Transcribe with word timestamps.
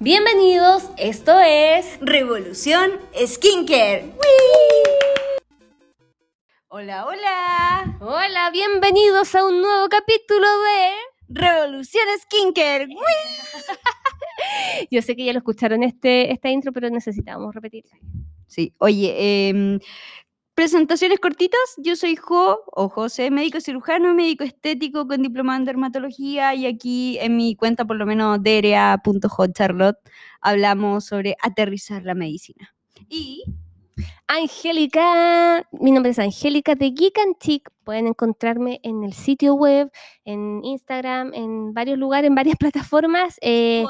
Bienvenidos, 0.00 0.90
esto 0.98 1.38
es 1.40 1.98
Revolución 2.00 2.90
Skincare. 3.14 4.12
Hola, 6.68 7.06
hola. 7.06 7.96
Hola, 8.00 8.50
bienvenidos 8.52 9.34
a 9.34 9.46
un 9.46 9.62
nuevo 9.62 9.88
capítulo 9.88 10.46
de 10.46 10.90
Revolución 11.28 12.04
Skincare. 12.20 12.88
Yo 14.90 15.00
sé 15.00 15.16
que 15.16 15.24
ya 15.24 15.32
lo 15.32 15.38
escucharon 15.38 15.82
este, 15.82 16.32
esta 16.32 16.50
intro, 16.50 16.72
pero 16.72 16.90
necesitamos 16.90 17.54
repetir. 17.54 17.84
Sí, 18.46 18.74
oye, 18.78 19.48
em, 19.48 19.78
presentaciones 20.54 21.20
cortitas. 21.20 21.60
Yo 21.78 21.96
soy 21.96 22.16
Jo 22.16 22.60
o 22.66 22.88
José, 22.88 23.30
médico 23.30 23.60
cirujano, 23.60 24.14
médico 24.14 24.44
estético 24.44 25.06
con 25.06 25.22
diploma 25.22 25.56
en 25.56 25.64
dermatología 25.64 26.54
y 26.54 26.66
aquí 26.66 27.18
en 27.20 27.36
mi 27.36 27.56
cuenta, 27.56 27.84
por 27.84 27.96
lo 27.96 28.06
menos 28.06 28.42
derea.hotcharlotte, 28.42 29.98
hablamos 30.40 31.04
sobre 31.04 31.36
aterrizar 31.42 32.04
la 32.04 32.14
medicina. 32.14 32.74
Y 33.08 33.44
Angélica, 34.26 35.64
mi 35.72 35.92
nombre 35.92 36.10
es 36.10 36.18
Angélica 36.18 36.74
de 36.74 36.90
Geek 36.90 37.18
and 37.18 37.36
Chic. 37.38 37.70
Pueden 37.84 38.06
encontrarme 38.06 38.80
en 38.82 39.04
el 39.04 39.12
sitio 39.12 39.54
web, 39.54 39.92
en 40.24 40.64
Instagram, 40.64 41.32
en 41.34 41.74
varios 41.74 41.98
lugares, 41.98 42.28
en 42.28 42.34
varias 42.34 42.56
plataformas. 42.58 43.36
Eh, 43.42 43.84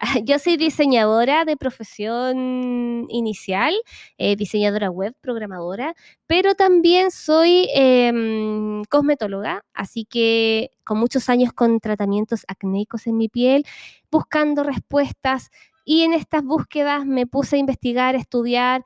yo 0.24 0.38
soy 0.38 0.56
diseñadora 0.56 1.44
de 1.44 1.56
profesión 1.56 3.06
inicial, 3.10 3.74
eh, 4.16 4.36
diseñadora 4.36 4.90
web, 4.90 5.14
programadora, 5.20 5.94
pero 6.26 6.54
también 6.54 7.10
soy 7.10 7.68
em, 7.74 8.84
cosmetóloga, 8.84 9.64
así 9.74 10.04
que 10.04 10.70
con 10.84 10.98
muchos 10.98 11.28
años 11.28 11.52
con 11.52 11.80
tratamientos 11.80 12.44
acnéicos 12.48 13.06
en 13.06 13.16
mi 13.18 13.28
piel, 13.28 13.66
buscando 14.10 14.62
respuestas. 14.62 15.50
Y 15.86 16.00
en 16.00 16.14
estas 16.14 16.42
búsquedas 16.42 17.04
me 17.04 17.26
puse 17.26 17.56
a 17.56 17.58
investigar, 17.58 18.14
a 18.14 18.18
estudiar 18.18 18.84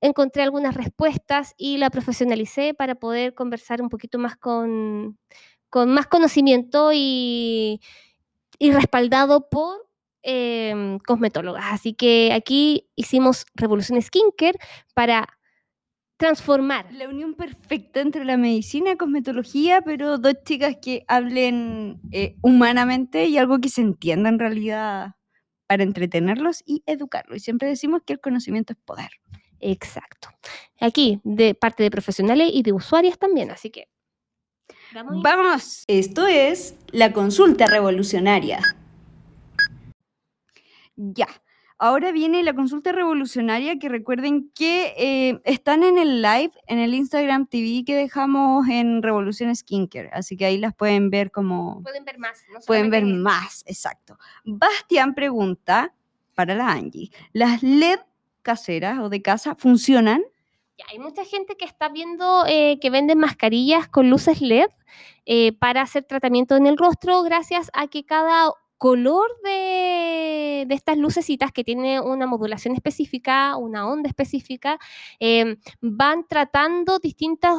encontré 0.00 0.42
algunas 0.42 0.74
respuestas 0.74 1.54
y 1.56 1.78
la 1.78 1.90
profesionalicé 1.90 2.74
para 2.74 2.94
poder 2.94 3.34
conversar 3.34 3.82
un 3.82 3.88
poquito 3.88 4.18
más 4.18 4.36
con, 4.36 5.18
con 5.68 5.92
más 5.92 6.06
conocimiento 6.06 6.90
y, 6.92 7.80
y 8.58 8.72
respaldado 8.72 9.48
por 9.48 9.88
em, 10.22 10.98
cosmetólogas. 11.00 11.64
Así 11.70 11.94
que 11.94 12.32
aquí 12.32 12.88
hicimos 12.96 13.46
Revolución 13.54 14.00
Skincare 14.00 14.58
para 14.94 15.28
transformar. 16.20 16.92
La 16.92 17.08
unión 17.08 17.34
perfecta 17.34 18.00
entre 18.00 18.26
la 18.26 18.36
medicina 18.36 18.92
y 18.92 18.96
cosmetología, 18.98 19.80
pero 19.80 20.18
dos 20.18 20.34
chicas 20.44 20.76
que 20.82 21.02
hablen 21.08 21.98
eh, 22.12 22.36
humanamente 22.42 23.24
y 23.24 23.38
algo 23.38 23.58
que 23.58 23.70
se 23.70 23.80
entienda 23.80 24.28
en 24.28 24.38
realidad 24.38 25.14
para 25.66 25.82
entretenerlos 25.82 26.62
y 26.66 26.82
educarlos. 26.84 27.38
Y 27.38 27.40
siempre 27.40 27.68
decimos 27.68 28.02
que 28.04 28.12
el 28.12 28.20
conocimiento 28.20 28.74
es 28.74 28.78
poder. 28.84 29.08
Exacto. 29.60 30.28
Aquí, 30.80 31.20
de 31.24 31.54
parte 31.54 31.82
de 31.82 31.90
profesionales 31.90 32.50
y 32.52 32.62
de 32.62 32.72
usuarias 32.72 33.18
también, 33.18 33.50
así 33.50 33.70
que. 33.70 33.88
Vamos. 34.92 35.84
Esto 35.86 36.26
es 36.26 36.74
la 36.90 37.12
consulta 37.12 37.66
revolucionaria. 37.66 38.60
Ya. 40.96 41.28
Ahora 41.82 42.12
viene 42.12 42.42
la 42.42 42.52
consulta 42.52 42.92
revolucionaria 42.92 43.78
que 43.78 43.88
recuerden 43.88 44.50
que 44.54 44.92
eh, 44.98 45.40
están 45.44 45.82
en 45.82 45.96
el 45.96 46.20
live, 46.20 46.52
en 46.66 46.78
el 46.78 46.92
Instagram 46.92 47.46
TV 47.46 47.84
que 47.86 47.96
dejamos 47.96 48.68
en 48.68 49.02
Revolución 49.02 49.56
Skincare. 49.56 50.10
Así 50.12 50.36
que 50.36 50.44
ahí 50.44 50.58
las 50.58 50.74
pueden 50.74 51.08
ver 51.08 51.30
como... 51.30 51.82
Pueden 51.82 52.04
ver 52.04 52.18
más. 52.18 52.44
pueden 52.66 52.90
ver 52.90 53.06
más, 53.06 53.64
exacto. 53.66 54.18
Bastián 54.44 55.14
pregunta 55.14 55.94
para 56.34 56.54
la 56.54 56.70
Angie, 56.70 57.10
¿las 57.32 57.62
LED 57.62 58.00
caseras 58.42 58.98
o 59.00 59.08
de 59.08 59.22
casa 59.22 59.54
funcionan? 59.54 60.22
hay 60.88 60.98
mucha 60.98 61.24
gente 61.24 61.56
que 61.56 61.64
está 61.64 61.88
viendo 61.88 62.44
eh, 62.46 62.78
que 62.80 62.90
venden 62.90 63.18
mascarillas 63.18 63.88
con 63.88 64.10
luces 64.10 64.40
LED 64.40 64.70
eh, 65.26 65.52
para 65.52 65.82
hacer 65.82 66.04
tratamiento 66.04 66.56
en 66.56 66.66
el 66.66 66.76
rostro 66.76 67.22
gracias 67.22 67.70
a 67.74 67.88
que 67.88 68.04
cada 68.04 68.50
color 68.78 69.28
de, 69.44 70.66
estas 70.70 70.96
lucecitas 70.96 71.52
que 71.52 71.64
tiene 71.64 72.00
una 72.00 72.26
modulación 72.26 72.74
específica, 72.74 73.56
una 73.56 73.86
onda 73.86 74.08
específica, 74.08 74.78
eh, 75.18 75.56
van 75.82 76.26
tratando 76.26 76.98
distintas 76.98 77.56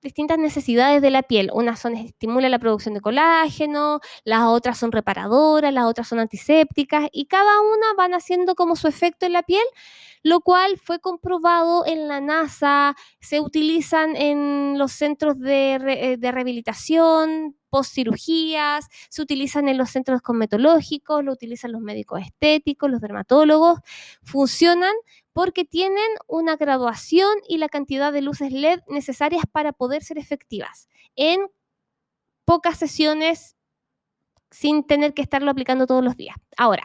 distintas 0.00 0.36
necesidades 0.36 1.00
de 1.00 1.10
la 1.10 1.22
piel. 1.22 1.50
Unas 1.54 1.78
son 1.78 1.94
estimula 1.94 2.48
la 2.48 2.58
producción 2.58 2.94
de 2.94 3.00
colágeno, 3.00 4.00
las 4.24 4.42
otras 4.42 4.76
son 4.76 4.90
reparadoras, 4.92 5.72
las 5.72 5.84
otras 5.84 6.08
son 6.08 6.18
antisépticas 6.18 7.08
y 7.12 7.26
cada 7.26 7.60
una 7.60 7.94
van 7.96 8.12
haciendo 8.12 8.54
como 8.54 8.74
su 8.74 8.88
efecto 8.88 9.26
en 9.26 9.32
la 9.32 9.44
piel, 9.44 9.64
lo 10.22 10.40
cual 10.40 10.78
fue 10.78 11.00
comprobado 11.00 11.84
en 11.86 12.08
la 12.08 12.20
NASA, 12.20 12.94
se 13.20 13.40
utilizan 13.40 14.16
en 14.16 14.78
los 14.78 14.92
centros 14.92 15.38
de, 15.40 15.74
eh, 15.74 16.16
de 16.16 16.32
rehabilitación, 16.32 17.56
postcirugías, 17.70 18.86
se 19.08 19.22
utilizan 19.22 19.68
en 19.68 19.78
los 19.78 19.90
centros 19.90 20.20
cosmetológicos, 20.20 21.24
lo 21.24 21.32
utilizan 21.32 21.72
los 21.72 21.80
médicos 21.80 22.20
estéticos, 22.20 22.90
los 22.90 23.00
dermatólogos, 23.00 23.80
funcionan 24.22 24.92
porque 25.32 25.64
tienen 25.64 26.06
una 26.26 26.56
graduación 26.56 27.34
y 27.48 27.58
la 27.58 27.68
cantidad 27.68 28.12
de 28.12 28.20
luces 28.20 28.52
LED 28.52 28.80
necesarias 28.88 29.44
para 29.50 29.72
poder 29.72 30.04
ser 30.04 30.18
efectivas 30.18 30.88
en 31.16 31.40
pocas 32.44 32.78
sesiones 32.78 33.56
sin 34.50 34.84
tener 34.84 35.14
que 35.14 35.22
estarlo 35.22 35.50
aplicando 35.50 35.86
todos 35.86 36.04
los 36.04 36.16
días. 36.16 36.36
Ahora, 36.58 36.84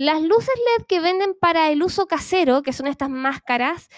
las 0.00 0.22
luces 0.22 0.54
LED 0.78 0.86
que 0.86 0.98
venden 0.98 1.34
para 1.38 1.68
el 1.70 1.82
uso 1.82 2.06
casero, 2.06 2.62
que 2.62 2.72
son 2.72 2.86
estas 2.86 3.10
máscaras, 3.10 3.90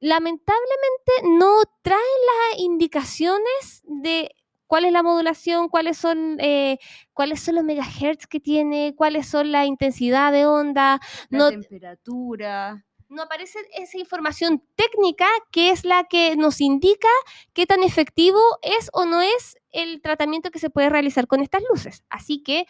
lamentablemente 0.00 1.12
no 1.24 1.60
traen 1.82 2.00
las 2.00 2.60
indicaciones 2.60 3.82
de 3.84 4.34
cuál 4.66 4.86
es 4.86 4.92
la 4.92 5.02
modulación, 5.02 5.68
cuáles 5.68 5.98
son, 5.98 6.38
eh, 6.40 6.78
cuáles 7.12 7.40
son 7.40 7.56
los 7.56 7.64
megahertz 7.64 8.26
que 8.26 8.40
tiene, 8.40 8.94
cuáles 8.96 9.28
son 9.28 9.52
la 9.52 9.66
intensidad 9.66 10.32
de 10.32 10.46
onda, 10.46 10.98
la 11.28 11.50
temperatura 11.50 12.82
no 13.10 13.22
aparece 13.22 13.58
esa 13.76 13.98
información 13.98 14.62
técnica 14.76 15.26
que 15.50 15.70
es 15.70 15.84
la 15.84 16.04
que 16.04 16.36
nos 16.36 16.60
indica 16.60 17.08
qué 17.52 17.66
tan 17.66 17.82
efectivo 17.82 18.38
es 18.62 18.88
o 18.92 19.04
no 19.04 19.20
es 19.20 19.56
el 19.72 20.00
tratamiento 20.00 20.50
que 20.50 20.60
se 20.60 20.70
puede 20.70 20.88
realizar 20.88 21.26
con 21.26 21.42
estas 21.42 21.62
luces. 21.68 22.04
Así 22.08 22.42
que, 22.42 22.66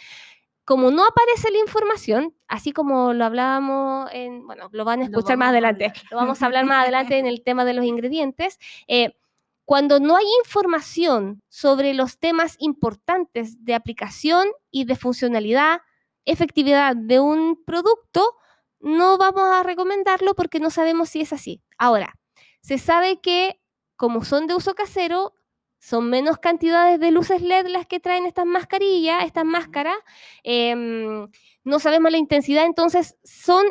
como 0.71 0.93
no 0.93 1.05
aparece 1.05 1.51
la 1.51 1.59
información, 1.59 2.33
así 2.47 2.71
como 2.71 3.13
lo 3.13 3.25
hablábamos 3.25 4.09
en, 4.13 4.47
bueno, 4.47 4.69
lo 4.71 4.85
van 4.85 5.01
a 5.01 5.05
escuchar 5.07 5.37
más 5.37 5.49
adelante, 5.49 5.93
lo 6.13 6.17
vamos 6.17 6.41
a 6.41 6.47
hablar 6.47 6.65
más 6.65 6.83
adelante 6.85 7.19
en 7.19 7.27
el 7.27 7.43
tema 7.43 7.65
de 7.65 7.75
los 7.75 7.85
ingredientes, 7.85 8.57
eh, 8.87 9.17
cuando 9.65 9.99
no 9.99 10.17
hay 10.17 10.27
información 10.45 11.43
sobre 11.49 11.93
los 11.93 12.21
temas 12.21 12.55
importantes 12.61 13.65
de 13.65 13.75
aplicación 13.75 14.47
y 14.71 14.85
de 14.85 14.95
funcionalidad, 14.95 15.81
efectividad 16.25 16.95
de 16.95 17.19
un 17.19 17.61
producto, 17.65 18.37
no 18.79 19.19
vamos 19.19 19.43
a 19.43 19.65
recomendarlo 19.65 20.37
porque 20.37 20.61
no 20.61 20.71
sabemos 20.71 21.09
si 21.09 21.21
es 21.21 21.33
así. 21.33 21.61
Ahora, 21.79 22.15
se 22.61 22.79
sabe 22.79 23.21
que 23.21 23.61
como 23.97 24.23
son 24.23 24.47
de 24.47 24.55
uso 24.55 24.77
casero, 24.77 25.35
son 25.81 26.11
menos 26.11 26.39
cantidades 26.39 27.01
de 27.01 27.11
luces 27.11 27.41
LED 27.41 27.67
las 27.69 27.87
que 27.87 28.01
traen 28.01 28.27
estas 28.27 28.45
mascarillas, 28.45 29.25
estas 29.25 29.47
máscaras. 29.47 29.97
Em, 30.45 31.27
no 31.65 31.79
sabemos 31.81 32.13
la 32.13 32.19
intensidad, 32.19 32.67
entonces 32.67 33.17
son 33.25 33.65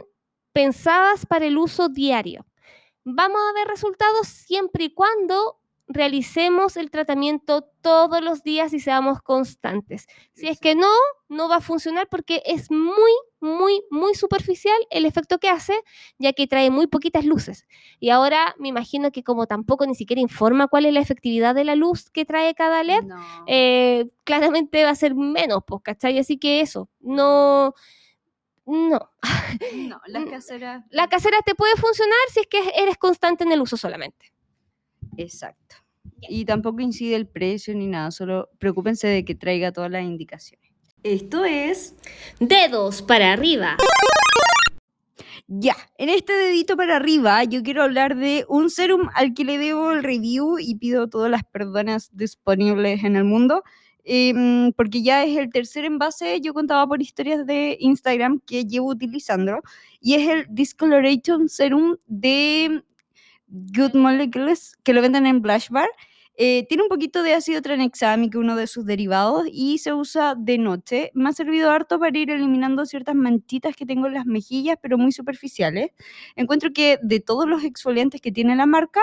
pensadas 0.52 1.28
para 1.28 1.46
el 1.46 1.58
uso 1.58 1.88
diario. 1.88 2.46
Vamos 3.06 3.40
a 3.50 3.53
ver 3.53 3.68
resultados 3.68 4.28
siempre 4.28 4.86
y 4.86 4.94
cuando 4.94 5.59
realicemos 5.88 6.78
el 6.78 6.90
tratamiento 6.90 7.69
todos 7.81 8.22
los 8.24 8.44
días 8.44 8.74
y 8.74 8.80
seamos 8.80 9.22
constantes. 9.22 10.08
Si 10.34 10.48
es 10.48 10.59
que 10.59 10.75
no, 10.75 10.92
no 11.30 11.48
va 11.48 11.58
a 11.58 11.62
funcionar 11.62 12.08
porque 12.09 12.42
es 12.46 12.72
muy, 12.72 13.12
muy, 13.41 13.81
muy 13.89 14.15
superficial 14.15 14.77
el 14.89 15.06
efecto 15.06 15.39
que 15.39 15.50
hace, 15.50 15.74
ya 16.18 16.33
que 16.33 16.47
trae 16.47 16.69
muy 16.69 16.88
poquitas 16.88 17.25
luces. 17.25 17.65
Y 18.00 18.09
ahora 18.09 18.56
me 18.59 18.68
imagino 18.68 19.12
que 19.12 19.24
como 19.24 19.47
tampoco 19.47 19.86
ni 19.86 19.95
siquiera 19.95 20.21
informa 20.21 20.68
cuál 20.68 20.86
es 20.86 20.94
la 20.94 21.00
efectividad 21.00 21.56
de 21.56 21.63
la 21.63 21.75
luz 21.75 22.09
que 22.09 22.25
trae 22.25 22.53
cada 22.53 22.83
LED, 22.83 23.06
eh, 23.47 24.09
claramente 24.24 24.83
va 24.83 24.91
a 24.91 24.95
ser 24.95 25.15
menos, 25.15 25.63
pues, 25.65 25.81
¿cachai? 25.83 26.18
Así 26.19 26.38
que 26.38 26.62
eso, 26.62 26.89
no... 27.00 27.74
No. 28.65 29.00
No, 29.74 30.00
la 30.07 30.25
casera. 30.25 30.85
La 30.92 31.07
casera 31.07 31.39
te 31.44 31.56
puede 31.56 31.75
funcionar 31.75 32.19
si 32.31 32.42
es 32.42 32.47
que 32.47 32.59
eres 32.75 32.97
constante 32.97 33.44
en 33.44 33.51
el 33.51 33.62
uso 33.62 33.77
solamente. 33.77 34.31
Exacto. 35.18 35.77
Y 36.21 36.45
tampoco 36.45 36.81
incide 36.81 37.15
el 37.15 37.27
precio 37.27 37.74
ni 37.74 37.88
nada, 37.88 38.12
solo 38.12 38.50
preocúpense 38.59 39.07
de 39.07 39.25
que 39.25 39.33
traiga 39.33 39.71
todas 39.71 39.89
las 39.89 40.03
indicaciones. 40.03 40.69
Esto 41.04 41.46
es 41.46 41.96
dedos 42.42 43.01
para 43.01 43.31
arriba. 43.31 43.78
Ya, 45.48 45.75
en 45.98 46.10
este 46.10 46.34
dedito 46.34 46.75
para 46.75 46.98
arriba 46.98 47.44
yo 47.46 47.63
quiero 47.63 47.84
hablar 47.84 48.18
de 48.18 48.46
un 48.50 48.69
serum 48.69 49.10
al 49.16 49.34
que 49.34 49.46
le 49.46 49.57
debo 49.57 49.92
el 49.92 50.04
review 50.04 50.60
y 50.60 50.75
pido 50.75 51.07
todas 51.07 51.31
las 51.31 51.44
perdonas 51.46 52.10
disponibles 52.13 53.04
en 53.04 53.16
el 53.16 53.24
mundo. 53.24 53.63
em, 54.06 54.72
porque 54.74 55.04
ya 55.04 55.24
es 55.24 55.38
el 55.38 55.51
tercer 55.51 55.86
envase, 55.86 56.42
yo 56.42 56.54
contaba 56.54 56.88
por 56.88 57.02
historias 57.02 57.45
de 57.45 57.78
Instagram 57.80 58.40
que 58.45 58.66
llevo 58.66 58.88
utilizando, 58.88 59.62
y 60.02 60.16
es 60.16 60.28
el 60.28 60.45
Discoloration 60.50 61.48
Serum 61.48 61.98
de 62.07 62.81
Good 63.48 63.94
Molecules, 63.95 64.75
que 64.84 64.94
lo 64.94 65.02
venden 65.02 65.28
en 65.28 65.42
Blush 65.42 65.69
Bar. 65.69 65.90
Eh, 66.41 66.65
tiene 66.69 66.83
un 66.83 66.89
poquito 66.89 67.21
de 67.21 67.33
ácido 67.33 67.62
tranexámico, 67.62 68.39
uno 68.39 68.56
de 68.56 68.65
sus 68.65 68.86
derivados, 68.86 69.44
y 69.51 69.77
se 69.80 69.91
usa 69.91 70.36
de 70.36 70.57
noche. 70.57 71.12
Me 71.13 71.27
ha 71.30 71.33
servido 71.33 71.69
harto 71.69 72.00
para 72.00 72.18
ir 72.18 72.31
eliminando 72.31 72.86
ciertas 72.86 73.13
manchitas 73.13 73.75
que 73.75 73.86
tengo 73.86 74.07
en 74.07 74.13
las 74.13 74.25
mejillas, 74.25 74.77
pero 74.81 74.97
muy 74.97 75.12
superficiales. 75.12 75.91
Encuentro 76.38 76.71
que 76.74 76.97
de 77.03 77.19
todos 77.19 77.45
los 77.45 77.65
exfoliantes 77.65 78.21
que 78.21 78.31
tiene 78.31 78.56
la 78.56 78.65
marca, 78.65 79.01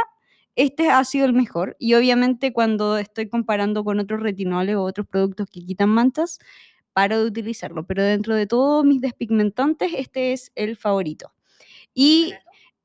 este 0.55 0.89
ha 0.89 1.05
sido 1.05 1.27
el 1.27 1.35
mejor. 1.35 1.77
Y 1.79 1.93
obviamente 1.93 2.55
cuando 2.55 2.97
estoy 2.97 3.29
comparando 3.29 3.85
con 3.85 4.01
otros 4.01 4.21
retinoles 4.23 4.75
o 4.77 4.83
otros 4.85 5.07
productos 5.07 5.47
que 5.51 5.61
quitan 5.61 5.91
manchas, 5.91 6.39
paro 6.95 7.19
de 7.21 7.27
utilizarlo. 7.27 7.87
Pero 7.87 8.03
dentro 8.03 8.35
de 8.35 8.47
todos 8.47 8.83
mis 8.87 9.03
despigmentantes, 9.03 9.93
este 9.95 10.33
es 10.33 10.53
el 10.55 10.77
favorito. 10.79 11.33
Y 11.95 12.35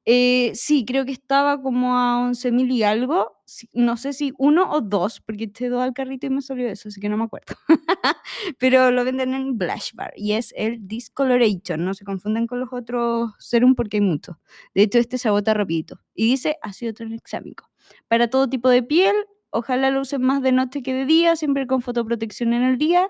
eh, 0.05 0.51
sí, 0.55 0.83
creo 0.85 1.05
que 1.05 1.11
estaba 1.11 1.61
como 1.61 1.95
a 1.95 2.17
11.000 2.27 2.71
y 2.71 2.83
algo. 2.83 3.37
No 3.73 3.97
sé 3.97 4.13
si 4.13 4.33
uno 4.37 4.71
o 4.71 4.81
dos, 4.81 5.19
porque 5.21 5.43
eché 5.45 5.69
dos 5.69 5.81
al 5.81 5.93
carrito 5.93 6.25
y 6.25 6.29
me 6.29 6.41
salió 6.41 6.67
eso, 6.69 6.89
así 6.89 6.99
que 7.01 7.09
no 7.09 7.17
me 7.17 7.25
acuerdo. 7.25 7.55
Pero 8.59 8.91
lo 8.91 9.03
venden 9.05 9.33
en 9.33 9.57
Blush 9.57 9.91
Bar 9.93 10.13
y 10.15 10.33
es 10.33 10.53
el 10.57 10.87
Discoloration. 10.87 11.83
No 11.83 11.93
se 11.93 12.05
confunden 12.05 12.47
con 12.47 12.59
los 12.61 12.69
otros 12.71 13.31
serum 13.39 13.75
porque 13.75 13.97
hay 13.97 14.01
muchos. 14.01 14.37
De 14.73 14.83
hecho, 14.83 14.99
este 14.99 15.17
se 15.17 15.27
agota 15.27 15.53
rapidito. 15.53 15.99
Y 16.15 16.27
dice 16.27 16.57
ácido 16.61 16.93
tranexámico. 16.93 17.69
Para 18.07 18.29
todo 18.29 18.49
tipo 18.49 18.69
de 18.69 18.83
piel, 18.83 19.15
ojalá 19.51 19.91
lo 19.91 20.01
usen 20.01 20.21
más 20.23 20.41
de 20.41 20.51
noche 20.51 20.81
que 20.81 20.93
de 20.93 21.05
día, 21.05 21.35
siempre 21.35 21.67
con 21.67 21.81
fotoprotección 21.81 22.53
en 22.53 22.63
el 22.63 22.77
día. 22.77 23.07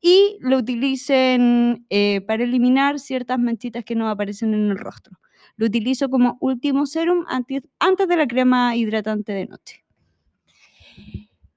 Y 0.00 0.38
lo 0.40 0.58
utilicen 0.58 1.86
eh, 1.90 2.20
para 2.22 2.42
eliminar 2.42 2.98
ciertas 2.98 3.38
manchitas 3.38 3.84
que 3.84 3.94
no 3.94 4.08
aparecen 4.08 4.54
en 4.54 4.70
el 4.70 4.78
rostro. 4.78 5.18
Lo 5.56 5.66
utilizo 5.66 6.08
como 6.10 6.38
último 6.40 6.86
serum 6.86 7.24
antes, 7.28 7.62
antes 7.78 8.08
de 8.08 8.16
la 8.16 8.26
crema 8.26 8.74
hidratante 8.76 9.32
de 9.32 9.46
noche. 9.46 9.84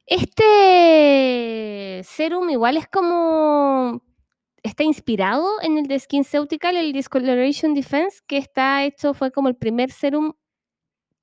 Este 0.05 2.01
serum 2.03 2.49
igual 2.51 2.77
es 2.77 2.87
como 2.87 4.03
está 4.61 4.83
inspirado 4.83 5.47
en 5.61 5.77
el 5.77 5.87
de 5.87 5.99
SkinCeutical, 5.99 6.75
el 6.75 6.91
Discoloration 6.91 7.73
Defense, 7.73 8.19
que 8.27 8.37
está 8.37 8.83
hecho, 8.83 9.13
fue 9.13 9.31
como 9.31 9.47
el 9.47 9.55
primer 9.55 9.91
serum 9.91 10.33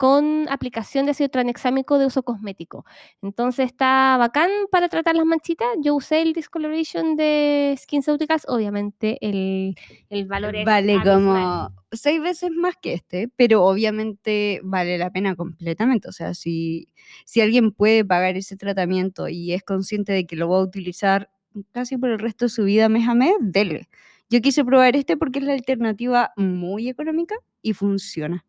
con 0.03 0.49
aplicación 0.51 1.05
de 1.05 1.13
ácido 1.13 1.29
tranexámico 1.29 1.97
de 1.97 2.07
uso 2.07 2.25
cosmético. 2.25 2.85
Entonces 3.23 3.67
está 3.67 4.17
bacán 4.19 4.51
para 4.73 4.89
tratar 4.89 5.15
las 5.15 5.25
manchitas. 5.25 5.69
Yo 5.81 5.95
usé 5.95 6.23
el 6.23 6.33
Discoloration 6.33 7.15
de 7.15 7.77
SkinCeuticals, 7.79 8.47
obviamente 8.49 9.17
el, 9.21 9.77
el 10.11 10.27
valor 10.27 10.57
es 10.57 10.65
Vale 10.65 11.01
como 11.05 11.71
seis 11.93 12.21
veces 12.21 12.51
más 12.51 12.75
que 12.83 12.95
este, 12.95 13.29
pero 13.37 13.65
obviamente 13.65 14.61
vale 14.65 14.99
la 14.99 15.13
pena 15.13 15.37
completamente. 15.37 16.09
O 16.09 16.13
sea, 16.13 16.35
si, 16.35 16.89
si 17.25 17.41
alguien 17.41 17.71
puede 17.71 18.05
pagar 18.05 18.37
ese 18.37 18.57
tratamiento 18.57 19.29
y 19.29 19.53
es 19.53 19.63
consciente 19.63 20.13
de 20.13 20.27
que 20.27 20.35
lo 20.35 20.49
va 20.49 20.57
a 20.57 20.63
utilizar 20.63 21.31
casi 21.71 21.97
por 21.97 22.11
el 22.11 22.19
resto 22.19 22.47
de 22.47 22.49
su 22.49 22.65
vida 22.65 22.89
mes 22.89 23.09
a 23.09 23.15
mes, 23.15 23.35
dele. 23.39 23.89
Yo 24.29 24.41
quise 24.41 24.65
probar 24.65 24.97
este 24.97 25.17
porque 25.17 25.39
es 25.39 25.45
la 25.45 25.53
alternativa 25.53 26.33
muy 26.37 26.89
económica 26.89 27.37
y 27.63 27.75
funciona. 27.75 28.45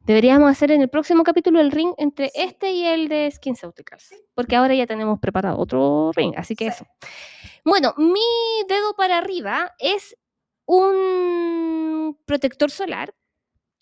Deberíamos 0.00 0.50
hacer 0.50 0.70
en 0.70 0.82
el 0.82 0.88
próximo 0.88 1.24
capítulo 1.24 1.60
el 1.60 1.72
ring 1.72 1.92
entre 1.98 2.30
este 2.34 2.70
y 2.70 2.84
el 2.86 3.08
de 3.08 3.30
SkinCeuticals, 3.30 4.14
porque 4.34 4.54
ahora 4.54 4.74
ya 4.74 4.86
tenemos 4.86 5.18
preparado 5.18 5.58
otro 5.58 6.12
ring, 6.14 6.34
así 6.36 6.54
que 6.54 6.68
eso. 6.68 6.86
Bueno, 7.64 7.94
mi 7.96 8.20
dedo 8.68 8.94
para 8.94 9.18
arriba 9.18 9.74
es 9.80 10.16
un 10.64 12.16
protector 12.24 12.70
solar, 12.70 13.14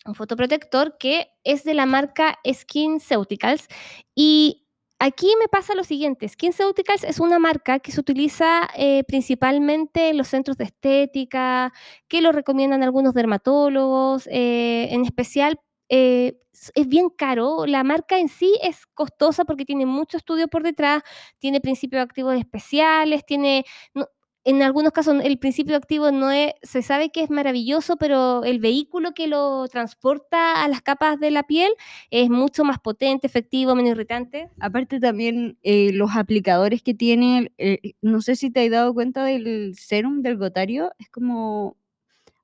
un 0.05 0.15
fotoprotector 0.15 0.97
que 0.97 1.29
es 1.43 1.63
de 1.63 1.73
la 1.73 1.85
marca 1.85 2.39
SkinCeuticals 2.47 3.67
y 4.15 4.64
Aquí 5.07 5.27
me 5.39 5.47
pasa 5.47 5.75
lo 5.75 5.83
siguiente, 5.83 6.27
SkinCeuticals 6.27 7.03
es 7.03 7.19
una 7.19 7.37
marca 7.37 7.77
que 7.77 7.91
se 7.91 7.99
utiliza 7.99 8.67
eh, 8.75 9.03
principalmente 9.03 10.09
en 10.09 10.17
los 10.17 10.29
centros 10.29 10.57
de 10.57 10.63
estética, 10.63 11.71
que 12.07 12.21
lo 12.21 12.31
recomiendan 12.31 12.81
algunos 12.81 13.13
dermatólogos, 13.13 14.25
eh, 14.31 14.87
en 14.89 15.05
especial 15.05 15.59
eh, 15.89 16.39
es 16.73 16.87
bien 16.87 17.09
caro. 17.09 17.67
La 17.67 17.83
marca 17.83 18.17
en 18.17 18.29
sí 18.29 18.57
es 18.63 18.87
costosa 18.95 19.45
porque 19.45 19.63
tiene 19.63 19.85
mucho 19.85 20.17
estudio 20.17 20.47
por 20.47 20.63
detrás, 20.63 21.03
tiene 21.37 21.61
principios 21.61 22.01
activos 22.01 22.35
especiales, 22.35 23.23
tiene, 23.27 23.63
en 24.45 24.61
algunos 24.61 24.91
casos 24.91 25.15
el 25.23 25.39
principio 25.39 25.75
activo 25.75 26.11
no 26.11 26.29
es, 26.29 26.53
se 26.61 26.83
sabe 26.83 27.09
que 27.09 27.23
es 27.23 27.31
maravilloso, 27.31 27.97
pero 27.97 28.43
el 28.43 28.59
vehículo 28.59 29.13
que 29.13 29.27
lo 29.27 29.67
transporta 29.67 30.63
a 30.63 30.67
las 30.67 30.83
capas 30.83 31.19
de 31.19 31.31
la 31.31 31.43
piel 31.43 31.71
es 32.11 32.29
mucho 32.29 32.63
más 32.63 32.79
potente, 32.79 33.25
efectivo, 33.25 33.73
menos 33.73 33.91
irritante. 33.91 34.51
Aparte 34.59 34.99
también 34.99 35.57
eh, 35.63 35.91
los 35.93 36.15
aplicadores 36.15 36.83
que 36.83 36.93
tiene, 36.93 37.51
eh, 37.57 37.95
no 38.01 38.21
sé 38.21 38.35
si 38.35 38.51
te 38.51 38.63
has 38.63 38.69
dado 38.69 38.93
cuenta 38.93 39.25
del 39.25 39.73
serum 39.75 40.21
del 40.21 40.37
gotario, 40.37 40.91
es 40.99 41.09
como 41.09 41.75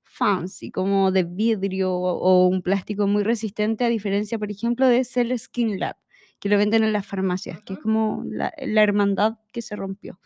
fancy, 0.01 0.71
como 0.71 1.11
de 1.11 1.23
vidrio 1.23 1.93
o, 1.93 2.47
un 2.47 2.63
plástico 2.63 3.05
muy 3.05 3.23
resistente, 3.23 3.85
a 3.85 3.89
diferencia, 3.89 4.39
por 4.39 4.49
ejemplo, 4.49 4.87
de 4.87 5.03
Cell 5.05 5.37
Skin 5.37 5.79
Lab, 5.79 5.97
que 6.39 6.49
lo 6.49 6.57
venden 6.57 6.83
en 6.83 6.93
las 6.93 7.05
farmacias, 7.05 7.63
que 7.63 7.73
es 7.73 7.79
como 7.79 8.23
la, 8.25 8.51
la 8.57 8.81
hermandad 8.81 9.35
que 9.53 9.61
se 9.61 9.75
rompió 9.75 10.19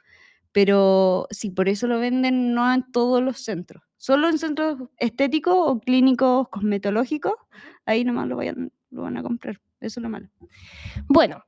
pero 0.56 1.28
sí, 1.32 1.50
por 1.52 1.68
eso 1.68 1.86
lo 1.86 2.00
venden 2.00 2.54
no 2.54 2.74
en 2.74 2.90
todos 2.94 3.22
los 3.22 3.40
centros, 3.40 3.84
solo 3.98 4.30
en 4.30 4.38
centros 4.38 4.78
estéticos 4.96 5.54
o 5.58 5.82
clínicos 5.82 6.48
cosmetológicos, 6.48 7.34
ahí 7.86 8.06
nomás 8.06 8.30
lo, 8.30 8.38
vayan, 8.38 8.72
lo 8.90 9.02
van 9.02 9.18
a 9.18 9.22
comprar, 9.22 9.60
eso 9.82 10.00
es 10.00 10.02
lo 10.02 10.08
malo. 10.08 10.30
Bueno, 11.10 11.44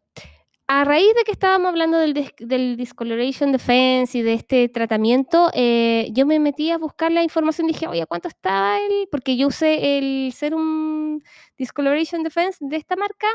a 0.67 0.83
raíz 0.83 1.07
de 1.15 1.23
que 1.23 1.31
estábamos 1.31 1.69
hablando 1.69 1.97
del, 1.99 2.33
del 2.37 2.75
Discoloration 2.75 3.53
Defense 3.53 4.17
y 4.17 4.23
de 4.23 4.33
este 4.33 4.67
tratamiento, 4.67 5.51
eh, 5.53 6.09
yo 6.11 6.25
me 6.25 6.37
metí 6.39 6.69
a 6.71 6.77
buscar 6.77 7.09
la 7.09 7.23
información 7.23 7.67
dije, 7.67 7.87
oye, 7.87 8.05
¿cuánto 8.07 8.27
estaba 8.27 8.77
el? 8.77 9.07
Porque 9.09 9.37
yo 9.37 9.47
usé 9.47 9.99
el 9.99 10.33
Serum 10.33 11.21
Discoloration 11.57 12.23
Defense 12.23 12.57
de 12.59 12.75
esta 12.75 12.97
marca 12.97 13.27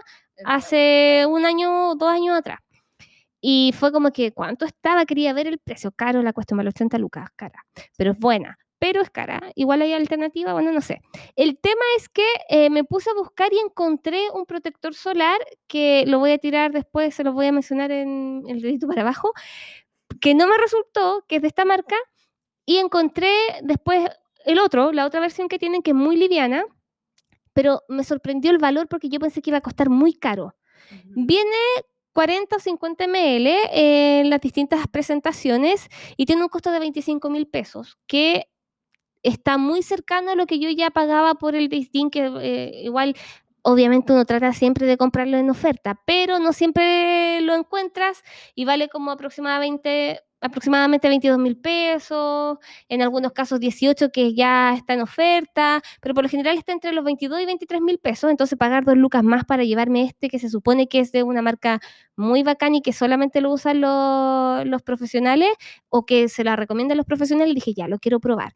hace 0.44 1.24
un 1.26 1.46
año, 1.46 1.94
dos 1.94 2.10
años 2.10 2.36
atrás. 2.36 2.58
Y 3.44 3.75
fue 3.77 3.91
como 3.91 4.12
que, 4.12 4.33
¿cuánto 4.33 4.65
estaba? 4.65 5.05
Quería 5.05 5.33
ver 5.33 5.49
el 5.49 5.59
precio. 5.59 5.91
Caro, 5.91 6.23
la 6.23 6.33
más 6.33 6.65
los 6.65 6.75
30 6.75 6.97
lucas, 6.99 7.29
cara. 7.35 7.67
Pero 7.99 8.12
es 8.12 8.19
buena, 8.19 8.56
pero 8.79 9.03
es 9.03 9.11
cara. 9.11 9.41
Igual 9.56 9.83
hay 9.83 9.93
alternativa, 9.93 10.53
bueno, 10.53 10.70
no 10.70 10.81
sé. 10.81 11.03
El 11.34 11.58
tema 11.58 11.82
es 11.99 12.08
que 12.08 12.25
eh, 12.49 12.70
me 12.70 12.84
puse 12.84 13.11
a 13.11 13.15
buscar 13.15 13.53
y 13.53 13.58
encontré 13.58 14.31
un 14.32 14.46
protector 14.46 14.94
solar 14.94 15.41
que 15.67 16.05
lo 16.06 16.20
voy 16.20 16.31
a 16.31 16.39
tirar 16.39 16.70
después, 16.70 17.17
se 17.17 17.25
lo 17.25 17.32
voy 17.32 17.46
a 17.46 17.53
mencionar 17.53 17.91
en 17.91 18.44
el 18.46 18.63
dedito 18.63 18.87
para 18.87 19.03
abajo, 19.03 19.32
que 20.20 20.37
no 20.37 20.46
me 20.46 20.56
resultó, 20.56 21.25
que 21.27 21.37
es 21.37 21.43
de 21.43 21.49
esta 21.49 21.65
marca, 21.65 21.96
y 22.65 22.77
encontré 22.77 23.32
después 23.63 24.08
el 24.44 24.61
otro, 24.61 24.93
la 24.93 25.05
otra 25.05 25.19
versión 25.19 25.49
que 25.49 25.58
tienen, 25.58 25.82
que 25.82 25.91
es 25.91 25.96
muy 25.96 26.17
liviana, 26.17 26.65
pero 27.53 27.82
me 27.89 28.05
sorprendió 28.05 28.53
el 28.53 28.58
valor 28.58 28.87
porque 28.87 29.08
yo 29.08 29.19
pensé 29.19 29.43
que 29.43 29.51
iba 29.51 29.58
a 29.58 29.63
costar 29.63 29.91
muy 29.91 30.15
caro. 30.15 30.55
Viene 31.05 31.56
40 32.12 32.56
o 32.56 32.60
50 32.60 33.06
ml 33.06 33.50
en 33.72 34.31
las 34.31 34.40
distintas 34.40 34.86
presentaciones 34.88 35.88
y 36.16 36.26
tiene 36.26 36.42
un 36.42 36.48
costo 36.48 36.70
de 36.70 36.78
25 36.78 37.31
mil 37.31 37.46
pesos, 37.46 37.98
que 38.06 38.48
está 39.22 39.56
muy 39.58 39.82
cercano 39.82 40.32
a 40.32 40.34
lo 40.34 40.46
que 40.46 40.58
yo 40.58 40.69
ya 40.70 40.90
pagaba 40.90 41.34
por 41.34 41.54
el 41.54 41.69
Distin, 41.69 42.10
que 42.10 42.31
eh, 42.40 42.82
igual 42.82 43.14
obviamente 43.62 44.12
uno 44.12 44.24
trata 44.24 44.52
siempre 44.52 44.86
de 44.86 44.96
comprarlo 44.96 45.36
en 45.38 45.50
oferta, 45.50 46.00
pero 46.06 46.38
no 46.38 46.52
siempre 46.52 47.40
lo 47.42 47.54
encuentras 47.54 48.22
y 48.54 48.64
vale 48.64 48.88
como 48.88 49.10
aproximadamente 49.10 50.20
aproximadamente 50.42 51.08
22 51.08 51.38
mil 51.38 51.56
pesos, 51.56 52.58
en 52.88 53.00
algunos 53.00 53.32
casos 53.32 53.60
18 53.60 54.10
que 54.10 54.34
ya 54.34 54.74
está 54.74 54.94
en 54.94 55.02
oferta, 55.02 55.81
pero 56.00 56.14
por 56.14 56.24
lo 56.24 56.28
general 56.28 56.58
está 56.58 56.72
entre 56.72 56.92
los 56.92 57.04
22 57.04 57.40
y 57.40 57.46
23 57.46 57.81
mil 57.81 57.98
pesos, 57.98 58.31
entonces 58.31 58.58
pagar 58.58 58.84
dos 58.84 58.96
lucas 58.96 59.22
más 59.22 59.44
para 59.44 59.62
llevarme 59.64 60.02
este 60.02 60.28
que 60.28 60.38
se 60.38 60.50
supone 60.50 60.88
que 60.88 60.98
es 60.98 61.12
de 61.12 61.22
una 61.22 61.42
marca 61.42 61.81
muy 62.16 62.42
bacán 62.42 62.74
y 62.74 62.82
que 62.82 62.92
solamente 62.92 63.40
lo 63.40 63.52
usan 63.52 63.81
los, 63.81 64.82
profesionales 64.82 65.50
o 65.88 66.04
que 66.04 66.28
se 66.28 66.42
la 66.42 66.56
recomiendan 66.56 66.96
los 66.96 67.06
profesionales, 67.06 67.54
dije 67.54 67.72
ya, 67.72 67.86
lo 67.86 67.98
quiero 67.98 68.19
probar. 68.19 68.52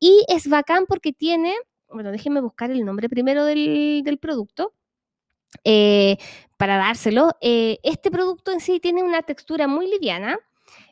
Y 0.00 0.24
es 0.28 0.48
bacán 0.48 0.86
porque 0.88 1.12
tiene, 1.12 1.54
bueno, 1.90 2.10
déjenme 2.12 2.40
buscar 2.40 2.70
el 2.70 2.84
nombre 2.84 3.08
primero 3.08 3.44
del, 3.44 4.18
producto. 4.20 4.74
Eh, 5.64 6.18
para 6.56 6.76
dárselo, 6.76 7.36
eh, 7.40 7.78
este 7.82 8.10
producto 8.10 8.52
en 8.52 8.60
sí 8.60 8.80
tiene 8.80 9.02
una 9.02 9.22
textura 9.22 9.66
muy 9.66 9.88
liviana, 9.88 10.38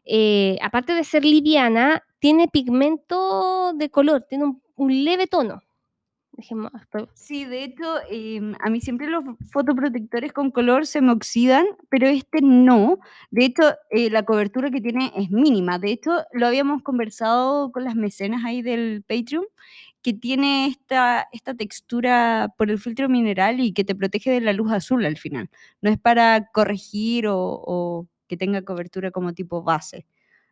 eh, 0.05 0.59
aparte 0.63 0.95
de 0.95 1.05
ser 1.05 1.25
liviana, 1.25 2.03
tiene 2.21 2.49
pigmento 2.49 3.73
de 3.75 3.91
color, 3.91 4.25
tiene 4.29 4.57
un, 4.77 5.05
leve 5.05 5.27
tono. 5.27 5.63
Estoy- 6.39 7.09
Sí, 7.15 7.47
de 7.47 7.65
hecho, 7.65 7.85
em, 8.11 8.55
a 8.61 8.69
mí 8.69 8.81
siempre 8.81 9.07
los 9.09 9.25
fotoprotectores 9.51 10.33
con 10.35 10.51
color 10.51 10.87
se 10.87 11.01
me 11.01 11.13
oxidan, 11.13 11.65
pero 11.89 12.07
este 12.09 12.43
no. 12.43 12.99
De 13.31 13.47
hecho, 13.47 13.63
eh, 13.91 14.11
la 14.11 14.23
cobertura 14.25 14.71
que 14.71 14.83
tiene 14.83 15.13
es 15.17 15.31
mínima. 15.31 15.79
De 15.79 15.93
hecho, 15.93 16.11
lo 16.33 16.47
habíamos 16.47 16.83
conversado 16.83 17.73
con 17.73 17.85
las 17.85 17.95
mecenas 17.97 18.45
ahí 18.45 18.61
del 18.61 19.03
Patreon, 19.09 19.47
que 20.07 20.15
tiene 20.15 20.69
esta, 20.69 21.27
esta 21.33 21.57
textura 21.57 22.55
por 22.57 22.71
el 22.71 22.79
filtro 22.79 23.09
mineral 23.09 23.59
y 23.59 23.73
que 23.73 23.83
te 23.83 23.97
protege 23.97 24.31
de 24.31 24.41
la 24.41 24.53
luz 24.53 24.71
azul 24.71 25.05
al 25.05 25.17
final. 25.17 25.51
No 25.83 25.91
es 25.91 25.99
para 25.99 26.47
corregir 26.53 27.25
o, 27.29 28.07
que 28.29 28.37
tenga 28.37 28.63
cobertura 28.63 29.11
como 29.11 29.35
tipo 29.35 29.65
base. 29.65 30.07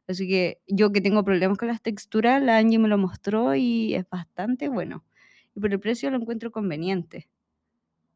Así 0.08 0.26
que 0.26 0.58
yo 0.66 0.90
que 0.90 1.00
tengo 1.00 1.22
problemas 1.22 1.56
con 1.56 1.68
las 1.68 1.80
texturas, 1.80 2.42
la 2.42 2.56
Angie 2.56 2.80
me 2.80 2.88
lo 2.88 2.98
mostró 2.98 3.54
y 3.54 3.94
es 3.94 4.08
bastante 4.10 4.68
bueno. 4.68 5.04
Y 5.54 5.60
por 5.60 5.72
el 5.72 5.78
precio 5.78 6.10
lo 6.10 6.16
encuentro 6.16 6.50
conveniente. 6.50 7.28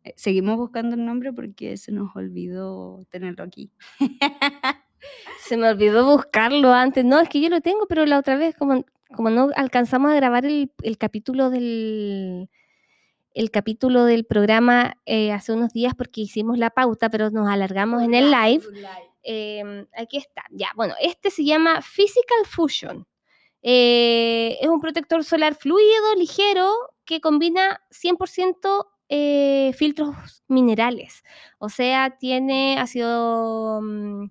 Eh, 0.02 0.14
Seguimos 0.16 0.56
buscando 0.56 0.96
el 0.96 1.04
nombre 1.06 1.32
porque 1.32 1.76
se 1.76 1.92
nos 1.92 2.16
olvidó 2.16 3.06
tenerlo 3.10 3.44
aquí. 3.44 3.70
Se 5.46 5.56
me 5.56 5.68
olvidó 5.68 6.04
buscarlo 6.04 6.72
antes. 6.72 7.04
No, 7.04 7.20
es 7.20 7.28
que 7.28 7.40
yo 7.40 7.48
lo 7.48 7.60
tengo, 7.60 7.86
pero 7.86 8.04
la 8.06 8.18
otra 8.18 8.36
vez, 8.36 8.56
como, 8.56 8.84
como 9.14 9.30
no 9.30 9.50
alcanzamos 9.56 10.10
a 10.10 10.14
grabar 10.14 10.44
el, 10.44 10.72
el 10.82 10.98
capítulo 10.98 11.50
del 11.50 12.50
el 13.34 13.50
capítulo 13.50 14.04
del 14.04 14.24
programa 14.24 14.96
eh, 15.06 15.30
hace 15.30 15.52
unos 15.52 15.72
días 15.72 15.94
porque 15.96 16.22
hicimos 16.22 16.58
la 16.58 16.70
pauta, 16.70 17.08
pero 17.08 17.30
nos 17.30 17.48
alargamos 17.48 18.02
en 18.02 18.14
el 18.14 18.30
live. 18.32 18.64
Eh, 19.22 19.86
aquí 19.96 20.16
está. 20.16 20.42
Ya, 20.50 20.70
bueno, 20.74 20.94
este 21.00 21.30
se 21.30 21.44
llama 21.44 21.80
Physical 21.80 22.46
Fusion. 22.46 23.06
Eh, 23.62 24.58
es 24.60 24.68
un 24.68 24.80
protector 24.80 25.22
solar 25.24 25.54
fluido, 25.54 26.14
ligero, 26.16 26.72
que 27.04 27.20
combina 27.20 27.80
100% 27.90 28.86
eh, 29.08 29.72
filtros 29.76 30.42
minerales. 30.48 31.22
O 31.58 31.68
sea, 31.68 32.16
tiene 32.18 32.78
ácido, 32.78 33.80
mm, 33.82 34.30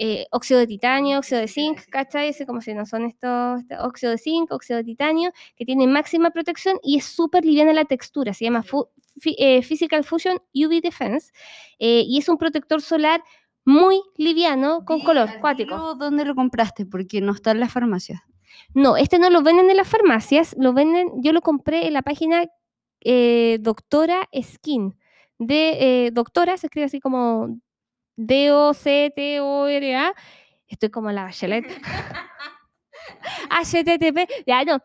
eh, 0.00 0.26
óxido 0.30 0.60
de 0.60 0.66
titanio, 0.68 1.18
óxido 1.18 1.40
de 1.40 1.48
zinc, 1.48 1.80
¿cachai? 1.90 2.28
Ese 2.28 2.46
como 2.46 2.60
si 2.60 2.72
no 2.72 2.86
son 2.86 3.04
estos, 3.06 3.60
este 3.60 3.76
óxido 3.78 4.12
de 4.12 4.18
zinc, 4.18 4.50
óxido 4.52 4.76
de 4.78 4.84
titanio, 4.84 5.32
que 5.56 5.64
tiene 5.64 5.86
máxima 5.86 6.30
protección 6.30 6.78
y 6.82 6.96
es 6.98 7.04
súper 7.04 7.44
liviana 7.44 7.72
la 7.72 7.84
textura. 7.84 8.32
Se 8.32 8.44
llama 8.44 8.62
fu- 8.62 8.88
eh, 9.24 9.62
Physical 9.62 10.04
Fusion 10.04 10.38
UV 10.54 10.80
Defense 10.80 11.32
eh, 11.78 12.04
y 12.06 12.18
es 12.18 12.28
un 12.28 12.38
protector 12.38 12.80
solar 12.80 13.22
muy 13.64 14.00
liviano 14.16 14.84
con 14.84 15.00
color 15.00 15.40
cuático. 15.40 15.94
¿Dónde 15.96 16.24
lo 16.24 16.34
compraste? 16.34 16.86
Porque 16.86 17.20
no 17.20 17.32
está 17.32 17.50
en 17.50 17.60
las 17.60 17.72
farmacias. 17.72 18.20
No, 18.74 18.96
este 18.96 19.18
no 19.18 19.28
lo 19.30 19.42
venden 19.42 19.68
en 19.68 19.76
las 19.76 19.88
farmacias, 19.88 20.54
lo 20.58 20.72
venden, 20.72 21.10
yo 21.22 21.32
lo 21.32 21.42
compré 21.42 21.86
en 21.86 21.92
la 21.92 22.02
página 22.02 22.46
eh, 23.00 23.58
Doctora 23.60 24.28
Skin. 24.40 24.96
De 25.40 26.06
eh, 26.06 26.10
Doctora, 26.12 26.56
se 26.56 26.66
escribe 26.66 26.86
así 26.86 26.98
como 27.00 27.58
D-O-C-T-O-R-A. 28.18 30.14
Estoy 30.68 30.90
como 30.90 31.10
la 31.10 31.24
Bachelet. 31.24 31.64
HTTP, 33.50 34.28
ya 34.46 34.64
no. 34.64 34.78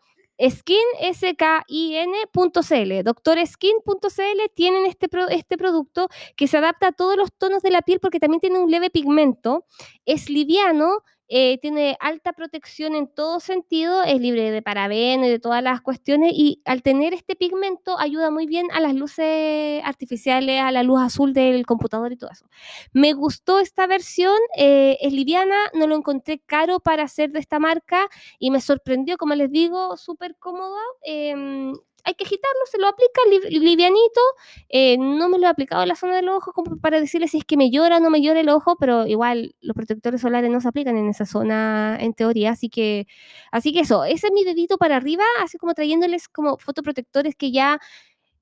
Skin, 0.50 0.76
S-K-I-N.cl, 1.00 3.02
doctorskin.cl 3.04 4.40
tienen 4.54 4.86
este, 4.86 5.08
pro- 5.08 5.28
este 5.28 5.56
producto 5.56 6.08
que 6.36 6.48
se 6.48 6.56
adapta 6.58 6.88
a 6.88 6.92
todos 6.92 7.16
los 7.16 7.32
tonos 7.38 7.62
de 7.62 7.70
la 7.70 7.82
piel 7.82 8.00
porque 8.00 8.18
también 8.18 8.40
tiene 8.40 8.58
un 8.58 8.68
leve 8.68 8.90
pigmento, 8.90 9.64
es 10.04 10.28
liviano, 10.28 11.04
eh, 11.28 11.58
tiene 11.58 11.96
alta 12.00 12.32
protección 12.32 12.94
en 12.94 13.08
todo 13.08 13.40
sentido, 13.40 14.02
es 14.02 14.20
libre 14.20 14.50
de 14.50 14.62
parabenos 14.62 15.26
y 15.26 15.30
de 15.30 15.38
todas 15.38 15.62
las 15.62 15.80
cuestiones 15.80 16.32
y 16.34 16.60
al 16.64 16.82
tener 16.82 17.14
este 17.14 17.34
pigmento 17.36 17.98
ayuda 17.98 18.30
muy 18.30 18.46
bien 18.46 18.66
a 18.72 18.80
las 18.80 18.94
luces 18.94 19.82
artificiales, 19.84 20.60
a 20.60 20.70
la 20.72 20.82
luz 20.82 21.00
azul 21.00 21.32
del 21.32 21.64
computador 21.66 22.12
y 22.12 22.16
todo 22.16 22.30
eso. 22.30 22.46
Me 22.92 23.12
gustó 23.14 23.58
esta 23.60 23.86
versión, 23.86 24.36
eh, 24.56 24.98
es 25.00 25.12
liviana, 25.12 25.56
no 25.74 25.86
lo 25.86 25.96
encontré 25.96 26.40
caro 26.40 26.80
para 26.80 27.04
hacer 27.04 27.30
de 27.32 27.40
esta 27.40 27.58
marca 27.58 28.08
y 28.38 28.50
me 28.50 28.60
sorprendió, 28.60 29.16
como 29.16 29.34
les 29.34 29.50
digo, 29.50 29.96
súper 29.96 30.36
cómodo. 30.38 30.76
em, 31.02 31.74
hay 32.04 32.14
que 32.14 32.24
agitarlo, 32.24 32.60
se 32.70 32.78
lo 32.78 32.86
aplica 32.86 33.20
li- 33.30 33.58
livianito. 33.58 34.20
eh, 34.68 34.96
no 34.98 35.28
me 35.28 35.38
lo 35.38 35.46
he 35.46 35.48
aplicado 35.50 35.82
en 35.82 35.88
la 35.88 35.96
zona 35.96 36.16
del 36.16 36.28
ojo 36.28 36.52
como 36.52 36.78
para 36.78 37.00
decirle 37.00 37.28
si 37.28 37.38
es 37.38 37.44
que 37.44 37.56
me 37.56 37.70
llora 37.70 37.96
o 37.96 38.00
no 38.00 38.10
me 38.10 38.20
llora 38.22 38.40
el 38.40 38.48
ojo, 38.50 38.76
pero 38.78 39.06
igual 39.06 39.54
los 39.60 39.74
protectores 39.74 40.20
solares 40.20 40.50
no 40.50 40.60
se 40.60 40.68
aplican 40.68 40.96
en 40.96 41.08
esa 41.08 41.24
zona 41.26 41.96
en 42.00 42.12
teoría, 42.14 42.50
así 42.52 42.68
que, 42.68 43.06
así 43.50 43.72
que 43.72 43.80
eso, 43.80 44.04
ese 44.04 44.26
es 44.28 44.32
mi 44.32 44.44
dedito 44.44 44.76
para 44.78 44.96
arriba, 44.96 45.24
así 45.42 45.58
como 45.58 45.74
trayéndoles 45.74 46.28
como 46.28 46.58
fotoprotectores 46.58 47.34
que 47.36 47.50
ya 47.52 47.78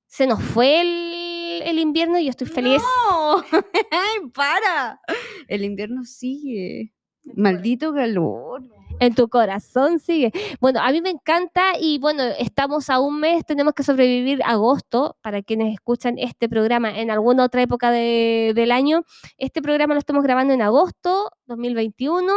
se 0.07 0.27
nos 0.27 0.43
fue 0.43 0.81
el, 0.81 1.61
el 1.65 1.79
invierno 1.79 2.19
y 2.19 2.25
yo 2.25 2.29
estoy 2.29 2.47
feliz. 2.47 2.81
¡No! 3.09 3.37
¡Ay, 3.91 4.29
para! 4.33 4.99
El 5.47 5.63
invierno 5.63 6.03
sigue. 6.05 6.93
Maldito 7.35 7.93
calor. 7.93 8.61
En 8.99 9.15
tu 9.15 9.27
corazón 9.27 9.99
sigue. 9.99 10.31
Bueno, 10.61 10.79
a 10.81 10.89
mí 10.91 11.01
me 11.01 11.09
encanta 11.09 11.73
y 11.79 11.99
bueno, 11.99 12.23
estamos 12.39 12.89
a 12.89 12.99
un 12.99 13.19
mes, 13.19 13.45
tenemos 13.45 13.73
que 13.73 13.83
sobrevivir 13.83 14.41
agosto, 14.45 15.17
para 15.21 15.41
quienes 15.41 15.73
escuchan 15.73 16.17
este 16.17 16.47
programa 16.47 16.97
en 16.97 17.11
alguna 17.11 17.43
otra 17.43 17.61
época 17.61 17.91
de- 17.91 18.53
del 18.55 18.71
año. 18.71 19.03
Este 19.37 19.61
programa 19.61 19.93
lo 19.93 19.99
estamos 19.99 20.23
grabando 20.23 20.53
en 20.53 20.61
agosto 20.61 21.31
2021. 21.47 22.31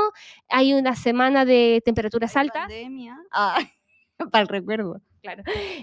Hay 0.49 0.75
una 0.75 0.97
semana 0.97 1.45
de 1.45 1.83
temperaturas 1.85 2.37
altas. 2.37 2.63
Pandemia. 2.63 3.17
Ah, 3.31 3.59
para 4.33 4.43
el 4.43 4.49
recuerdo. 4.49 5.01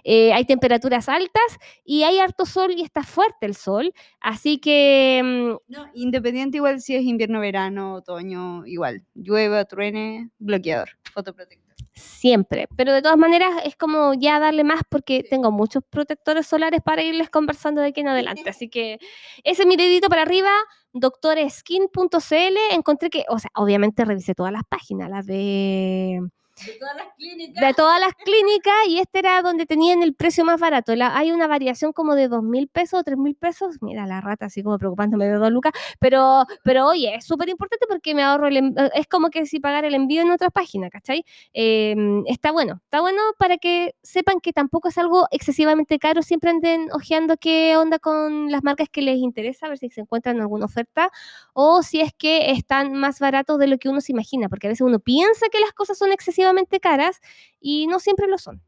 Eh, 0.03 0.33
hay 0.33 0.45
temperaturas 0.45 1.09
altas 1.09 1.59
y 1.83 2.03
hay 2.03 2.19
harto 2.19 2.45
sol 2.45 2.71
y 2.75 2.81
está 2.81 3.03
fuerte 3.03 3.45
el 3.45 3.55
sol. 3.55 3.93
Así 4.19 4.59
que 4.59 5.21
mm, 5.23 5.71
No, 5.71 5.89
independiente 5.93 6.57
igual 6.57 6.81
si 6.81 6.95
es 6.95 7.03
invierno, 7.03 7.39
verano, 7.39 7.95
otoño, 7.95 8.65
igual. 8.65 9.03
Llueve, 9.13 9.65
truene, 9.65 10.29
bloqueador, 10.39 10.89
fotoprotector. 11.13 11.73
Siempre, 11.95 12.67
pero 12.75 12.91
de 12.91 13.03
todas 13.03 13.17
maneras 13.17 13.51
es 13.65 13.75
como 13.75 14.15
ya 14.15 14.39
darle 14.39 14.63
más 14.63 14.81
porque 14.89 15.23
tengo 15.29 15.51
muchos 15.51 15.83
protectores 15.87 16.47
solares 16.47 16.81
para 16.81 17.03
irles 17.03 17.29
conversando 17.29 17.81
de 17.81 17.89
aquí 17.89 18.01
en 18.01 18.07
adelante. 18.07 18.49
Así 18.49 18.67
que 18.67 18.97
ese 19.43 19.61
es 19.61 19.67
mi 19.67 19.75
dedito 19.75 20.09
para 20.09 20.23
arriba, 20.23 20.49
doctoreskin.cl. 20.93 22.57
Encontré 22.71 23.11
que, 23.11 23.25
o 23.29 23.37
sea, 23.37 23.51
obviamente 23.53 24.05
revisé 24.05 24.33
todas 24.33 24.51
las 24.51 24.63
páginas, 24.67 25.07
las 25.07 25.27
de, 25.27 26.21
De 26.55 26.73
todas 26.79 26.95
las 26.95 27.07
clínicas. 27.17 27.67
de 27.67 27.73
todas 27.73 27.99
las 27.99 28.13
clínicas 28.13 28.73
y 28.87 28.99
este 28.99 29.19
era 29.19 29.41
donde 29.41 29.65
tenían 29.65 30.03
el 30.03 30.13
precio 30.13 30.45
más 30.45 30.59
barato. 30.59 30.95
La- 30.95 31.17
hay 31.17 31.31
una 31.31 31.47
variación 31.47 31.93
como 31.93 32.13
de 32.13 32.27
dos 32.27 32.43
mil 32.43 32.67
pesos 32.67 32.99
o 32.99 33.03
tres 33.03 33.17
mil 33.17 33.35
pesos. 33.35 33.77
Mira 33.81 34.05
la 34.05 34.21
rata 34.21 34.45
así 34.45 34.61
como 34.61 34.77
preocupándome 34.77 35.25
de 35.27 35.33
dos 35.33 35.51
lucas. 35.51 35.73
Pero, 35.99 36.45
pero 36.63 36.87
oye, 36.87 37.15
es 37.15 37.25
súper 37.25 37.49
importante 37.49 37.87
porque 37.89 38.13
me 38.13 38.21
ahorro 38.23 38.47
el 38.47 38.73
Es 38.93 39.07
como 39.07 39.29
que 39.29 39.45
si 39.47 39.59
pagar 39.59 39.83
el 39.83 39.95
envío 39.95 40.21
en 40.21 40.29
otras 40.29 40.51
páginas, 40.51 40.91
¿cachai? 40.91 41.25
Eh, 41.53 41.95
está 42.27 42.51
bueno, 42.51 42.79
está 42.83 43.01
bueno 43.01 43.21
para 43.39 43.57
que 43.57 43.95
sepan 44.03 44.39
que 44.39 44.53
tampoco 44.53 44.89
es 44.89 44.97
algo 44.99 45.27
excesivamente 45.31 45.97
caro. 45.97 46.21
Siempre 46.21 46.51
anden 46.51 46.89
ojeando 46.93 47.35
qué 47.37 47.75
onda 47.77 47.97
con 47.97 48.51
las 48.51 48.63
marcas 48.63 48.89
que 48.89 49.01
les 49.01 49.17
interesa, 49.17 49.65
a 49.65 49.69
ver 49.69 49.79
si 49.79 49.89
se 49.89 50.01
encuentran 50.01 50.39
alguna 50.39 50.65
oferta 50.65 51.09
o 51.53 51.81
si 51.81 51.99
es 52.01 52.13
que 52.15 52.51
están 52.51 52.93
más 52.93 53.19
baratos 53.19 53.57
de 53.57 53.67
lo 53.67 53.77
que 53.79 53.89
uno 53.89 54.01
se 54.01 54.11
imagina, 54.11 54.49
porque 54.49 54.67
a 54.67 54.69
veces 54.69 54.81
uno 54.81 54.99
piensa 54.99 55.47
que 55.51 55.59
las 55.59 55.73
cosas 55.73 55.97
son 55.97 56.11
excesivamente 56.11 56.43
caras 56.81 57.19
y 57.59 57.87
no 57.87 57.99
siempre 57.99 58.27
lo 58.27 58.37
son. 58.37 58.61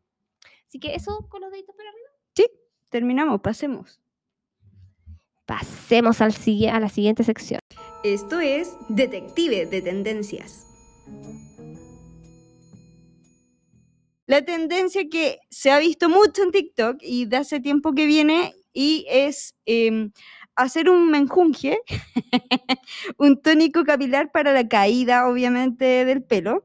Así 0.67 0.79
que 0.79 0.95
eso 0.95 1.27
con 1.29 1.41
los 1.41 1.51
deditos 1.51 1.75
para 1.75 1.89
arriba. 1.89 2.05
Terminamos, 2.89 3.41
pasemos. 3.41 3.99
Pasemos 5.45 6.21
al, 6.21 6.33
a 6.71 6.79
la 6.79 6.87
siguiente 6.87 7.25
sección. 7.25 7.59
Esto 8.05 8.39
es 8.39 8.73
Detective 8.87 9.65
de 9.65 9.81
Tendencias. 9.81 10.65
La 14.27 14.43
tendencia 14.43 15.09
que 15.11 15.39
se 15.49 15.71
ha 15.71 15.79
visto 15.79 16.07
mucho 16.07 16.43
en 16.43 16.51
TikTok 16.51 16.97
y 17.01 17.25
de 17.25 17.35
hace 17.35 17.59
tiempo 17.59 17.93
que 17.93 18.05
viene 18.05 18.53
y 18.71 19.05
es 19.09 19.55
em, 19.65 20.11
hacer 20.55 20.89
un 20.89 21.11
menjunje, 21.11 21.77
un 23.17 23.41
tónico 23.41 23.83
capilar 23.83 24.31
para 24.31 24.53
la 24.53 24.67
caída, 24.67 25.27
obviamente, 25.27 26.05
del 26.05 26.23
pelo, 26.23 26.63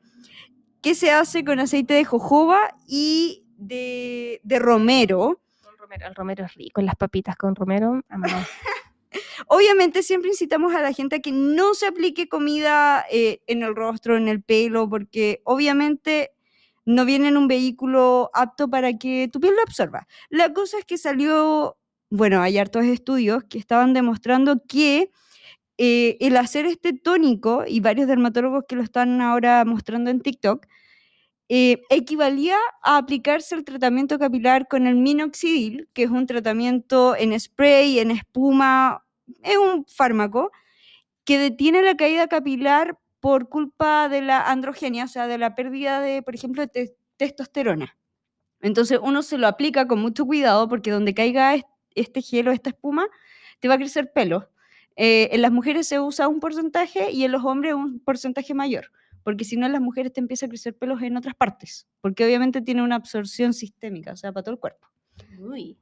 que 0.82 0.94
se 0.94 1.10
hace 1.10 1.44
con 1.44 1.60
aceite 1.60 1.94
de 1.94 2.04
jojoba 2.04 2.74
y 2.86 3.44
de, 3.56 4.40
de 4.42 4.58
romero. 4.58 5.40
Con 5.62 5.76
romero, 5.76 6.06
el 6.06 6.14
romero 6.14 6.44
es 6.44 6.54
rico, 6.54 6.80
las 6.80 6.96
papitas 6.96 7.36
con 7.36 7.54
romero, 7.54 8.02
amado. 8.08 8.36
Obviamente 9.46 10.02
siempre 10.02 10.30
incitamos 10.30 10.74
a 10.74 10.80
la 10.80 10.92
gente 10.92 11.16
a 11.16 11.20
que 11.20 11.32
no 11.32 11.74
se 11.74 11.86
aplique 11.86 12.28
comida 12.28 13.04
eh, 13.10 13.40
en 13.46 13.62
el 13.62 13.74
rostro, 13.74 14.16
en 14.16 14.28
el 14.28 14.42
pelo, 14.42 14.88
porque 14.88 15.40
obviamente 15.44 16.32
no 16.84 17.04
viene 17.04 17.28
en 17.28 17.36
un 17.36 17.48
vehículo 17.48 18.30
apto 18.32 18.68
para 18.68 18.96
que 18.98 19.28
tu 19.32 19.40
piel 19.40 19.54
lo 19.54 19.62
absorba. 19.62 20.06
La 20.28 20.52
cosa 20.52 20.78
es 20.78 20.84
que 20.84 20.98
salió, 20.98 21.76
bueno, 22.10 22.40
hay 22.40 22.58
hartos 22.58 22.84
estudios 22.84 23.44
que 23.44 23.58
estaban 23.58 23.92
demostrando 23.92 24.62
que 24.66 25.10
eh, 25.82 26.18
el 26.20 26.36
hacer 26.36 26.66
este 26.66 26.92
tónico, 26.92 27.64
y 27.66 27.80
varios 27.80 28.06
dermatólogos 28.06 28.64
que 28.68 28.76
lo 28.76 28.82
están 28.82 29.22
ahora 29.22 29.64
mostrando 29.64 30.10
en 30.10 30.20
TikTok, 30.20 30.66
eh, 31.48 31.80
equivalía 31.88 32.58
a 32.82 32.98
aplicarse 32.98 33.54
el 33.54 33.64
tratamiento 33.64 34.18
capilar 34.18 34.68
con 34.68 34.86
el 34.86 34.96
minoxidil, 34.96 35.88
que 35.94 36.02
es 36.02 36.10
un 36.10 36.26
tratamiento 36.26 37.16
en 37.16 37.38
spray, 37.40 37.98
en 37.98 38.10
espuma, 38.10 39.06
es 39.42 39.56
un 39.56 39.86
fármaco 39.86 40.50
que 41.24 41.38
detiene 41.38 41.80
la 41.80 41.96
caída 41.96 42.28
capilar 42.28 42.98
por 43.20 43.48
culpa 43.48 44.10
de 44.10 44.20
la 44.20 44.50
androgenia, 44.50 45.04
o 45.04 45.08
sea, 45.08 45.26
de 45.28 45.38
la 45.38 45.54
pérdida 45.54 46.00
de, 46.02 46.22
por 46.22 46.34
ejemplo, 46.34 46.66
de 46.66 46.94
testosterona. 47.16 47.96
Entonces 48.60 49.00
uno 49.02 49.22
se 49.22 49.38
lo 49.38 49.46
aplica 49.46 49.88
con 49.88 49.98
mucho 50.00 50.26
cuidado 50.26 50.68
porque 50.68 50.90
donde 50.90 51.14
caiga 51.14 51.54
este 51.94 52.20
gelo, 52.20 52.52
esta 52.52 52.68
espuma, 52.68 53.06
te 53.60 53.68
va 53.68 53.74
a 53.74 53.78
crecer 53.78 54.12
pelo. 54.12 54.50
Eh, 54.96 55.28
en 55.32 55.42
las 55.42 55.52
mujeres 55.52 55.86
se 55.86 56.00
usa 56.00 56.28
un 56.28 56.40
porcentaje 56.40 57.10
y 57.10 57.24
en 57.24 57.32
los 57.32 57.44
hombres 57.44 57.74
un 57.74 58.00
porcentaje 58.00 58.54
mayor, 58.54 58.90
porque 59.22 59.44
si 59.44 59.56
no 59.56 59.66
en 59.66 59.72
las 59.72 59.80
mujeres 59.80 60.12
te 60.12 60.20
empieza 60.20 60.46
a 60.46 60.48
crecer 60.48 60.76
pelos 60.76 61.02
en 61.02 61.16
otras 61.16 61.34
partes, 61.34 61.86
porque 62.00 62.24
obviamente 62.24 62.60
tiene 62.60 62.82
una 62.82 62.96
absorción 62.96 63.54
sistémica, 63.54 64.12
o 64.12 64.16
sea, 64.16 64.32
para 64.32 64.44
todo 64.44 64.54
el 64.54 64.60
cuerpo. 64.60 64.88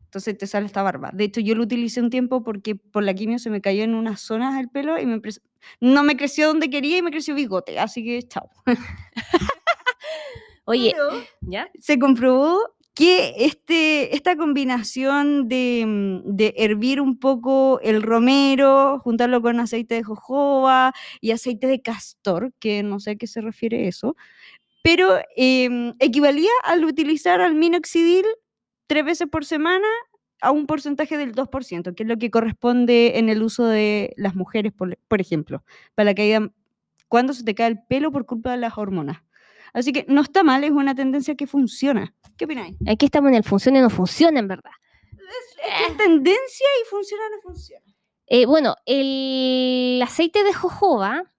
Entonces 0.05 0.37
te 0.37 0.47
sale 0.47 0.67
esta 0.67 0.83
barba. 0.83 1.11
De 1.13 1.25
hecho, 1.25 1.41
yo 1.41 1.55
lo 1.55 1.63
utilicé 1.63 2.01
un 2.01 2.11
tiempo 2.11 2.43
porque 2.43 2.75
por 2.75 3.03
la 3.03 3.15
quimio 3.15 3.39
se 3.39 3.51
me 3.51 3.61
cayó 3.61 3.85
en 3.85 3.95
unas 3.95 4.21
zonas 4.21 4.59
el 4.59 4.69
pelo 4.69 4.99
y 4.99 5.07
me 5.07 5.21
no 5.81 6.03
me 6.03 6.17
creció 6.17 6.49
donde 6.49 6.71
quería 6.71 6.99
y 6.99 7.03
me 7.03 7.11
creció 7.11 7.35
bigote, 7.35 7.79
así 7.79 8.05
que 8.05 8.23
chao. 8.23 8.51
Oye, 10.65 10.95
¿ya? 11.41 11.71
Se 11.79 11.99
comprobó 11.99 12.59
que 12.99 13.33
este, 13.39 14.17
esta 14.17 14.35
combinación 14.37 15.47
de, 15.47 15.85
mm, 15.87 16.35
de, 16.35 16.53
hervir 16.57 17.01
un 17.01 17.17
poco 17.17 17.79
el 17.81 18.03
romero, 18.03 18.99
juntarlo 18.99 19.41
con 19.41 19.61
aceite 19.61 19.95
de 19.95 20.03
jojoba 20.03 20.93
y 21.21 21.31
aceite 21.31 21.69
de 21.69 21.81
castor, 21.81 22.53
que 22.59 22.83
no 22.83 22.99
sé 22.99 23.13
a 23.13 23.15
qué 23.15 23.29
se 23.29 23.41
refiere 23.41 23.87
eso, 23.87 24.17
pero 24.83 25.21
em, 25.37 25.95
equivalía 26.01 26.51
al 26.65 26.85
utilizar 26.85 27.41
al 27.41 27.55
minoxidil 27.55 28.25
tres 28.89 29.05
veces 29.05 29.29
por 29.29 29.45
semana 29.45 29.87
a 30.41 30.51
un 30.51 30.67
porcentaje 30.67 31.17
del 31.17 31.37
2%, 31.37 31.95
que 31.95 32.03
es 32.03 32.09
lo 32.09 32.19
que 32.19 32.33
corresponde 32.33 33.19
en 33.21 33.29
el 33.29 33.45
uso 33.45 33.65
de 33.65 34.13
las 34.17 34.35
mujeres, 34.35 34.73
por, 34.73 34.99
por 35.07 35.21
ejemplo, 35.21 35.63
para 35.95 36.07
la 36.07 36.15
caída, 36.17 36.51
cuando 37.07 37.33
se 37.33 37.45
te 37.45 37.55
cae 37.55 37.69
el 37.69 37.79
pelo 37.89 38.11
por 38.11 38.27
culpa 38.27 38.51
de 38.51 38.57
las 38.57 38.77
hormonas. 38.77 39.19
Así 39.73 39.93
que 39.93 40.05
no 40.09 40.23
está 40.23 40.43
mal, 40.43 40.65
es 40.65 40.71
una 40.71 40.95
tendencia 40.95 41.35
que 41.35 41.47
funciona. 41.47 42.15
¿Qué 42.37 42.45
opináis? 42.45 42.77
Aquí 42.87 43.07
estamos 43.07 43.29
en 43.31 43.37
el 43.37 43.45
funciona 43.45 43.79
y 43.79 43.83
no 43.83 43.91
funciona, 43.91 44.39
en 44.41 44.49
verdad. 44.49 44.71
Es, 45.89 45.97
tendencia 45.97 46.67
y 46.83 46.89
funciona 46.89 47.23
o 47.27 47.37
no 47.37 47.43
funciona. 47.43 47.85
Eh, 48.27 48.47
bueno, 48.47 48.77
el 48.87 50.01
aceite 50.03 50.45
de 50.45 50.53
jojoba, 50.53 51.33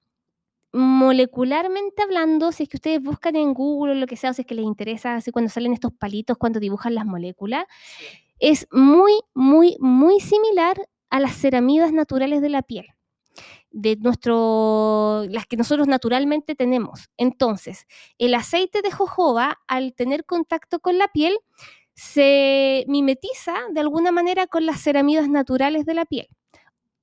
molecularmente 0.71 2.03
hablando, 2.03 2.51
si 2.51 2.63
es 2.63 2.69
que 2.69 2.77
ustedes 2.77 3.01
buscan 3.01 3.35
en 3.35 3.53
Google 3.53 3.93
o 3.93 3.95
lo 3.95 4.07
que 4.07 4.17
sea, 4.17 4.31
o 4.31 4.33
si 4.33 4.41
es 4.41 4.47
que 4.47 4.55
les 4.55 4.65
interesa, 4.65 5.15
así 5.15 5.31
cuando 5.31 5.49
salen 5.49 5.73
estos 5.73 5.93
palitos, 5.93 6.37
cuando 6.37 6.59
dibujan 6.59 6.95
las 6.95 7.05
moléculas, 7.05 7.65
es 8.39 8.67
muy, 8.71 9.13
muy, 9.33 9.77
muy 9.79 10.19
similar 10.19 10.87
a 11.09 11.19
las 11.19 11.35
ceramidas 11.35 11.91
naturales 11.91 12.41
de 12.41 12.49
la 12.49 12.61
piel 12.61 12.87
de 13.71 13.97
nuestro, 13.97 15.25
las 15.29 15.45
que 15.45 15.57
nosotros 15.57 15.87
naturalmente 15.87 16.55
tenemos. 16.55 17.09
Entonces, 17.17 17.85
el 18.17 18.33
aceite 18.33 18.81
de 18.81 18.91
jojoba, 18.91 19.59
al 19.67 19.93
tener 19.93 20.25
contacto 20.25 20.79
con 20.79 20.97
la 20.97 21.07
piel, 21.09 21.37
se 21.93 22.85
mimetiza 22.87 23.55
de 23.71 23.81
alguna 23.81 24.11
manera 24.11 24.47
con 24.47 24.65
las 24.65 24.81
ceramidas 24.81 25.29
naturales 25.29 25.85
de 25.85 25.93
la 25.93 26.05
piel. 26.05 26.27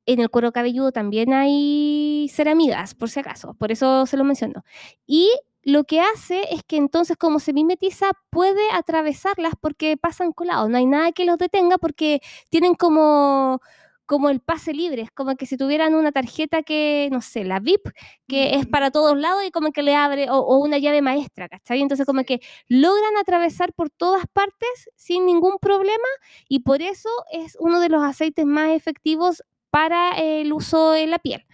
En 0.06 0.20
el 0.20 0.30
cuero 0.30 0.52
cabelludo 0.52 0.92
también 0.92 1.32
hay 1.34 2.30
ceramidas, 2.32 2.94
por 2.94 3.10
si 3.10 3.20
acaso, 3.20 3.54
por 3.54 3.72
eso 3.72 4.06
se 4.06 4.16
lo 4.16 4.24
menciono. 4.24 4.64
Y 5.06 5.30
lo 5.62 5.84
que 5.84 6.00
hace 6.00 6.42
es 6.54 6.62
que 6.62 6.76
entonces 6.76 7.16
como 7.16 7.40
se 7.40 7.52
mimetiza 7.52 8.10
puede 8.30 8.62
atravesarlas 8.72 9.54
porque 9.60 9.96
pasan 9.96 10.32
colados, 10.32 10.70
no 10.70 10.78
hay 10.78 10.86
nada 10.86 11.10
que 11.12 11.24
los 11.24 11.38
detenga 11.38 11.76
porque 11.76 12.20
tienen 12.50 12.74
como 12.74 13.60
como 14.06 14.30
el 14.30 14.40
pase 14.40 14.72
libre, 14.72 15.02
es 15.02 15.10
como 15.10 15.36
que 15.36 15.46
si 15.46 15.56
tuvieran 15.56 15.94
una 15.94 16.12
tarjeta 16.12 16.62
que, 16.62 17.08
no 17.12 17.20
sé, 17.20 17.44
la 17.44 17.60
VIP, 17.60 17.88
que 18.28 18.54
es 18.56 18.66
para 18.66 18.90
todos 18.90 19.16
lados 19.18 19.42
y 19.44 19.50
como 19.50 19.72
que 19.72 19.82
le 19.82 19.94
abre, 19.94 20.30
o, 20.30 20.58
una 20.58 20.78
llave 20.78 21.02
maestra, 21.02 21.48
¿cachai? 21.48 21.80
Entonces 21.82 22.06
como 22.06 22.24
que 22.24 22.40
logran 22.68 23.16
atravesar 23.20 23.72
por 23.72 23.90
todas 23.90 24.24
partes 24.32 24.90
sin 24.96 25.26
ningún 25.26 25.58
problema 25.60 26.08
y 26.48 26.60
por 26.60 26.82
eso 26.82 27.10
es 27.32 27.56
uno 27.60 27.80
de 27.80 27.88
los 27.88 28.02
aceites 28.02 28.46
más 28.46 28.70
efectivos 28.70 29.42
para 29.76 30.12
el 30.12 30.54
uso 30.54 30.96
en 30.96 31.10
la 31.10 31.18
piel. 31.18 31.44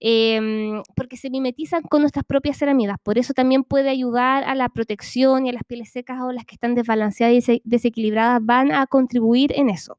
Em, 0.00 0.82
porque 0.96 1.16
se 1.16 1.30
mimetizan 1.30 1.82
con 1.82 2.00
nuestras 2.02 2.24
propias 2.24 2.56
ceramidas. 2.58 2.96
Por 3.04 3.18
eso 3.18 3.34
también 3.34 3.62
puede 3.62 3.88
ayudar 3.88 4.42
a 4.44 4.56
la 4.56 4.68
protección 4.68 5.46
y 5.46 5.50
a 5.50 5.52
las 5.52 5.62
pieles 5.64 5.90
secas 5.90 6.20
o 6.20 6.32
las 6.32 6.44
que 6.44 6.56
están 6.56 6.74
desbalanceadas 6.74 7.48
y 7.48 7.62
desequilibradas 7.64 8.40
van 8.44 8.72
a 8.72 8.86
contribuir 8.88 9.52
en 9.54 9.70
eso. 9.70 9.96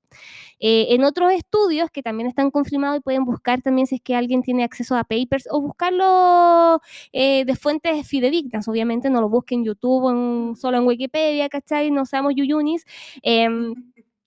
Eh, 0.59 0.87
en 0.89 1.05
otros 1.05 1.31
estudios 1.31 1.89
que 1.89 2.03
también 2.03 2.27
están 2.27 2.51
confirmados 2.51 2.97
y 2.97 3.01
pueden 3.01 3.23
buscar 3.23 3.61
también 3.61 3.87
si 3.87 3.95
es 3.95 4.01
que 4.01 4.13
alguien 4.15 4.41
tiene 4.41 4.65
acceso 4.65 4.97
a 4.97 5.05
papers 5.05 5.47
o 5.49 5.61
buscarlo 5.61 6.81
eh, 7.13 7.45
de 7.45 7.55
fuentes 7.55 8.05
fidedignas, 8.05 8.67
obviamente 8.67 9.09
no 9.09 9.21
lo 9.21 9.29
busquen 9.29 9.59
en 9.59 9.65
YouTube 9.67 10.03
o 10.03 10.55
solo 10.55 10.77
en 10.77 10.85
Wikipedia, 10.85 11.47
¿cachai? 11.47 11.91
No 11.91 12.05
seamos 12.05 12.33
yuyunis. 12.35 12.85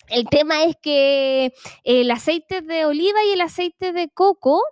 El 0.09 0.29
tema 0.29 0.65
es 0.65 0.77
que 0.83 1.53
el 1.85 2.11
aceite 2.11 2.61
de 2.61 2.85
oliva 2.87 3.25
y 3.25 3.33
el 3.33 3.41
aceite 3.41 3.93
de 3.93 4.09
coco 4.09 4.63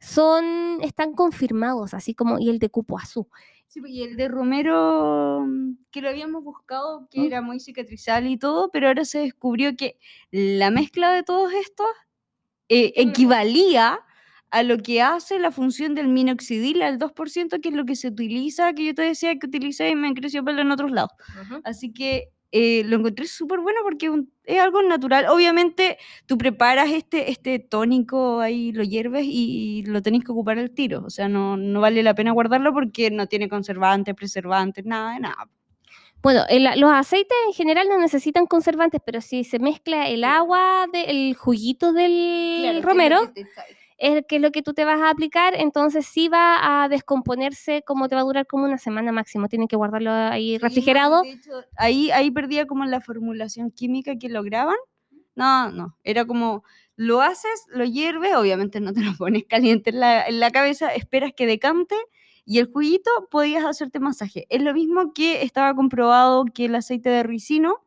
son, 0.00 0.78
están 0.82 1.14
confirmados, 1.14 1.94
así 1.94 2.14
como, 2.14 2.38
y 2.38 2.48
el 2.48 2.58
de 2.58 2.70
cupuazú. 2.70 3.28
Sí, 3.68 3.80
pues, 3.80 3.92
y 3.92 4.02
el 4.02 4.16
de 4.16 4.28
Romero, 4.28 5.44
mm, 5.46 5.74
que 5.92 6.00
lo 6.00 6.08
habíamos 6.08 6.42
buscado, 6.42 7.06
que 7.10 7.20
¿Mm? 7.20 7.24
era 7.24 7.42
muy 7.42 7.60
cicatrizal 7.60 8.26
y 8.26 8.36
todo, 8.36 8.70
pero 8.72 8.88
ahora 8.88 9.04
se 9.04 9.20
descubrió 9.20 9.76
que 9.76 9.96
la 10.32 10.70
mezcla 10.70 11.12
de 11.12 11.22
todos 11.22 11.52
estos 11.52 11.86
eh, 12.68 12.92
equivalía 12.96 14.00
a 14.50 14.62
lo 14.64 14.78
que 14.78 15.02
hace 15.02 15.38
la 15.38 15.52
función 15.52 15.94
del 15.94 16.08
minoxidil 16.08 16.82
al 16.82 16.98
2%, 16.98 17.60
que 17.60 17.68
es 17.68 17.74
lo 17.74 17.84
que 17.84 17.94
se 17.94 18.08
utiliza, 18.08 18.72
que 18.72 18.86
yo 18.86 18.94
te 18.94 19.02
decía 19.02 19.38
que 19.38 19.46
utiliza 19.46 19.88
y 19.88 19.94
me 19.94 20.12
creció 20.14 20.44
pelo 20.44 20.62
en 20.62 20.72
otros 20.72 20.90
lados. 20.90 21.12
Así 21.62 21.92
que 21.92 22.30
eh, 22.52 22.82
lo 22.84 22.96
encontré 22.96 23.26
súper 23.26 23.60
bueno 23.60 23.80
porque 23.82 24.10
es 24.44 24.60
algo 24.60 24.82
natural. 24.82 25.26
Obviamente 25.28 25.98
tú 26.26 26.36
preparas 26.36 26.90
este, 26.90 27.30
este 27.30 27.58
tónico 27.58 28.40
ahí, 28.40 28.72
lo 28.72 28.82
hierves 28.82 29.24
y, 29.26 29.84
lo 29.86 30.02
tenés 30.02 30.24
que 30.24 30.32
ocupar 30.32 30.58
al 30.58 30.70
tiro. 30.70 31.02
O 31.04 31.10
sea, 31.10 31.28
no, 31.28 31.56
no 31.56 31.80
vale 31.80 32.02
la 32.02 32.14
pena 32.14 32.32
guardarlo 32.32 32.72
porque 32.72 33.10
no 33.10 33.26
tiene 33.26 33.48
conservantes, 33.48 34.14
preservantes, 34.14 34.84
nada 34.84 35.14
de 35.14 35.20
nada. 35.20 35.48
Bueno, 36.22 36.44
los 36.76 36.92
aceites 36.92 37.36
en 37.46 37.54
general 37.54 37.88
no 37.88 37.98
necesitan 37.98 38.46
conservantes, 38.46 39.00
pero 39.04 39.22
si 39.22 39.42
se 39.42 39.58
mezcla 39.58 40.06
el 40.06 40.24
agua 40.24 40.86
del 40.92 41.34
juguito 41.34 41.94
del 41.94 42.82
romero, 42.82 43.32
es 44.00 44.24
que 44.26 44.36
es 44.36 44.42
lo 44.42 44.50
que 44.50 44.62
tú 44.62 44.72
te 44.72 44.84
vas 44.86 45.00
a 45.00 45.10
aplicar, 45.10 45.54
entonces 45.54 46.06
sí 46.06 46.28
va 46.28 46.82
a 46.82 46.88
descomponerse 46.88 47.82
como 47.82 48.08
te 48.08 48.14
va 48.14 48.22
a 48.22 48.24
durar 48.24 48.46
como 48.46 48.64
una 48.64 48.78
semana 48.78 49.12
máximo, 49.12 49.46
tienen 49.46 49.68
que 49.68 49.76
guardarlo 49.76 50.10
ahí 50.10 50.56
refrigerado. 50.56 51.22
ahí, 51.76 52.10
ahí 52.10 52.30
perdía 52.30 52.66
como 52.66 52.86
la 52.86 53.02
formulación 53.02 53.70
química 53.70 54.16
que 54.16 54.30
lograban. 54.30 54.76
No, 55.36 55.70
no, 55.70 55.96
era 56.02 56.24
como 56.24 56.64
lo 56.96 57.20
haces, 57.20 57.66
lo 57.68 57.84
hierves, 57.84 58.34
obviamente 58.34 58.80
no 58.80 58.94
te 58.94 59.02
lo 59.02 59.12
pones 59.18 59.44
caliente 59.44 59.90
en 59.90 60.00
la, 60.00 60.26
en 60.26 60.40
la 60.40 60.50
cabeza, 60.50 60.94
esperas 60.94 61.32
que 61.36 61.46
decante 61.46 61.94
y 62.46 62.58
el 62.58 62.72
juguito 62.72 63.10
podías 63.30 63.64
hacerte 63.64 64.00
masaje. 64.00 64.46
Es 64.48 64.62
lo 64.62 64.72
mismo 64.72 65.12
que 65.12 65.42
estaba 65.42 65.74
comprobado 65.74 66.46
que 66.46 66.64
el 66.64 66.74
aceite 66.74 67.10
de 67.10 67.22
ricino 67.22 67.84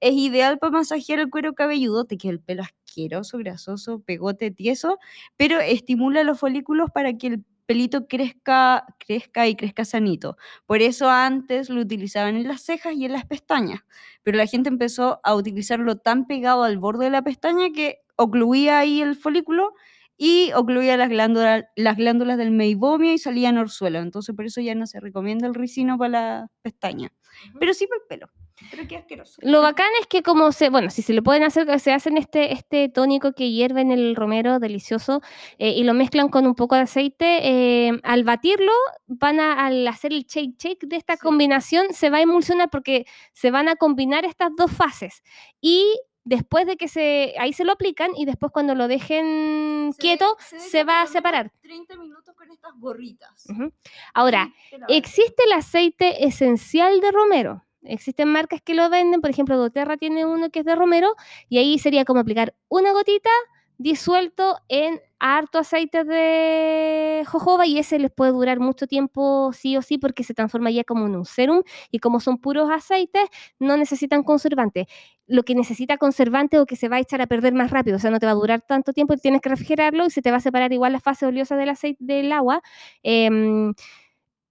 es 0.00 0.12
ideal 0.14 0.58
para 0.58 0.72
masajear 0.72 1.20
el 1.20 1.30
cuero 1.30 1.54
cabelludo, 1.54 2.04
te 2.04 2.16
queda 2.18 2.32
el 2.32 2.40
pelo 2.40 2.62
asqueroso, 2.62 3.38
grasoso, 3.38 4.00
pegote, 4.00 4.50
tieso, 4.50 4.98
pero 5.36 5.60
estimula 5.60 6.22
los 6.24 6.38
folículos 6.38 6.90
para 6.92 7.14
que 7.14 7.26
el 7.28 7.44
pelito 7.66 8.08
crezca, 8.08 8.86
crezca 8.98 9.46
y 9.46 9.54
crezca 9.54 9.84
sanito. 9.84 10.38
Por 10.66 10.80
eso 10.80 11.10
antes 11.10 11.68
lo 11.68 11.82
utilizaban 11.82 12.36
en 12.36 12.48
las 12.48 12.62
cejas 12.62 12.94
y 12.94 13.04
en 13.04 13.12
las 13.12 13.26
pestañas, 13.26 13.80
pero 14.22 14.38
la 14.38 14.46
gente 14.46 14.70
empezó 14.70 15.20
a 15.22 15.34
utilizarlo 15.34 15.96
tan 15.98 16.26
pegado 16.26 16.62
al 16.64 16.78
borde 16.78 17.04
de 17.04 17.10
la 17.10 17.22
pestaña 17.22 17.68
que 17.74 17.98
ocluía 18.16 18.78
ahí 18.78 19.02
el 19.02 19.16
folículo 19.16 19.74
y 20.16 20.50
ocluía 20.54 20.96
las 20.96 21.10
glándulas, 21.10 21.64
las 21.76 21.96
glándulas 21.96 22.38
del 22.38 22.50
meibomio 22.52 23.12
y 23.12 23.18
salían 23.18 23.58
orzuelo. 23.58 23.98
Entonces 23.98 24.34
por 24.34 24.46
eso 24.46 24.60
ya 24.62 24.74
no 24.74 24.86
se 24.86 24.98
recomienda 25.00 25.46
el 25.46 25.54
ricino 25.54 25.98
para 25.98 26.10
la 26.10 26.50
pestaña, 26.62 27.12
pero 27.60 27.74
sí 27.74 27.86
para 27.86 28.00
el 28.00 28.06
pelo. 28.08 28.47
Pero 28.70 28.88
qué 28.88 28.96
asqueroso. 28.96 29.40
Lo 29.42 29.62
bacán 29.62 29.88
es 30.00 30.06
que 30.06 30.22
como 30.22 30.52
se, 30.52 30.70
bueno, 30.70 30.90
si 30.90 31.02
se 31.02 31.12
le 31.12 31.22
pueden 31.22 31.42
hacer, 31.42 31.78
se 31.80 31.92
hacen 31.92 32.16
este, 32.16 32.52
este 32.52 32.88
tónico 32.88 33.32
que 33.32 33.50
hierven 33.50 33.90
el 33.90 34.16
romero 34.16 34.58
delicioso 34.58 35.20
eh, 35.58 35.70
y 35.70 35.84
lo 35.84 35.94
mezclan 35.94 36.28
con 36.28 36.46
un 36.46 36.54
poco 36.54 36.74
de 36.74 36.82
aceite, 36.82 37.40
eh, 37.42 38.00
al 38.02 38.24
batirlo, 38.24 38.72
van 39.06 39.40
a, 39.40 39.66
al 39.66 39.86
hacer 39.86 40.12
el 40.12 40.24
shake 40.24 40.56
shake 40.58 40.86
de 40.86 40.96
esta 40.96 41.16
combinación, 41.16 41.86
se 41.92 42.10
va 42.10 42.18
a 42.18 42.22
emulsionar 42.22 42.70
porque 42.70 43.06
se 43.32 43.50
van 43.50 43.68
a 43.68 43.76
combinar 43.76 44.24
estas 44.24 44.50
dos 44.56 44.70
fases. 44.70 45.22
Y 45.60 45.84
después 46.28 46.66
de 46.66 46.76
que 46.76 46.88
se, 46.88 47.34
ahí 47.38 47.52
se 47.52 47.64
lo 47.64 47.72
aplican 47.72 48.10
y 48.14 48.26
después 48.26 48.52
cuando 48.52 48.74
lo 48.74 48.86
dejen 48.86 49.92
quieto, 49.98 50.36
se, 50.38 50.84
va 50.84 51.02
a 51.02 51.06
separar. 51.06 51.50
30 51.62 51.96
minutos 51.96 52.34
con 52.34 52.50
estas 52.50 52.72
gorritas. 52.78 53.46
Ujú. 53.48 53.72
Ahora, 54.12 54.52
existe 54.88 55.44
el 55.44 55.52
aceite 55.52 56.26
esencial 56.26 57.00
de 57.00 57.10
romero. 57.10 57.64
Existen 57.82 58.28
marcas 58.28 58.60
que 58.62 58.74
lo 58.74 58.90
venden, 58.90 59.20
por 59.20 59.30
ejemplo, 59.30 59.56
doTERRA 59.56 59.96
tiene 59.96 60.26
uno 60.26 60.50
que 60.50 60.60
es 60.60 60.64
de 60.64 60.74
romero 60.74 61.14
y 61.48 61.58
ahí 61.58 61.78
sería 61.78 62.04
como 62.04 62.20
aplicar 62.20 62.54
una 62.68 62.92
gotita 62.92 63.30
disuelto 63.78 64.56
en 64.68 65.00
harto 65.20 65.58
aceite 65.60 66.02
de 66.04 67.22
jojoba 67.26 67.66
y 67.66 67.78
ese 67.78 67.98
les 68.00 68.10
puede 68.10 68.32
durar 68.32 68.58
mucho 68.58 68.88
tiempo 68.88 69.52
sí 69.52 69.76
o 69.76 69.82
sí 69.82 69.98
porque 69.98 70.24
se 70.24 70.34
transforma 70.34 70.70
ya 70.72 70.82
como 70.82 71.06
en 71.06 71.14
un 71.14 71.24
serum 71.24 71.62
y 71.92 72.00
como 72.00 72.18
son 72.20 72.38
puros 72.38 72.68
aceites 72.70 73.22
no 73.60 73.76
necesitan 73.76 74.24
conservante. 74.24 74.88
Lo 75.28 75.44
que 75.44 75.54
necesita 75.54 75.96
conservante 75.98 76.58
o 76.58 76.66
que 76.66 76.74
se 76.76 76.88
va 76.88 76.96
a 76.96 77.00
echar 77.00 77.20
a 77.22 77.26
perder 77.28 77.52
más 77.54 77.70
rápido, 77.70 77.96
o 77.96 78.00
sea, 78.00 78.10
no 78.10 78.18
te 78.18 78.26
va 78.26 78.32
a 78.32 78.34
durar 78.34 78.62
tanto 78.62 78.92
tiempo 78.92 79.14
y 79.14 79.18
tienes 79.18 79.40
que 79.40 79.50
refrigerarlo 79.50 80.06
y 80.06 80.10
se 80.10 80.22
te 80.22 80.30
va 80.32 80.38
a 80.38 80.40
separar 80.40 80.72
igual 80.72 80.92
la 80.92 81.00
fase 81.00 81.26
oleosa 81.26 81.54
del 81.56 81.68
aceite 81.68 81.98
del 82.04 82.32
agua. 82.32 82.60
em, 83.04 83.74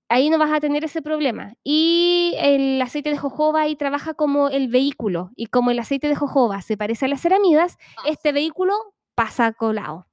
ahí 0.10 0.30
no 0.30 0.38
vas 0.38 0.52
a 0.52 0.60
tener 0.60 0.84
ese 0.84 1.02
problema. 1.02 1.54
Y 1.63 2.34
el 2.39 2.82
aceite 2.82 3.10
de 3.10 3.17
jojoba 3.17 3.62
ahí 3.62 3.76
trabaja 3.76 4.13
como 4.13 4.50
el 4.50 4.67
vehículo. 4.67 5.32
Y 5.36 5.48
como 5.48 5.72
el 5.72 5.80
aceite 5.80 6.08
de 6.08 6.15
jojoba 6.15 6.62
se 6.62 6.78
parece 6.78 7.06
a 7.06 7.10
las 7.10 7.22
ceramidas, 7.22 7.78
este 8.06 8.32
vehículo 8.32 8.74
pasa 9.15 9.52
colado. 9.54 10.08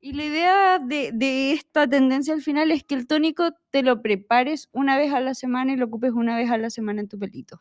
Y 0.00 0.14
la 0.14 0.24
idea 0.24 0.78
de, 0.78 1.10
de 1.12 1.52
esta 1.52 1.86
tendencia 1.86 2.32
al 2.32 2.42
final 2.42 2.70
es 2.70 2.84
que 2.84 2.94
el 2.94 3.06
tónico 3.06 3.50
te 3.70 3.82
lo 3.82 4.00
prepares 4.00 4.68
una 4.72 4.96
vez 4.96 5.12
a 5.12 5.20
la 5.20 5.34
semana 5.34 5.72
y 5.72 5.76
lo 5.76 5.86
ocupes 5.86 6.12
una 6.12 6.36
vez 6.36 6.50
a 6.50 6.56
la 6.56 6.70
semana 6.70 7.02
en 7.02 7.08
tu 7.08 7.18
pelito. 7.18 7.60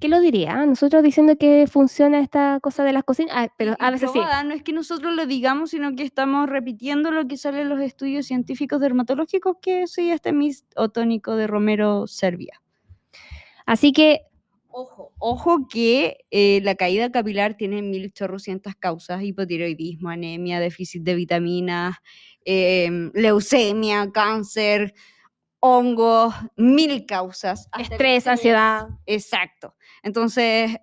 ¿Qué 0.00 0.08
lo 0.08 0.20
diría? 0.20 0.66
Nosotros 0.66 1.02
diciendo 1.02 1.36
que 1.38 1.66
funciona 1.66 2.20
esta 2.20 2.60
cosa 2.60 2.84
de 2.84 2.92
las 2.92 3.04
cocinas, 3.04 3.34
ah, 3.34 3.54
pero 3.56 3.76
a 3.78 3.90
veces 3.90 4.10
sí. 4.12 4.20
No 4.44 4.54
es 4.54 4.62
que 4.62 4.72
nosotros 4.72 5.14
lo 5.14 5.26
digamos, 5.26 5.70
sino 5.70 5.94
que 5.96 6.02
estamos 6.02 6.48
repitiendo 6.48 7.10
lo 7.10 7.26
que 7.26 7.38
sale 7.38 7.62
en 7.62 7.70
los 7.70 7.80
estudios 7.80 8.26
científicos 8.26 8.80
dermatológicos, 8.80 9.56
que 9.62 9.86
sí, 9.86 10.10
este 10.10 10.32
mist 10.32 10.70
o 10.76 10.90
tónico 10.90 11.34
de 11.36 11.46
Romero 11.46 12.06
Serbia. 12.06 12.60
Así 13.64 13.92
que 13.92 14.22
Ojo, 14.78 15.14
ojo 15.18 15.68
que 15.68 16.18
eh, 16.30 16.60
la 16.62 16.74
caída 16.74 17.10
capilar 17.10 17.56
tiene 17.56 17.80
mil 17.80 18.12
chorrocientas 18.12 18.76
causas, 18.76 19.22
hipotiroidismo, 19.22 20.10
anemia, 20.10 20.60
déficit 20.60 21.02
de 21.02 21.14
vitaminas, 21.14 21.96
em, 22.44 23.10
leucemia, 23.14 24.12
cáncer, 24.12 24.92
hongos, 25.66 26.34
mil 26.56 27.06
causas. 27.06 27.68
estrés, 27.78 28.26
ansiedad. 28.26 28.88
Exacto. 29.06 29.74
Entonces, 30.02 30.76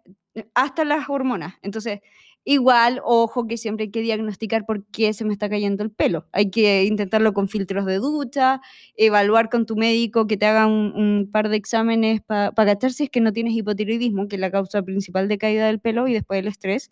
hasta 0.54 0.84
las 0.86 1.10
hormonas. 1.10 1.56
Entonces, 1.62 2.02
igual, 2.46 3.02
ojo 3.06 3.48
que 3.48 3.58
siempre 3.58 3.86
hay 3.86 3.92
que 3.92 4.02
diagnosticar 4.02 4.66
por 4.66 4.86
qué 4.88 5.14
se 5.14 5.24
me 5.24 5.32
está 5.34 5.50
cayendo 5.50 5.84
el 5.84 5.92
pelo. 5.92 6.28
Hay 6.34 6.52
que 6.52 6.84
intentarlo 6.84 7.34
con 7.34 7.48
filtros 7.48 7.86
de 7.86 7.98
ducha, 7.98 8.62
evaluar 8.96 9.50
con 9.50 9.66
tu 9.66 9.76
médico 9.76 10.28
que 10.28 10.38
te 10.38 10.46
haga 10.46 10.68
un, 10.68 10.94
un 10.96 11.30
par 11.32 11.50
de 11.50 11.56
exámenes 11.58 12.22
para 12.22 12.52
cachar 12.54 12.92
si 12.92 13.06
es 13.06 13.10
que 13.10 13.22
no 13.22 13.32
tienes 13.32 13.54
hipotiroidismo, 13.54 14.28
que 14.28 14.36
es 14.36 14.42
la 14.42 14.52
causa 14.52 14.82
principal 14.82 15.28
de 15.28 15.38
caída 15.38 15.68
del 15.68 15.80
pelo 15.80 16.08
y 16.08 16.14
después 16.14 16.40
el 16.40 16.48
estrés. 16.48 16.92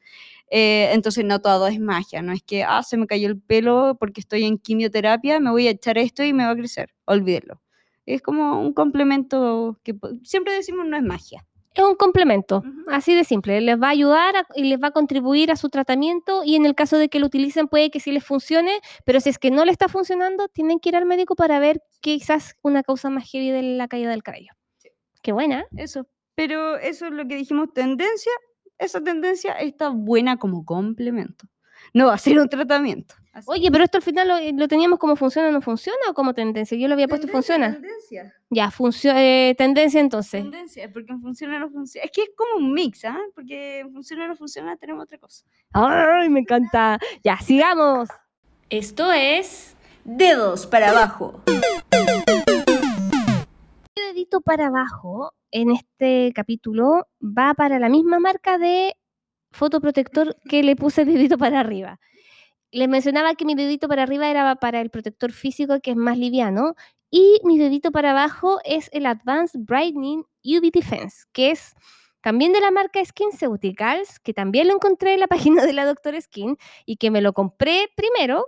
Eh, 0.50 0.92
entonces, 0.94 1.26
no 1.26 1.42
todo 1.42 1.68
es 1.68 1.80
magia. 1.80 2.22
No 2.22 2.34
es 2.34 2.44
que, 2.44 2.64
ah, 2.64 2.84
se 2.84 2.98
me 2.98 3.08
cayó 3.08 3.28
el 3.28 3.40
pelo 3.40 3.98
porque 4.00 4.22
estoy 4.22 4.46
en 4.46 4.58
quimioterapia, 4.58 5.40
me 5.40 5.52
voy 5.52 5.68
a 5.68 5.72
echar 5.72 5.98
esto 5.98 6.24
y 6.24 6.34
me 6.34 6.46
va 6.46 6.52
a 6.52 6.56
crecer. 6.56 6.94
Olvídelo. 7.06 7.62
Es 8.06 8.22
como 8.22 8.60
un 8.62 8.74
complemento 8.74 9.80
que 9.84 9.96
siempre 10.24 10.54
decimos 10.54 10.86
no 10.88 10.98
es 10.98 11.04
magia. 11.04 11.46
Es 11.74 11.86
un 11.86 11.96
complemento, 11.96 12.64
así 12.88 13.16
de 13.16 13.24
simple. 13.24 13.62
Les 13.62 13.80
va 13.82 13.88
a 13.88 13.92
ayudar 13.92 14.36
a- 14.36 14.46
y 14.56 14.66
les 14.66 14.78
va 14.82 14.88
a 14.88 14.92
contribuir 14.92 15.52
a 15.52 15.56
su 15.56 15.70
tratamiento 15.70 16.44
y 16.44 16.56
en 16.58 16.66
el 16.66 16.76
caso 16.76 16.98
de 16.98 17.08
que 17.08 17.20
lo 17.20 17.28
utilicen 17.28 17.70
puede 17.70 17.90
que 17.92 18.02
sí 18.02 18.12
les 18.12 18.26
funcione, 18.26 18.74
pero 19.06 19.22
si 19.22 19.30
es 19.30 19.40
que 19.40 19.52
no 19.52 19.64
le 19.64 19.72
está 19.72 19.88
funcionando, 19.88 20.50
tienen 20.50 20.80
que 20.80 20.90
ir 20.90 20.98
al 20.98 21.06
médico 21.06 21.36
para 21.38 21.60
ver 21.60 21.82
quizás 22.02 22.56
una 22.62 22.84
causa 22.84 23.10
más 23.10 23.30
heavy 23.32 23.52
de 23.52 23.62
la 23.62 23.88
caída 23.88 24.10
del 24.10 24.22
cabello. 24.22 24.52
Qué 25.24 25.32
buena. 25.32 25.64
Eso. 25.78 26.08
Pero 26.36 26.76
eso 26.78 27.06
es 27.06 27.12
lo 27.14 27.26
que 27.28 27.36
dijimos, 27.38 27.72
tendencia. 27.74 28.32
Esa 28.78 29.02
tendencia 29.02 29.54
está 29.54 29.90
buena 29.90 30.36
como 30.38 30.66
complemento. 30.66 31.46
No 31.94 32.08
va 32.08 32.16
a 32.16 32.18
ser 32.18 32.38
un 32.40 32.50
tratamiento. 32.50 33.16
Así. 33.34 33.46
Oye, 33.50 33.72
pero 33.72 33.86
esto 33.86 33.98
al 33.98 34.04
final 34.04 34.28
lo, 34.28 34.38
eh, 34.38 34.52
lo 34.54 34.68
teníamos 34.68 35.00
como 35.00 35.16
funciona 35.16 35.48
o 35.48 35.52
no 35.52 35.62
funciona 35.62 35.98
o 36.10 36.14
como 36.14 36.34
tendencia. 36.34 36.78
Yo 36.78 36.88
lo 36.90 36.96
había 36.96 37.08
puesto 37.08 37.28
Tendencia, 37.28 37.56
funciona. 37.56 37.74
Tendencia. 37.74 38.36
Ya, 38.50 38.70
funcio- 38.72 39.14
eh, 39.16 39.56
tendencia 39.58 40.02
entonces. 40.02 40.42
Tendencia, 40.44 40.92
porque 40.92 41.14
en 41.14 41.22
funciona 41.22 41.56
o 41.56 41.60
no 41.60 41.70
funciona. 41.70 42.04
Es 42.06 42.12
que 42.12 42.24
es 42.24 42.30
como 42.36 42.58
un 42.58 42.74
mix, 42.74 43.06
¿ah? 43.06 43.18
Porque 43.34 43.80
en 43.80 43.94
funciona 43.94 44.26
o 44.26 44.28
no 44.28 44.36
funciona 44.36 44.76
tenemos 44.76 45.04
otra 45.04 45.18
cosa. 45.18 45.46
Ay, 45.72 46.28
me 46.30 46.42
encanta. 46.42 47.00
Ya, 47.24 47.38
sigamos. 47.38 48.10
Esto 48.70 49.12
es 49.14 49.78
Dedos 50.04 50.68
para 50.68 50.90
abajo. 50.90 51.42
Dedito 53.96 54.42
para 54.42 54.68
abajo 54.68 55.34
en 55.52 55.72
este 55.72 56.32
capítulo 56.36 57.08
va 57.22 57.54
para 57.54 57.80
la 57.80 57.88
misma 57.90 58.20
marca 58.20 58.58
de 58.58 58.96
fotoprotector 59.52 60.36
que 60.50 60.64
le 60.64 60.76
puse 60.76 61.06
dedito 61.06 61.38
para 61.38 61.60
arriba. 61.60 62.00
Les 62.72 62.88
mencionaba 62.88 63.36
que 63.36 63.46
mi 63.46 63.56
dedito 63.56 63.88
para 63.88 64.04
arriba 64.04 64.30
era 64.30 64.56
para 64.56 64.82
el 64.82 64.90
protector 64.90 65.32
físico 65.32 65.80
que 65.82 65.92
es 65.92 65.98
más 65.98 66.18
liviano 66.18 66.76
y 67.10 67.40
mi 67.44 67.58
dedito 67.58 67.92
para 67.92 68.12
abajo 68.12 68.60
es 68.64 68.90
el 68.94 69.06
Advanced 69.06 69.60
Brightening 69.60 70.26
UV 70.44 70.72
Defense, 70.72 71.26
que 71.34 71.52
es 71.52 71.76
también 72.22 72.54
de 72.54 72.62
la 72.62 72.72
marca 72.72 73.04
SkinCeuticals, 73.04 74.20
que 74.20 74.34
también 74.34 74.68
lo 74.68 74.76
encontré 74.76 75.14
en 75.14 75.20
la 75.20 75.28
página 75.28 75.66
de 75.66 75.74
la 75.74 75.86
Doctor 75.86 76.20
Skin 76.22 76.58
y 76.86 76.96
que 76.96 77.12
me 77.12 77.22
lo 77.22 77.34
compré 77.34 77.90
primero 77.96 78.46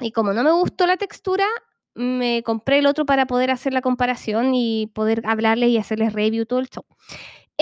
y 0.00 0.12
como 0.12 0.32
no 0.32 0.42
me 0.42 0.52
gustó 0.52 0.86
la 0.86 0.96
textura, 0.96 1.44
me 1.94 2.42
compré 2.42 2.78
el 2.78 2.86
otro 2.86 3.04
para 3.04 3.26
poder 3.26 3.50
hacer 3.50 3.72
la 3.72 3.82
comparación 3.82 4.54
y 4.54 4.86
poder 4.94 5.22
hablarles 5.26 5.70
y 5.70 5.78
hacerles 5.78 6.12
review 6.12 6.46
todo 6.46 6.60
el 6.60 6.68
show. 6.68 6.84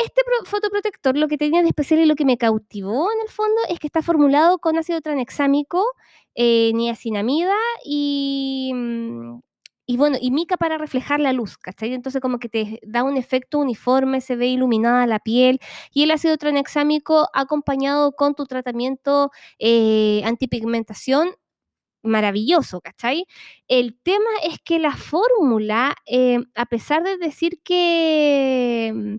Este 0.05 0.23
pro- 0.25 0.45
fotoprotector 0.49 1.17
lo 1.17 1.27
que 1.29 1.39
tenía 1.39 1.63
de 1.63 1.69
especial 1.69 2.01
y 2.01 2.07
lo 2.07 2.15
que 2.15 2.25
me 2.25 2.39
cautivó 2.39 3.11
en 3.13 3.21
el 3.23 3.29
fondo 3.31 3.61
es 3.69 3.79
que 3.81 3.89
está 3.89 4.03
formulado 4.03 4.59
con 4.59 4.79
ácido 4.79 5.01
tranexámico, 5.01 5.85
eh, 6.37 6.71
niacinamida 6.75 7.55
y, 7.85 8.73
y 9.87 9.97
bueno, 9.97 10.19
y 10.21 10.31
mica 10.31 10.57
para 10.57 10.79
reflejar 10.79 11.19
la 11.21 11.33
luz, 11.33 11.57
¿cachai? 11.59 11.95
Entonces 11.95 12.21
como 12.21 12.39
que 12.39 12.49
te 12.49 12.79
da 12.87 13.03
un 13.03 13.17
efecto 13.17 13.59
uniforme, 13.59 14.21
se 14.21 14.37
ve 14.37 14.47
iluminada 14.49 15.07
la 15.07 15.19
piel 15.19 15.59
y 15.93 16.03
el 16.05 16.11
ácido 16.13 16.37
tranexámico 16.37 17.29
acompañado 17.33 18.13
con 18.13 18.35
tu 18.35 18.45
tratamiento 18.47 19.31
eh, 19.59 20.23
antipigmentación 20.25 21.31
maravilloso, 22.03 22.81
¿cachai? 22.81 23.27
El 23.69 23.99
tema 24.03 24.31
es 24.45 24.59
que 24.65 24.79
la 24.79 24.97
fórmula, 24.97 25.97
eh, 26.07 26.39
a 26.55 26.67
pesar 26.67 27.03
de 27.05 27.19
decir 27.19 27.61
que, 27.65 29.19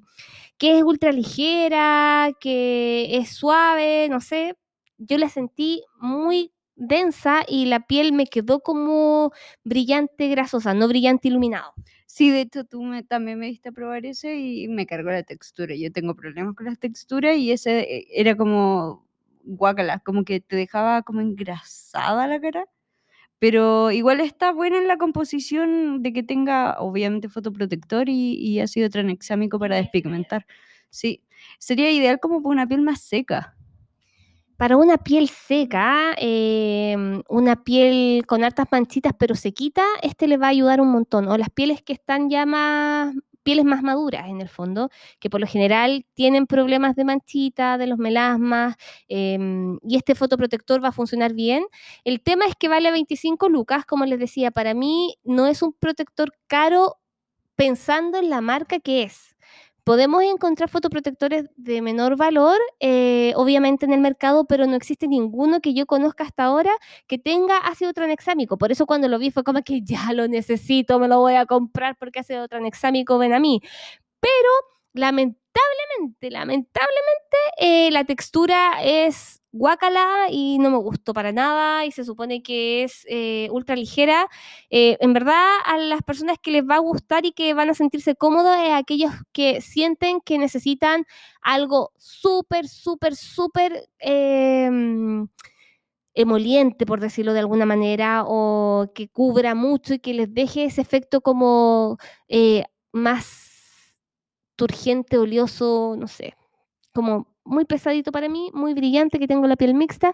que 0.59 0.77
es 0.79 0.83
ultra 0.83 1.11
ligera, 1.13 2.31
que 2.41 3.17
es 3.17 3.29
suave, 3.31 4.09
no 4.09 4.21
sé, 4.21 4.55
yo 4.97 5.17
la 5.17 5.29
sentí 5.29 5.83
muy 5.99 6.51
densa 6.75 7.43
y 7.47 7.65
la 7.67 7.81
piel 7.87 8.13
me 8.13 8.27
quedó 8.27 8.61
como 8.61 9.31
brillante 9.63 10.27
grasosa, 10.29 10.73
no 10.73 10.87
brillante 10.89 11.29
iluminado. 11.29 11.73
Sí, 12.07 12.31
de 12.31 12.41
hecho 12.41 12.63
tú 12.65 12.83
me- 12.83 13.03
también 13.03 13.39
me 13.39 13.47
diste 13.47 13.69
a 13.69 13.71
probar 13.71 14.05
ese 14.05 14.35
y 14.37 14.67
me 14.67 14.85
cargó 14.85 15.11
la 15.11 15.23
textura. 15.23 15.75
Yo 15.75 15.91
tengo 15.91 16.15
problemas 16.15 16.55
con 16.55 16.65
las 16.67 16.79
texturas 16.79 17.37
y 17.37 17.51
ese 17.51 17.79
eh, 17.81 18.07
era 18.13 18.35
como 18.35 19.07
guacala, 19.43 19.99
como 19.99 20.23
que 20.25 20.39
te 20.41 20.55
dejaba 20.55 21.03
como 21.03 21.21
engrasada 21.21 22.27
la 22.27 22.39
cara. 22.41 22.65
Pero 23.39 23.91
igual 23.91 24.19
está 24.19 24.51
buena 24.51 24.77
en 24.77 24.87
la 24.87 24.97
composición 24.97 26.03
de 26.03 26.13
que 26.13 26.23
tenga 26.23 26.77
obviamente 26.79 27.29
fotoprotector 27.29 28.09
y, 28.09 28.33
y 28.35 28.59
ácido 28.59 28.89
tranexámico 28.89 29.59
para 29.59 29.77
despigmentar. 29.77 30.45
Sí, 30.89 31.23
sería 31.59 31.91
ideal 31.91 32.19
como 32.19 32.41
para 32.41 32.53
una 32.53 32.67
piel 32.67 32.81
más 32.81 33.01
seca. 33.01 33.55
Para 34.57 34.75
una 34.75 34.97
piel 34.97 35.29
seca, 35.29 36.13
em, 36.17 37.23
una 37.29 37.63
piel 37.63 38.25
con 38.27 38.43
hartas 38.43 38.67
manchitas 38.71 39.13
pero 39.17 39.33
sequita, 39.35 39.85
este 40.01 40.27
le 40.27 40.35
va 40.35 40.47
a 40.47 40.49
ayudar 40.49 40.81
un 40.81 40.91
montón. 40.91 41.29
O 41.29 41.37
las 41.37 41.49
pieles 41.49 41.81
que 41.81 41.93
están 41.93 42.29
ya 42.29 42.45
más, 42.45 43.15
pieles 43.49 43.65
más 43.65 43.81
maduras 43.81 44.27
en 44.29 44.41
el 44.41 44.47
fondo, 44.47 44.91
que 45.19 45.27
por 45.27 45.41
lo 45.41 45.47
general 45.47 46.05
tienen 46.13 46.45
problemas 46.45 46.95
de 46.95 47.03
manchita, 47.03 47.79
de 47.79 47.87
los 47.87 47.97
melasmas, 47.97 48.75
em, 49.07 49.79
y 49.81 49.95
este 49.97 50.13
fotoprotector 50.13 50.83
va 50.83 50.89
a 50.89 50.91
funcionar 50.91 51.33
bien. 51.33 51.65
El 52.03 52.21
tema 52.21 52.45
es 52.45 52.53
que 52.55 52.67
vale 52.67 52.91
25 52.91 53.49
lucas, 53.49 53.85
como 53.87 54.05
les 54.05 54.19
decía, 54.19 54.51
para 54.51 54.75
mí 54.75 55.15
no 55.23 55.47
es 55.47 55.63
un 55.63 55.73
protector 55.73 56.31
caro 56.45 56.97
pensando 57.55 58.19
en 58.19 58.29
la 58.29 58.41
marca 58.41 58.79
que 58.79 59.01
es. 59.01 59.28
Podemos 59.83 60.23
encontrar 60.23 60.69
fotoprotectores 60.69 61.45
de 61.55 61.81
menor 61.81 62.15
valor, 62.15 62.59
eh, 62.79 63.33
obviamente 63.35 63.85
en 63.85 63.93
el 63.93 64.01
mercado, 64.01 64.45
pero 64.45 64.67
no 64.67 64.75
existe 64.75 65.07
ninguno 65.07 65.61
que 65.61 65.73
yo 65.73 65.85
conozca 65.85 66.23
hasta 66.23 66.43
ahora 66.43 66.71
que 67.07 67.17
tenga 67.17 67.57
ácido 67.57 67.93
tranexámico. 67.93 68.57
Por 68.57 68.71
eso 68.71 68.85
cuando 68.85 69.07
lo 69.07 69.19
vi 69.19 69.31
fue 69.31 69.43
como 69.43 69.61
que 69.63 69.81
ya 69.83 70.13
lo 70.13 70.27
necesito, 70.27 70.99
me 70.99 71.07
lo 71.07 71.19
voy 71.19 71.35
a 71.35 71.45
comprar 71.45 71.95
porque 71.97 72.19
ácido 72.19 72.47
tranexámico 72.47 73.17
ven 73.17 73.33
a 73.33 73.39
mí. 73.39 73.61
Pero 74.21 74.49
lamentablemente 74.93 75.39
lamentablemente, 76.29 77.37
eh, 77.57 77.91
la 77.91 78.03
textura 78.03 78.83
es 78.83 79.38
guacala 79.51 80.27
y 80.31 80.59
no 80.59 80.69
me 80.69 80.77
gustó 80.77 81.13
para 81.13 81.31
nada 81.31 81.85
y 81.85 81.91
se 81.91 82.03
supone 82.03 82.43
que 82.43 82.83
es 82.83 83.05
eh, 83.09 83.47
ultra 83.51 83.75
ligera. 83.75 84.27
Eh, 84.69 84.97
en 84.99 85.13
verdad, 85.13 85.45
a 85.65 85.77
las 85.77 86.01
personas 86.03 86.37
que 86.41 86.51
les 86.51 86.63
va 86.63 86.75
a 86.75 86.79
gustar 86.79 87.25
y 87.25 87.31
que 87.31 87.53
van 87.53 87.69
a 87.69 87.73
sentirse 87.73 88.15
cómodos 88.15 88.55
es 88.57 88.71
aquellos 88.71 89.11
que 89.31 89.61
sienten 89.61 90.21
que 90.21 90.37
necesitan 90.37 91.05
algo 91.41 91.91
súper, 91.97 92.67
súper, 92.67 93.15
súper 93.15 93.89
em, 93.99 95.27
emoliente, 96.13 96.85
por 96.85 96.99
decirlo 96.99 97.33
de 97.33 97.39
alguna 97.39 97.65
manera, 97.65 98.23
o 98.27 98.91
que 98.95 99.09
cubra 99.09 99.55
mucho 99.55 99.95
y 99.95 99.99
que 99.99 100.13
les 100.13 100.33
deje 100.33 100.65
ese 100.65 100.81
efecto 100.81 101.21
como 101.21 101.97
más 102.91 103.49
turgente, 104.55 105.17
oleoso, 105.17 105.95
no 105.97 106.07
sé, 106.07 106.35
como 106.93 107.27
muy 107.49 107.65
pesadito 107.65 108.11
para 108.11 108.29
mí, 108.29 108.51
muy 108.53 108.73
brillante, 108.73 109.19
que 109.19 109.27
tengo 109.27 109.47
la 109.47 109.55
piel 109.55 109.73
mixta. 109.73 110.13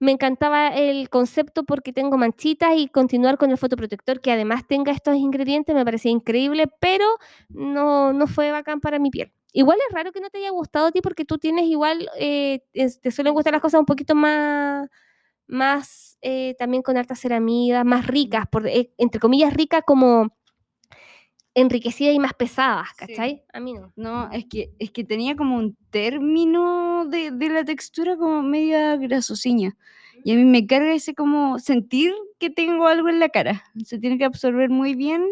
Me 0.00 0.12
encantaba 0.12 0.68
el 0.68 1.10
concepto 1.10 1.64
porque 1.64 1.92
tengo 1.92 2.16
manchitas 2.18 2.76
y 2.76 2.88
continuar 2.88 3.36
con 3.36 3.50
el 3.50 3.58
fotoprotector 3.58 4.20
que 4.20 4.30
además 4.30 4.66
tenga 4.68 4.92
estos 4.92 5.16
ingredientes 5.16 5.74
me 5.74 5.84
parecía 5.84 6.12
increíble, 6.12 6.66
pero 6.80 7.04
no, 7.48 8.12
no 8.12 8.26
fue 8.28 8.52
bacán 8.52 8.80
para 8.80 9.00
mi 9.00 9.10
piel. 9.10 9.32
Igual 9.52 9.78
es 9.88 9.94
raro 9.94 10.12
que 10.12 10.20
no 10.20 10.30
te 10.30 10.38
haya 10.38 10.50
gustado 10.50 10.86
a 10.88 10.92
ti 10.92 11.00
porque 11.00 11.24
tú 11.24 11.38
tienes 11.38 11.64
igual, 11.66 12.08
eh, 12.18 12.60
te 12.72 13.10
suelen 13.10 13.34
gustar 13.34 13.52
las 13.54 13.62
cosas 13.62 13.80
un 13.80 13.86
poquito 13.86 14.14
más, 14.14 14.88
más 15.48 16.18
eh, 16.20 16.54
también 16.58 16.82
con 16.82 16.96
altas 16.96 17.20
ceramidas, 17.20 17.84
más 17.84 18.06
ricas, 18.06 18.46
eh, 18.66 18.92
entre 18.98 19.20
comillas 19.20 19.52
ricas 19.54 19.82
como 19.86 20.28
enriquecidas 21.60 22.14
y 22.14 22.18
más 22.18 22.34
pesadas, 22.34 22.88
¿cachai? 22.96 23.42
A 23.52 23.60
mí 23.60 23.74
no. 23.74 23.92
No, 23.96 24.30
es 24.32 24.46
que, 24.46 24.70
es 24.78 24.90
que 24.90 25.04
tenía 25.04 25.36
como 25.36 25.56
un 25.56 25.76
término 25.90 27.06
de, 27.06 27.30
de 27.30 27.48
la 27.48 27.64
textura 27.64 28.16
como 28.16 28.42
media 28.42 28.96
grasosiña. 28.96 29.76
Y 30.24 30.32
a 30.32 30.36
mí 30.36 30.44
me 30.44 30.66
carga 30.66 30.92
ese 30.92 31.14
como 31.14 31.58
sentir 31.58 32.12
que 32.38 32.50
tengo 32.50 32.86
algo 32.86 33.08
en 33.08 33.20
la 33.20 33.28
cara. 33.28 33.64
Se 33.84 33.98
tiene 33.98 34.18
que 34.18 34.24
absorber 34.24 34.70
muy 34.70 34.94
bien. 34.94 35.24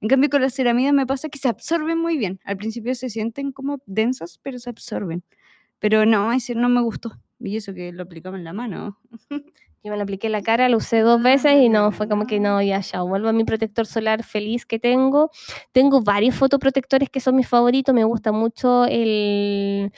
En 0.00 0.08
cambio, 0.08 0.28
con 0.28 0.42
las 0.42 0.54
ceramidas 0.54 0.92
me 0.92 1.06
pasa 1.06 1.28
que 1.28 1.38
se 1.38 1.48
absorben 1.48 1.98
muy 1.98 2.18
bien. 2.18 2.40
Al 2.44 2.56
principio 2.56 2.94
se 2.94 3.10
sienten 3.10 3.52
como 3.52 3.78
densas, 3.86 4.38
pero 4.42 4.58
se 4.58 4.70
absorben. 4.70 5.22
Pero 5.78 6.06
no, 6.06 6.32
ese 6.32 6.54
no 6.54 6.68
me 6.68 6.82
gustó. 6.82 7.12
Y 7.40 7.56
eso 7.56 7.74
que 7.74 7.92
lo 7.92 8.02
aplicaba 8.02 8.36
en 8.36 8.44
la 8.44 8.52
mano. 8.52 8.98
Yo 9.84 9.90
me 9.90 9.98
lo 9.98 10.04
apliqué 10.04 10.28
en 10.28 10.32
la 10.32 10.40
cara, 10.40 10.70
lo 10.70 10.78
usé 10.78 11.00
dos 11.00 11.22
veces 11.22 11.60
y 11.60 11.68
no, 11.68 11.92
fue 11.92 12.08
como 12.08 12.26
que 12.26 12.40
no, 12.40 12.62
ya, 12.62 12.80
ya, 12.80 13.02
vuelvo 13.02 13.28
a 13.28 13.34
mi 13.34 13.44
protector 13.44 13.84
solar 13.84 14.22
feliz 14.24 14.64
que 14.64 14.78
tengo. 14.78 15.30
Tengo 15.72 16.00
varios 16.00 16.36
fotoprotectores 16.36 17.10
que 17.10 17.20
son 17.20 17.36
mis 17.36 17.46
favoritos, 17.46 17.94
me 17.94 18.04
gusta 18.04 18.32
mucho 18.32 18.86
el... 18.86 19.92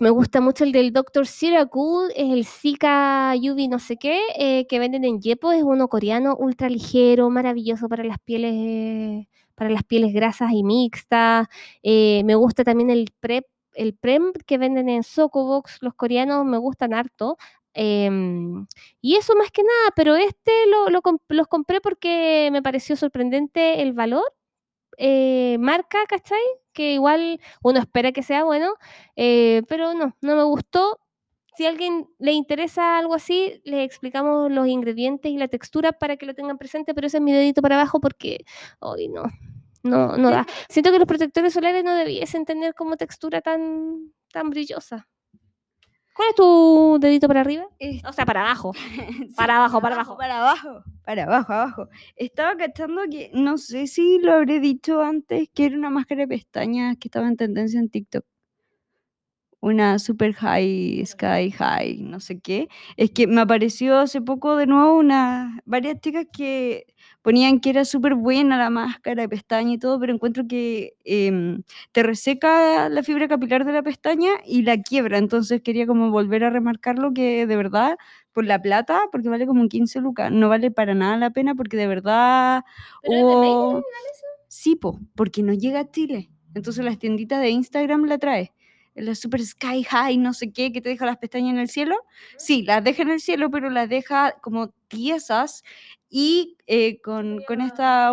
Me 0.00 0.10
gusta 0.10 0.40
mucho 0.40 0.64
el 0.64 0.72
del 0.72 0.92
Dr. 0.92 1.26
Siracool, 1.28 2.12
el 2.16 2.44
Zika 2.44 3.34
UV 3.36 3.68
no 3.68 3.78
sé 3.78 3.96
qué, 3.98 4.20
eh, 4.36 4.66
que 4.66 4.78
venden 4.80 5.04
en 5.04 5.20
Yepo, 5.20 5.52
es 5.52 5.62
uno 5.62 5.86
coreano, 5.88 6.36
ultra 6.36 6.68
ligero, 6.68 7.30
maravilloso 7.30 7.88
para 7.88 8.02
las 8.02 8.18
pieles, 8.18 9.26
para 9.54 9.70
las 9.70 9.84
pieles 9.84 10.12
grasas 10.12 10.50
y 10.52 10.64
mixtas. 10.64 11.46
Eh, 11.84 12.22
me 12.24 12.34
gusta 12.34 12.64
también 12.64 12.90
el 12.90 13.12
PrEP, 13.20 13.46
el 13.76 13.94
PREM 13.94 14.32
que 14.46 14.58
venden 14.58 14.88
en 14.88 15.02
Socobox, 15.02 15.78
los 15.82 15.94
coreanos 15.94 16.44
me 16.44 16.58
gustan 16.58 16.94
harto. 16.94 17.36
Em, 17.78 18.66
y 19.02 19.16
eso 19.16 19.36
más 19.36 19.50
que 19.50 19.62
nada, 19.62 19.90
pero 19.94 20.16
este 20.16 20.50
lo, 20.66 20.88
los 21.28 21.46
compré 21.46 21.80
porque 21.82 22.48
me 22.50 22.62
pareció 22.62 22.96
sorprendente 22.96 23.82
el 23.82 23.92
valor. 23.92 24.24
Eh, 24.98 25.58
marca, 25.60 25.98
¿cachai? 26.08 26.40
Que 26.72 26.94
igual 26.94 27.40
uno 27.62 27.78
espera 27.80 28.12
que 28.12 28.22
sea 28.22 28.44
bueno, 28.44 28.74
eh, 29.16 29.62
pero 29.68 29.94
no, 29.94 30.16
no 30.22 30.36
me 30.36 30.44
gustó. 30.44 30.98
Si 31.56 31.66
a 31.66 31.70
alguien 31.70 32.08
le 32.18 32.32
interesa 32.32 32.98
algo 32.98 33.14
así, 33.14 33.60
le 33.64 33.84
explicamos 33.84 34.50
los 34.50 34.66
ingredientes 34.68 35.30
y 35.32 35.38
la 35.38 35.48
textura 35.48 35.92
para 35.92 36.16
que 36.16 36.26
lo 36.26 36.34
tengan 36.34 36.58
presente, 36.58 36.94
pero 36.94 37.06
ese 37.08 37.18
es 37.18 37.22
mi 37.22 37.32
dedito 37.32 37.62
para 37.62 37.76
abajo 37.76 38.00
porque 38.00 38.44
hoy 38.80 39.08
no, 39.08 39.24
no, 39.82 40.16
no 40.16 40.30
da. 40.30 40.46
Siento 40.70 40.92
que 40.92 40.98
los 40.98 41.08
protectores 41.08 41.52
solares 41.52 41.84
no 41.84 41.94
debiesen 41.94 42.46
tener 42.46 42.74
como 42.74 42.96
textura 42.96 43.42
tan, 43.42 44.12
tan 44.32 44.50
brillosa. 44.50 45.08
¿Cuál 46.16 46.30
es 46.30 46.34
tu 46.34 46.98
dedito 46.98 47.28
para 47.28 47.42
arriba? 47.42 47.66
O 48.08 48.12
sea, 48.12 48.24
para 48.24 48.40
abajo. 48.40 48.72
para 49.36 49.56
abajo, 49.56 49.80
para 49.82 49.96
abajo. 49.96 50.16
Para 50.16 50.38
abajo, 50.38 50.82
para 51.04 51.24
abajo, 51.24 51.52
abajo. 51.52 51.88
Estaba 52.16 52.56
cachando 52.56 53.02
que, 53.10 53.30
no 53.34 53.58
sé 53.58 53.86
si 53.86 54.18
lo 54.20 54.32
habré 54.32 54.58
dicho 54.58 55.02
antes, 55.02 55.50
que 55.52 55.66
era 55.66 55.76
una 55.76 55.90
máscara 55.90 56.22
de 56.22 56.28
pestañas 56.28 56.96
que 56.98 57.08
estaba 57.08 57.28
en 57.28 57.36
tendencia 57.36 57.78
en 57.78 57.90
TikTok 57.90 58.24
una 59.60 59.98
super 59.98 60.32
high, 60.34 61.04
sky 61.06 61.50
high, 61.50 61.98
no 62.00 62.20
sé 62.20 62.40
qué. 62.40 62.68
Es 62.96 63.10
que 63.10 63.26
me 63.26 63.40
apareció 63.40 63.98
hace 63.98 64.20
poco 64.20 64.56
de 64.56 64.66
nuevo 64.66 64.96
una, 64.96 65.60
varias 65.64 66.00
chicas 66.00 66.26
que 66.32 66.86
ponían 67.26 67.58
que 67.58 67.70
era 67.70 67.84
súper 67.84 68.14
buena 68.14 68.56
la 68.56 68.70
máscara 68.70 69.22
de 69.22 69.28
pestaña 69.28 69.72
y 69.72 69.78
todo, 69.78 69.98
pero 69.98 70.14
encuentro 70.14 70.46
que 70.46 70.94
em, 71.04 71.64
te 71.90 72.04
reseca 72.04 72.88
la 72.88 73.02
fibra 73.02 73.26
capilar 73.26 73.64
de 73.64 73.72
la 73.72 73.82
pestaña 73.82 74.30
y 74.44 74.62
la 74.62 74.80
quiebra. 74.80 75.18
Entonces 75.18 75.60
quería 75.60 75.88
como 75.88 76.12
volver 76.12 76.44
a 76.44 76.50
remarcarlo 76.50 77.12
que 77.12 77.48
de 77.48 77.56
verdad, 77.56 77.98
por 78.30 78.44
la 78.44 78.62
plata, 78.62 79.00
porque 79.10 79.28
vale 79.28 79.44
como 79.44 79.66
15 79.66 80.00
lucas, 80.00 80.30
no 80.30 80.48
vale 80.48 80.70
para 80.70 80.94
nada 80.94 81.16
la 81.16 81.30
pena 81.30 81.56
porque 81.56 81.76
de 81.76 81.88
verdad... 81.88 82.62
¿Pero 83.02 83.82
Sí, 84.46 84.76
po, 84.76 85.00
porque 85.16 85.42
no 85.42 85.52
llega 85.52 85.80
a 85.80 85.90
Chile. 85.90 86.30
Entonces 86.54 86.84
las 86.84 86.96
tienditas 86.96 87.40
de 87.40 87.50
Instagram 87.50 88.04
la 88.04 88.18
trae 88.18 88.52
la 88.96 89.14
super 89.14 89.44
sky 89.44 89.82
high, 89.84 90.16
no 90.16 90.32
sé 90.32 90.52
qué, 90.52 90.72
que 90.72 90.80
te 90.80 90.88
deja 90.88 91.06
las 91.06 91.18
pestañas 91.18 91.50
en 91.50 91.58
el 91.58 91.68
cielo. 91.68 91.96
Sí, 92.38 92.62
las 92.62 92.82
deja 92.82 93.02
en 93.02 93.10
el 93.10 93.20
cielo, 93.20 93.50
pero 93.50 93.70
las 93.70 93.88
deja 93.88 94.32
como 94.40 94.68
tiesas 94.88 95.62
y 96.08 96.56
eh, 96.66 97.00
con, 97.00 97.40
con, 97.46 97.60
esta 97.60 98.12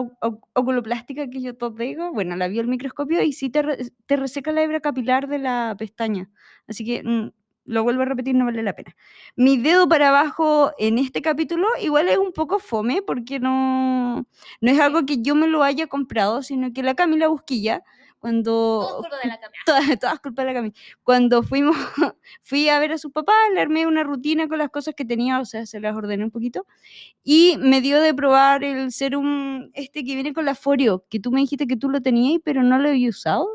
oculoplástica 0.53 1.29
que 1.29 1.41
yo 1.41 1.55
todo 1.55 1.71
digo, 1.71 2.11
bueno, 2.11 2.35
la 2.35 2.47
vi 2.47 2.59
al 2.59 2.67
microscopio 2.67 3.21
y 3.21 3.33
sí 3.33 3.49
te, 3.49 3.91
te, 4.05 4.17
reseca 4.17 4.51
la 4.51 4.63
hebra 4.63 4.79
capilar 4.79 5.27
de 5.27 5.39
la 5.39 5.75
pestaña. 5.77 6.29
Así 6.67 6.83
que 6.85 7.03
mm, 7.03 7.31
lo 7.65 7.83
vuelvo 7.83 8.01
a 8.01 8.05
repetir, 8.05 8.35
no 8.35 8.45
vale 8.45 8.63
la 8.63 8.73
pena. 8.73 8.95
Mi 9.35 9.57
dedo 9.57 9.87
para 9.87 10.09
abajo 10.09 10.71
en 10.79 10.97
este 10.97 11.21
capítulo 11.21 11.67
igual 11.81 12.09
es 12.09 12.17
un 12.17 12.33
poco 12.33 12.59
fome 12.59 13.01
porque 13.01 13.39
no, 13.39 14.25
no 14.61 14.71
es 14.71 14.79
algo 14.79 15.05
que 15.05 15.21
yo 15.21 15.35
me 15.35 15.47
lo 15.47 15.63
haya 15.63 15.87
comprado, 15.87 16.41
sino 16.43 16.73
que 16.73 16.83
la 16.83 16.95
Camila 16.95 17.27
Busquilla 17.27 17.83
cuando 18.23 19.01
todas 19.65 20.19
culpa 20.21 20.43
de 20.43 20.47
la 20.47 20.53
Cami. 20.53 20.73
Cuando 21.03 21.43
fuimos, 21.43 21.75
fui 22.41 22.69
a 22.69 22.79
ver 22.79 22.93
a 22.93 22.97
su 22.97 23.11
papá, 23.11 23.33
le 23.53 23.59
armé 23.59 23.85
una 23.85 24.01
rutina 24.03 24.47
con 24.47 24.59
las 24.59 24.69
cosas 24.69 24.95
que 24.95 25.03
tenía, 25.03 25.41
o 25.41 25.45
sea, 25.45 25.65
se 25.65 25.81
las 25.81 25.93
ordené 25.93 26.23
un 26.23 26.31
poquito, 26.31 26.65
y 27.21 27.57
me 27.59 27.81
dio 27.81 27.99
de 27.99 28.13
probar 28.13 28.63
el 28.63 28.93
serum 28.93 29.71
este 29.73 30.05
que 30.05 30.13
viene 30.15 30.31
con 30.31 30.45
la 30.45 30.55
Forio, 30.55 31.03
que 31.09 31.19
tú 31.19 31.33
me 31.33 31.41
dijiste 31.41 31.67
que 31.67 31.75
tú 31.75 31.89
lo 31.89 31.99
tenías, 31.99 32.39
pero 32.45 32.63
no 32.63 32.79
lo 32.79 32.87
había 32.87 33.09
usado. 33.09 33.45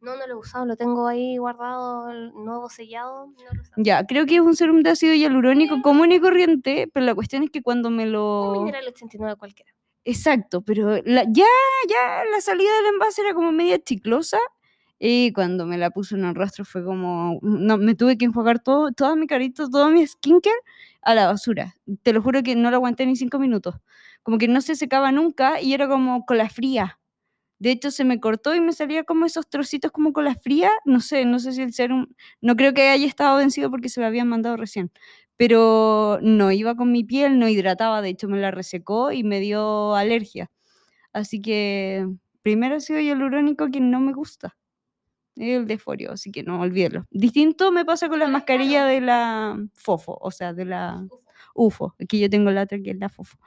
No, 0.00 0.14
no 0.14 0.24
lo 0.24 0.34
he 0.34 0.38
usado, 0.38 0.66
lo 0.66 0.76
tengo 0.76 1.08
ahí 1.08 1.36
guardado, 1.38 2.12
nuevo 2.12 2.70
sellado. 2.70 3.34
ya, 3.76 4.06
creo 4.06 4.24
que 4.24 4.36
es 4.36 4.40
un 4.40 4.54
serum 4.54 4.82
de 4.82 4.90
ácido 4.90 5.14
hialurónico 5.14 5.82
común 5.82 6.12
y 6.12 6.20
corriente, 6.20 6.88
pero 6.94 7.04
la 7.04 7.16
cuestión 7.16 7.42
es 7.42 7.50
que 7.50 7.60
cuando 7.60 7.90
me 7.90 8.06
lo... 8.06 8.52
Un 8.52 8.66
mineral 8.66 8.86
89 8.86 9.34
cualquiera. 9.36 9.72
Exacto, 10.06 10.62
pero 10.62 10.96
ya, 11.04 11.44
ya 11.88 12.24
la 12.32 12.40
salida 12.40 12.70
del 12.78 12.94
envase 12.94 13.20
era 13.20 13.34
como 13.34 13.52
media 13.52 13.78
chiclosa 13.78 14.38
y 14.98 15.32
cuando 15.32 15.66
me 15.66 15.76
la 15.78 15.90
puso 15.90 16.16
en 16.16 16.24
el 16.24 16.34
rostro 16.34 16.64
fue 16.64 16.84
como, 16.84 17.38
no, 17.42 17.76
me 17.78 17.94
tuve 17.94 18.16
que 18.18 18.24
enjuagar 18.26 18.60
todo, 18.62 18.92
toda 18.92 19.16
mi 19.16 19.26
carito, 19.26 19.68
todo 19.70 19.90
mi 19.90 20.06
skincare 20.06 20.56
a 21.02 21.14
la 21.14 21.26
basura. 21.26 21.74
Te 22.02 22.12
lo 22.14 22.22
juro 22.22 22.42
que 22.42 22.56
no 22.56 22.70
lo 22.70 22.76
aguanté 22.76 23.06
ni 23.06 23.16
cinco 23.16 23.38
minutos. 23.38 23.76
Como 24.22 24.38
que 24.38 24.48
no 24.48 24.60
se 24.62 24.76
secaba 24.76 25.12
nunca 25.12 25.60
y 25.62 25.74
era 25.74 25.88
como 25.88 26.26
con 26.26 26.38
la 26.38 26.50
fría. 26.50 26.99
De 27.60 27.70
hecho, 27.70 27.90
se 27.92 28.04
me 28.04 28.18
cortó 28.20 28.54
y 28.56 28.60
me 28.60 28.72
salía 28.72 29.04
como 29.04 29.26
esos 29.26 29.48
trocitos 29.48 29.92
como 29.92 30.12
con 30.12 30.24
la 30.24 30.34
fría. 30.34 30.70
No 30.84 31.00
sé, 31.00 31.24
no 31.26 31.38
sé 31.38 31.52
si 31.52 31.62
el 31.62 31.72
serum, 31.74 32.08
no 32.40 32.56
creo 32.56 32.74
que 32.74 32.88
haya 32.88 33.06
estado 33.06 33.36
vencido 33.38 33.70
porque 33.70 33.88
se 33.90 34.00
lo 34.00 34.06
habían 34.08 34.28
mandado 34.28 34.56
recién 34.56 34.90
pero 35.36 36.18
no 36.20 36.52
iba 36.52 36.74
con 36.76 36.92
mi 36.92 37.02
piel, 37.02 37.38
no 37.38 37.48
hidrataba, 37.48 38.02
de 38.02 38.10
hecho 38.10 38.28
me 38.28 38.38
la 38.38 38.50
resecó 38.50 39.10
y 39.10 39.24
me 39.24 39.40
dio 39.40 39.94
alergia. 39.94 40.50
Así 41.12 41.40
que 41.42 42.06
primero 42.42 42.76
ha 42.76 42.80
sido 42.80 43.00
hialurónico 43.00 43.70
que 43.70 43.80
no 43.80 44.00
me 44.00 44.12
gusta. 44.12 44.56
El 45.36 45.66
de 45.66 45.78
Forio, 45.78 46.12
así 46.12 46.30
que 46.32 46.42
no, 46.42 46.60
olvídelo. 46.60 47.06
Distinto 47.10 47.72
me 47.72 47.84
pasa 47.86 48.08
con 48.08 48.18
la 48.18 48.28
mascarilla 48.28 48.84
de 48.84 49.00
la 49.00 49.58
Fofo, 49.74 50.18
o 50.20 50.30
sea, 50.30 50.52
de 50.52 50.66
la 50.66 51.06
UFO, 51.54 51.94
que 52.08 52.18
yo 52.18 52.28
tengo 52.30 52.50
la 52.50 52.62
otra 52.62 52.78
que 52.82 52.90
es 52.90 52.98
la 52.98 53.08
Fofo. 53.08 53.38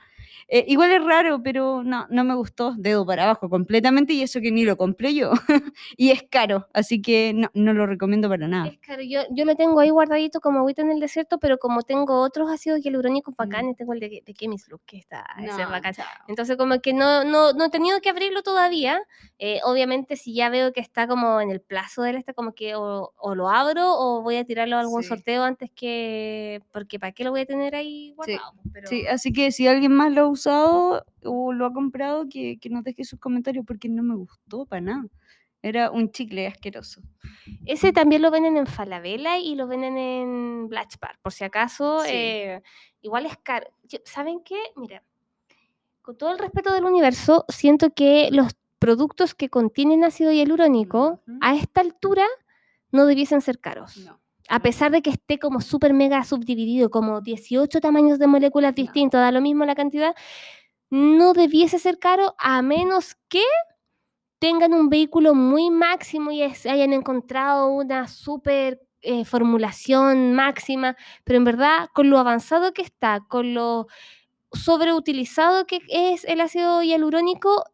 Eh, 0.48 0.66
igual 0.68 0.92
es 0.92 1.04
raro, 1.04 1.42
pero 1.42 1.84
no, 1.84 2.06
no 2.10 2.24
me 2.24 2.36
gustó. 2.36 2.74
Dedo 2.78 3.06
para 3.06 3.24
abajo 3.24 3.50
completamente 3.50 4.14
y 4.14 4.22
eso 4.22 4.40
que 4.42 4.52
ni 4.52 4.64
lo 4.66 4.78
compré 4.78 5.14
yo. 5.14 5.32
y 5.98 6.12
es 6.12 6.24
caro, 6.30 6.68
así 6.74 7.02
que 7.02 7.34
no, 7.34 7.50
no 7.54 7.74
lo 7.74 7.86
recomiendo 7.86 8.30
para 8.30 8.48
nada. 8.48 8.68
Es 8.68 8.78
caro, 8.80 9.02
yo, 9.04 9.22
yo 9.32 9.46
lo 9.46 9.56
tengo 9.56 9.80
ahí 9.80 9.90
guardadito 9.90 10.42
como 10.42 10.60
agüita 10.60 10.82
en 10.82 10.92
el 10.92 11.00
desierto, 11.00 11.38
pero 11.40 11.58
como 11.58 11.82
tengo 11.84 12.22
otros 12.22 12.50
ácidos 12.52 12.82
hialurónicos 12.82 13.36
bacanes, 13.36 13.76
tengo 13.78 13.94
el 13.94 14.00
de, 14.00 14.22
de 14.26 14.34
Chemis 14.34 14.68
Look, 14.70 14.82
que 14.86 14.98
está, 14.98 15.26
ese 15.40 15.50
es 15.50 15.58
No, 15.58 15.70
bacán. 15.70 15.94
chao. 15.94 16.06
Entonces 16.28 16.58
como 16.58 16.80
que 16.82 16.94
no, 16.94 17.24
no, 17.24 17.54
no 17.54 17.66
he 17.66 17.70
tenido 17.70 18.00
que 18.02 18.10
abrirlo 18.10 18.44
todavía. 18.44 19.02
Eh, 19.40 19.60
obviamente 19.64 20.16
si 20.16 20.34
ya 20.34 20.50
veo 20.50 20.74
que 20.74 20.80
está 20.82 21.08
como 21.08 21.40
en 21.42 21.52
el 21.52 21.62
plazo 21.62 22.04
de 22.04 22.12
él, 22.12 22.16
está 22.18 22.34
como 22.34 22.54
que 22.54 22.76
o, 22.76 23.14
o 23.18 23.36
lo 23.36 23.50
abro 23.50 23.94
o 23.98 24.22
voy 24.22 24.36
a 24.38 24.46
tirarlo 24.46 24.78
a 24.78 24.82
algún 24.82 25.02
Sí. 25.04 25.10
sorteo 25.10 25.44
antes 25.44 25.70
que... 25.76 26.62
Porque 26.72 27.00
¿para 27.00 27.12
qué 27.12 27.24
lo 27.24 27.32
voy 27.32 27.42
a 27.42 27.46
tener 27.46 27.76
ahí 27.76 28.10
Sí, 28.10 28.14
guardado? 28.16 28.54
Pero- 28.72 28.88
Sí, 28.88 29.06
así 29.08 29.32
que 29.34 29.52
si 29.52 29.68
alguien 29.68 29.92
más 29.94 30.12
lo 30.12 30.30
usado 30.34 31.06
o 31.24 31.54
lo 31.54 31.66
ha 31.66 31.74
comprado, 31.74 32.28
que, 32.30 32.58
que 32.60 32.70
nos 32.70 32.84
deje 32.84 33.04
sus 33.06 33.20
comentarios 33.20 33.66
porque 33.66 33.88
no 33.90 34.04
me 34.04 34.16
gustó 34.16 34.66
para 34.66 34.82
nada. 34.82 35.06
Era 35.62 35.92
un 35.92 36.12
chicle 36.12 36.46
asqueroso. 36.48 37.02
Ese 37.66 37.94
también 37.94 38.22
lo 38.22 38.32
venden 38.32 38.58
en 38.58 38.68
Falabella 38.68 39.38
y 39.38 39.56
lo 39.56 39.66
venden 39.66 39.98
en 39.98 40.68
Blatch 40.68 40.96
Bar, 41.00 41.18
por 41.22 41.32
si 41.32 41.46
acaso. 41.46 42.02
Sí. 42.02 42.10
eh, 42.12 42.62
igual 43.02 43.26
es 43.26 43.38
caro. 43.38 43.68
Yo- 43.84 44.00
¿Saben 44.04 44.42
qué? 44.44 44.58
Mira, 44.76 45.02
con 46.02 46.18
todo 46.18 46.34
el 46.34 46.40
respeto 46.40 46.74
del 46.74 46.84
universo, 46.84 47.46
siento 47.48 47.92
que 47.92 48.28
los 48.32 48.58
productos 48.78 49.34
que 49.36 49.48
contienen 49.50 50.04
ácido 50.04 50.34
hialurónico 50.34 51.22
a 51.40 51.56
esta 51.56 51.80
altura 51.80 52.26
no 52.92 53.06
debiesen 53.06 53.40
ser 53.40 53.60
caros. 53.60 53.96
No. 54.06 54.20
A 54.50 54.60
pesar 54.62 54.92
de 54.92 55.02
que 55.02 55.12
esté 55.12 55.40
como 55.40 55.62
súper 55.62 55.94
mega 55.94 56.24
subdividido, 56.26 56.90
como 56.90 57.22
18 57.22 57.82
tamaños 57.82 58.20
de 58.20 58.28
moléculas 58.28 58.76
distintos, 58.76 59.20
da 59.22 59.32
lo 59.32 59.42
mismo 59.42 59.66
la 59.66 59.76
cantidad, 59.76 60.16
no 60.92 61.34
debiese 61.34 61.80
ser 61.80 62.00
caro 62.00 62.36
a 62.40 62.62
menos 62.62 63.16
que 63.30 63.42
tengan 64.40 64.74
un 64.74 64.90
vehículo 64.90 65.34
muy 65.36 65.70
máximo 65.70 66.32
y 66.32 66.42
es- 66.44 66.66
hayan 66.66 66.94
encontrado 66.94 67.68
una 67.70 68.08
super 68.08 68.80
eh, 69.06 69.26
formulación 69.26 70.34
máxima, 70.34 70.96
pero 71.26 71.38
en 71.38 71.44
verdad 71.44 71.90
con 71.94 72.10
lo 72.10 72.20
avanzado 72.20 72.74
que 72.74 72.82
está, 72.84 73.20
con 73.28 73.54
lo 73.54 73.88
sobreutilizado 74.54 75.66
que 75.66 75.82
es 75.90 76.26
el 76.26 76.42
ácido 76.42 76.84
hialurónico, 76.84 77.66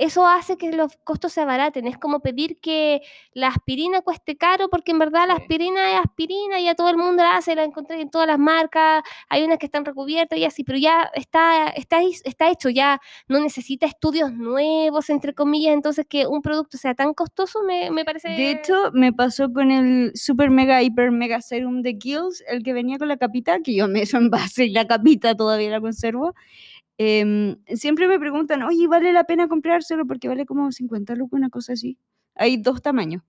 eso 0.00 0.26
hace 0.26 0.56
que 0.56 0.72
los 0.72 0.96
costos 1.04 1.34
se 1.34 1.42
abaraten. 1.42 1.86
Es 1.86 1.98
como 1.98 2.20
pedir 2.20 2.58
que 2.58 3.02
la 3.34 3.48
aspirina 3.48 4.00
cueste 4.00 4.36
caro, 4.36 4.70
porque 4.70 4.92
en 4.92 4.98
verdad 4.98 5.28
la 5.28 5.34
aspirina 5.34 5.92
es 5.92 6.00
aspirina, 6.00 6.58
ya 6.58 6.74
todo 6.74 6.88
el 6.88 6.96
mundo 6.96 7.22
la 7.22 7.36
hace, 7.36 7.54
la 7.54 7.64
encontré 7.64 8.00
en 8.00 8.08
todas 8.08 8.26
las 8.26 8.38
marcas, 8.38 9.02
hay 9.28 9.44
unas 9.44 9.58
que 9.58 9.66
están 9.66 9.84
recubiertas 9.84 10.38
y 10.38 10.46
así, 10.46 10.64
pero 10.64 10.78
ya 10.78 11.10
está, 11.14 11.68
está, 11.68 11.98
está 12.24 12.50
hecho, 12.50 12.70
ya 12.70 12.98
no 13.28 13.40
necesita 13.40 13.84
estudios 13.84 14.32
nuevos, 14.32 15.10
entre 15.10 15.34
comillas, 15.34 15.74
entonces 15.74 16.06
que 16.08 16.26
un 16.26 16.40
producto 16.40 16.78
sea 16.78 16.94
tan 16.94 17.12
costoso 17.12 17.62
me, 17.62 17.90
me 17.90 18.06
parece... 18.06 18.30
De 18.30 18.52
hecho, 18.52 18.90
me 18.94 19.12
pasó 19.12 19.52
con 19.52 19.70
el 19.70 20.12
Super 20.14 20.48
Mega 20.48 20.82
Hiper 20.82 21.10
Mega 21.10 21.42
Serum 21.42 21.82
de 21.82 21.98
Kiehl's, 21.98 22.42
el 22.48 22.62
que 22.62 22.72
venía 22.72 22.96
con 22.96 23.08
la 23.08 23.18
capita, 23.18 23.60
que 23.60 23.74
yo 23.74 23.86
me 23.86 24.00
eso 24.10 24.16
en 24.16 24.30
base 24.30 24.64
y 24.64 24.70
la 24.70 24.86
capita 24.86 25.34
todavía 25.34 25.68
la 25.68 25.80
conservo. 25.82 26.34
Em, 27.02 27.56
siempre 27.66 28.08
me 28.08 28.18
preguntan, 28.20 28.62
oye, 28.62 28.86
¿vale 28.86 29.12
la 29.14 29.24
pena 29.24 29.48
comprárselo? 29.48 30.06
Porque 30.06 30.28
vale 30.28 30.44
como 30.44 30.70
50 30.70 31.14
lucas, 31.14 31.38
una 31.38 31.48
cosa 31.48 31.72
así. 31.72 31.96
Hay 32.34 32.58
dos 32.58 32.82
tamaños. 32.82 33.22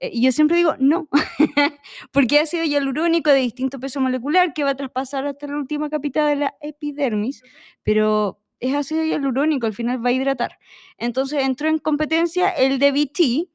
Eh, 0.00 0.10
y 0.14 0.22
yo 0.22 0.32
siempre 0.32 0.56
digo, 0.56 0.76
no, 0.78 1.08
porque 2.12 2.38
ha 2.40 2.46
sido 2.46 2.64
hialurónico 2.64 3.28
de 3.30 3.40
distinto 3.40 3.78
peso 3.80 4.00
molecular 4.00 4.54
que 4.54 4.64
va 4.64 4.70
a 4.70 4.76
traspasar 4.76 5.26
hasta 5.26 5.46
la 5.46 5.56
última 5.58 5.90
capita 5.90 6.26
de 6.26 6.36
la 6.36 6.54
epidermis, 6.62 7.42
pero 7.82 8.40
es 8.60 8.74
ácido 8.74 9.04
hialurónico, 9.04 9.66
al 9.66 9.74
final 9.74 10.02
va 10.04 10.08
a 10.10 10.12
hidratar. 10.12 10.58
Entonces 10.96 11.42
entró 11.44 11.68
en 11.68 11.78
competencia 11.78 12.48
el 12.48 12.78
de 12.78 12.92
BT, 12.92 13.50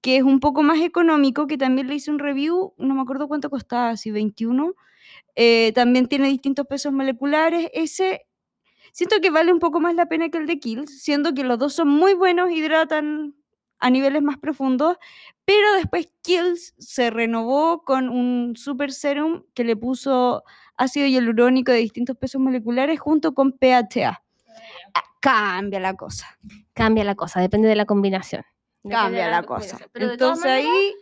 que 0.00 0.16
es 0.16 0.24
un 0.24 0.40
poco 0.40 0.62
más 0.64 0.80
económico, 0.80 1.46
que 1.46 1.58
también 1.58 1.86
le 1.88 1.94
hice 1.94 2.10
un 2.10 2.18
review, 2.18 2.74
no 2.78 2.94
me 2.94 3.02
acuerdo 3.02 3.28
cuánto 3.28 3.50
costaba, 3.50 3.96
si 3.96 4.10
21. 4.10 4.74
eh, 5.36 5.72
también 5.74 6.08
tiene 6.08 6.28
distintos 6.28 6.66
pesos 6.66 6.92
moleculares. 6.92 7.70
Ese 7.74 8.26
siento 8.92 9.16
que 9.20 9.30
vale 9.30 9.52
un 9.52 9.58
poco 9.58 9.80
más 9.80 9.94
la 9.94 10.06
pena 10.06 10.28
que 10.28 10.38
el 10.38 10.46
de 10.46 10.58
Kills, 10.58 11.02
siendo 11.02 11.34
que 11.34 11.42
los 11.42 11.58
dos 11.58 11.74
son 11.74 11.88
muy 11.88 12.14
buenos, 12.14 12.50
hidratan 12.50 13.34
a 13.78 13.90
niveles 13.90 14.22
más 14.22 14.38
profundos, 14.38 14.96
pero 15.44 15.74
después 15.74 16.08
Kills 16.22 16.74
se 16.78 17.10
renovó 17.10 17.82
con 17.82 18.08
un 18.08 18.54
super 18.56 18.92
serum 18.92 19.42
que 19.54 19.64
le 19.64 19.74
puso 19.74 20.44
ácido 20.76 21.06
hialurónico 21.06 21.72
de 21.72 21.78
distintos 21.78 22.16
pesos 22.16 22.40
moleculares 22.40 23.00
junto 23.00 23.34
con 23.34 23.52
PHA. 23.52 24.22
Ah, 24.94 25.02
Cambia 25.20 25.80
la 25.80 25.94
cosa. 25.94 26.38
Cambia 26.74 27.04
la 27.04 27.14
cosa, 27.14 27.40
depende 27.40 27.68
de 27.68 27.76
la 27.76 27.86
combinación. 27.86 28.44
Depende 28.82 28.96
de 28.96 29.02
Cambia 29.02 29.30
la 29.30 29.42
cosa. 29.42 29.78
Pero 29.92 30.12
Entonces 30.12 30.44
maneras, 30.44 30.66
ahí 30.66 30.94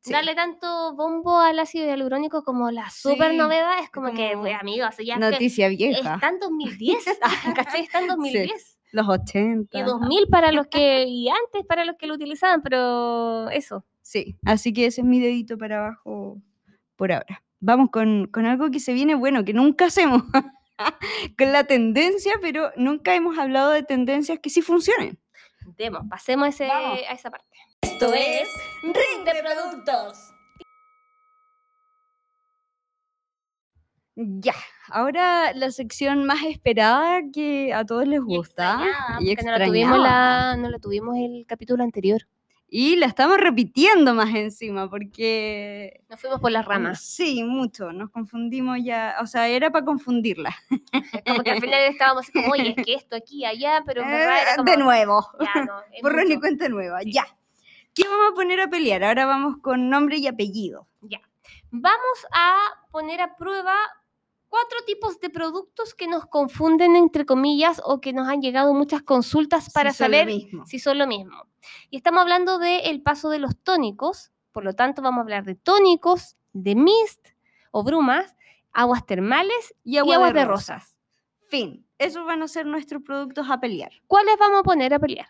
sí. 0.00 0.12
darle 0.12 0.34
tanto 0.34 0.94
bombo 0.94 1.38
al 1.38 1.58
ácido 1.58 1.86
hialurónico 1.86 2.42
como 2.44 2.70
la 2.70 2.88
super 2.90 3.30
Sí, 3.32 3.36
novedad 3.36 3.78
es 3.82 3.90
como, 3.90 4.12
que, 4.12 4.32
pues, 4.36 4.54
amigos, 4.60 4.94
ya 4.98 5.14
es 5.14 5.20
que 5.20 5.30
noticia 5.30 5.68
vieja. 5.68 6.14
está 6.14 6.28
en 6.28 6.38
2010, 6.38 7.04
¿cachai? 7.54 7.82
Está 7.82 8.00
en 8.00 8.06
2010. 8.08 8.78
Los 8.92 9.06
80. 9.08 9.78
Y 9.78 9.82
2000 9.82 10.28
para 10.30 10.50
los 10.52 10.66
que, 10.70 11.04
y 11.04 11.28
antes 11.28 11.64
para 11.66 11.84
los 11.84 11.96
que 11.96 12.06
lo 12.06 12.14
utilizaban, 12.14 12.62
pero 12.62 13.48
eso. 13.50 13.84
Sí, 14.02 14.36
así 14.46 14.72
que 14.72 14.86
ese 14.86 15.02
es 15.02 15.06
mi 15.06 15.20
dedito 15.20 15.58
para 15.58 15.78
abajo 15.78 16.38
por 16.96 17.12
ahora. 17.12 17.42
Vamos 17.60 17.90
con, 17.90 18.26
con 18.28 18.46
algo 18.46 18.70
que 18.70 18.80
se 18.80 18.92
viene 18.94 19.14
bueno, 19.14 19.44
que 19.44 19.52
nunca 19.52 19.86
hacemos. 19.86 20.22
con 21.38 21.52
la 21.52 21.64
tendencia, 21.64 22.32
pero 22.40 22.70
nunca 22.76 23.14
hemos 23.14 23.36
hablado 23.38 23.70
de 23.72 23.82
tendencias 23.82 24.38
que 24.38 24.48
sí 24.48 24.62
funcionen. 24.62 25.18
Demos, 25.76 26.02
pasemos 26.08 26.48
ese- 26.48 26.70
a 26.70 26.94
esa 27.12 27.30
parte. 27.30 27.46
Esto 27.82 28.12
es 28.14 28.48
Ring 28.82 29.24
de 29.24 29.42
Productos. 29.42 30.18
Ya, 34.16 34.54
ahora 34.88 35.52
la 35.54 35.70
sección 35.70 36.24
más 36.24 36.42
esperada 36.44 37.20
que 37.32 37.72
a 37.72 37.84
todos 37.84 38.06
les 38.08 38.20
gusta 38.20 38.80
extrañada, 39.20 39.20
y 39.20 39.34
no 39.44 39.52
la 39.58 39.64
tuvimos 39.66 39.98
la- 40.00 40.56
no 40.58 40.68
la 40.70 40.78
tuvimos 40.80 41.16
el 41.16 41.44
capítulo 41.46 41.84
anterior. 41.84 42.22
Y 42.70 42.96
la 42.96 43.06
estamos 43.06 43.38
repitiendo 43.38 44.12
más 44.14 44.34
encima 44.34 44.90
porque 44.90 46.02
Nos 46.10 46.20
fuimos 46.20 46.38
por 46.40 46.50
las 46.50 46.66
ramas. 46.66 47.00
Sí, 47.00 47.42
mucho, 47.44 47.92
nos 47.92 48.10
confundimos 48.10 48.76
ya, 48.82 49.16
o 49.22 49.26
sea, 49.26 49.48
era 49.48 49.70
para 49.70 49.86
confundirla. 49.86 50.54
Como 51.26 51.42
que 51.44 51.50
al 51.52 51.60
final 51.60 51.80
estábamos 51.84 52.28
como, 52.30 52.48
oye, 52.50 52.74
es 52.76 52.84
que 52.84 52.92
esto 52.94 53.16
aquí, 53.16 53.44
allá, 53.46 53.82
pero 53.86 54.02
verdad 54.04 54.42
era 54.42 54.52
Eh, 54.52 54.56
como, 54.56 54.70
de 54.70 54.76
nuevo. 54.76 55.26
ya 55.40 55.64
no, 55.64 55.80
Borrón 56.02 56.30
y 56.32 56.38
cuenta 56.40 56.68
nueva, 56.68 57.00
Sí. 57.02 57.12
ya. 57.12 57.24
¿Qué 57.98 58.08
vamos 58.08 58.30
a 58.30 58.34
poner 58.34 58.60
a 58.60 58.70
pelear? 58.70 59.02
Ahora 59.02 59.26
vamos 59.26 59.56
con 59.60 59.90
nombre 59.90 60.18
y 60.18 60.28
apellido. 60.28 60.86
Ya. 61.00 61.20
Vamos 61.70 62.26
a 62.32 62.56
poner 62.92 63.20
a 63.20 63.36
prueba 63.36 63.74
cuatro 64.48 64.78
tipos 64.86 65.18
de 65.18 65.30
productos 65.30 65.94
que 65.94 66.06
nos 66.06 66.24
confunden, 66.26 66.94
entre 66.94 67.26
comillas, 67.26 67.82
o 67.84 68.00
que 68.00 68.12
nos 68.12 68.28
han 68.28 68.40
llegado 68.40 68.72
muchas 68.72 69.02
consultas 69.02 69.70
para 69.72 69.90
Si 69.90 69.98
saber 69.98 70.28
si 70.66 70.78
son 70.78 70.98
lo 70.98 71.06
mismo. 71.08 71.44
Y 71.90 71.96
estamos 71.96 72.22
hablando 72.22 72.58
del 72.58 73.02
paso 73.02 73.30
de 73.30 73.40
los 73.40 73.58
tónicos, 73.62 74.30
por 74.52 74.64
lo 74.64 74.74
tanto 74.74 75.02
vamos 75.02 75.18
a 75.18 75.22
hablar 75.22 75.44
de 75.44 75.56
tónicos, 75.56 76.36
de 76.52 76.76
mist 76.76 77.28
o 77.72 77.82
brumas, 77.82 78.36
aguas 78.72 79.04
termales 79.06 79.74
Y 79.82 79.94
y 79.94 79.98
agua, 79.98 80.14
aguas 80.14 80.34
de, 80.34 80.40
de 80.40 80.44
rosas. 80.46 80.82
rosas. 80.82 80.98
Fin. 81.48 81.84
Esos 81.98 82.24
van 82.24 82.42
a 82.42 82.48
ser 82.48 82.64
nuestros 82.64 83.02
productos 83.02 83.50
a 83.50 83.58
pelear. 83.58 83.90
¿Cuáles 84.06 84.36
vamos 84.38 84.60
a 84.60 84.62
poner 84.62 84.94
a 84.94 85.00
pelear? 85.00 85.26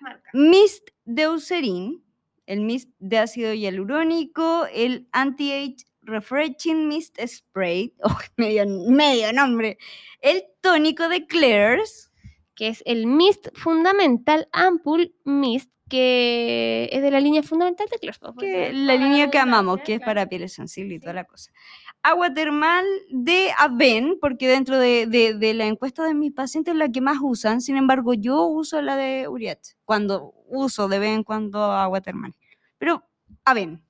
Marca. 0.00 0.30
Mist 0.32 0.88
de 1.04 1.22
Eucerin, 1.22 2.02
el 2.46 2.60
mist 2.60 2.90
de 2.98 3.18
ácido 3.18 3.52
hialurónico, 3.52 4.66
el 4.72 5.08
Anti-Age 5.12 5.86
Refreshing 6.02 6.88
Mist 6.88 7.18
Spray, 7.26 7.94
oh, 8.02 8.18
medio, 8.36 8.66
medio 8.66 9.32
nombre, 9.32 9.78
el 10.20 10.44
tónico 10.60 11.08
de 11.08 11.26
Claire's, 11.26 12.10
que 12.54 12.68
es 12.68 12.82
el 12.86 13.06
Mist 13.06 13.48
Fundamental 13.54 14.48
Ampoule 14.52 15.12
Mist, 15.24 15.70
que 15.88 16.88
es 16.90 17.02
de 17.02 17.10
la 17.10 17.20
línea 17.20 17.42
fundamental 17.42 17.86
de 17.90 17.98
Claire's. 17.98 18.18
que 18.38 18.72
la 18.72 18.94
línea 18.94 19.30
que 19.30 19.38
amamos, 19.38 19.80
que 19.82 19.94
es 19.94 20.00
para 20.00 20.28
pieles 20.28 20.52
sensibles 20.52 20.96
y 20.96 21.00
toda 21.00 21.12
la 21.12 21.24
cosa. 21.24 21.52
Agua 22.08 22.32
termal 22.32 22.84
de 23.10 23.50
Aven, 23.58 24.18
porque 24.20 24.46
dentro 24.48 24.78
de, 24.78 25.06
de- 25.06 25.34
de 25.34 25.54
la 25.54 25.66
encuesta 25.66 26.04
de 26.04 26.14
mis 26.14 26.32
pacientes 26.32 26.72
es 26.72 26.78
la 26.78 26.88
que 26.90 27.00
más 27.00 27.18
usan, 27.20 27.60
sin 27.60 27.76
embargo 27.76 28.14
yo 28.14 28.44
uso 28.46 28.80
la 28.80 28.96
de 28.96 29.26
Uriat, 29.28 29.58
cuando 29.84 30.32
uso 30.48 30.86
de 30.88 30.98
vez 31.00 31.10
en 31.16 31.24
cuando 31.24 31.62
agua 31.64 32.00
termal. 32.00 32.34
Pero 32.78 33.02
Aven, 33.44 33.82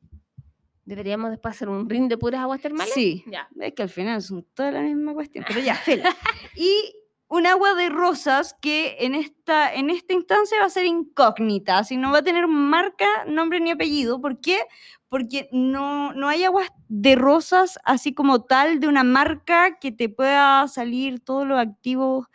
Deberíamos 0.85 1.31
después 1.31 1.57
hacer 1.57 1.68
un 1.68 1.90
ring 1.90 2.09
de 2.09 2.16
puras 2.16 2.40
aguas 2.40 2.61
termales. 2.61 2.94
sí, 2.94 3.24
Ya. 3.26 3.48
es 3.61 3.72
que 3.74 3.83
al 3.83 3.88
final 3.88 4.22
son 4.22 4.46
toda 4.55 4.70
la 4.70 4.83
misma 4.83 5.14
cuestión, 5.14 5.44
pero 5.46 5.59
ya, 5.61 5.74
fela. 5.74 6.09
Y 6.57 6.94
un 7.29 7.47
agua 7.47 7.75
de 7.75 7.89
rosas 7.89 8.55
que 8.61 8.97
en 9.01 9.15
esta, 9.15 9.73
en 9.75 9.91
esta 9.91 10.12
instancia 10.15 10.61
va 10.61 10.67
a 10.67 10.71
ser 10.71 10.87
incógnita, 10.87 11.79
así 11.79 11.97
no 11.97 12.12
va 12.12 12.19
a 12.19 12.23
tener 12.23 12.47
marca, 12.47 13.07
nombre 13.27 13.61
ni 13.61 13.71
apellido. 13.71 14.21
¿Por 14.21 14.41
qué? 14.41 14.59
Porque 15.09 15.49
no, 15.53 16.12
no 16.12 16.29
hay 16.29 16.45
aguas 16.45 16.69
de 16.89 17.17
rosas 17.17 17.79
así 17.85 18.15
como 18.15 18.45
tal 18.45 18.81
de 18.81 18.89
una 18.89 19.05
marca 19.05 19.79
que 19.81 19.93
te 19.93 20.09
pueda 20.09 20.67
salir 20.69 21.21
todos 21.21 21.47
los 21.47 21.59
activos 21.59 22.27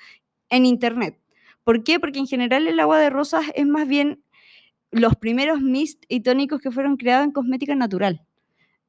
en 0.50 0.66
internet. 0.66 1.18
¿Por 1.64 1.84
qué? 1.84 2.00
Porque 2.00 2.20
en 2.20 2.28
general 2.28 2.68
el 2.68 2.80
agua 2.80 3.00
de 3.00 3.10
rosas 3.10 3.46
es 3.56 3.68
más 3.68 3.88
bien 3.88 4.24
los 4.92 5.16
primeros 5.16 5.62
mist 5.62 6.04
y 6.10 6.22
tónicos 6.22 6.62
que 6.62 6.72
fueron 6.72 6.98
creados 6.98 7.26
en 7.26 7.32
cosmética 7.32 7.76
natural. 7.76 8.26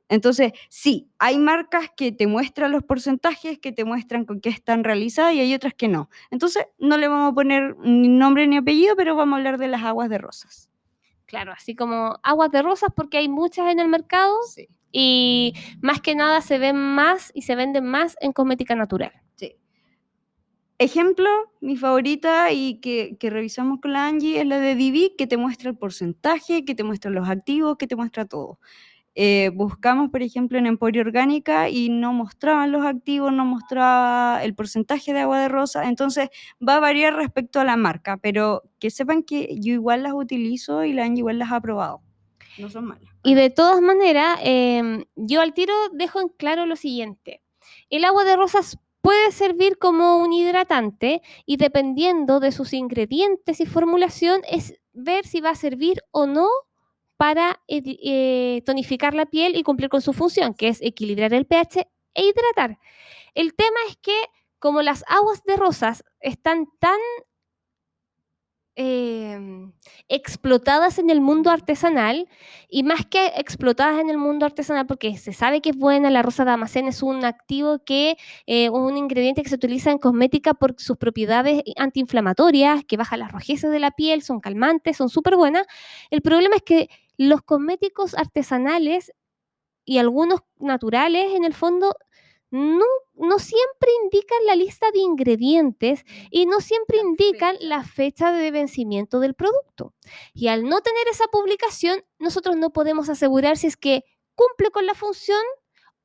Entonces, 0.08 0.52
sí, 0.68 1.08
hay 1.18 1.38
marcas 1.38 1.90
que 1.96 2.12
te 2.12 2.26
muestran 2.26 2.72
los 2.72 2.82
porcentajes, 2.84 3.58
que 3.58 3.72
te 3.72 3.84
muestran 3.84 4.24
con 4.26 4.40
qué 4.40 4.50
están 4.50 4.84
realizadas 4.84 5.34
y 5.34 5.40
hay 5.40 5.54
otras 5.54 5.74
que 5.74 5.88
no. 5.88 6.10
Entonces, 6.30 6.66
no 6.78 6.98
le 6.98 7.08
vamos 7.08 7.32
a 7.32 7.34
poner 7.34 7.76
ni 7.78 8.08
nombre 8.08 8.46
ni 8.46 8.58
apellido, 8.58 8.94
pero 8.96 9.16
vamos 9.16 9.34
a 9.34 9.38
hablar 9.38 9.58
de 9.58 9.68
las 9.68 9.82
aguas 9.84 10.10
de 10.10 10.18
rosas. 10.18 10.68
Claro, 11.26 11.52
así 11.52 11.74
como 11.74 12.18
aguas 12.22 12.50
de 12.50 12.62
rosas 12.62 12.90
porque 12.94 13.18
hay 13.18 13.28
muchas 13.28 13.70
en 13.72 13.80
el 13.80 13.88
mercado 13.88 14.36
Sí. 14.42 14.68
y 14.92 15.54
más 15.80 16.00
que 16.02 16.14
nada 16.14 16.40
se 16.42 16.58
ven 16.58 16.76
más 16.76 17.30
y 17.34 17.42
se 17.42 17.54
venden 17.56 17.86
más 17.86 18.16
en 18.20 18.32
cosmética 18.32 18.74
natural. 18.76 19.12
Sí. 19.36 19.56
Ejemplo, 20.78 21.28
mi 21.60 21.76
favorita 21.76 22.50
y 22.50 22.80
que, 22.80 23.16
que 23.18 23.30
revisamos 23.30 23.80
con 23.80 23.92
la 23.92 24.06
Angie 24.06 24.40
es 24.40 24.46
la 24.46 24.58
de 24.58 24.74
Divi, 24.74 25.14
que 25.16 25.28
te 25.28 25.36
muestra 25.36 25.70
el 25.70 25.76
porcentaje, 25.78 26.64
que 26.64 26.74
te 26.74 26.82
muestra 26.82 27.10
los 27.10 27.28
activos, 27.28 27.76
que 27.78 27.86
te 27.86 27.94
muestra 27.94 28.24
todo. 28.24 28.58
Eh, 29.14 29.50
buscamos, 29.54 30.10
por 30.10 30.22
ejemplo, 30.22 30.58
en 30.58 30.66
Emporio 30.66 31.02
Orgánica 31.02 31.68
y 31.68 31.90
no 31.90 32.12
mostraban 32.14 32.72
los 32.72 32.84
activos, 32.86 33.32
no 33.32 33.44
mostraba 33.44 34.42
el 34.42 34.54
porcentaje 34.54 35.12
de 35.12 35.20
agua 35.20 35.40
de 35.40 35.48
rosa, 35.48 35.88
entonces 35.88 36.30
va 36.66 36.76
a 36.76 36.80
variar 36.80 37.14
respecto 37.14 37.60
a 37.60 37.64
la 37.64 37.76
marca, 37.76 38.16
pero 38.16 38.62
que 38.78 38.90
sepan 38.90 39.22
que 39.22 39.56
yo 39.60 39.74
igual 39.74 40.02
las 40.02 40.14
utilizo 40.14 40.84
y 40.84 40.94
la 40.94 41.04
Angie 41.04 41.20
igual 41.20 41.38
las 41.38 41.52
ha 41.52 41.60
probado. 41.60 42.00
No 42.58 42.70
son 42.70 42.86
malas. 42.86 43.10
Y 43.22 43.34
de 43.34 43.50
todas 43.50 43.80
maneras, 43.80 44.38
em, 44.42 45.04
yo 45.14 45.40
al 45.40 45.54
tiro 45.54 45.74
dejo 45.92 46.20
en 46.20 46.28
claro 46.28 46.66
lo 46.66 46.76
siguiente. 46.76 47.42
El 47.90 48.04
agua 48.04 48.24
de 48.24 48.36
rosas 48.36 48.78
puede 49.02 49.32
servir 49.32 49.78
como 49.78 50.18
un 50.18 50.32
hidratante 50.32 51.22
y 51.44 51.56
dependiendo 51.56 52.40
de 52.40 52.52
sus 52.52 52.72
ingredientes 52.72 53.60
y 53.60 53.66
formulación 53.66 54.40
es 54.48 54.80
ver 54.92 55.26
si 55.26 55.40
va 55.40 55.50
a 55.50 55.54
servir 55.54 56.02
o 56.10 56.26
no 56.26 56.48
para 57.22 57.60
eh, 57.68 58.62
tonificar 58.66 59.14
la 59.14 59.26
piel 59.26 59.54
y 59.54 59.62
cumplir 59.62 59.88
con 59.88 60.02
su 60.02 60.12
función, 60.12 60.54
que 60.54 60.66
es 60.66 60.82
equilibrar 60.82 61.32
el 61.32 61.46
pH 61.46 61.86
e 62.14 62.24
hidratar. 62.24 62.80
El 63.32 63.54
tema 63.54 63.76
es 63.88 63.96
que 63.98 64.24
como 64.58 64.82
las 64.82 65.04
aguas 65.06 65.44
de 65.44 65.54
rosas 65.54 66.02
están 66.18 66.66
tan 66.80 66.98
em, 68.74 69.72
explotadas 70.08 70.98
en 70.98 71.10
el 71.10 71.20
mundo 71.20 71.52
artesanal, 71.52 72.28
y 72.68 72.82
más 72.82 73.06
que 73.06 73.26
explotadas 73.36 74.00
en 74.00 74.10
el 74.10 74.18
mundo 74.18 74.44
artesanal, 74.44 74.88
porque 74.88 75.16
se 75.16 75.32
sabe 75.32 75.60
que 75.60 75.70
es 75.70 75.76
buena, 75.76 76.10
la 76.10 76.22
rosa 76.22 76.44
de 76.44 76.50
Damasceno 76.50 76.88
es 76.88 77.04
un 77.04 77.24
activo 77.24 77.84
que, 77.84 78.16
eh, 78.46 78.68
un 78.68 78.96
ingrediente 78.96 79.44
que 79.44 79.48
se 79.48 79.54
utiliza 79.54 79.92
en 79.92 79.98
cosmética 79.98 80.54
por 80.54 80.74
sus 80.76 80.96
propiedades 80.96 81.62
antiinflamatorias, 81.76 82.84
que 82.84 82.96
baja 82.96 83.16
las 83.16 83.30
rojeces 83.30 83.70
de 83.70 83.78
la 83.78 83.92
piel, 83.92 84.22
son 84.22 84.40
calmantes, 84.40 84.96
son 84.96 85.08
súper 85.08 85.36
buenas. 85.36 85.66
El 86.10 86.20
problema 86.20 86.56
es 86.56 86.62
que 86.62 86.88
los 87.16 87.42
cosméticos 87.42 88.14
artesanales 88.14 89.12
y 89.84 89.98
algunos 89.98 90.40
naturales, 90.58 91.34
en 91.34 91.44
el 91.44 91.54
fondo, 91.54 91.94
no, 92.50 92.84
no 93.14 93.38
siempre 93.38 93.90
indican 94.04 94.38
la 94.46 94.54
lista 94.54 94.90
de 94.92 95.00
ingredientes 95.00 96.04
y 96.30 96.44
no 96.44 96.60
siempre 96.60 96.98
indican 96.98 97.56
la 97.60 97.82
fecha 97.82 98.30
de 98.30 98.50
vencimiento 98.50 99.20
del 99.20 99.34
producto. 99.34 99.94
Y 100.34 100.48
al 100.48 100.64
no 100.64 100.80
tener 100.82 101.08
esa 101.10 101.24
publicación, 101.32 102.04
nosotros 102.18 102.56
no 102.56 102.70
podemos 102.70 103.08
asegurar 103.08 103.56
si 103.56 103.68
es 103.68 103.76
que 103.76 104.04
cumple 104.34 104.70
con 104.70 104.86
la 104.86 104.94
función 104.94 105.42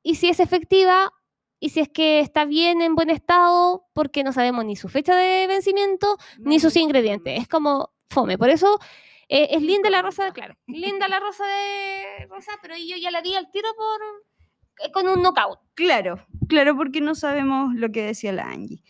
y 0.04 0.16
si 0.16 0.30
es 0.30 0.40
efectiva 0.40 1.12
y 1.60 1.70
si 1.70 1.82
es 1.82 1.90
que 1.90 2.22
está 2.22 2.46
bien 2.46 2.82
en 2.82 2.96
buen 2.96 3.10
estado, 3.10 3.86
porque 3.94 4.24
no 4.24 4.32
sabemos 4.32 4.64
ni 4.64 4.78
su 4.78 4.88
fecha 4.88 5.16
de 5.16 5.48
vencimiento 5.48 6.18
ni 6.40 6.62
sus 6.62 6.78
ingredientes. 6.78 7.42
Es 7.42 7.48
como 7.50 7.92
fome. 8.10 8.38
Por 8.38 8.50
eso 8.50 8.80
eh, 9.30 9.50
es 9.52 9.62
linda 9.62 9.90
la 9.90 10.02
rosa 10.02 10.26
de, 10.26 10.32
claro, 10.32 10.56
linda 10.68 11.08
la 11.08 11.20
rosa 11.20 11.46
de 11.46 12.26
rosa, 12.28 12.52
pero 12.62 12.76
yo 12.78 12.96
ya 12.98 13.12
la 13.12 13.22
di 13.22 13.36
al 13.36 13.52
tiro 13.52 13.70
por 13.76 14.02
eh, 14.86 14.92
con 14.92 15.08
un 15.08 15.22
knockout. 15.22 15.60
Claro, 15.74 16.26
claro, 16.48 16.76
porque 16.78 17.02
no 17.02 17.16
sabemos 17.16 17.74
lo 17.76 17.92
que 17.92 18.04
decía 18.04 18.32
la 18.32 18.50
Angie. 18.50 18.84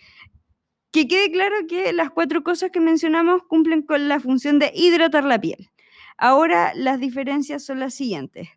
Que 0.92 1.08
quede 1.08 1.32
claro 1.32 1.56
que 1.68 1.92
las 1.94 2.12
cuatro 2.12 2.44
cosas 2.44 2.72
que 2.72 2.80
mencionamos 2.80 3.44
cumplen 3.48 3.82
con 3.82 4.08
la 4.08 4.20
función 4.20 4.60
de 4.60 4.72
hidratar 4.74 5.24
la 5.24 5.40
piel. 5.40 5.70
Ahora 6.18 6.74
las 6.76 7.00
diferencias 7.00 7.64
son 7.64 7.80
las 7.80 7.94
siguientes. 7.94 8.50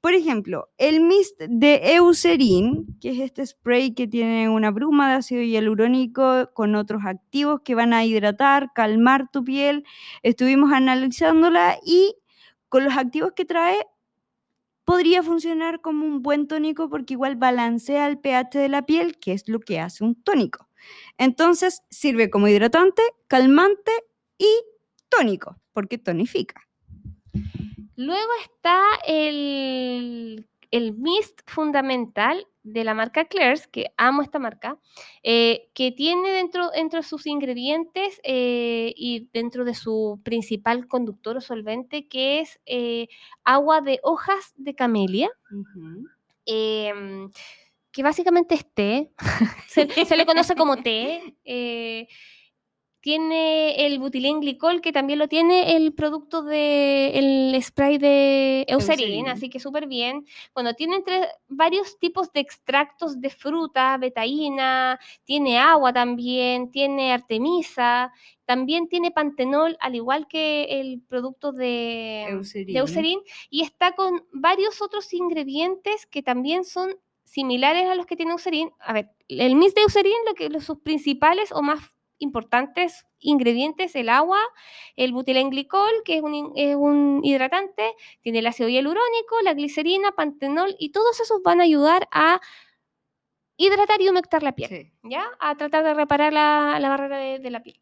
Por 0.00 0.14
ejemplo, 0.14 0.70
el 0.78 1.00
mist 1.00 1.40
de 1.40 1.94
Eucerin, 1.96 2.98
que 3.00 3.10
es 3.10 3.18
este 3.18 3.44
spray 3.44 3.94
que 3.94 4.06
tiene 4.06 4.48
una 4.48 4.70
bruma 4.70 5.08
de 5.10 5.16
ácido 5.16 5.42
hialurónico 5.42 6.50
con 6.54 6.76
otros 6.76 7.02
activos 7.04 7.62
que 7.64 7.74
van 7.74 7.92
a 7.92 8.04
hidratar, 8.04 8.70
calmar 8.74 9.28
tu 9.32 9.42
piel. 9.42 9.84
Estuvimos 10.22 10.72
analizándola 10.72 11.78
y 11.84 12.14
con 12.68 12.84
los 12.84 12.96
activos 12.96 13.32
que 13.34 13.44
trae 13.44 13.76
podría 14.84 15.22
funcionar 15.24 15.80
como 15.80 16.06
un 16.06 16.22
buen 16.22 16.46
tónico 16.46 16.88
porque 16.88 17.14
igual 17.14 17.36
balancea 17.36 18.06
el 18.06 18.18
pH 18.20 18.58
de 18.58 18.68
la 18.68 18.86
piel, 18.86 19.18
que 19.18 19.32
es 19.32 19.48
lo 19.48 19.58
que 19.60 19.80
hace 19.80 20.04
un 20.04 20.14
tónico. 20.22 20.68
Entonces 21.18 21.82
sirve 21.90 22.30
como 22.30 22.46
hidratante, 22.48 23.02
calmante 23.26 23.92
y 24.38 24.48
tónico, 25.08 25.56
porque 25.72 25.98
tonifica. 25.98 26.67
Luego 27.98 28.30
está 28.44 28.80
el, 29.08 30.46
el 30.70 30.92
mist 30.94 31.40
fundamental 31.46 32.46
de 32.62 32.84
la 32.84 32.94
marca 32.94 33.24
Claire's, 33.24 33.66
que 33.66 33.86
amo 33.96 34.22
esta 34.22 34.38
marca, 34.38 34.78
eh, 35.24 35.68
que 35.74 35.90
tiene 35.90 36.30
dentro, 36.30 36.70
dentro 36.70 37.00
de 37.00 37.02
sus 37.02 37.26
ingredientes 37.26 38.20
eh, 38.22 38.94
y 38.96 39.28
dentro 39.32 39.64
de 39.64 39.74
su 39.74 40.20
principal 40.22 40.86
conductor 40.86 41.38
o 41.38 41.40
solvente, 41.40 42.06
que 42.06 42.38
es 42.38 42.60
eh, 42.66 43.08
agua 43.42 43.80
de 43.80 43.98
hojas 44.04 44.54
de 44.54 44.76
camelia. 44.76 45.30
em, 46.46 47.28
que 47.90 48.02
básicamente 48.04 48.54
es 48.54 48.64
té, 48.74 49.10
se, 49.66 49.88
se 50.04 50.16
le 50.16 50.24
conoce 50.24 50.54
como 50.54 50.76
té. 50.76 51.34
Tiene 53.08 53.86
el 53.86 53.98
butilenglicol, 54.00 54.82
que 54.82 54.92
también 54.92 55.18
lo 55.18 55.28
tiene 55.28 55.76
el 55.76 55.94
producto 55.94 56.42
del 56.42 57.56
spray 57.62 57.96
de 57.96 58.66
Eucerin, 58.68 59.28
así 59.28 59.48
que 59.48 59.60
súper 59.60 59.86
bien. 59.86 60.26
Bueno, 60.52 60.74
tiene 60.74 60.96
entre 60.96 61.26
varios 61.48 61.98
tipos 61.98 62.30
de 62.34 62.40
extractos 62.40 63.18
de 63.18 63.30
fruta, 63.30 63.96
betaína, 63.96 65.00
tiene 65.24 65.58
agua 65.58 65.90
también, 65.90 66.70
tiene 66.70 67.14
artemisa, 67.14 68.12
también 68.44 68.90
tiene 68.90 69.10
pantenol, 69.10 69.78
al 69.80 69.94
igual 69.94 70.28
que 70.28 70.64
el 70.64 71.00
producto 71.00 71.52
de 71.52 72.24
Eucerin. 72.28 72.74
de 72.74 72.78
Eucerin, 72.78 73.20
y 73.48 73.62
está 73.62 73.92
con 73.92 74.26
varios 74.32 74.82
otros 74.82 75.14
ingredientes 75.14 76.04
que 76.04 76.22
también 76.22 76.66
son 76.66 76.94
similares 77.24 77.88
a 77.88 77.94
los 77.94 78.04
que 78.04 78.16
tiene 78.16 78.32
Eucerin. 78.32 78.70
A 78.80 78.92
ver, 78.92 79.08
el 79.28 79.54
mist 79.56 79.74
de 79.74 79.80
Eucerin, 79.84 80.12
lo 80.26 80.34
que, 80.34 80.50
los, 80.50 80.64
sus 80.64 80.80
principales 80.80 81.52
o 81.52 81.62
más 81.62 81.90
importantes 82.18 83.06
ingredientes, 83.20 83.94
el 83.96 84.08
agua, 84.08 84.40
el 84.96 85.12
butilenglicol, 85.12 85.90
que 86.04 86.16
es 86.16 86.22
un, 86.22 86.52
es 86.56 86.76
un 86.76 87.20
hidratante, 87.24 87.92
tiene 88.22 88.40
el 88.40 88.46
ácido 88.46 88.68
hialurónico, 88.68 89.40
la 89.42 89.54
glicerina, 89.54 90.12
pantenol, 90.12 90.74
y 90.78 90.90
todos 90.90 91.20
esos 91.20 91.42
van 91.42 91.60
a 91.60 91.64
ayudar 91.64 92.08
a 92.12 92.40
hidratar 93.56 94.00
y 94.00 94.08
humectar 94.08 94.42
la 94.42 94.52
piel. 94.52 94.68
Sí. 94.68 94.92
¿ya? 95.04 95.24
A 95.40 95.56
tratar 95.56 95.84
de 95.84 95.94
reparar 95.94 96.32
la, 96.32 96.78
la 96.80 96.88
barrera 96.88 97.18
de, 97.18 97.38
de 97.40 97.50
la 97.50 97.62
piel. 97.62 97.80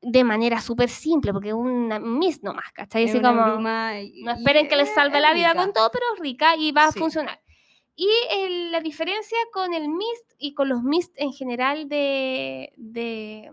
De 0.00 0.24
manera 0.24 0.60
súper 0.60 0.88
simple, 0.88 1.32
porque 1.32 1.48
es 1.50 1.54
una 1.54 2.00
mist 2.00 2.42
nomás, 2.42 2.72
¿cachai? 2.72 3.04
Así 3.04 3.20
como, 3.20 3.34
no 3.60 4.32
esperen 4.32 4.68
que 4.68 4.74
les 4.76 4.88
es- 4.88 4.94
salve 4.94 5.16
es 5.18 5.22
la 5.22 5.32
vida 5.32 5.50
rica. 5.52 5.62
con 5.64 5.72
todo, 5.72 5.90
pero 5.92 6.04
es 6.14 6.20
rica 6.20 6.56
y 6.56 6.72
va 6.72 6.86
a 6.86 6.92
funcionar. 6.92 7.40
Y 7.94 8.08
la 8.70 8.80
diferencia 8.80 9.36
con 9.52 9.74
el 9.74 9.88
mist 9.88 10.32
y 10.38 10.54
con 10.54 10.68
los 10.68 10.82
mist 10.82 11.12
en 11.16 11.32
general 11.32 11.88
de, 11.88 12.72
de, 12.76 13.50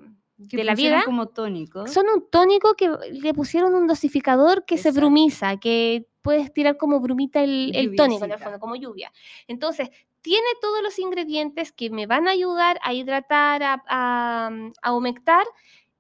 la 0.51 0.75
vida 0.75 1.03
como 1.03 1.27
tónico. 1.27 1.85
son 1.87 2.05
un 2.07 2.29
tónico 2.29 2.73
que 2.75 2.89
le 3.11 3.33
pusieron 3.33 3.75
un 3.75 3.85
dosificador 3.85 4.65
que 4.65 4.77
se 4.77 4.91
brumiza, 4.91 5.57
que 5.57 6.07
puedes 6.21 6.53
tirar 6.53 6.77
como 6.77 6.99
brumita 6.99 7.43
el, 7.43 7.71
el 7.75 7.95
tónico 7.95 8.25
en 8.25 8.31
el 8.31 8.39
fondo, 8.39 8.59
como 8.59 8.75
lluvia. 8.75 9.11
Entonces, 9.47 9.89
tiene 10.21 10.47
todos 10.61 10.81
los 10.83 10.99
ingredientes 10.99 11.71
que 11.71 11.89
me 11.89 12.05
van 12.05 12.27
a 12.27 12.31
ayudar 12.31 12.79
a 12.83 12.93
hidratar, 12.93 13.63
a, 13.63 13.83
a, 13.87 14.51
a 14.81 14.93
humectar 14.93 15.45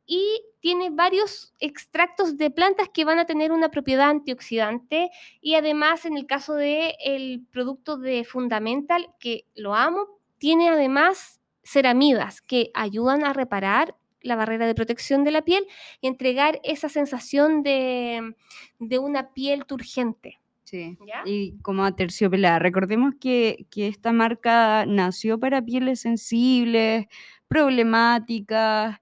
y 0.09 0.41
tiene 0.59 0.89
varios 0.89 1.53
extractos 1.59 2.35
de 2.35 2.49
plantas 2.49 2.89
que 2.91 3.05
van 3.05 3.19
a 3.19 3.25
tener 3.25 3.51
una 3.51 3.69
propiedad 3.69 4.09
antioxidante 4.09 5.11
y 5.39 5.53
además 5.53 6.03
en 6.03 6.17
el 6.17 6.25
caso 6.25 6.55
de 6.55 6.95
el 7.05 7.45
producto 7.51 7.97
de 7.97 8.23
Fundamental 8.23 9.13
que 9.19 9.45
lo 9.55 9.75
amo, 9.75 10.07
tiene 10.39 10.69
además 10.69 11.39
ceramidas 11.63 12.41
que 12.41 12.71
ayudan 12.73 13.23
a 13.23 13.33
reparar 13.33 13.95
la 14.21 14.35
barrera 14.35 14.65
de 14.65 14.73
protección 14.73 15.23
de 15.23 15.31
la 15.31 15.43
piel 15.43 15.65
y 16.01 16.07
entregar 16.07 16.59
esa 16.63 16.89
sensación 16.89 17.61
de, 17.61 18.35
de 18.79 18.99
una 18.99 19.31
piel 19.31 19.65
turgente. 19.65 20.39
Sí. 20.63 20.97
¿Ya? 21.07 21.21
Y 21.25 21.59
como 21.61 21.85
aterciopelada. 21.85 22.57
Recordemos 22.57 23.13
que, 23.21 23.67
que 23.69 23.87
esta 23.87 24.11
marca 24.11 24.85
nació 24.87 25.39
para 25.39 25.61
pieles 25.61 26.01
sensibles, 26.01 27.05
problemáticas, 27.47 28.99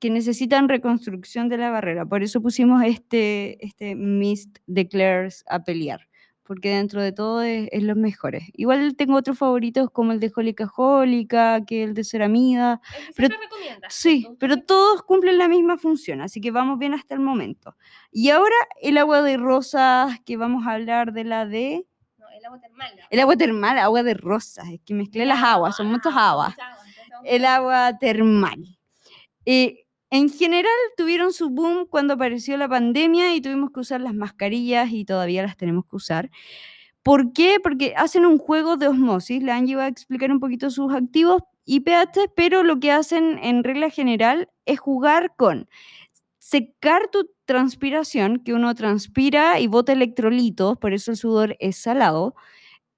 que 0.00 0.10
necesitan 0.10 0.68
reconstrucción 0.68 1.48
de 1.48 1.58
la 1.58 1.70
barrera. 1.70 2.06
Por 2.06 2.22
eso 2.22 2.40
pusimos 2.40 2.82
este, 2.82 3.64
este 3.64 3.94
Mist 3.94 4.58
Declares 4.66 5.44
a 5.46 5.62
pelear, 5.62 6.08
porque 6.42 6.70
dentro 6.70 7.02
de 7.02 7.12
todo 7.12 7.42
es, 7.42 7.68
es 7.70 7.82
los 7.82 7.98
mejores. 7.98 8.44
Igual 8.54 8.96
tengo 8.96 9.16
otros 9.16 9.36
favoritos 9.36 9.90
como 9.90 10.12
el 10.12 10.18
de 10.18 10.30
Jólica 10.30 10.66
Jólica, 10.66 11.60
que 11.66 11.84
el 11.84 11.92
de 11.92 12.04
Ceramida. 12.04 12.80
El 13.08 13.14
Pero- 13.14 13.36
Sí, 13.90 14.26
pero 14.38 14.62
todos 14.62 15.02
cumplen 15.02 15.36
la 15.36 15.48
misma 15.48 15.76
función, 15.76 16.22
así 16.22 16.40
que 16.40 16.50
vamos 16.50 16.78
bien 16.78 16.94
hasta 16.94 17.12
el 17.14 17.20
momento. 17.20 17.76
Y 18.10 18.30
ahora 18.30 18.56
el 18.80 18.96
agua 18.96 19.20
de 19.22 19.36
rosas, 19.36 20.18
que 20.24 20.38
vamos 20.38 20.66
a 20.66 20.72
hablar 20.72 21.12
de 21.12 21.24
la 21.24 21.44
de... 21.44 21.86
No, 22.16 22.26
el 22.30 22.44
agua 22.46 22.58
termal. 22.58 22.90
¿no? 22.96 23.02
El 23.10 23.20
agua 23.20 23.36
termal, 23.36 23.78
agua 23.78 24.02
de 24.02 24.14
rosas, 24.14 24.66
es 24.70 24.80
que 24.80 24.94
mezclé 24.94 25.26
las 25.26 25.42
aguas, 25.42 25.76
son 25.76 25.88
muchas 25.88 26.14
ah, 26.16 26.30
aguas. 26.30 26.56
El 27.24 27.44
agua 27.44 27.98
termal. 27.98 28.78
Eh, 29.44 29.84
en 30.10 30.28
general 30.30 30.72
tuvieron 30.96 31.32
su 31.32 31.50
boom 31.50 31.86
cuando 31.88 32.14
apareció 32.14 32.56
la 32.56 32.68
pandemia 32.68 33.34
y 33.34 33.40
tuvimos 33.40 33.70
que 33.72 33.80
usar 33.80 34.00
las 34.00 34.14
mascarillas 34.14 34.90
y 34.92 35.04
todavía 35.04 35.42
las 35.42 35.56
tenemos 35.56 35.84
que 35.86 35.96
usar. 35.96 36.30
¿Por 37.02 37.32
qué? 37.32 37.58
Porque 37.62 37.94
hacen 37.96 38.26
un 38.26 38.38
juego 38.38 38.76
de 38.76 38.88
osmosis. 38.88 39.42
La 39.42 39.56
Angie 39.56 39.76
va 39.76 39.84
a 39.84 39.88
explicar 39.88 40.30
un 40.32 40.40
poquito 40.40 40.70
sus 40.70 40.92
activos 40.92 41.42
y 41.64 41.80
pH, 41.80 42.30
pero 42.36 42.62
lo 42.62 42.80
que 42.80 42.92
hacen 42.92 43.38
en 43.42 43.64
regla 43.64 43.90
general 43.90 44.48
es 44.66 44.80
jugar 44.80 45.34
con 45.36 45.68
secar 46.38 47.08
tu 47.10 47.30
transpiración, 47.46 48.40
que 48.44 48.54
uno 48.54 48.74
transpira 48.74 49.60
y 49.60 49.68
bota 49.68 49.92
electrolitos, 49.92 50.78
por 50.78 50.92
eso 50.94 51.12
el 51.12 51.16
sudor 51.16 51.56
es 51.60 51.76
salado. 51.76 52.34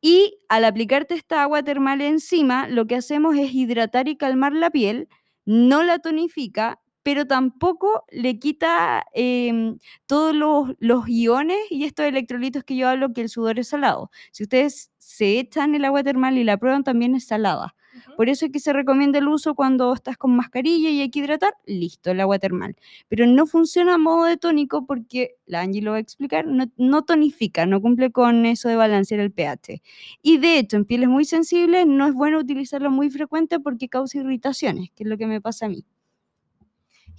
Y 0.03 0.39
al 0.49 0.65
aplicarte 0.67 1.15
esta 1.15 1.43
agua 1.43 1.63
termal 1.65 2.03
encima, 2.03 2.69
lo 2.69 2.87
que 2.87 2.97
hacemos 2.97 3.37
es 3.39 3.55
hidratar 3.55 4.09
y 4.09 4.17
calmar 4.17 4.53
la 4.55 4.71
piel, 4.71 5.09
no 5.47 5.83
la 5.85 6.01
tonifica, 6.01 6.82
pero 7.03 7.27
tampoco 7.27 8.05
le 8.11 8.39
quita 8.39 9.05
em, 9.15 9.79
todos 10.07 10.35
los, 10.35 10.71
los 10.79 11.09
iones 11.09 11.59
y 11.71 11.85
estos 11.85 12.07
electrolitos 12.07 12.65
que 12.65 12.77
yo 12.77 12.89
hablo 12.89 13.13
que 13.13 13.23
el 13.23 13.29
sudor 13.29 13.59
es 13.59 13.69
salado. 13.69 14.11
Si 14.33 14.45
ustedes 14.45 14.91
se 14.99 15.39
echan 15.39 15.75
el 15.75 15.85
agua 15.85 16.03
termal 16.05 16.39
y 16.39 16.45
la 16.45 16.57
prueban, 16.59 16.85
también 16.85 17.15
es 17.15 17.27
salada. 17.27 17.75
Por 18.17 18.29
eso 18.29 18.47
es 18.47 18.53
que 18.53 18.59
se 18.61 18.73
recomienda 18.73 19.19
el 19.19 19.29
uso 19.29 19.55
cuando 19.55 19.93
estás 19.93 20.17
con 20.17 20.35
mascarilla 20.37 20.89
y 20.91 21.01
hay 21.01 21.11
que 21.11 21.19
hidratar, 21.21 21.55
listo, 21.67 22.11
el 22.11 22.21
agua 22.21 22.39
termal. 22.39 22.77
Pero 23.09 23.27
no 23.27 23.47
funciona 23.47 23.95
a 23.95 23.99
modo 23.99 24.25
de 24.25 24.37
tónico 24.37 24.87
porque, 24.87 25.37
la 25.47 25.61
Angie 25.61 25.83
lo 25.83 25.91
va 25.93 25.99
a 25.99 26.01
explicar, 26.01 26.47
no, 26.47 26.67
no 26.77 27.03
tonifica, 27.03 27.67
no 27.67 27.81
cumple 27.83 28.11
con 28.11 28.47
eso 28.47 28.69
de 28.69 28.77
balancear 28.77 29.21
el 29.21 29.33
pH. 29.33 29.83
Y 30.23 30.39
de 30.39 30.59
hecho, 30.59 30.77
en 30.77 30.85
pieles 30.87 31.09
muy 31.09 31.25
sensibles 31.25 31.87
no 31.87 32.07
es 32.07 32.15
bueno 32.15 32.39
utilizarlo 32.39 32.91
muy 32.91 33.11
frecuente 33.11 33.61
porque 33.61 33.89
causa 33.89 34.19
irritaciones, 34.19 34.91
que 34.95 35.05
es 35.05 35.09
lo 35.11 35.19
que 35.19 35.27
me 35.27 35.41
pasa 35.41 35.67
a 35.67 35.69
mí. 35.69 35.85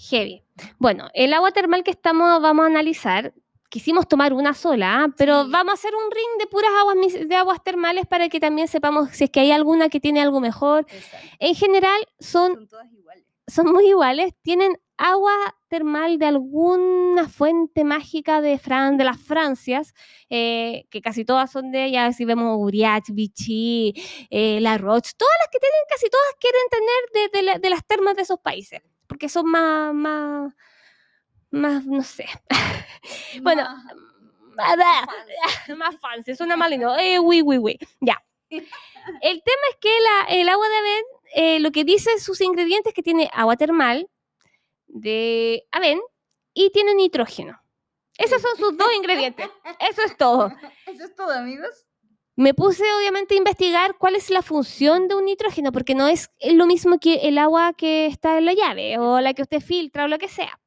Heavy. 0.10 0.44
Bueno, 0.80 1.10
el 1.14 1.34
agua 1.34 1.52
termal 1.52 1.84
que 1.84 1.92
estamos, 1.92 2.42
vamos 2.42 2.64
a 2.64 2.68
analizar, 2.68 3.34
quisimos 3.70 4.08
tomar 4.08 4.34
una 4.34 4.54
sola, 4.54 5.04
¿ah? 5.04 5.08
pero 5.18 5.46
Sí. 5.46 5.50
vamos 5.52 5.72
a 5.72 5.74
hacer 5.76 5.94
un 5.96 6.12
ring 6.12 6.40
de 6.40 6.48
puras 6.48 6.70
aguas, 6.80 7.28
de 7.28 7.36
aguas 7.36 7.64
termales 7.64 8.06
para 8.08 8.30
que 8.30 8.40
también 8.40 8.68
sepamos 8.68 9.10
si 9.12 9.24
es 9.26 9.30
que 9.32 9.40
hay 9.40 9.52
alguna 9.52 9.90
que 9.90 10.00
tiene 10.00 10.22
algo 10.22 10.40
mejor. 10.40 10.86
En 11.40 11.56
general, 11.56 12.00
son, 12.20 12.54
Son 12.56 12.68
todas 12.68 12.92
iguales. 12.94 13.26
son 13.48 13.72
muy 13.72 13.88
iguales, 13.88 14.34
tienen 14.44 14.80
agua 14.98 15.34
termal 15.70 16.20
de 16.20 16.28
alguna 16.28 17.28
fuente 17.28 17.84
mágica 17.84 18.42
de, 18.42 18.60
Fran, 18.60 18.96
de 18.98 19.06
las 19.06 19.18
Francias, 19.20 19.96
eh, 20.30 20.86
que 20.92 21.02
casi 21.02 21.26
todas 21.26 21.52
son 21.52 21.72
de 21.72 21.86
ellas, 21.86 22.16
si 22.16 22.26
vemos 22.26 22.58
Uriach, 22.60 23.10
Vichy, 23.12 23.94
eh, 24.30 24.60
La 24.62 24.78
Roche, 24.78 25.14
todas 25.18 25.34
las 25.42 25.50
que 25.52 25.58
tienen, 25.60 25.80
casi 25.90 26.10
todas 26.12 26.36
quieren 26.40 26.62
tener 26.70 27.32
de, 27.32 27.38
de 27.38 27.44
la- 27.44 27.58
de 27.60 27.70
las 27.72 27.84
termas 27.88 28.16
de 28.16 28.22
esos 28.22 28.40
países, 28.40 28.82
porque 29.08 29.30
son 29.30 29.46
más, 29.48 29.94
más, 29.94 30.54
más, 31.52 31.86
no 31.86 32.04
sé, 32.04 32.26
bueno, 33.42 33.64
más, 34.56 34.78
más 35.78 36.00
fancy, 36.00 36.36
suena 36.36 36.56
mal 36.58 36.72
lindo, 36.72 36.96
eh, 36.98 37.20
oui, 37.20 37.42
oui, 37.42 37.58
oui, 37.58 37.80
ya. 38.00 38.24
El 38.50 39.42
tema 39.44 39.62
es 39.72 39.78
que 39.82 39.90
la- 40.00 40.26
el 40.36 40.48
agua 40.50 40.70
de 40.70 40.76
Aven, 40.78 41.04
eh, 41.36 41.60
lo 41.60 41.72
que 41.72 41.84
dice 41.84 42.20
sus 42.20 42.40
ingredientes 42.42 42.92
es 42.92 42.94
que 42.96 43.04
tiene 43.04 43.30
agua 43.34 43.58
termal 43.58 44.10
de 44.88 45.66
Aven 45.72 46.00
y 46.54 46.70
tiene 46.72 46.94
nitrógeno. 46.96 47.60
Esos 48.18 48.42
son 48.44 48.56
sus 48.58 48.78
dos 48.78 48.94
ingredientes. 48.96 49.50
Eso 49.80 50.04
es 50.04 50.16
todo. 50.18 50.52
Eso 50.86 51.04
es 51.06 51.16
todo, 51.16 51.32
amigos. 51.32 51.88
Me 52.36 52.56
puse 52.56 52.84
obviamente 52.98 53.36
a 53.36 53.38
investigar 53.38 53.96
cuál 54.00 54.16
es 54.16 54.32
la 54.32 54.42
función 54.42 55.08
de 55.08 55.16
un 55.16 55.26
nitrógeno, 55.26 55.72
porque 55.72 55.94
no 55.94 56.08
es 56.08 56.32
lo 56.42 56.66
mismo 56.66 56.98
que 56.98 57.28
el 57.28 57.38
agua 57.38 57.74
que 57.74 58.08
está 58.08 58.40
en 58.40 58.46
la 58.46 58.54
llave 58.54 58.98
o 58.98 59.22
la 59.22 59.36
que 59.36 59.44
usted 59.44 59.60
filtra 59.62 60.06
o 60.06 60.08
lo 60.08 60.18
que 60.18 60.28
sea. 60.28 60.60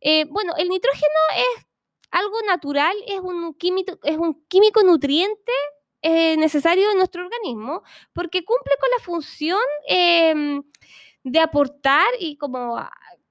Eh, 0.00 0.24
bueno, 0.28 0.54
el 0.58 0.68
nitrógeno 0.68 1.20
es 1.36 1.66
algo 2.10 2.36
natural, 2.48 2.96
es 3.06 3.20
un 3.20 3.54
químico, 3.54 4.82
nutriente 4.84 5.52
eh, 6.02 6.36
necesario 6.36 6.90
en 6.90 6.98
nuestro 6.98 7.24
organismo, 7.24 7.82
porque 8.12 8.44
cumple 8.44 8.74
con 8.80 8.90
la 8.90 9.04
función 9.04 9.60
em, 9.88 10.62
de 11.22 11.40
aportar 11.40 12.06
y 12.18 12.36
como, 12.36 12.76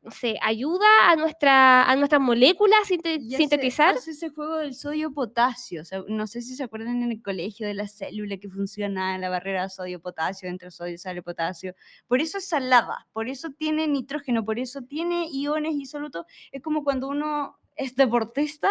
no 0.04 0.12
sé, 0.12 0.38
ayuda 0.42 0.86
a, 1.10 1.16
nuestra, 1.16 1.84
a 1.90 1.96
nuestras 1.96 2.20
moléculas 2.22 2.78
a 2.84 2.86
sinte- 2.86 3.20
Y 3.22 3.36
sintetizar. 3.38 3.96
Hace 3.96 4.12
ese 4.12 4.30
juego 4.30 4.58
del 4.58 4.74
sodio-potasio. 4.74 5.82
o 5.82 5.86
sea, 5.86 6.04
no 6.08 6.28
sé 6.28 6.42
si 6.42 6.56
se 6.56 6.64
acuerdan 6.64 7.02
en 7.04 7.12
el 7.12 7.22
colegio 7.22 7.66
de 7.66 7.74
la 7.74 7.88
célula 7.88 8.36
que 8.38 8.50
funciona 8.50 9.18
la 9.18 9.30
barrera 9.30 9.70
sodio-potasio, 9.70 10.50
entre 10.50 10.72
sodio 10.72 10.98
sale 10.98 11.22
potasio. 11.22 11.74
Por 12.08 12.20
eso 12.20 12.38
es 12.38 12.48
salada, 12.48 13.08
por 13.14 13.30
eso 13.30 13.52
tiene 13.52 13.88
nitrógeno, 13.88 14.44
por 14.44 14.60
eso 14.60 14.82
tiene 14.82 15.28
iones 15.32 15.76
y 15.76 15.86
solutos. 15.86 16.26
Es 16.52 16.62
como 16.62 16.84
cuando 16.84 17.08
uno 17.08 17.58
es 17.76 17.96
deportista. 17.96 18.70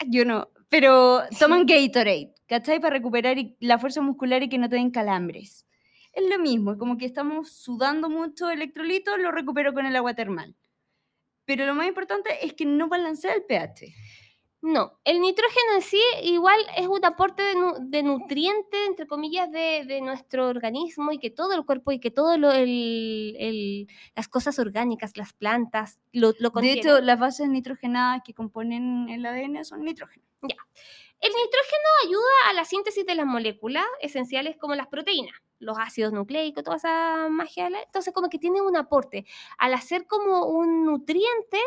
Ah, 0.00 0.04
Yo 0.08 0.24
no, 0.24 0.48
pero 0.68 1.22
toman 1.38 1.64
Gatorade, 1.66 2.34
¿cachai? 2.48 2.80
Para 2.80 2.96
recuperar 2.96 3.38
y- 3.38 3.56
la 3.60 3.78
fuerza 3.78 4.00
muscular 4.02 4.42
y 4.42 4.48
que 4.48 4.58
no 4.58 4.68
te 4.68 4.76
den 4.76 4.90
calambres. 4.90 5.64
Es 6.18 6.28
lo 6.28 6.38
mismo, 6.38 6.72
es 6.72 6.78
como 6.78 6.98
que 6.98 7.06
estamos 7.06 7.50
sudando 7.52 8.08
mucho 8.10 8.50
electrolitos, 8.50 9.18
lo 9.18 9.30
recupero 9.30 9.72
con 9.72 9.86
el 9.86 9.94
agua 9.94 10.14
termal. 10.14 10.56
Pero 11.44 11.64
lo 11.64 11.74
más 11.74 11.86
importante 11.86 12.44
es 12.44 12.54
que 12.54 12.66
no 12.66 12.88
balancea 12.88 13.34
el 13.34 13.44
pH. 13.44 13.94
No, 14.60 14.98
el 15.04 15.20
nitrógeno 15.20 15.74
en 15.76 15.82
sí 15.82 16.00
igual 16.24 16.58
es 16.76 16.88
un 16.88 17.04
aporte 17.04 17.42
de, 17.44 17.54
nu- 17.54 17.76
de 17.78 18.02
nutriente, 18.02 18.86
entre 18.86 19.06
comillas, 19.06 19.48
de, 19.52 19.84
de 19.86 20.00
nuestro 20.00 20.48
organismo 20.48 21.12
y 21.12 21.18
que 21.20 21.30
todo 21.30 21.54
el 21.54 21.64
cuerpo 21.64 21.92
y 21.92 22.00
que 22.00 22.10
todas 22.10 22.40
las 22.40 24.28
cosas 24.28 24.58
orgánicas, 24.58 25.16
las 25.16 25.32
plantas, 25.32 26.00
lo, 26.12 26.32
lo 26.40 26.48
De 26.48 26.52
contienen. 26.52 26.78
hecho, 26.80 27.00
las 27.00 27.20
bases 27.20 27.48
nitrogenadas 27.48 28.22
que 28.24 28.34
componen 28.34 29.08
el 29.08 29.24
ADN 29.24 29.64
son 29.64 29.84
nitrógeno. 29.84 30.24
El 31.20 31.32
nitrógeno 31.32 31.88
ayuda 32.06 32.50
a 32.50 32.52
la 32.52 32.64
síntesis 32.64 33.04
de 33.04 33.14
las 33.14 33.26
moléculas 33.26 33.84
esenciales 34.00 34.56
como 34.56 34.74
las 34.74 34.86
proteínas, 34.86 35.34
los 35.58 35.76
ácidos 35.78 36.12
nucleicos, 36.12 36.62
toda 36.62 36.76
esa 36.76 37.28
magia. 37.28 37.66
Entonces, 37.66 38.14
como 38.14 38.28
que 38.28 38.38
tiene 38.38 38.60
un 38.60 38.76
aporte. 38.76 39.26
Al 39.58 39.74
hacer 39.74 40.06
como 40.06 40.46
un 40.46 40.84
nutriente, 40.84 41.58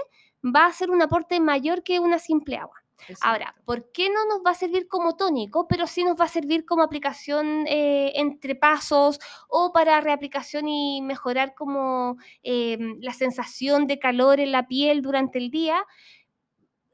va 0.44 0.68
a 0.68 0.74
ser 0.74 0.90
un 0.90 1.02
aporte 1.02 1.40
mayor 1.40 1.84
que 1.84 2.00
una 2.00 2.20
simple 2.20 2.58
agua. 2.58 2.82
Ahora, 3.22 3.56
¿por 3.66 3.92
qué 3.92 4.10
no 4.10 4.26
nos 4.26 4.42
va 4.46 4.52
a 4.52 4.56
servir 4.56 4.88
como 4.88 5.16
tónico, 5.16 5.68
pero 5.68 5.88
sí 5.88 6.04
nos 6.04 6.20
va 6.20 6.26
a 6.26 6.30
servir 6.30 6.66
como 6.66 6.84
aplicación 6.84 7.66
eh, 7.68 8.14
entre 8.16 8.56
pasos 8.56 9.20
o 9.48 9.72
para 9.74 10.02
reaplicación 10.02 10.68
y 10.68 11.02
mejorar 11.02 11.56
como 11.56 12.18
eh, 12.44 12.78
la 13.00 13.14
sensación 13.14 13.88
de 13.88 14.00
calor 14.00 14.40
en 14.40 14.52
la 14.52 14.68
piel 14.68 15.02
durante 15.02 15.40
el 15.40 15.50
día? 15.50 15.84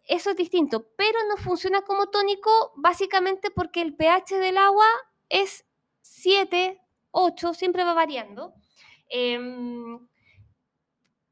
Eso 0.08 0.30
es 0.32 0.38
distinto, 0.38 0.88
pero 0.96 1.20
no 1.30 1.36
funciona 1.38 1.82
como 1.82 2.08
tónico 2.08 2.50
básicamente 2.78 3.52
porque 3.52 3.82
el 3.82 3.94
pH 3.96 4.38
del 4.40 4.58
agua 4.58 4.86
es 5.30 5.66
7, 6.02 6.80
8, 7.12 7.54
siempre 7.54 7.84
va 7.84 7.94
variando. 7.94 8.54
Em, 9.10 10.00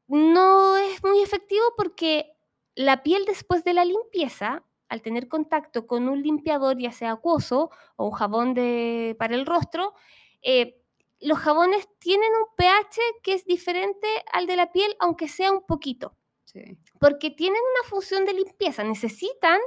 no 0.08 0.76
es 0.76 1.02
muy 1.02 1.20
efectivo 1.22 1.64
porque 1.76 2.32
la 2.74 3.02
piel 3.02 3.24
después 3.26 3.64
de 3.64 3.72
la 3.74 3.84
limpieza, 3.84 4.64
al 4.88 5.02
tener 5.02 5.28
contacto 5.28 5.86
con 5.86 6.08
un 6.08 6.22
limpiador, 6.22 6.78
ya 6.78 6.92
sea 6.92 7.12
acuoso 7.12 7.70
o 7.96 8.06
un 8.06 8.12
jabón 8.12 8.54
de, 8.54 9.16
para 9.18 9.34
el 9.34 9.46
rostro, 9.46 9.94
eh, 10.42 10.80
los 11.20 11.38
jabones 11.38 11.88
tienen 11.98 12.30
un 12.34 12.46
pH 12.56 13.00
que 13.22 13.32
es 13.32 13.44
diferente 13.46 14.06
al 14.32 14.46
de 14.46 14.56
la 14.56 14.70
piel, 14.70 14.94
aunque 15.00 15.28
sea 15.28 15.50
un 15.52 15.62
poquito 15.66 16.16
Sí. 16.44 16.60
Porque 17.00 17.30
tienen 17.30 17.60
una 17.60 17.88
función 17.88 18.24
de 18.24 18.34
limpieza, 18.34 18.84
necesitan 18.84 19.60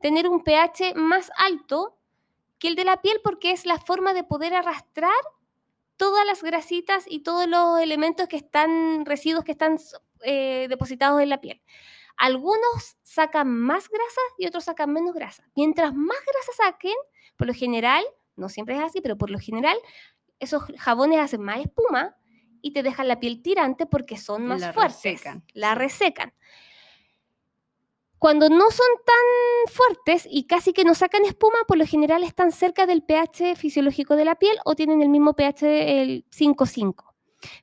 tener 0.00 0.28
un 0.28 0.42
pH 0.42 0.94
más 0.94 1.30
alto 1.36 1.98
que 2.58 2.68
el 2.68 2.76
de 2.76 2.84
la 2.84 3.02
piel 3.02 3.20
porque 3.22 3.50
es 3.50 3.66
la 3.66 3.78
forma 3.78 4.14
de 4.14 4.24
poder 4.24 4.54
arrastrar 4.54 5.12
todas 5.96 6.26
las 6.26 6.42
grasitas 6.42 7.04
y 7.08 7.20
todos 7.20 7.46
los 7.48 7.80
elementos 7.80 8.28
que 8.28 8.36
están, 8.36 9.04
residuos 9.06 9.44
que 9.44 9.52
están 9.52 9.78
eh, 10.22 10.66
depositados 10.68 11.20
en 11.22 11.30
la 11.30 11.40
piel. 11.40 11.62
Algunos 12.16 12.96
sacan 13.02 13.48
más 13.48 13.88
grasa 13.88 14.20
y 14.38 14.46
otros 14.46 14.64
sacan 14.64 14.92
menos 14.92 15.14
grasa. 15.14 15.48
Mientras 15.54 15.94
más 15.94 16.18
grasa 16.26 16.64
saquen, 16.64 16.94
por 17.36 17.46
lo 17.46 17.54
general, 17.54 18.04
no 18.36 18.48
siempre 18.48 18.76
es 18.76 18.82
así, 18.82 19.00
pero 19.00 19.16
por 19.16 19.30
lo 19.30 19.38
general, 19.38 19.76
esos 20.38 20.62
jabones 20.78 21.18
hacen 21.18 21.42
más 21.42 21.60
espuma 21.60 22.16
y 22.62 22.72
te 22.72 22.82
dejan 22.82 23.08
la 23.08 23.20
piel 23.20 23.42
tirante 23.42 23.86
porque 23.86 24.16
son 24.16 24.46
más 24.46 24.60
La 24.60 24.72
fuertes. 24.72 25.02
resecan, 25.02 25.44
La 25.52 25.74
resecan. 25.74 26.32
Cuando 28.18 28.48
no 28.48 28.70
son 28.70 28.86
tan 29.04 29.74
fuertes 29.74 30.26
y 30.30 30.46
casi 30.46 30.72
que 30.72 30.84
no 30.84 30.94
sacan 30.94 31.24
espuma, 31.24 31.58
por 31.68 31.76
lo 31.76 31.86
general 31.86 32.22
están 32.22 32.50
cerca 32.50 32.86
del 32.86 33.02
pH 33.02 33.56
fisiológico 33.56 34.16
de 34.16 34.24
la 34.24 34.36
piel 34.36 34.56
o 34.64 34.74
tienen 34.74 35.02
el 35.02 35.10
mismo 35.10 35.34
pH 35.34 36.02
el 36.02 36.24
5,5. 36.30 37.04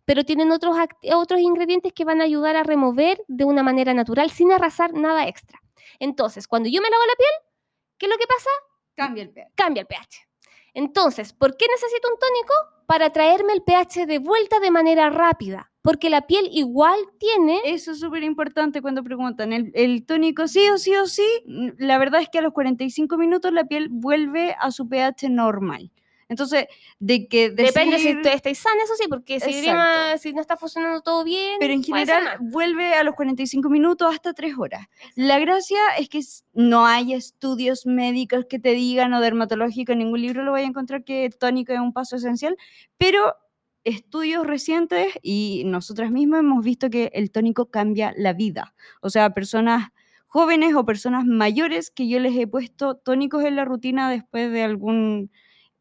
Pero 0.06 0.24
tienen 0.24 0.51
otros, 0.51 0.78
otros 1.16 1.39
ingredientes 1.39 1.91
que 1.91 2.06
van 2.06 2.22
a 2.22 2.26
ayudar 2.26 2.56
a 2.56 2.64
remover 2.64 3.24
de 3.28 3.45
una 3.45 3.64
manera 3.64 3.93
natural 3.95 4.30
sin 4.30 4.51
arrasar 4.51 4.93
nada 4.93 5.28
extra. 5.28 5.60
Entonces, 5.99 6.47
cuando 6.47 6.70
yo 6.70 6.82
me 6.82 6.89
lavo 6.89 7.04
la 7.04 7.16
piel, 7.16 7.51
¿qué 7.97 8.06
es 8.06 8.12
lo 8.12 8.18
que 8.18 8.28
pasa? 8.28 8.49
Cambia 8.95 9.24
el 9.24 9.32
pH. 9.32 9.51
cambia 9.56 9.82
el 9.82 9.88
pH. 9.88 10.28
Entonces, 10.76 11.34
¿por 11.34 11.58
qué 11.58 11.66
necesito 11.68 12.10
un 12.10 12.20
tónico? 12.20 12.54
Para 12.86 13.12
traerme 13.12 13.54
el 13.54 13.64
pH 13.64 14.06
de 14.06 14.20
vuelta 14.20 14.60
de 14.60 14.70
manera 14.70 15.10
rápida, 15.10 15.72
porque 15.84 16.10
la 16.10 16.26
piel 16.26 16.48
igual 16.52 16.98
tiene... 17.20 17.60
Eso 17.66 17.92
es 17.92 18.00
súper 18.00 18.24
importante 18.24 18.82
cuando 18.82 19.04
preguntan. 19.04 19.54
El, 19.54 19.72
el 19.76 20.06
tónico 20.06 20.48
sí 20.48 20.68
o 20.70 20.78
sí 20.78 20.96
o 20.96 21.06
sí, 21.06 21.28
mm, 21.46 21.70
la 21.78 21.98
verdad 22.00 22.22
es 22.22 22.30
que 22.30 22.40
a 22.40 22.42
los 22.42 22.54
45 22.54 23.18
minutos 23.18 23.52
la 23.54 23.66
piel 23.66 23.90
vuelve 23.92 24.56
a 24.60 24.72
su 24.72 24.88
pH 24.88 25.30
normal. 25.30 25.92
Entonces, 26.30 26.66
de 27.00 27.28
que 27.28 27.50
Depende 27.52 28.00
si 28.00 28.06
decir- 28.08 28.22
tú 28.24 28.30
estáis 28.30 28.58
sana, 28.58 28.82
eso 28.84 28.94
sí, 28.96 29.06
porque 29.10 29.40
si. 29.42 29.52
Grima- 29.52 30.18
si 30.18 30.34
no 30.34 30.40
está 30.42 30.56
funcionando 30.58 31.02
todo 31.02 31.24
bien... 31.26 31.58
pero 31.60 31.74
en 31.74 31.84
general 31.84 32.38
vuelve 32.40 32.96
a 32.96 33.04
los 33.04 33.14
45 33.16 33.70
minutos 33.70 34.12
hasta 34.12 34.34
3 34.34 34.56
horas. 34.58 34.88
La 35.16 35.38
gracia 35.38 35.78
es 36.00 36.08
que 36.10 36.22
no 36.54 36.86
hay 36.88 37.14
estudios 37.14 37.86
médicos 37.86 38.46
que 38.50 38.58
te 38.58 38.72
digan 38.72 39.14
o 39.14 39.20
dermatológicos, 39.22 39.94
en 39.94 40.00
ningún 40.00 40.22
libro 40.22 40.44
lo 40.44 40.52
voy 40.52 40.62
a 40.62 40.66
encontrar 40.66 41.04
que 41.04 41.26
el 41.26 41.38
tónico 41.38 41.74
es 41.74 41.80
un 41.80 41.92
paso 41.94 42.16
esencial, 42.16 42.56
pero 42.98 43.36
estudios 43.84 44.46
recientes 44.48 45.14
y 45.22 45.64
nosotras 45.66 46.12
mismas 46.12 46.40
hemos 46.42 46.64
visto 46.64 46.90
que 46.90 47.12
el 47.14 47.32
tónico 47.32 47.70
cambia 47.70 48.14
la 48.18 48.34
vida. 48.34 48.74
O 49.02 49.10
sea, 49.10 49.34
personas 49.34 49.90
jóvenes 50.28 50.74
o 50.76 50.86
personas 50.86 51.26
mayores 51.26 51.92
que 51.92 52.08
yo 52.08 52.20
les 52.20 52.36
he 52.38 52.48
puesto 52.48 52.96
tónicos 52.96 53.44
en 53.44 53.56
la 53.56 53.66
rutina 53.66 54.10
después 54.10 54.52
de 54.52 54.64
algún 54.64 55.32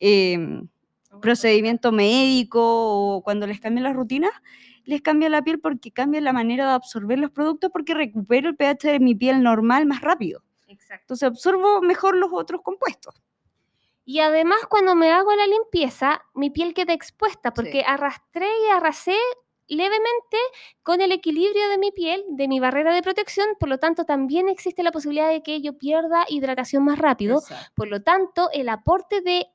em, 0.00 0.68
procedimiento 1.20 1.92
médico 1.92 2.60
o 2.60 3.22
cuando 3.22 3.46
les 3.46 3.60
cambian 3.60 3.84
las 3.84 3.96
rutinas, 3.96 4.32
les 4.84 5.00
cambia 5.00 5.28
la 5.28 5.42
piel 5.42 5.60
porque 5.60 5.92
cambia 5.92 6.20
la 6.20 6.32
manera 6.32 6.66
de 6.66 6.72
absorber 6.72 7.18
los 7.18 7.30
productos 7.30 7.70
porque 7.72 7.94
recupero 7.94 8.48
el 8.48 8.56
pH 8.56 8.88
de 8.88 9.00
mi 9.00 9.14
piel 9.14 9.42
normal 9.42 9.86
más 9.86 10.00
rápido. 10.00 10.42
Exacto. 10.68 11.04
Entonces 11.04 11.28
absorbo 11.28 11.80
mejor 11.80 12.16
los 12.16 12.30
otros 12.32 12.62
compuestos. 12.62 13.14
Y 14.04 14.18
además 14.20 14.60
cuando 14.68 14.94
me 14.94 15.12
hago 15.12 15.34
la 15.34 15.46
limpieza, 15.46 16.22
mi 16.34 16.50
piel 16.50 16.74
queda 16.74 16.92
expuesta 16.92 17.52
porque 17.54 17.80
Sí. 17.80 17.84
arrastré 17.86 18.48
y 18.66 18.70
arrasé 18.70 19.16
levemente 19.68 20.36
con 20.82 21.00
el 21.00 21.12
equilibrio 21.12 21.68
de 21.68 21.78
mi 21.78 21.92
piel, 21.92 22.24
de 22.30 22.48
mi 22.48 22.58
barrera 22.60 22.92
de 22.92 23.02
protección, 23.02 23.46
por 23.60 23.68
lo 23.68 23.78
tanto 23.78 24.04
también 24.04 24.48
existe 24.48 24.82
la 24.82 24.90
posibilidad 24.92 25.28
de 25.30 25.42
que 25.42 25.62
yo 25.62 25.78
pierda 25.78 26.26
hidratación 26.28 26.84
más 26.84 26.98
rápido. 26.98 27.40
Por 27.74 27.88
lo 27.88 28.02
tanto, 28.02 28.50
el 28.52 28.68
aporte 28.68 29.20
de 29.22 29.46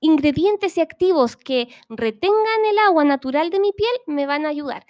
ingredientes 0.00 0.76
y 0.76 0.80
activos 0.80 1.36
que 1.36 1.68
retengan 1.88 2.64
el 2.68 2.78
agua 2.78 3.04
natural 3.04 3.50
de 3.50 3.60
mi 3.60 3.72
piel 3.72 3.92
me 4.06 4.26
van 4.26 4.44
a 4.44 4.48
ayudar. 4.50 4.86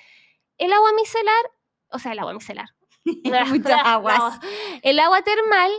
El 0.57 0.73
agua 0.73 0.93
micelar, 0.95 1.45
o 1.91 1.99
sea, 1.99 2.13
el 2.13 2.21
agua 2.21 2.33
micelar. 2.35 2.69
Muchas 3.49 3.81
aguas. 3.85 4.39
El 4.83 4.99
agua 5.01 5.23
termal 5.23 5.71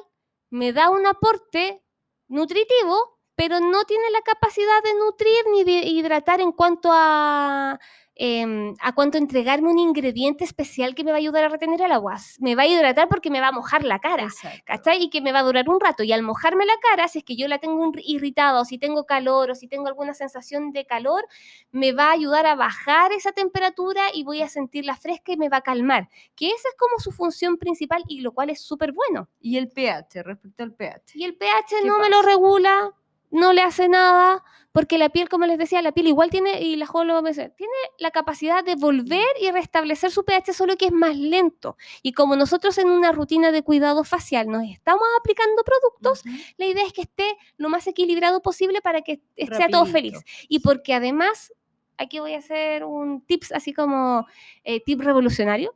me 0.52 0.74
da 0.74 0.90
un 0.90 1.08
aporte 1.08 1.82
nutritivo, 2.28 3.20
pero 3.36 3.60
no 3.60 3.84
tiene 3.86 4.10
la 4.12 4.22
capacidad 4.22 4.84
de 4.84 4.94
nutrir 4.96 5.44
ni 5.52 5.64
de 5.64 5.88
hidratar 5.88 6.42
en 6.42 6.52
cuanto 6.52 6.90
a, 6.92 7.80
em, 8.16 8.74
a 8.80 8.94
cuanto 8.94 9.18
entregarme 9.18 9.70
un 9.70 9.80
ingrediente 9.80 10.44
especial 10.44 10.96
que 10.96 11.04
me 11.04 11.12
va 11.12 11.18
a 11.18 11.20
ayudar 11.20 11.44
a 11.44 11.50
retener 11.50 11.82
el 11.82 11.92
agua. 11.92 12.18
Me 12.40 12.56
va 12.56 12.64
a 12.64 12.68
hidratar 12.68 13.08
porque 13.10 13.30
me 13.30 13.42
va 13.42 13.50
a 13.50 13.52
mojar 13.52 13.84
la 13.84 14.00
cara. 14.00 14.24
Exacto. 14.24 14.62
¿cachai? 14.66 15.04
Y 15.04 15.10
que 15.10 15.22
me 15.22 15.32
va 15.32 15.40
a 15.40 15.44
durar 15.44 15.70
un 15.70 15.80
rato. 15.80 16.04
Y 16.04 16.12
al 16.12 16.24
mojarme 16.24 16.66
la 16.66 16.76
cara, 16.90 17.08
si 17.08 17.20
es 17.20 17.24
que 17.24 17.36
yo 17.36 17.48
la 17.48 17.60
tengo 17.60 17.92
irritada 18.04 18.62
o 18.62 18.66
si 18.66 18.78
tengo 18.78 19.06
calor 19.06 19.52
o 19.52 19.56
si 19.56 19.68
tengo 19.68 19.88
alguna 19.88 20.14
sensación 20.14 20.72
de 20.72 20.86
calor, 20.86 21.26
me 21.72 21.92
va 21.92 22.10
a 22.10 22.12
ayudar 22.12 22.46
a 22.46 22.56
bajar 22.56 23.12
esa 23.12 23.32
temperatura 23.32 24.04
y 24.14 24.24
voy 24.24 24.42
a 24.42 24.50
sentirla 24.50 24.96
fresca 24.96 25.34
y 25.34 25.38
me 25.38 25.50
va 25.50 25.58
a 25.58 25.62
calmar. 25.62 26.10
Que 26.36 26.48
esa 26.48 26.70
es 26.70 26.76
como 26.78 27.00
su 27.00 27.12
función 27.12 27.58
principal 27.58 28.04
y 28.08 28.22
lo 28.22 28.34
cual 28.34 28.50
es 28.50 28.62
súper 28.62 28.92
bueno. 28.92 29.30
Y 29.40 29.58
el 29.58 29.70
pH, 29.70 30.24
respecto 30.24 30.64
al 30.64 30.74
pH. 30.74 31.14
Y 31.16 31.24
el 31.24 31.36
pH 31.36 31.76
¿Qué 31.82 31.88
no 31.88 32.00
me 32.00 32.10
lo 32.10 32.22
regula, 32.22 32.94
no 33.36 33.54
le 33.54 33.62
hace 33.62 33.90
nada, 33.90 34.44
porque 34.76 34.98
la 34.98 35.08
piel, 35.08 35.30
como 35.30 35.46
les 35.46 35.58
decía, 35.58 35.82
la 35.82 35.94
piel 35.94 36.08
igual 36.08 36.30
tiene, 36.30 36.62
y 36.62 36.76
la 36.76 36.86
Jo 36.86 37.06
lo 37.06 37.14
va 37.14 37.20
a 37.20 37.22
mencionar, 37.22 37.54
tiene 37.56 37.72
la 37.98 38.12
capacidad 38.12 38.62
de 38.62 38.76
volver 38.76 39.26
y 39.40 39.50
restablecer 39.50 40.12
su 40.12 40.26
pH, 40.26 40.52
solo 40.52 40.76
que 40.76 40.88
es 40.88 40.92
más 40.92 41.16
lento. 41.16 41.78
Y 42.02 42.12
como 42.12 42.36
nosotros 42.36 42.78
en 42.78 42.90
una 42.90 43.14
rutina 43.14 43.54
de 43.54 43.64
cuidado 43.64 44.04
facial 44.04 44.48
nos 44.48 44.64
estamos 44.64 45.06
aplicando 45.18 45.64
productos, 45.64 46.24
la 46.58 46.66
idea 46.66 46.86
es 46.86 46.92
que 46.92 47.04
esté 47.04 47.38
lo 47.56 47.70
más 47.70 47.88
equilibrado 47.88 48.42
posible 48.42 48.82
para 48.82 49.02
que 49.02 49.22
sea 49.38 49.70
todo 49.70 49.86
feliz. 49.86 50.16
Rapidito. 50.16 50.46
Y 50.50 50.60
porque 50.60 50.94
además, 50.94 51.54
aquí 51.98 52.20
voy 52.20 52.34
a 52.34 52.40
hacer 52.40 52.84
un 52.84 53.26
tips 53.26 53.54
así 53.54 53.72
como 53.72 54.28
eh, 54.66 54.82
tip 54.84 55.00
revolucionario. 55.00 55.74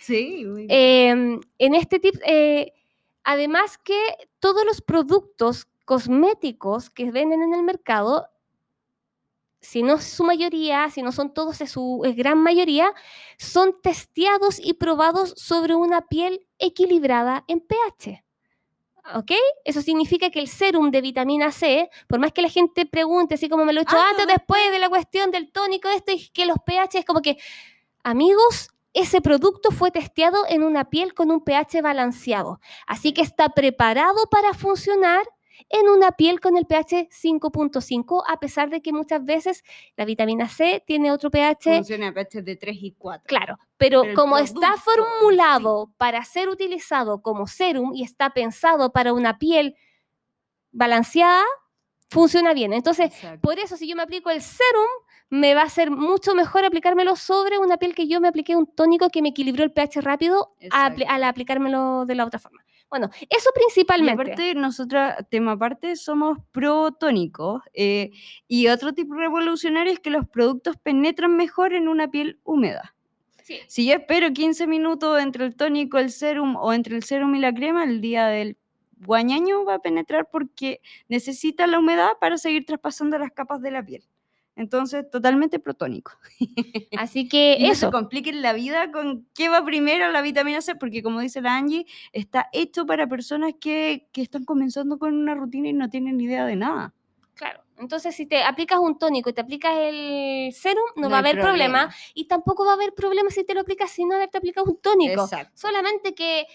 Sí, 0.00 0.44
muy 0.46 0.66
bien. 0.66 0.70
Eh, 0.70 1.40
en 1.58 1.74
este 1.74 1.98
tip, 1.98 2.14
eh, 2.24 2.72
además 3.24 3.76
que 3.76 3.98
todos 4.38 4.64
los 4.64 4.80
productos 4.80 5.68
cosméticos 5.84 6.90
que 6.90 7.10
venden 7.10 7.42
en 7.42 7.54
el 7.54 7.62
mercado, 7.62 8.28
si 9.60 9.82
no 9.82 9.94
es 9.94 10.04
su 10.04 10.24
mayoría, 10.24 10.90
si 10.90 11.02
no 11.02 11.12
son 11.12 11.32
todos, 11.32 11.60
es 11.60 11.70
su 11.70 12.02
es 12.04 12.16
gran 12.16 12.38
mayoría, 12.38 12.92
son 13.38 13.80
testeados 13.80 14.58
y 14.58 14.74
probados 14.74 15.34
sobre 15.36 15.74
una 15.74 16.02
piel 16.02 16.46
equilibrada 16.58 17.44
en 17.46 17.60
pH. 17.60 18.24
¿Ok? 19.14 19.32
Eso 19.64 19.82
significa 19.82 20.30
que 20.30 20.38
el 20.38 20.48
serum 20.48 20.90
de 20.90 21.00
vitamina 21.00 21.50
C, 21.50 21.90
por 22.06 22.20
más 22.20 22.32
que 22.32 22.42
la 22.42 22.48
gente 22.48 22.86
pregunte, 22.86 23.34
así 23.34 23.48
como 23.48 23.64
me 23.64 23.72
lo 23.72 23.80
he 23.80 23.82
hecho 23.82 23.96
Ah, 23.96 24.10
antes, 24.10 24.26
después 24.26 24.70
de 24.70 24.78
la 24.78 24.88
cuestión 24.88 25.30
del 25.30 25.50
tónico, 25.50 25.88
esto 25.88 26.12
y 26.12 26.28
que 26.28 26.46
los 26.46 26.56
pH 26.64 26.98
es 26.98 27.04
como 27.04 27.20
que, 27.20 27.38
amigos, 28.04 28.70
ese 28.94 29.20
producto 29.20 29.70
fue 29.70 29.90
testeado 29.90 30.44
en 30.48 30.62
una 30.62 30.90
piel 30.90 31.14
con 31.14 31.30
un 31.30 31.42
pH 31.42 31.82
balanceado. 31.82 32.60
Así 32.86 33.12
que 33.12 33.22
está 33.22 33.48
preparado 33.48 34.26
para 34.30 34.54
funcionar 34.54 35.22
en 35.68 35.88
una 35.88 36.12
piel 36.12 36.40
con 36.40 36.56
el 36.56 36.66
pH 36.66 37.08
5.5, 37.10 38.22
a 38.26 38.38
pesar 38.40 38.70
de 38.70 38.82
que 38.82 38.92
muchas 38.92 39.24
veces 39.24 39.64
la 39.96 40.04
vitamina 40.04 40.48
C 40.48 40.82
tiene 40.86 41.10
otro 41.10 41.30
pH 41.30 41.76
Funciona 41.76 42.08
a 42.08 42.12
pH 42.12 42.42
de 42.42 42.56
3 42.56 42.76
y 42.80 42.92
4. 42.92 43.24
Claro, 43.26 43.58
pero, 43.76 44.02
como 44.14 44.38
está 44.38 44.74
sí. 44.74 44.82
formulado 44.84 45.92
para 45.96 46.24
ser 46.24 46.48
utilizado 46.48 47.22
como 47.22 47.46
serum 47.46 47.94
y 47.94 48.02
está 48.02 48.30
pensado 48.30 48.92
para 48.92 49.12
una 49.12 49.38
piel 49.38 49.76
balanceada, 50.70 51.42
funciona 52.08 52.54
bien. 52.54 52.72
Entonces, 52.72 53.06
Exacto. 53.06 53.40
por 53.40 53.58
eso 53.58 53.76
si 53.76 53.88
yo 53.88 53.96
me 53.96 54.02
aplico 54.02 54.30
el 54.30 54.42
serum, 54.42 54.86
me 55.30 55.54
va 55.54 55.62
a 55.62 55.68
ser 55.70 55.90
mucho 55.90 56.34
mejor 56.34 56.64
aplicármelo 56.64 57.16
sobre 57.16 57.58
una 57.58 57.78
piel 57.78 57.94
que 57.94 58.06
yo 58.06 58.20
me 58.20 58.28
apliqué 58.28 58.54
un 58.54 58.66
tónico 58.66 59.08
que 59.08 59.22
me 59.22 59.30
equilibró 59.30 59.64
el 59.64 59.72
pH 59.72 60.02
rápido 60.02 60.54
al 60.70 61.24
aplicármelo 61.24 62.04
de 62.04 62.14
la 62.14 62.26
otra 62.26 62.38
forma. 62.38 62.62
Bueno, 62.92 63.08
eso 63.30 63.50
Y 63.54 63.58
principalmente. 63.58 64.12
aparte, 64.12 64.54
nosotras, 64.54 65.24
tema 65.30 65.52
aparte, 65.52 65.96
somos 65.96 66.38
pro 66.52 66.92
tónicos. 66.92 67.62
eh, 67.72 68.10
y 68.48 68.68
otro 68.68 68.92
tipo 68.92 69.14
revolucionario 69.14 69.90
es 69.94 69.98
que 69.98 70.10
los 70.10 70.28
productos 70.28 70.76
penetran 70.76 71.34
mejor 71.34 71.72
en 71.72 71.88
una 71.88 72.10
piel 72.10 72.38
húmeda. 72.44 72.94
Sí. 73.42 73.60
Si 73.66 73.86
yo 73.86 73.94
espero 73.94 74.30
15 74.34 74.66
minutos 74.66 75.18
entre 75.22 75.46
el 75.46 75.56
tónico, 75.56 75.96
el 75.98 76.10
serum 76.10 76.54
o 76.56 76.74
entre 76.74 76.94
el 76.96 77.02
serum 77.02 77.34
y 77.34 77.38
la 77.40 77.54
crema, 77.54 77.84
el 77.84 78.02
día 78.02 78.26
del 78.26 78.58
guañaño 78.98 79.64
va 79.64 79.76
a 79.76 79.78
penetrar 79.78 80.28
porque 80.30 80.82
necesita 81.08 81.66
la 81.66 81.78
humedad 81.78 82.10
para 82.20 82.36
seguir 82.36 82.66
traspasando 82.66 83.18
las 83.18 83.32
capas 83.32 83.62
de 83.62 83.70
la 83.70 83.82
piel. 83.82 84.04
Entonces, 84.54 85.08
totalmente 85.10 85.58
protónico. 85.58 86.12
Así 86.98 87.28
que 87.28 87.56
Y 87.58 87.66
no 87.66 87.72
eso. 87.72 87.86
se 87.86 87.92
compliquen 87.92 88.42
la 88.42 88.52
vida 88.52 88.92
con 88.92 89.26
qué 89.34 89.48
va 89.48 89.64
primero 89.64 90.10
la 90.10 90.20
vitamina 90.22 90.60
C, 90.60 90.74
porque 90.74 91.02
como 91.02 91.20
dice 91.20 91.40
la 91.40 91.56
Angie, 91.56 91.86
está 92.12 92.48
hecho 92.52 92.84
para 92.86 93.06
personas 93.06 93.52
que, 93.60 94.08
que 94.12 94.22
están 94.22 94.44
comenzando 94.44 94.98
con 94.98 95.14
una 95.14 95.34
rutina 95.34 95.68
y 95.68 95.72
no 95.72 95.88
tienen 95.88 96.18
ni 96.18 96.24
idea 96.24 96.44
de 96.46 96.56
nada. 96.56 96.94
Claro. 97.34 97.62
Entonces, 97.78 98.14
si 98.14 98.26
te 98.26 98.42
aplicas 98.44 98.78
un 98.78 98.98
tónico 98.98 99.30
y 99.30 99.32
te 99.32 99.40
aplicas 99.40 99.72
el 99.76 100.52
serum, 100.52 100.84
no, 100.96 101.02
No 101.04 101.10
va 101.10 101.16
a 101.16 101.18
haber 101.20 101.40
problema. 101.40 101.80
problema. 101.86 101.94
Y 102.14 102.26
tampoco 102.26 102.64
va 102.64 102.72
a 102.72 102.74
haber 102.74 102.92
problema 102.94 103.30
si 103.30 103.42
te 103.44 103.54
lo 103.54 103.62
aplicas 103.62 103.90
sin 103.90 104.12
haberte 104.12 104.38
aplicado 104.38 104.66
un 104.70 104.78
tónico. 104.80 105.22
Exacto. 105.24 105.50
Solamente 105.54 106.14
que 106.14 106.46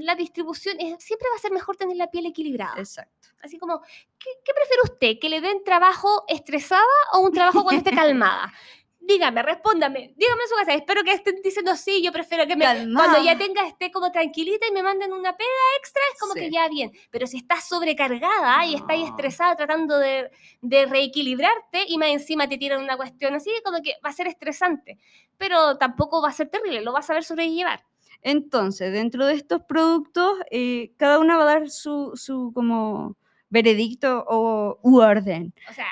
la 0.00 0.14
distribución 0.14 0.76
es- 0.80 1.02
siempre 1.02 1.28
va 1.30 1.36
a 1.36 1.40
ser 1.40 1.52
mejor 1.52 1.76
tener 1.76 1.96
la 1.96 2.10
piel 2.10 2.26
equilibrada. 2.26 2.74
Exacto. 2.78 3.28
Así 3.42 3.58
como, 3.58 3.80
¿qué, 4.18 4.30
qué 4.44 4.52
prefiere 4.54 4.82
usted? 4.84 5.18
¿Que 5.20 5.28
le 5.28 5.40
den 5.40 5.62
trabajo 5.64 6.24
estresada 6.28 6.82
o 7.12 7.20
un 7.20 7.32
trabajo 7.32 7.62
cuando 7.62 7.78
esté 7.78 7.90
calmada? 8.06 8.52
dígame, 9.00 9.42
respóndame, 9.42 10.12
dígame 10.16 10.42
su 10.50 10.54
casa. 10.56 10.74
Espero 10.74 11.02
que 11.02 11.12
estén 11.12 11.40
diciendo 11.42 11.74
sí, 11.76 12.02
yo 12.02 12.12
prefiero 12.12 12.46
que 12.46 12.56
me, 12.56 12.66
Calmada. 12.66 13.08
cuando 13.08 13.24
ya 13.26 13.38
tenga, 13.38 13.66
esté 13.66 13.90
como 13.90 14.12
tranquilita 14.12 14.66
y 14.66 14.70
me 14.70 14.82
manden 14.82 15.14
una 15.14 15.34
pega 15.34 15.48
extra, 15.78 16.02
es 16.12 16.20
como 16.20 16.34
Sí. 16.34 16.40
que 16.40 16.50
ya 16.50 16.68
bien. 16.68 16.92
Pero 17.10 17.26
si 17.26 17.38
estás 17.38 17.66
sobrecargada 17.66 18.66
y 18.66 18.74
estás 18.74 18.98
No. 18.98 19.06
estresada 19.06 19.56
tratando 19.56 19.98
de, 19.98 20.30
de 20.60 20.84
reequilibrarte 20.84 21.84
y 21.88 21.96
más 21.96 22.08
encima 22.10 22.48
te 22.50 22.58
tiran 22.58 22.82
una 22.82 22.98
cuestión 22.98 23.32
así, 23.34 23.50
como 23.64 23.80
que 23.80 23.94
va 24.04 24.10
a 24.10 24.12
ser 24.12 24.26
estresante. 24.26 24.98
Pero 25.38 25.78
tampoco 25.78 26.20
va 26.20 26.28
a 26.28 26.32
ser 26.32 26.50
terrible, 26.50 26.82
lo 26.82 26.92
vas 26.92 27.06
a 27.06 27.08
saber 27.08 27.24
sobrellevar. 27.24 27.84
Entonces, 28.22 28.92
dentro 28.92 29.26
de 29.26 29.34
estos 29.34 29.62
productos, 29.62 30.32
eh, 30.50 30.92
cada 30.96 31.18
una 31.18 31.36
va 31.36 31.42
a 31.42 31.46
dar 31.46 31.70
su, 31.70 32.12
su 32.14 32.52
como 32.54 33.16
veredicto 33.48 34.24
o 34.28 34.78
u 34.82 34.98
orden. 35.00 35.54
O 35.70 35.72
sea, 35.72 35.86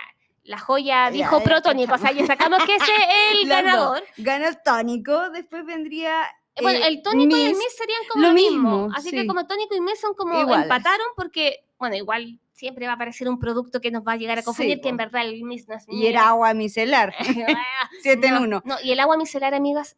la 0.44 0.58
joya 0.58 1.06
Ya, 1.06 1.10
dijo 1.10 1.40
protónico, 1.42 1.94
o 1.94 1.98
sea, 1.98 2.12
ya 2.12 2.26
sacamos 2.26 2.62
que 2.64 2.74
ese 2.74 2.84
es 2.92 3.40
el 3.42 3.48
ganador. 3.48 4.02
Gana 4.18 4.48
el 4.48 4.62
tónico, 4.62 5.30
después 5.30 5.64
vendría... 5.64 6.24
Eh, 6.54 6.62
Bueno, 6.62 6.78
eh, 6.84 6.88
el 6.88 7.02
tónico 7.02 7.36
y 7.36 7.42
el 7.42 7.54
mist 7.54 7.78
serían 7.78 8.00
como 8.10 8.22
lo 8.22 8.28
lo 8.28 8.34
mismo. 8.34 8.70
mismo, 8.82 8.94
Así 8.94 9.10
sí. 9.10 9.16
que 9.16 9.26
como 9.26 9.46
tónico 9.46 9.74
y 9.74 9.80
mist 9.80 10.00
son 10.02 10.14
como 10.14 10.38
Iguales. 10.40 10.64
empataron 10.64 11.06
porque, 11.16 11.64
bueno, 11.78 11.96
igual 11.96 12.38
siempre 12.52 12.86
va 12.86 12.92
a 12.92 12.94
aparecer 12.96 13.28
un 13.28 13.38
producto 13.38 13.80
que 13.80 13.90
nos 13.90 14.02
va 14.06 14.12
a 14.12 14.16
llegar 14.16 14.38
a 14.38 14.42
confundir 14.42 14.76
Sí, 14.76 14.80
que 14.82 14.88
en 14.88 14.96
verdad 14.96 15.22
el 15.26 15.42
mist 15.44 15.68
no 15.68 15.74
es 15.76 15.84
Y 15.88 16.06
era 16.06 16.28
agua 16.28 16.54
micelar, 16.54 17.14
7 18.02 18.26
en 18.26 18.34
no, 18.34 18.40
1. 18.42 18.62
No, 18.64 18.76
y 18.82 18.92
el 18.92 19.00
agua 19.00 19.16
micelar, 19.18 19.52
amigas, 19.54 19.96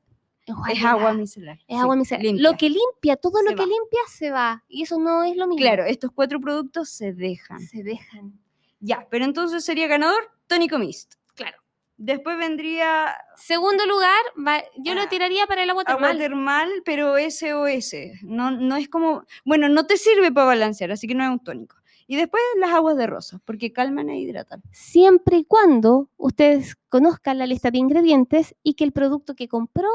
Es 0.73 0.85
agua 0.85 1.13
micelar. 1.13 1.57
Es 1.59 1.65
sí, 1.69 1.75
agua 1.83 1.97
micelar. 1.97 2.23
limpia. 2.25 2.51
Lo 2.51 2.57
que 2.57 2.69
limpia, 2.71 3.17
todo 3.17 3.43
lo 3.43 3.51
Se 3.51 3.55
que 3.57 3.63
va. 3.63 3.67
limpia 3.69 4.01
se 4.09 4.31
va. 4.31 4.65
Y 4.69 4.83
eso 4.83 4.99
no 4.99 5.23
es 5.25 5.37
lo 5.37 5.47
mismo. 5.47 5.61
Claro, 5.63 5.85
estos 5.85 6.11
cuatro 6.13 6.41
productos 6.41 6.89
se 6.91 7.13
dejan. 7.13 7.61
Se 7.61 7.83
dejan. 7.83 8.39
Ya, 8.81 9.07
pero 9.11 9.25
entonces 9.25 9.65
sería 9.65 9.87
ganador 9.89 10.31
tónico 10.47 10.79
mist. 10.79 11.15
Claro. 11.35 11.57
Después 11.97 12.39
vendría 12.39 13.13
Segundo 13.37 13.85
lugar, 13.87 14.21
va- 14.47 14.63
yo 14.77 14.95
lo 14.95 15.03
Ah, 15.03 15.09
tiraría 15.09 15.47
para 15.49 15.65
el 15.65 15.71
agua 15.71 15.83
agua 15.85 15.97
termal. 16.11 16.19
termal, 16.19 16.71
pero 16.85 17.17
SOS. 17.19 17.95
No, 18.23 18.51
no 18.53 18.77
es 18.77 18.89
como, 18.89 19.25
bueno, 19.45 19.69
no 19.69 19.85
te 19.87 19.97
sirve 19.97 20.31
para 20.31 20.47
balancear, 20.47 20.93
así 20.93 21.09
que 21.09 21.15
no 21.17 21.25
es 21.25 21.31
un 21.31 21.41
tónico. 21.41 21.77
Y 22.07 22.17
después 22.17 22.41
las 22.59 22.71
aguas 22.71 22.97
de 22.97 23.07
rosas, 23.07 23.41
porque 23.45 23.73
calman 23.73 24.09
e 24.11 24.19
hidratan. 24.21 24.63
siempre 24.73 25.39
y 25.39 25.45
cuando 25.45 26.09
ustedes 26.17 26.77
conozcan 26.89 27.37
la 27.39 27.47
lista 27.47 27.71
de 27.71 27.79
ingredientes 27.79 28.55
y 28.63 28.75
que 28.75 28.85
el 28.85 28.93
producto 28.93 29.35
que 29.35 29.49
compró 29.49 29.89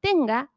tenga, 0.00 0.50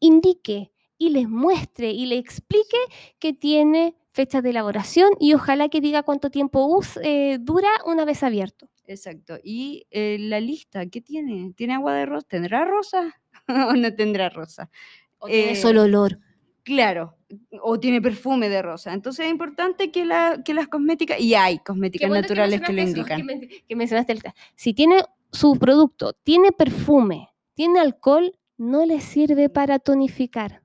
indique 0.00 0.72
y 0.98 1.10
les 1.10 1.28
muestre 1.28 1.90
y 1.90 2.06
le 2.06 2.16
explique 2.16 2.76
que 3.18 3.32
tiene 3.32 3.94
fecha 4.10 4.40
de 4.40 4.50
elaboración 4.50 5.10
y 5.20 5.34
ojalá 5.34 5.68
que 5.68 5.80
diga 5.80 6.02
cuánto 6.02 6.30
tiempo 6.30 6.64
us- 6.66 6.98
eh, 7.02 7.38
dura 7.40 7.68
una 7.84 8.04
vez 8.04 8.22
abierto. 8.22 8.68
Exacto. 8.86 9.38
Y 9.42 9.86
eh, 9.90 10.16
la 10.18 10.40
lista, 10.40 10.86
¿qué 10.86 11.00
tiene? 11.00 11.52
¿Tiene 11.54 11.74
agua 11.74 11.94
de 11.94 12.06
rosa? 12.06 12.26
¿Tendrá 12.28 12.64
rosa 12.64 13.14
o 13.48 13.74
no 13.74 13.94
tendrá 13.94 14.30
rosa? 14.30 14.70
O 15.18 15.26
tiene 15.26 15.52
Eh, 15.52 15.56
solo 15.56 15.82
olor. 15.82 16.18
Claro, 16.62 17.16
o 17.62 17.78
tiene 17.78 18.00
perfume 18.02 18.48
de 18.48 18.60
rosa. 18.62 18.92
Entonces 18.92 19.26
es 19.26 19.30
importante 19.30 19.90
que, 19.92 20.04
la, 20.04 20.42
que 20.44 20.52
las 20.54 20.66
cosméticas, 20.66 21.20
y 21.20 21.34
hay 21.34 21.58
cosméticas 21.58 22.08
bueno 22.08 22.22
naturales 22.22 22.60
que 22.60 22.72
lo 22.72 22.82
eso, 22.82 22.88
indican. 22.90 23.18
que, 23.18 23.24
men- 23.24 23.48
que 23.68 23.76
mencionaste 23.76 24.12
el- 24.14 24.22
Si 24.56 24.74
tiene 24.74 25.02
su 25.30 25.56
producto, 25.58 26.12
tiene 26.24 26.50
perfume, 26.52 27.28
tiene 27.54 27.78
alcohol, 27.80 28.35
no 28.56 28.84
le 28.86 29.00
sirve 29.00 29.48
para 29.48 29.78
tonificar. 29.78 30.62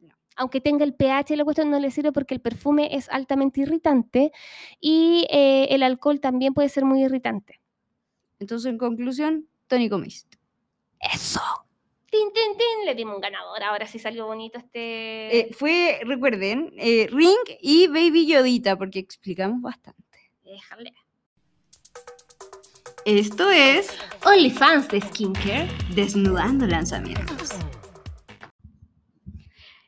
No. 0.00 0.14
Aunque 0.36 0.60
tenga 0.60 0.84
el 0.84 0.94
pH 0.94 1.34
y 1.34 1.36
la 1.36 1.44
cuestión, 1.44 1.70
no 1.70 1.78
le 1.78 1.90
sirve 1.90 2.12
porque 2.12 2.34
el 2.34 2.40
perfume 2.40 2.94
es 2.96 3.08
altamente 3.08 3.60
irritante 3.60 4.32
y 4.80 5.26
eh, 5.30 5.68
el 5.70 5.82
alcohol 5.82 6.20
también 6.20 6.54
puede 6.54 6.68
ser 6.68 6.84
muy 6.84 7.02
irritante. 7.02 7.60
Entonces, 8.38 8.70
en 8.70 8.78
conclusión, 8.78 9.48
tónico 9.66 9.98
mist. 9.98 10.34
¡Eso! 11.00 11.40
¡Tin, 12.10 12.32
tin, 12.32 12.56
tin! 12.56 12.86
Le 12.86 12.94
dimos 12.94 13.16
un 13.16 13.20
ganador. 13.20 13.62
Ahora 13.62 13.86
sí 13.86 13.98
salió 13.98 14.26
bonito 14.26 14.58
este. 14.58 15.38
Eh, 15.38 15.52
fue, 15.52 16.00
recuerden, 16.04 16.72
eh, 16.76 17.08
Ring 17.10 17.36
y 17.60 17.88
Baby 17.88 18.26
Yodita, 18.26 18.76
porque 18.76 19.00
explicamos 19.00 19.60
bastante. 19.60 20.02
Déjale. 20.44 20.92
Esto 23.04 23.50
es 23.50 23.88
OnlyFans 24.24 24.88
de 24.88 25.02
skincare. 25.02 25.68
Desnudando 25.94 26.66
Lanzamientos. 26.66 27.50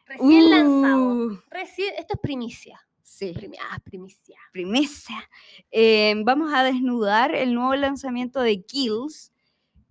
Recién 0.04 0.50
lanzado. 0.50 0.98
Uh, 0.98 1.38
Recién, 1.50 1.94
esto 1.96 2.14
es 2.14 2.20
primicia. 2.20 2.78
Sí, 3.02 3.32
ah, 3.70 3.78
primicia. 3.82 4.36
primicia. 4.52 5.30
Eh, 5.70 6.14
vamos 6.26 6.52
a 6.52 6.62
desnudar 6.62 7.34
el 7.34 7.54
nuevo 7.54 7.74
lanzamiento 7.74 8.42
de 8.42 8.62
Kills, 8.66 9.32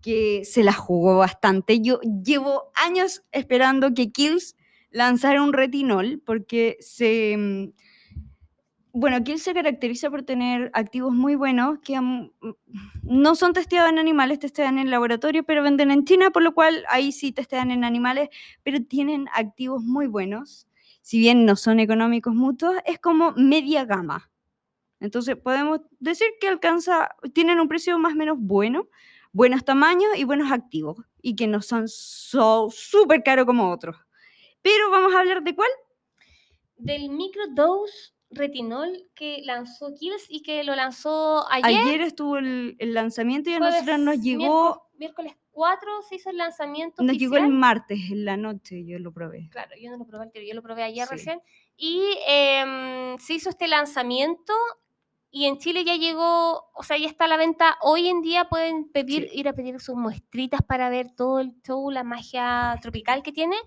que 0.04 0.46
se 0.46 0.64
la 0.64 0.74
jugó 0.74 1.18
bastante. 1.18 1.82
Yo 1.82 2.00
llevo 2.02 2.72
años 2.76 3.24
esperando 3.32 3.96
que 3.96 4.12
Kills 4.12 4.56
lanzara 4.92 5.42
un 5.42 5.52
retinol, 5.52 6.22
porque 6.24 6.78
se... 6.80 7.74
Bueno, 8.98 9.22
Kills 9.26 9.44
se 9.44 9.54
caracteriza 9.54 10.10
por 10.10 10.24
tener 10.24 10.72
activos 10.74 11.14
muy 11.14 11.36
buenos 11.36 11.80
que 11.80 12.00
no 13.04 13.36
son 13.36 13.52
testeados 13.52 13.92
en 13.92 14.00
animales, 14.00 14.40
testean 14.40 14.80
en 14.80 14.90
laboratorio, 14.90 15.44
pero 15.44 15.62
venden 15.64 15.92
en 15.92 16.06
China, 16.06 16.32
por 16.32 16.44
lo 16.44 16.54
cual 16.54 16.86
ahí 16.88 17.12
sí 17.12 17.34
testean 17.34 17.72
en 17.72 17.84
animales, 17.84 18.30
pero 18.64 18.82
tienen 18.82 19.28
activos 19.34 19.84
muy 19.84 20.08
buenos. 20.08 20.70
Si 21.02 21.20
bien 21.20 21.46
no 21.46 21.58
son 21.58 21.82
económicos 21.82 22.34
mutuos, 22.34 22.78
es 22.86 22.98
como 22.98 23.34
media 23.34 23.84
gama. 23.84 24.32
Entonces 25.02 25.36
podemos 25.36 25.82
decir 26.00 26.28
que 26.40 26.48
alcanza, 26.48 27.10
tienen 27.34 27.60
un 27.60 27.68
precio 27.68 28.00
más 28.00 28.14
o 28.14 28.16
menos 28.16 28.38
bueno, 28.40 28.88
buenos 29.34 29.66
tamaños 29.66 30.12
y 30.16 30.24
buenos 30.24 30.54
activos, 30.54 31.00
y 31.22 31.36
que 31.36 31.48
no 31.48 31.62
son 31.62 31.90
so- 31.90 32.70
súper 32.72 33.24
caros 33.24 33.46
como 33.46 33.74
otros. 33.74 33.98
Pero 34.62 34.90
vamos 34.90 35.14
a 35.14 35.20
hablar 35.20 35.44
de 35.44 35.54
cuál. 35.54 35.70
Del 36.78 37.10
microdose 37.10 38.15
retinol 38.36 39.10
que 39.16 39.42
lanzó 39.44 39.94
Kills 39.98 40.26
y 40.30 40.42
que 40.44 40.64
lo 40.64 40.76
lanzó 40.76 41.46
ayer. 41.52 41.82
Ayer 41.82 42.02
estuvo 42.02 42.38
el, 42.38 42.76
el 42.80 42.94
lanzamiento 42.94 43.50
y 43.50 43.54
a 43.54 43.58
jueves, 43.58 43.76
nosotros 43.82 44.00
nos 44.00 44.22
llegó, 44.22 44.90
Miércoles, 44.98 45.34
miércoles 45.34 45.34
4 45.52 46.02
se 46.10 46.16
hizo 46.16 46.30
el 46.30 46.38
lanzamiento. 46.38 47.02
nos 47.02 47.18
llegó 47.18 47.38
el 47.38 47.50
martes 47.50 47.98
en 48.12 48.26
la 48.26 48.38
noche, 48.38 48.86
yo 48.86 49.00
lo 49.00 49.12
probé. 49.14 49.48
Claro, 49.52 49.72
yo 49.82 49.90
no 49.90 49.98
lo 49.98 50.06
probé, 50.06 50.24
anterior, 50.26 50.50
yo 50.50 50.56
lo 50.56 50.62
probé 50.62 50.84
ayer 50.84 51.08
Sí. 51.08 51.14
recién. 51.16 51.42
Y 51.78 52.02
em, 52.28 53.18
se 53.18 53.34
hizo 53.34 53.50
este 53.50 53.68
lanzamiento 53.68 54.54
y 55.38 55.48
en 55.48 55.58
Chile 55.58 55.84
ya 55.84 55.98
llegó, 55.98 56.70
o 56.74 56.84
sea, 56.84 56.98
ya 56.98 57.08
está 57.08 57.26
a 57.26 57.28
la 57.28 57.36
venta. 57.36 57.76
Hoy 57.82 58.08
en 58.08 58.22
día 58.22 58.46
pueden 58.46 58.90
pedir, 58.90 59.28
ir 59.34 59.50
a 59.50 59.54
pedir 59.54 59.82
sus 59.82 59.96
muestritas 59.98 60.62
para 60.62 60.88
ver 60.90 61.12
todo 61.14 61.42
el 61.42 61.52
show, 61.62 61.92
la 61.92 62.04
magia 62.06 62.80
tropical 62.82 63.22
que 63.22 63.34
tiene. 63.34 63.58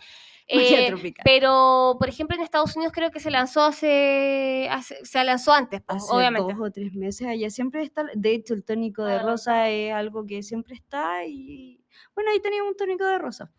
Magia 0.55 0.81
Eh, 0.81 0.89
tropical. 0.89 1.23
pero, 1.27 1.97
por 1.99 2.09
ejemplo, 2.09 2.35
en 2.35 2.43
Estados 2.43 2.75
Unidos 2.75 2.95
creo 2.95 3.11
que 3.11 3.21
se 3.21 3.31
lanzó 3.31 3.61
hace, 3.65 4.67
hace- 4.71 5.05
se 5.05 5.23
lanzó 5.25 5.53
antes, 5.53 5.83
pues, 5.87 6.03
Hace 6.05 6.15
obviamente. 6.17 6.55
dos 6.55 6.69
o 6.69 6.71
tres 6.73 6.95
meses 6.95 7.27
allá 7.29 7.51
siempre 7.51 7.83
está, 7.83 8.07
de 8.15 8.33
hecho 8.33 8.55
el 8.55 8.65
tónico 8.65 9.05
de 9.05 9.17
Ah. 9.17 9.23
rosa 9.23 9.69
es 9.69 9.93
algo 9.93 10.25
que 10.25 10.43
siempre 10.43 10.75
está 10.75 11.27
y 11.27 11.85
bueno, 12.15 12.31
ahí 12.31 12.41
teníamos 12.41 12.71
un 12.71 12.77
tónico 12.79 13.05
de 13.05 13.19
rosa. 13.19 13.53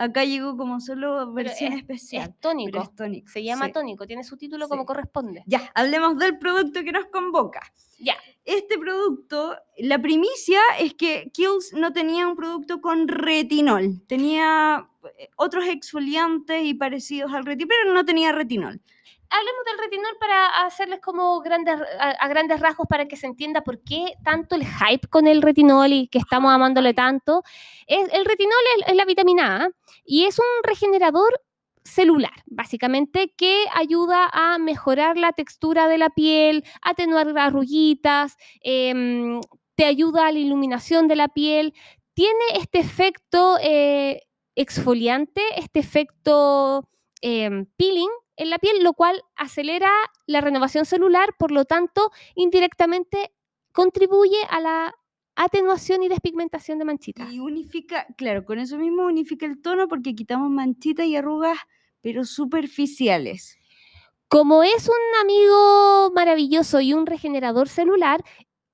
Acá 0.00 0.24
llegó 0.24 0.56
como 0.56 0.80
solo 0.80 1.32
versión 1.32 1.72
es- 1.72 1.80
especial. 1.80 2.28
Es 2.30 2.40
tónico. 2.40 2.80
es 2.80 2.94
tónico. 2.94 3.28
Se 3.28 3.42
llama 3.42 3.66
sí. 3.66 3.72
tónico, 3.72 4.06
tiene 4.06 4.22
su 4.22 4.36
título 4.36 4.68
como 4.68 4.86
corresponde. 4.86 5.42
Ya, 5.46 5.72
hablemos 5.74 6.16
del 6.18 6.38
producto 6.38 6.84
que 6.84 6.92
nos 6.92 7.06
convoca. 7.06 7.60
Ya. 7.98 8.14
Este 8.44 8.78
producto, 8.78 9.56
la 9.76 10.00
primicia 10.00 10.60
es 10.78 10.94
que 10.94 11.30
Kills 11.34 11.72
no 11.72 11.92
tenía 11.92 12.28
un 12.28 12.36
producto 12.36 12.80
con 12.80 13.08
retinol. 13.08 14.00
Tenía 14.06 14.88
eh, 15.18 15.28
otros 15.36 15.66
exfoliantes 15.66 16.64
y 16.64 16.74
parecidos 16.74 17.32
al 17.34 17.44
retinol, 17.44 17.68
pero 17.76 17.92
no 17.92 18.04
tenía 18.04 18.30
retinol. 18.30 18.80
Hablemos 19.30 19.64
del 19.66 19.78
retinol 19.78 20.16
para 20.18 20.64
hacerles 20.64 21.00
como 21.00 21.40
grandes, 21.40 21.76
a, 21.98 22.10
a 22.10 22.28
grandes 22.28 22.60
rasgos 22.60 22.86
para 22.88 23.06
que 23.06 23.16
se 23.16 23.26
entienda 23.26 23.62
por 23.62 23.82
qué 23.82 24.14
tanto 24.24 24.54
el 24.54 24.64
hype 24.64 25.06
con 25.08 25.26
el 25.26 25.42
retinol 25.42 25.92
y 25.92 26.08
que 26.08 26.18
estamos 26.18 26.52
amándole 26.52 26.94
tanto. 26.94 27.42
Es, 27.86 28.12
el 28.12 28.24
retinol 28.24 28.52
es, 28.78 28.88
es 28.88 28.96
la 28.96 29.04
vitamina 29.04 29.64
A 29.64 29.68
y 30.04 30.24
es 30.24 30.38
un 30.38 30.44
regenerador 30.62 31.40
celular, 31.88 32.44
básicamente, 32.46 33.34
que 33.36 33.64
ayuda 33.74 34.28
a 34.32 34.58
mejorar 34.58 35.16
la 35.16 35.32
textura 35.32 35.88
de 35.88 35.98
la 35.98 36.10
piel, 36.10 36.64
atenuar 36.82 37.36
arruguitas, 37.36 38.36
em, 38.60 39.40
te 39.74 39.84
ayuda 39.84 40.26
a 40.26 40.32
la 40.32 40.38
iluminación 40.38 41.08
de 41.08 41.16
la 41.16 41.28
piel. 41.28 41.74
Tiene 42.14 42.44
este 42.54 42.80
efecto 42.80 43.58
eh, 43.62 44.22
exfoliante, 44.54 45.42
este 45.56 45.80
efecto 45.80 46.88
em, 47.20 47.66
peeling 47.76 48.10
en 48.38 48.50
la 48.50 48.58
piel, 48.58 48.82
lo 48.82 48.94
cual 48.94 49.22
acelera 49.36 49.90
la 50.26 50.40
renovación 50.40 50.86
celular, 50.86 51.34
por 51.38 51.50
lo 51.50 51.64
tanto, 51.64 52.10
indirectamente 52.34 53.32
contribuye 53.72 54.38
a 54.48 54.60
la 54.60 54.94
atenuación 55.36 56.02
y 56.02 56.08
despigmentación 56.08 56.78
de 56.78 56.84
manchitas. 56.84 57.30
Y 57.32 57.40
unifica, 57.40 58.06
claro, 58.16 58.44
con 58.44 58.58
eso 58.58 58.78
mismo 58.78 59.04
unifica 59.04 59.46
el 59.46 59.60
tono 59.60 59.86
porque 59.88 60.14
quitamos 60.14 60.50
manchitas 60.50 61.06
y 61.06 61.16
arrugas, 61.16 61.58
pero 62.00 62.24
superficiales. 62.24 63.58
Como 64.28 64.62
es 64.62 64.88
un 64.88 65.20
amigo 65.22 66.12
maravilloso 66.14 66.80
y 66.80 66.92
un 66.92 67.06
regenerador 67.06 67.68
celular, 67.68 68.24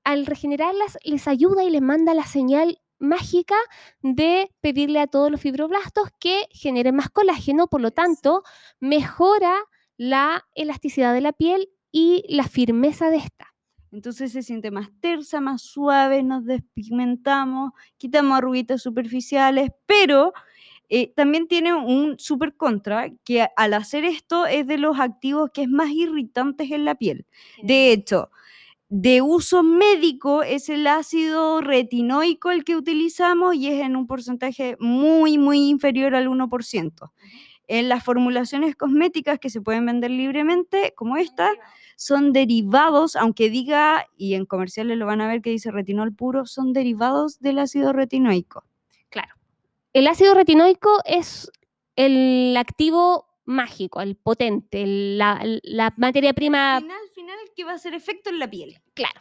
al 0.05 0.27
regenerarlas 0.27 0.99
les 1.05 1.29
ayuda 1.29 1.65
y 1.65 1.71
les 1.71 1.83
manda 1.83 2.12
la 2.12 2.25
señal 2.25 2.79
mágica 3.05 3.57
de 4.03 4.51
pedirle 4.61 5.01
a 5.01 5.07
todos 5.07 5.31
los 5.31 5.41
fibroblastos 5.41 6.09
que 6.19 6.47
generen 6.51 6.97
más 6.97 7.11
colágeno, 7.11 7.67
por 7.69 7.81
lo 7.81 7.91
tanto, 7.91 8.43
mejora 8.81 9.57
la 9.97 10.45
elasticidad 10.55 11.15
de 11.15 11.21
la 11.21 11.33
piel 11.33 11.69
y 11.93 12.25
la 12.29 12.45
firmeza 12.45 13.11
de 13.11 13.19
esta. 13.19 13.55
Entonces 13.93 14.33
se 14.33 14.43
siente 14.43 14.73
más 14.73 14.91
tersa, 15.01 15.41
más 15.41 15.63
suave, 15.63 16.25
nos 16.25 16.45
despigmentamos, 16.45 17.71
quitamos 17.97 18.37
arruguitas 18.37 18.83
superficiales, 18.83 19.71
pero 19.87 20.33
eh, 20.89 21.13
también 21.15 21.47
tiene 21.47 21.75
un 21.75 22.19
super 22.19 22.57
contra, 22.57 23.11
que 23.25 23.47
al 23.57 23.75
hacer 23.75 24.05
esto 24.05 24.47
es 24.47 24.67
de 24.67 24.79
los 24.79 24.99
activos 24.99 25.51
que 25.55 25.63
es 25.63 25.69
más 25.69 25.91
irritantes 25.91 26.71
en 26.73 26.85
la 26.85 26.97
piel. 26.97 27.27
De 27.63 27.93
hecho, 27.93 28.31
de 28.89 29.22
uso 29.22 29.62
médico 29.62 30.43
es 30.43 30.68
el 30.68 30.87
ácido 30.87 31.61
retinoico 31.61 32.51
el 32.51 32.64
que 32.64 32.76
utilizamos 32.76 33.55
y 33.57 33.68
es 33.68 33.82
en 33.82 33.97
un 33.97 34.07
porcentaje 34.07 34.76
muy, 34.78 35.39
muy 35.39 35.68
inferior 35.68 36.14
al 36.14 36.28
1%. 36.28 37.12
En 37.66 37.89
las 37.89 38.05
formulaciones 38.05 38.76
cosméticas 38.76 39.39
que 39.39 39.49
se 39.51 39.61
pueden 39.62 39.87
vender 39.87 40.11
libremente, 40.11 40.93
como 40.97 41.16
esta, 41.16 41.51
son 41.97 42.32
derivados, 42.32 43.16
aunque 43.16 43.49
diga, 43.51 44.07
y 44.18 44.35
en 44.35 44.45
comerciales 44.47 44.99
lo 44.99 45.07
van 45.07 45.22
a 45.22 45.28
ver 45.28 45.41
que 45.41 45.51
dice 45.51 45.70
retinol 45.70 46.14
puro, 46.14 46.45
son 46.45 46.72
derivados 46.74 47.41
del 47.41 47.59
ácido 47.59 47.93
retinoico. 47.93 48.64
Claro. 49.09 49.32
El 49.95 50.07
ácido 50.09 50.35
retinoico 50.35 50.91
es 51.07 51.51
el 51.97 52.55
activo 52.59 53.26
mágico, 53.47 54.01
el 54.01 54.16
potente, 54.16 54.82
el- 54.82 55.18
la, 55.18 55.41
la 55.62 55.95
materia 55.97 56.32
prima 56.35 56.80
Final, 56.80 56.99
que 57.57 57.64
va 57.64 57.72
a 57.72 57.75
hacer 57.75 57.95
efecto 57.95 58.31
en 58.31 58.39
la 58.39 58.49
piel. 58.49 58.81
Claro. 58.95 59.20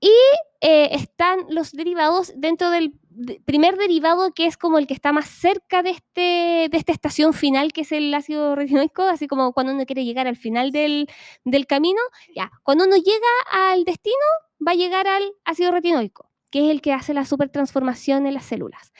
Y 0.00 0.12
eh, 0.60 0.90
están 0.92 1.40
los 1.48 1.72
derivados 1.72 2.32
dentro 2.36 2.70
del 2.70 2.92
de- 3.10 3.40
primer 3.44 3.76
derivado 3.76 4.32
que 4.32 4.46
es 4.46 4.56
como 4.56 4.78
el 4.78 4.86
que 4.86 4.94
está 4.94 5.12
más 5.12 5.28
cerca 5.28 5.82
de, 5.82 5.90
este, 5.90 6.68
de 6.70 6.78
esta 6.78 6.92
estación 6.92 7.34
final, 7.34 7.72
que 7.72 7.80
es 7.80 7.90
el 7.90 8.14
ácido 8.14 8.54
retinoico, 8.54 9.02
así 9.02 9.26
como 9.26 9.52
cuando 9.52 9.72
uno 9.72 9.84
quiere 9.86 10.04
llegar 10.04 10.28
al 10.28 10.36
final 10.36 10.70
del, 10.70 11.08
del 11.44 11.66
camino, 11.66 12.00
ya, 12.34 12.52
cuando 12.62 12.84
uno 12.84 12.96
llega 12.96 13.26
al 13.50 13.84
destino, 13.84 14.16
va 14.64 14.72
a 14.72 14.76
llegar 14.76 15.08
al 15.08 15.32
ácido 15.44 15.72
retinoico, 15.72 16.30
que 16.52 16.66
es 16.66 16.70
el 16.70 16.80
que 16.80 16.92
hace 16.92 17.12
la 17.12 17.24
supertransformación 17.24 18.26
en 18.28 18.34
las 18.34 18.44
células. 18.44 18.92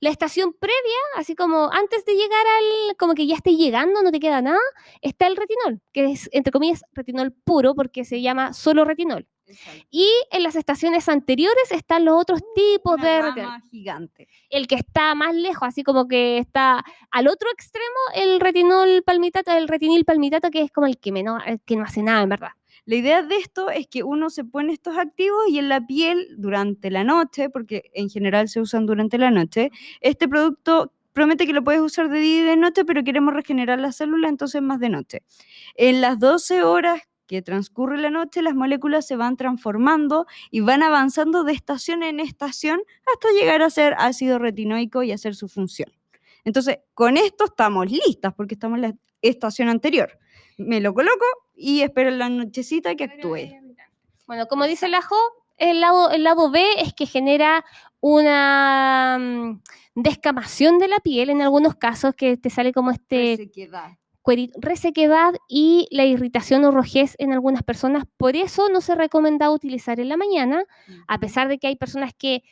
La 0.00 0.10
estación 0.10 0.52
previa, 0.52 0.98
así 1.16 1.34
como 1.34 1.70
antes 1.72 2.04
de 2.04 2.14
llegar 2.14 2.46
al, 2.46 2.96
como 2.96 3.14
que 3.14 3.26
ya 3.26 3.34
esté 3.34 3.56
llegando, 3.56 4.02
no 4.02 4.12
te 4.12 4.20
queda 4.20 4.40
nada, 4.40 4.60
está 5.02 5.26
el 5.26 5.36
retinol, 5.36 5.80
que 5.92 6.12
es, 6.12 6.28
entre 6.32 6.52
comillas, 6.52 6.84
retinol 6.92 7.32
puro, 7.32 7.74
porque 7.74 8.04
se 8.04 8.22
llama 8.22 8.52
solo 8.52 8.84
retinol. 8.84 9.26
Y 9.90 10.08
en 10.30 10.42
las 10.42 10.56
estaciones 10.56 11.08
anteriores 11.08 11.72
están 11.72 12.04
los 12.04 12.20
otros 12.20 12.40
tipos 12.54 12.94
Una 12.94 13.08
de 13.08 13.22
retinol. 13.22 13.62
gigante. 13.70 14.28
El 14.50 14.66
que 14.66 14.74
está 14.74 15.14
más 15.14 15.34
lejos, 15.34 15.68
así 15.68 15.82
como 15.82 16.06
que 16.06 16.38
está 16.38 16.84
al 17.10 17.28
otro 17.28 17.48
extremo, 17.50 17.86
el 18.14 18.40
retinol 18.40 19.02
palmitato, 19.02 19.50
el 19.52 19.68
retinil 19.68 20.04
palmitato, 20.04 20.50
que 20.50 20.62
es 20.62 20.70
como 20.70 20.86
el 20.86 20.98
que, 20.98 21.12
menos, 21.12 21.42
el 21.46 21.60
que 21.60 21.76
no 21.76 21.84
hace 21.84 22.02
nada, 22.02 22.22
en 22.22 22.28
verdad. 22.28 22.50
La 22.88 22.96
idea 22.96 23.22
de 23.22 23.36
esto 23.36 23.68
es 23.68 23.86
que 23.86 24.02
uno 24.02 24.30
se 24.30 24.44
pone 24.44 24.72
estos 24.72 24.96
activos 24.96 25.46
y 25.46 25.58
en 25.58 25.68
la 25.68 25.86
piel 25.86 26.26
durante 26.38 26.90
la 26.90 27.04
noche, 27.04 27.50
porque 27.50 27.90
en 27.92 28.08
general 28.08 28.48
se 28.48 28.62
usan 28.62 28.86
durante 28.86 29.18
la 29.18 29.30
noche, 29.30 29.70
este 30.00 30.26
producto 30.26 30.94
promete 31.12 31.46
que 31.46 31.52
lo 31.52 31.62
puedes 31.62 31.82
usar 31.82 32.08
de 32.08 32.18
día 32.18 32.40
y 32.40 32.44
de 32.46 32.56
noche, 32.56 32.86
pero 32.86 33.04
queremos 33.04 33.34
regenerar 33.34 33.78
la 33.78 33.92
célula, 33.92 34.30
entonces 34.30 34.62
más 34.62 34.80
de 34.80 34.88
noche. 34.88 35.22
En 35.74 36.00
las 36.00 36.18
12 36.18 36.62
horas 36.62 37.02
que 37.26 37.42
transcurre 37.42 37.98
la 37.98 38.08
noche, 38.08 38.40
las 38.40 38.54
moléculas 38.54 39.06
se 39.06 39.16
van 39.16 39.36
transformando 39.36 40.24
y 40.50 40.60
van 40.60 40.82
avanzando 40.82 41.44
de 41.44 41.52
estación 41.52 42.02
en 42.02 42.20
estación 42.20 42.80
hasta 43.12 43.28
llegar 43.38 43.60
a 43.60 43.68
ser 43.68 43.96
ácido 43.98 44.38
retinoico 44.38 45.02
y 45.02 45.12
hacer 45.12 45.34
su 45.34 45.48
función. 45.48 45.92
Entonces, 46.42 46.78
con 46.94 47.18
esto 47.18 47.44
estamos 47.44 47.90
listas 47.90 48.32
porque 48.32 48.54
estamos 48.54 48.76
en 48.76 48.82
la 48.82 48.94
estación 49.20 49.68
anterior. 49.68 50.18
Me 50.56 50.80
lo 50.80 50.94
coloco 50.94 51.26
y 51.58 51.82
espero 51.82 52.10
en 52.10 52.18
la 52.18 52.28
nochecita 52.28 52.94
que 52.94 53.04
actúe. 53.04 53.50
Bueno, 54.26 54.46
como 54.46 54.64
dice 54.64 54.88
la 54.88 55.02
Jo, 55.02 55.16
el 55.56 55.80
lado, 55.80 56.10
el 56.10 56.22
lado 56.22 56.50
B 56.50 56.64
es 56.78 56.94
que 56.94 57.06
genera 57.06 57.64
una 58.00 59.18
mm, 59.20 59.60
descamación 59.96 60.78
de 60.78 60.88
la 60.88 60.98
piel 61.00 61.30
en 61.30 61.42
algunos 61.42 61.74
casos, 61.74 62.14
que 62.14 62.36
te 62.36 62.48
sale 62.48 62.72
como 62.72 62.92
este 62.92 63.36
Resequedad. 63.38 63.98
resequedad 64.60 65.34
y 65.48 65.88
la 65.90 66.04
irritación 66.04 66.64
o 66.64 66.70
rojez 66.70 67.16
en 67.18 67.32
algunas 67.32 67.62
personas. 67.64 68.04
Por 68.16 68.36
eso 68.36 68.68
no 68.68 68.80
se 68.80 68.94
recomienda 68.94 69.50
utilizar 69.50 69.98
en 69.98 70.08
la 70.08 70.16
mañana, 70.16 70.64
a 71.08 71.18
pesar 71.18 71.48
de 71.48 71.58
que 71.58 71.66
hay 71.66 71.76
personas 71.76 72.12
que 72.16 72.44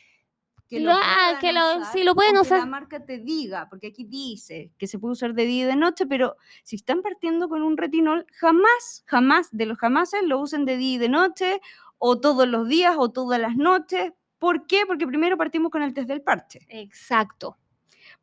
que 0.69 0.79
lo- 0.79 0.91
ah, 0.93 1.37
que 1.39 1.53
lo- 1.53 1.77
usar, 1.79 1.93
sí, 1.93 2.03
lo 2.03 2.13
pueden 2.15 2.37
usar. 2.37 2.59
la 2.59 2.65
marca 2.65 3.03
te 3.05 3.19
diga, 3.19 3.67
porque 3.69 3.87
aquí 3.87 4.03
dice 4.03 4.71
que 4.77 4.87
se 4.87 4.99
puede 4.99 5.13
usar 5.13 5.33
de 5.33 5.45
día 5.45 5.63
y 5.63 5.67
de 5.67 5.75
noche, 5.75 6.05
pero 6.05 6.35
si 6.63 6.75
están 6.75 7.01
partiendo 7.01 7.47
con 7.49 7.61
un 7.61 7.77
retinol, 7.77 8.25
jamás, 8.33 9.03
jamás, 9.05 9.49
de 9.51 9.65
los 9.65 9.77
jamases 9.77 10.21
lo 10.23 10.39
usen 10.39 10.65
de 10.65 10.77
día 10.77 10.95
y 10.95 10.97
de 10.97 11.09
noche, 11.09 11.61
o 11.97 12.19
todos 12.19 12.47
los 12.47 12.67
días, 12.67 12.95
o 12.97 13.09
todas 13.09 13.39
las 13.39 13.55
noches. 13.55 14.11
¿Por 14.39 14.67
qué? 14.67 14.81
Porque 14.85 15.07
primero 15.07 15.35
partimos 15.37 15.71
con 15.71 15.81
el 15.81 15.93
test 15.93 16.07
del 16.07 16.21
parche. 16.21 16.59
Exacto. 16.69 17.57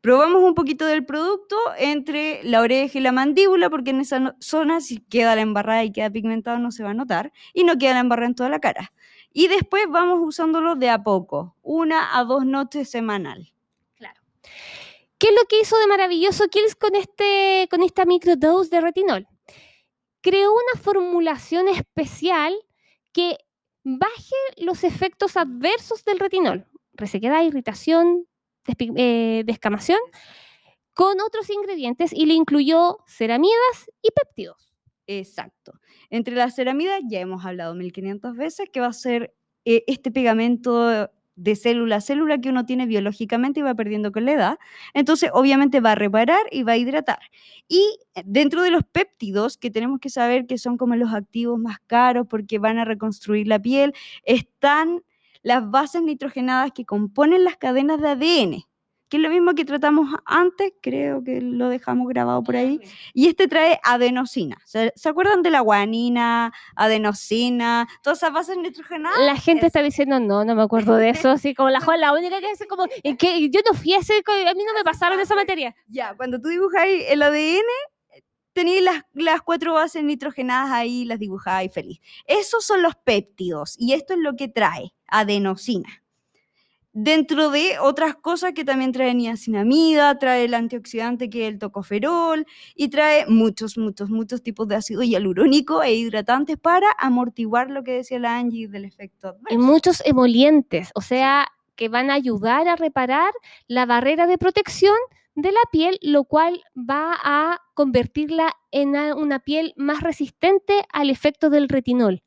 Probamos 0.01 0.43
un 0.43 0.53
poquito 0.53 0.85
del 0.85 1.05
producto 1.05 1.55
entre 1.77 2.43
la 2.43 2.61
oreja 2.61 2.97
y 2.97 3.01
la 3.01 3.11
mandíbula, 3.11 3.69
porque 3.69 3.89
en 3.89 3.99
esa 4.01 4.19
no- 4.19 4.35
zona, 4.39 4.79
si 4.81 4.99
queda 4.99 5.35
la 5.35 5.41
embarrada 5.41 5.83
y 5.83 5.91
queda 5.91 6.09
pigmentado, 6.09 6.59
no 6.59 6.71
se 6.71 6.83
va 6.83 6.91
a 6.91 6.93
notar, 6.93 7.31
y 7.53 7.63
no 7.63 7.77
queda 7.77 7.93
la 7.95 7.99
embarrada 8.01 8.27
en 8.27 8.35
toda 8.35 8.49
la 8.49 8.59
cara. 8.59 8.91
Y 9.37 9.49
después 9.49 9.83
vamos 9.89 10.19
usándolo 10.21 10.75
de 10.75 10.89
a 10.89 11.03
poco, 11.03 11.57
una 11.61 12.17
a 12.17 12.23
dos 12.23 12.45
noches 12.45 12.89
semanal. 12.89 13.51
Claro. 13.95 14.21
¿Qué 15.17 15.27
es 15.27 15.33
lo 15.33 15.45
que 15.49 15.59
hizo 15.59 15.77
de 15.77 15.87
maravilloso 15.87 16.47
Kills 16.47 16.73
con, 16.73 16.95
este, 16.95 17.67
con 17.69 17.83
esta 17.83 18.05
microdose 18.05 18.69
de 18.69 18.79
retinol? 18.79 19.27
Creó 20.21 20.53
una 20.53 20.81
formulación 20.81 21.67
especial 21.67 22.55
que 23.11 23.37
baje 23.83 24.35
los 24.55 24.85
efectos 24.85 25.35
adversos 25.35 26.05
del 26.05 26.19
retinol. 26.19 26.65
Resequedad, 26.93 27.43
irritación, 27.43 28.29
eh, 28.67 29.43
descamación, 29.45 29.99
con 30.93 31.19
otros 31.19 31.49
ingredientes 31.49 32.13
y 32.13 32.25
le 32.25 32.35
incluyó 32.35 32.99
ceramidas 33.05 33.91
y 34.01 34.11
péptidos. 34.11 34.64
Exacto. 35.07 35.79
Entre 36.09 36.35
las 36.35 36.55
ceramidas 36.55 36.99
ya 37.07 37.19
hemos 37.19 37.45
hablado 37.45 37.75
1500 37.75 38.35
veces 38.35 38.69
que 38.71 38.79
va 38.79 38.87
a 38.87 38.93
ser 38.93 39.33
eh, 39.65 39.83
este 39.87 40.11
pegamento 40.11 41.09
de 41.35 41.55
célula 41.55 41.97
a 41.97 42.01
célula 42.01 42.39
que 42.39 42.49
uno 42.49 42.65
tiene 42.65 42.85
biológicamente 42.85 43.59
y 43.59 43.63
va 43.63 43.75
perdiendo 43.75 44.11
con 44.11 44.25
la 44.25 44.31
edad. 44.33 44.59
Entonces, 44.93 45.29
obviamente 45.33 45.81
va 45.81 45.91
a 45.91 45.95
reparar 45.95 46.39
y 46.51 46.63
va 46.63 46.73
a 46.73 46.77
hidratar. 46.77 47.19
Y 47.67 47.81
eh, 48.15 48.23
dentro 48.25 48.63
de 48.63 48.71
los 48.71 48.83
péptidos, 48.83 49.57
que 49.57 49.69
tenemos 49.69 49.99
que 49.99 50.09
saber 50.09 50.47
que 50.47 50.57
son 50.57 50.77
como 50.77 50.95
los 50.95 51.13
activos 51.13 51.59
más 51.59 51.77
caros 51.87 52.25
porque 52.29 52.57
van 52.59 52.77
a 52.79 52.85
reconstruir 52.85 53.47
la 53.47 53.59
piel, 53.59 53.93
están 54.23 55.03
las 55.43 55.69
bases 55.69 56.01
nitrogenadas 56.01 56.71
que 56.71 56.85
componen 56.85 57.43
las 57.43 57.57
cadenas 57.57 58.01
de 58.01 58.07
ADN, 58.09 58.63
que 59.09 59.17
es 59.17 59.23
lo 59.23 59.29
mismo 59.29 59.53
que 59.53 59.65
tratamos 59.65 60.09
antes, 60.25 60.73
creo 60.81 61.23
que 61.23 61.39
lo 61.41 61.69
dejamos 61.69 62.07
grabado 62.07 62.43
por 62.43 62.55
ahí. 62.55 62.79
Y 63.13 63.27
este 63.27 63.47
trae 63.47 63.79
adenosina. 63.83 64.57
¿Se, 64.65 64.91
se 64.95 65.09
acuerdan 65.09 65.43
de 65.43 65.51
la 65.51 65.59
guanina, 65.61 66.51
adenosina, 66.75 67.87
todas 68.01 68.19
esas 68.19 68.33
bases 68.33 68.57
nitrogenadas? 68.57 69.19
La 69.19 69.35
gente 69.35 69.59
Eso. 69.59 69.67
está 69.67 69.83
diciendo, 69.83 70.19
no, 70.19 70.43
no 70.45 70.55
me 70.55 70.63
acuerdo 70.63 70.95
de 70.95 71.09
eso, 71.09 71.29
así 71.29 71.53
como 71.53 71.69
la 71.69 71.79
Juan, 71.85 72.01
la 72.01 72.13
única 72.13 72.39
que 72.41 72.49
dice 72.49 72.67
como, 72.67 72.85
"¿En 73.03 73.17
qué? 73.17 73.49
yo 73.49 73.61
no 73.69 73.77
fui 73.77 73.93
a 73.93 73.99
ese, 73.99 74.15
a 74.17 74.53
mí 74.53 74.63
no 74.65 74.73
me 74.73 74.83
pasaron 74.83 75.19
esa 75.19 75.35
materia. 75.35 75.75
Ya, 75.87 76.15
cuando 76.15 76.39
tú 76.39 76.47
dibujáis 76.49 77.03
el 77.09 77.21
ADN, 77.21 77.61
tenéis 78.53 78.81
las, 78.81 79.03
las 79.13 79.41
cuatro 79.41 79.73
bases 79.73 80.03
nitrogenadas 80.03 80.71
ahí, 80.71 81.05
las 81.05 81.19
dibujáis 81.19 81.71
feliz. 81.73 81.99
Esos 82.25 82.65
son 82.65 82.81
los 82.81 82.95
péptidos 82.95 83.75
y 83.77 83.93
esto 83.93 84.13
es 84.13 84.19
lo 84.19 84.35
que 84.35 84.47
trae 84.47 84.93
adenosina. 85.07 85.89
Dentro 86.97 87.49
de 87.49 87.77
otras 87.77 88.15
cosas 88.15 88.53
que 88.53 88.63
también 88.63 88.93
trae 88.93 89.13
niacinamida, 89.13 90.17
trae 90.17 90.45
el 90.45 90.53
antioxidante 90.53 91.29
que 91.29 91.45
es 91.45 91.51
el 91.51 91.59
tocoferol 91.59 92.45
y 92.73 92.87
trae 92.87 93.25
muchos, 93.27 93.77
muchos, 93.77 94.09
muchos 94.09 94.41
tipos 94.41 94.65
de 94.69 94.75
ácido 94.75 95.03
hialurónico 95.03 95.83
e 95.83 95.93
hidratantes 95.93 96.55
para 96.55 96.87
amortiguar 96.97 97.69
lo 97.69 97.83
que 97.83 97.91
decía 97.91 98.17
la 98.17 98.37
Angie 98.37 98.69
del 98.69 98.85
efecto 98.85 99.35
Y 99.49 99.57
muchos 99.57 100.01
emolientes, 100.05 100.91
o 100.95 101.01
sea, 101.01 101.47
que 101.75 101.89
van 101.89 102.09
a 102.09 102.13
ayudar 102.13 102.69
a 102.69 102.77
reparar 102.77 103.33
la 103.67 103.85
barrera 103.85 104.25
de 104.25 104.37
protección 104.37 104.95
de 105.35 105.51
la 105.51 105.59
piel, 105.73 105.99
lo 106.01 106.23
cual 106.23 106.63
va 106.77 107.13
a 107.21 107.59
convertirla 107.73 108.53
en 108.71 108.95
una 108.95 109.39
piel 109.39 109.73
más 109.75 109.99
resistente 109.99 110.85
al 110.93 111.09
efecto 111.09 111.49
del 111.49 111.67
retinol. 111.67 112.23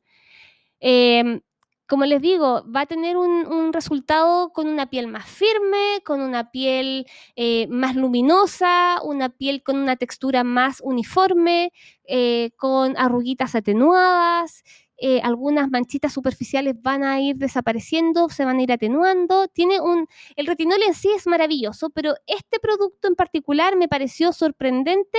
Em, 0.79 1.41
como 1.89 2.05
les 2.05 2.21
digo, 2.21 2.63
va 2.73 2.81
a 2.81 2.85
tener 2.85 3.17
un, 3.17 3.73
resultado 3.73 4.51
con 4.51 4.67
una 4.67 4.89
piel 4.91 5.07
más 5.07 5.25
firme, 5.25 6.01
con 6.05 6.21
una 6.21 6.51
piel 6.51 7.07
eh, 7.35 7.67
más 7.67 7.95
luminosa, 7.95 9.01
una 9.03 9.29
piel 9.29 9.63
con 9.63 9.77
una 9.77 9.95
textura 9.95 10.43
más 10.43 10.81
uniforme, 10.81 11.71
eh, 12.07 12.51
con 12.57 12.95
arruguitas 12.95 13.55
atenuadas, 13.55 14.63
eh, 14.97 15.19
algunas 15.21 15.71
manchitas 15.71 16.13
superficiales 16.13 16.75
van 16.79 17.03
a 17.03 17.21
ir 17.21 17.37
desapareciendo, 17.37 18.29
se 18.29 18.45
van 18.45 18.59
a 18.59 18.61
ir 18.61 18.71
atenuando. 18.71 19.47
Tiene 19.47 19.81
un, 19.81 20.07
el 20.35 20.45
retinol 20.45 20.83
en 20.83 20.93
sí 20.93 21.09
es 21.15 21.25
maravilloso, 21.25 21.89
pero 21.89 22.13
este 22.27 22.59
producto 22.59 23.07
en 23.07 23.15
particular 23.15 23.75
me 23.75 23.87
pareció 23.87 24.31
sorprendente 24.31 25.17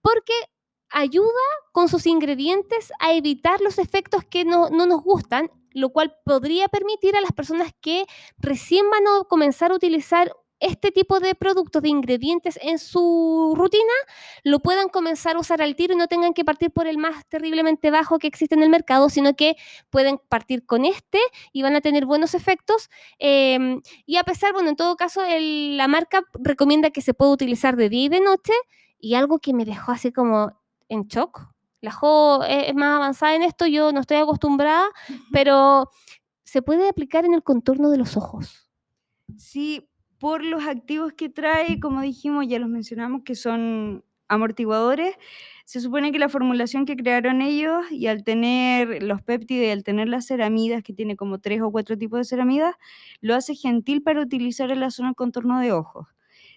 porque 0.00 0.34
ayuda 0.90 1.28
con 1.70 1.88
sus 1.88 2.06
ingredientes 2.06 2.92
a 2.98 3.12
evitar 3.12 3.60
los 3.60 3.78
efectos 3.78 4.24
que 4.24 4.44
no 4.44 4.68
nos 4.68 5.02
gustan, 5.02 5.48
lo 5.74 5.90
cual 5.90 6.14
podría 6.24 6.68
permitir 6.68 7.16
a 7.16 7.20
las 7.20 7.32
personas 7.32 7.72
que 7.80 8.04
recién 8.38 8.88
van 8.90 9.06
a 9.06 9.24
comenzar 9.24 9.72
a 9.72 9.74
utilizar 9.74 10.32
este 10.62 10.92
tipo 10.92 11.18
de 11.18 11.34
productos, 11.34 11.82
de 11.82 11.88
ingredientes 11.88 12.58
en 12.62 12.78
su 12.78 13.52
rutina, 13.56 13.92
lo 14.44 14.60
puedan 14.60 14.88
comenzar 14.88 15.34
a 15.34 15.40
usar 15.40 15.60
al 15.60 15.74
tiro 15.74 15.94
y 15.94 15.96
no 15.96 16.06
tengan 16.06 16.34
que 16.34 16.44
partir 16.44 16.70
por 16.70 16.86
el 16.86 16.98
más 16.98 17.26
terriblemente 17.28 17.90
bajo 17.90 18.20
que 18.20 18.28
existe 18.28 18.54
en 18.54 18.62
el 18.62 18.68
mercado, 18.68 19.10
sino 19.10 19.34
que 19.34 19.56
pueden 19.90 20.20
partir 20.28 20.64
con 20.64 20.84
este 20.84 21.18
y 21.52 21.62
van 21.62 21.74
a 21.74 21.80
tener 21.80 22.06
buenos 22.06 22.34
efectos. 22.34 22.90
Em, 23.18 23.82
y 24.06 24.16
a 24.18 24.22
pesar, 24.22 24.52
bueno, 24.52 24.68
en 24.70 24.76
todo 24.76 24.96
caso, 24.96 25.22
la 25.26 25.88
marca 25.88 26.22
recomienda 26.34 26.90
que 26.90 27.02
se 27.02 27.12
pueda 27.12 27.32
utilizar 27.32 27.74
de 27.74 27.88
día 27.88 28.04
y 28.04 28.08
de 28.08 28.20
noche 28.20 28.52
y 29.00 29.14
algo 29.14 29.40
que 29.40 29.52
me 29.52 29.64
dejó 29.64 29.90
así 29.90 30.12
como 30.12 30.52
en 30.88 31.08
shock. 31.08 31.52
La 31.82 31.90
Jo 31.90 32.44
es 32.44 32.68
es 32.68 32.74
más 32.74 32.96
avanzada 32.96 33.34
en 33.34 33.42
esto, 33.42 33.66
yo 33.66 33.92
no 33.92 34.00
estoy 34.00 34.18
acostumbrada, 34.18 34.86
pero 35.32 35.90
se 36.44 36.62
puede 36.62 36.88
aplicar 36.88 37.24
en 37.24 37.34
el 37.34 37.42
contorno 37.42 37.90
de 37.90 37.98
los 37.98 38.16
ojos. 38.16 38.70
Sí, 39.36 39.88
por 40.18 40.44
los 40.44 40.64
activos 40.64 41.12
que 41.14 41.28
trae, 41.28 41.80
como 41.80 42.00
dijimos, 42.02 42.46
ya 42.48 42.58
los 42.58 42.68
mencionamos, 42.68 43.22
que 43.24 43.34
son 43.34 44.04
amortiguadores, 44.28 45.16
se 45.64 45.80
supone 45.80 46.12
que 46.12 46.18
la 46.18 46.28
formulación 46.28 46.86
que 46.86 46.96
crearon 46.96 47.42
ellos 47.42 47.90
y 47.90 48.06
al 48.06 48.24
tener 48.24 49.02
los 49.02 49.22
péptidos 49.22 49.66
y 49.66 49.70
al 49.70 49.82
tener 49.84 50.08
las 50.08 50.26
ceramidas, 50.26 50.82
que 50.82 50.92
tiene 50.92 51.16
como 51.16 51.38
tres 51.40 51.60
o 51.62 51.70
cuatro 51.72 51.98
tipos 51.98 52.18
de 52.20 52.24
ceramidas, 52.24 52.74
lo 53.20 53.34
hace 53.34 53.54
gentil 53.54 54.02
para 54.02 54.20
utilizar 54.22 54.70
en 54.70 54.80
la 54.80 54.90
zona 54.90 55.08
del 55.08 55.16
contorno 55.16 55.58
de 55.60 55.72
ojos. 55.72 56.06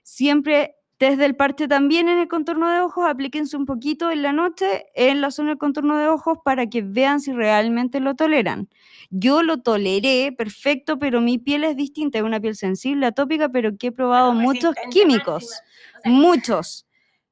Siempre 0.03 0.75
desde 0.97 1.25
el 1.25 1.35
parche 1.35 1.67
también 1.67 2.07
en 2.07 2.19
el 2.19 2.27
contorno 2.27 2.71
de 2.71 2.79
ojos, 2.79 3.05
aplíquense 3.07 3.57
un 3.57 3.65
poquito 3.65 4.11
en 4.11 4.21
la 4.21 4.31
noche 4.31 4.85
en 4.95 5.19
la 5.19 5.29
zona 5.29 5.49
del 5.49 5.57
contorno 5.57 5.97
de 5.97 6.07
ojos 6.07 6.37
para 6.43 6.67
que 6.67 6.81
vean 6.81 7.19
si 7.19 7.33
realmente 7.33 7.99
lo 7.99 8.15
toleran. 8.15 8.69
Yo 9.09 9.43
lo 9.43 9.61
toleré 9.61 10.31
perfecto, 10.31 10.97
pero 10.97 11.21
mi 11.21 11.37
piel 11.37 11.63
es 11.65 11.75
distinta, 11.75 12.17
es 12.17 12.23
una 12.23 12.39
piel 12.39 12.55
sensible, 12.55 13.07
atópica, 13.07 13.49
pero 13.49 13.77
que 13.77 13.87
he 13.87 13.91
probado 13.91 14.33
muchos 14.33 14.73
químicos, 14.91 15.49
muchos, 16.05 16.84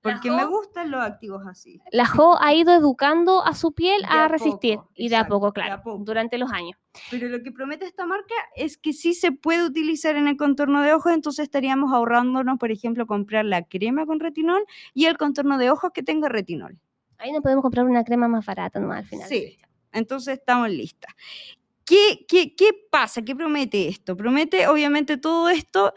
porque 0.03 0.29
me 0.29 0.43
gustan 0.43 0.91
los 0.91 1.01
activos 1.01 1.43
así. 1.47 1.79
La 1.91 2.05
Jo 2.05 2.37
ha 2.41 2.53
ido 2.53 2.73
educando 2.73 3.43
a 3.43 3.55
su 3.55 3.71
piel 3.71 4.03
a 4.05 4.25
a 4.25 4.27
resistir 4.27 4.75
poco, 4.75 4.91
y 4.95 5.07
de 5.07 5.15
a 5.15 5.27
poco, 5.27 5.45
de 5.45 5.49
a 5.49 5.53
claro, 5.53 5.81
poco. 5.81 6.03
durante 6.03 6.37
los 6.37 6.51
años. 6.51 6.77
Pero 7.09 7.29
lo 7.29 7.41
que 7.41 7.53
promete 7.53 7.85
esta 7.85 8.05
marca 8.05 8.35
es 8.57 8.77
que 8.77 8.91
sí 8.91 9.13
se 9.13 9.31
puede 9.31 9.63
utilizar 9.63 10.17
en 10.17 10.27
el 10.27 10.35
contorno 10.35 10.81
de 10.81 10.93
ojos, 10.93 11.13
entonces 11.13 11.43
estaríamos 11.43 11.93
ahorrándonos, 11.93 12.59
por 12.59 12.69
ejemplo, 12.69 13.07
comprar 13.07 13.45
la 13.45 13.63
crema 13.63 14.05
con 14.05 14.19
retinol 14.19 14.65
y 14.93 15.05
el 15.05 15.17
contorno 15.17 15.57
de 15.57 15.71
ojos 15.71 15.91
que 15.93 16.03
tenga 16.03 16.27
retinol. 16.27 16.77
Ahí 17.17 17.31
no 17.31 17.41
podemos 17.41 17.61
comprar 17.61 17.85
una 17.85 18.03
crema 18.03 18.27
más 18.27 18.45
barata 18.45 18.81
nomás 18.81 18.99
al 18.99 19.05
final. 19.05 19.29
Sí. 19.29 19.57
Entonces 19.93 20.39
estamos 20.39 20.69
listas. 20.69 21.13
¿Qué, 21.85 22.25
qué, 22.27 22.55
qué 22.55 22.71
pasa? 22.91 23.21
¿Qué 23.21 23.35
promete 23.35 23.87
esto? 23.87 24.17
Promete, 24.17 24.67
obviamente, 24.67 25.17
todo 25.17 25.49
esto 25.49 25.93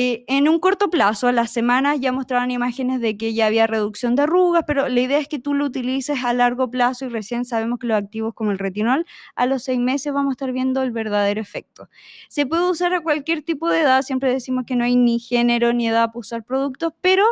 eh, 0.00 0.24
en 0.28 0.48
un 0.48 0.60
corto 0.60 0.90
plazo. 0.90 1.26
A 1.26 1.32
las 1.32 1.50
semanas 1.50 1.98
ya 1.98 2.12
mostraban 2.12 2.52
imágenes 2.52 3.00
de 3.00 3.16
que 3.16 3.34
ya 3.34 3.46
había 3.46 3.66
reducción 3.66 4.14
de 4.14 4.22
arrugas, 4.22 4.62
pero 4.64 4.88
la 4.88 5.00
idea 5.00 5.18
es 5.18 5.26
que 5.26 5.40
tú 5.40 5.54
lo 5.54 5.64
utilices 5.64 6.22
a 6.22 6.32
largo 6.32 6.70
plazo 6.70 7.06
y 7.06 7.08
recién 7.08 7.44
sabemos 7.44 7.80
que 7.80 7.88
los 7.88 7.96
activos 7.98 8.32
como 8.32 8.52
el 8.52 8.60
retinol, 8.60 9.06
a 9.34 9.46
los 9.46 9.64
seis 9.64 9.80
meses 9.80 10.12
vamos 10.12 10.30
a 10.30 10.34
estar 10.34 10.52
viendo 10.52 10.84
el 10.84 10.92
verdadero 10.92 11.40
efecto. 11.40 11.88
Se 12.28 12.46
puede 12.46 12.70
usar 12.70 12.94
a 12.94 13.00
cualquier 13.00 13.42
tipo 13.42 13.68
de 13.68 13.80
edad, 13.80 14.02
siempre 14.02 14.32
decimos 14.32 14.66
que 14.66 14.76
no 14.76 14.84
hay 14.84 14.94
ni 14.94 15.18
género 15.18 15.72
ni 15.72 15.88
edad 15.88 16.06
para 16.06 16.20
usar 16.20 16.44
productos, 16.44 16.92
pero 17.00 17.24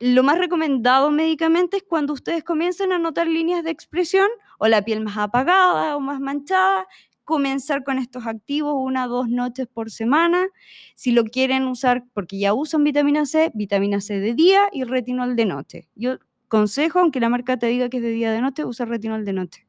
lo 0.00 0.24
más 0.24 0.38
recomendado 0.38 1.12
médicamente 1.12 1.76
es 1.76 1.84
cuando 1.84 2.12
ustedes 2.12 2.42
comiencen 2.42 2.92
a 2.92 2.98
notar 2.98 3.28
líneas 3.28 3.62
de 3.62 3.70
expresión 3.70 4.28
o 4.58 4.66
la 4.66 4.82
piel 4.82 5.00
más 5.00 5.16
apagada 5.16 5.96
o 5.96 6.00
más 6.00 6.18
manchada, 6.18 6.88
comenzar 7.28 7.84
con 7.84 7.98
estos 7.98 8.26
activos 8.26 8.72
una 8.74 9.04
o 9.04 9.08
dos 9.10 9.28
noches 9.28 9.66
por 9.66 9.90
semana. 9.90 10.48
Si 10.94 11.10
lo 11.12 11.24
quieren 11.24 11.66
usar 11.66 12.04
porque 12.14 12.38
ya 12.38 12.54
usan 12.54 12.84
vitamina 12.84 13.26
C, 13.26 13.52
vitamina 13.54 14.00
C 14.00 14.18
de 14.18 14.32
día 14.32 14.70
y 14.72 14.84
retinol 14.84 15.36
de 15.36 15.44
noche. 15.44 15.88
Yo 15.94 16.16
consejo, 16.48 17.00
aunque 17.00 17.20
la 17.20 17.28
marca 17.28 17.58
te 17.58 17.66
diga 17.66 17.90
que 17.90 17.98
es 17.98 18.02
de 18.02 18.12
día 18.12 18.32
de 18.32 18.40
noche, 18.40 18.64
usa 18.64 18.86
retinol 18.86 19.26
de 19.26 19.34
noche. 19.34 19.66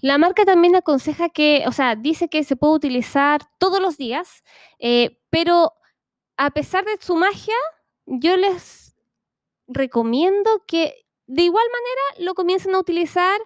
La 0.00 0.16
marca 0.16 0.46
también 0.46 0.74
aconseja 0.74 1.28
que, 1.28 1.64
o 1.66 1.72
sea, 1.72 1.96
dice 1.96 2.28
que 2.28 2.44
se 2.44 2.56
puede 2.56 2.72
utilizar 2.72 3.42
todos 3.58 3.82
los 3.82 3.98
días, 3.98 4.42
eh, 4.78 5.18
pero 5.28 5.74
a 6.38 6.50
pesar 6.52 6.86
de 6.86 6.96
su 6.98 7.14
magia, 7.14 7.56
yo 8.06 8.38
les 8.38 8.96
recomiendo 9.68 10.64
que 10.66 10.94
de 11.26 11.42
igual 11.42 11.66
manera 11.66 12.24
lo 12.26 12.32
comiencen 12.32 12.74
a 12.74 12.78
utilizar 12.78 13.38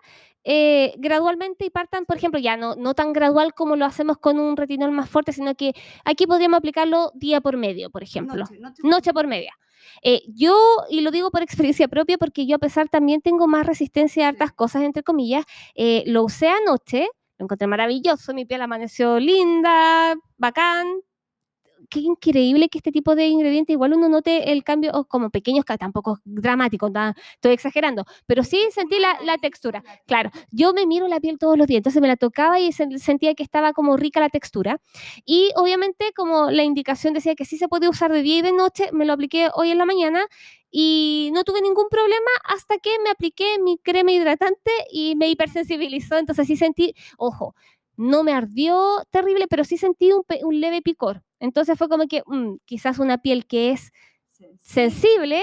eh, 0.44 0.94
gradualmente 0.98 1.64
y 1.64 1.70
partan, 1.70 2.04
por 2.04 2.16
ejemplo, 2.16 2.38
ya 2.38 2.56
no, 2.56 2.76
no 2.76 2.94
tan 2.94 3.12
gradual 3.12 3.54
como 3.54 3.76
lo 3.76 3.86
hacemos 3.86 4.18
con 4.18 4.38
un 4.38 4.56
retinol 4.56 4.90
más 4.90 5.08
fuerte, 5.08 5.32
sino 5.32 5.54
que 5.54 5.74
aquí 6.04 6.26
podríamos 6.26 6.58
aplicarlo 6.58 7.10
día 7.14 7.40
por 7.40 7.56
medio, 7.56 7.90
por 7.90 8.02
ejemplo. 8.02 8.36
Noche, 8.36 8.58
noche. 8.58 8.82
noche 8.84 9.12
por 9.12 9.26
media. 9.26 9.54
Eh, 10.02 10.22
yo, 10.28 10.54
y 10.90 11.00
lo 11.00 11.10
digo 11.10 11.30
por 11.30 11.42
experiencia 11.42 11.88
propia, 11.88 12.18
porque 12.18 12.46
yo 12.46 12.56
a 12.56 12.58
pesar 12.58 12.88
también 12.88 13.20
tengo 13.20 13.46
más 13.46 13.66
resistencia 13.66 14.26
a 14.26 14.28
hartas 14.28 14.52
cosas, 14.52 14.82
entre 14.82 15.02
comillas, 15.02 15.44
eh, 15.74 16.02
lo 16.06 16.24
usé 16.24 16.48
anoche, 16.48 17.08
lo 17.38 17.44
encontré 17.44 17.66
maravilloso, 17.66 18.34
mi 18.34 18.44
piel 18.44 18.62
amaneció 18.62 19.18
linda, 19.18 20.14
bacán. 20.36 20.86
Qué 21.90 22.00
increíble 22.00 22.68
que 22.68 22.78
este 22.78 22.92
tipo 22.92 23.14
de 23.14 23.26
ingredientes 23.26 23.74
igual 23.74 23.94
uno 23.94 24.08
note 24.08 24.52
el 24.52 24.64
cambio 24.64 25.04
como 25.08 25.30
pequeños, 25.30 25.64
que 25.64 25.76
tampoco 25.76 26.14
es 26.14 26.20
dramático, 26.24 26.88
nada, 26.88 27.14
estoy 27.34 27.52
exagerando, 27.52 28.04
pero 28.26 28.42
sí 28.44 28.58
sentí 28.70 28.98
la, 28.98 29.18
la 29.22 29.38
textura. 29.38 29.82
Claro, 30.06 30.30
yo 30.50 30.72
me 30.72 30.86
miro 30.86 31.08
la 31.08 31.20
piel 31.20 31.38
todos 31.38 31.58
los 31.58 31.66
días, 31.66 31.78
entonces 31.78 32.00
me 32.00 32.08
la 32.08 32.16
tocaba 32.16 32.60
y 32.60 32.72
se- 32.72 32.98
sentía 32.98 33.34
que 33.34 33.42
estaba 33.42 33.72
como 33.72 33.96
rica 33.96 34.20
la 34.20 34.28
textura. 34.28 34.80
Y 35.26 35.50
obviamente, 35.56 36.12
como 36.16 36.50
la 36.50 36.62
indicación 36.64 37.12
decía 37.12 37.34
que 37.34 37.44
sí 37.44 37.58
se 37.58 37.68
puede 37.68 37.88
usar 37.88 38.12
de 38.12 38.22
día 38.22 38.38
y 38.38 38.42
de 38.42 38.52
noche, 38.52 38.88
me 38.92 39.04
lo 39.04 39.12
apliqué 39.12 39.48
hoy 39.54 39.70
en 39.70 39.78
la 39.78 39.84
mañana 39.84 40.24
y 40.70 41.30
no 41.34 41.44
tuve 41.44 41.60
ningún 41.60 41.88
problema 41.90 42.30
hasta 42.44 42.78
que 42.78 42.90
me 43.04 43.10
apliqué 43.10 43.58
mi 43.60 43.78
crema 43.78 44.12
hidratante 44.12 44.70
y 44.92 45.16
me 45.16 45.28
hipersensibilizó. 45.28 46.16
Entonces 46.18 46.46
sí 46.46 46.56
sentí, 46.56 46.94
ojo, 47.18 47.54
no 47.96 48.24
me 48.24 48.32
ardió 48.32 49.02
terrible, 49.10 49.46
pero 49.48 49.64
sí 49.64 49.76
sentí 49.76 50.10
un, 50.12 50.60
leve 50.60 50.82
picor. 50.82 51.22
Entonces 51.40 51.78
fue 51.78 51.88
como 51.88 52.06
que 52.06 52.22
mm, 52.26 52.56
quizás 52.64 52.98
una 52.98 53.18
piel 53.18 53.46
que 53.46 53.70
es 53.70 53.92
sensible, 54.58 55.42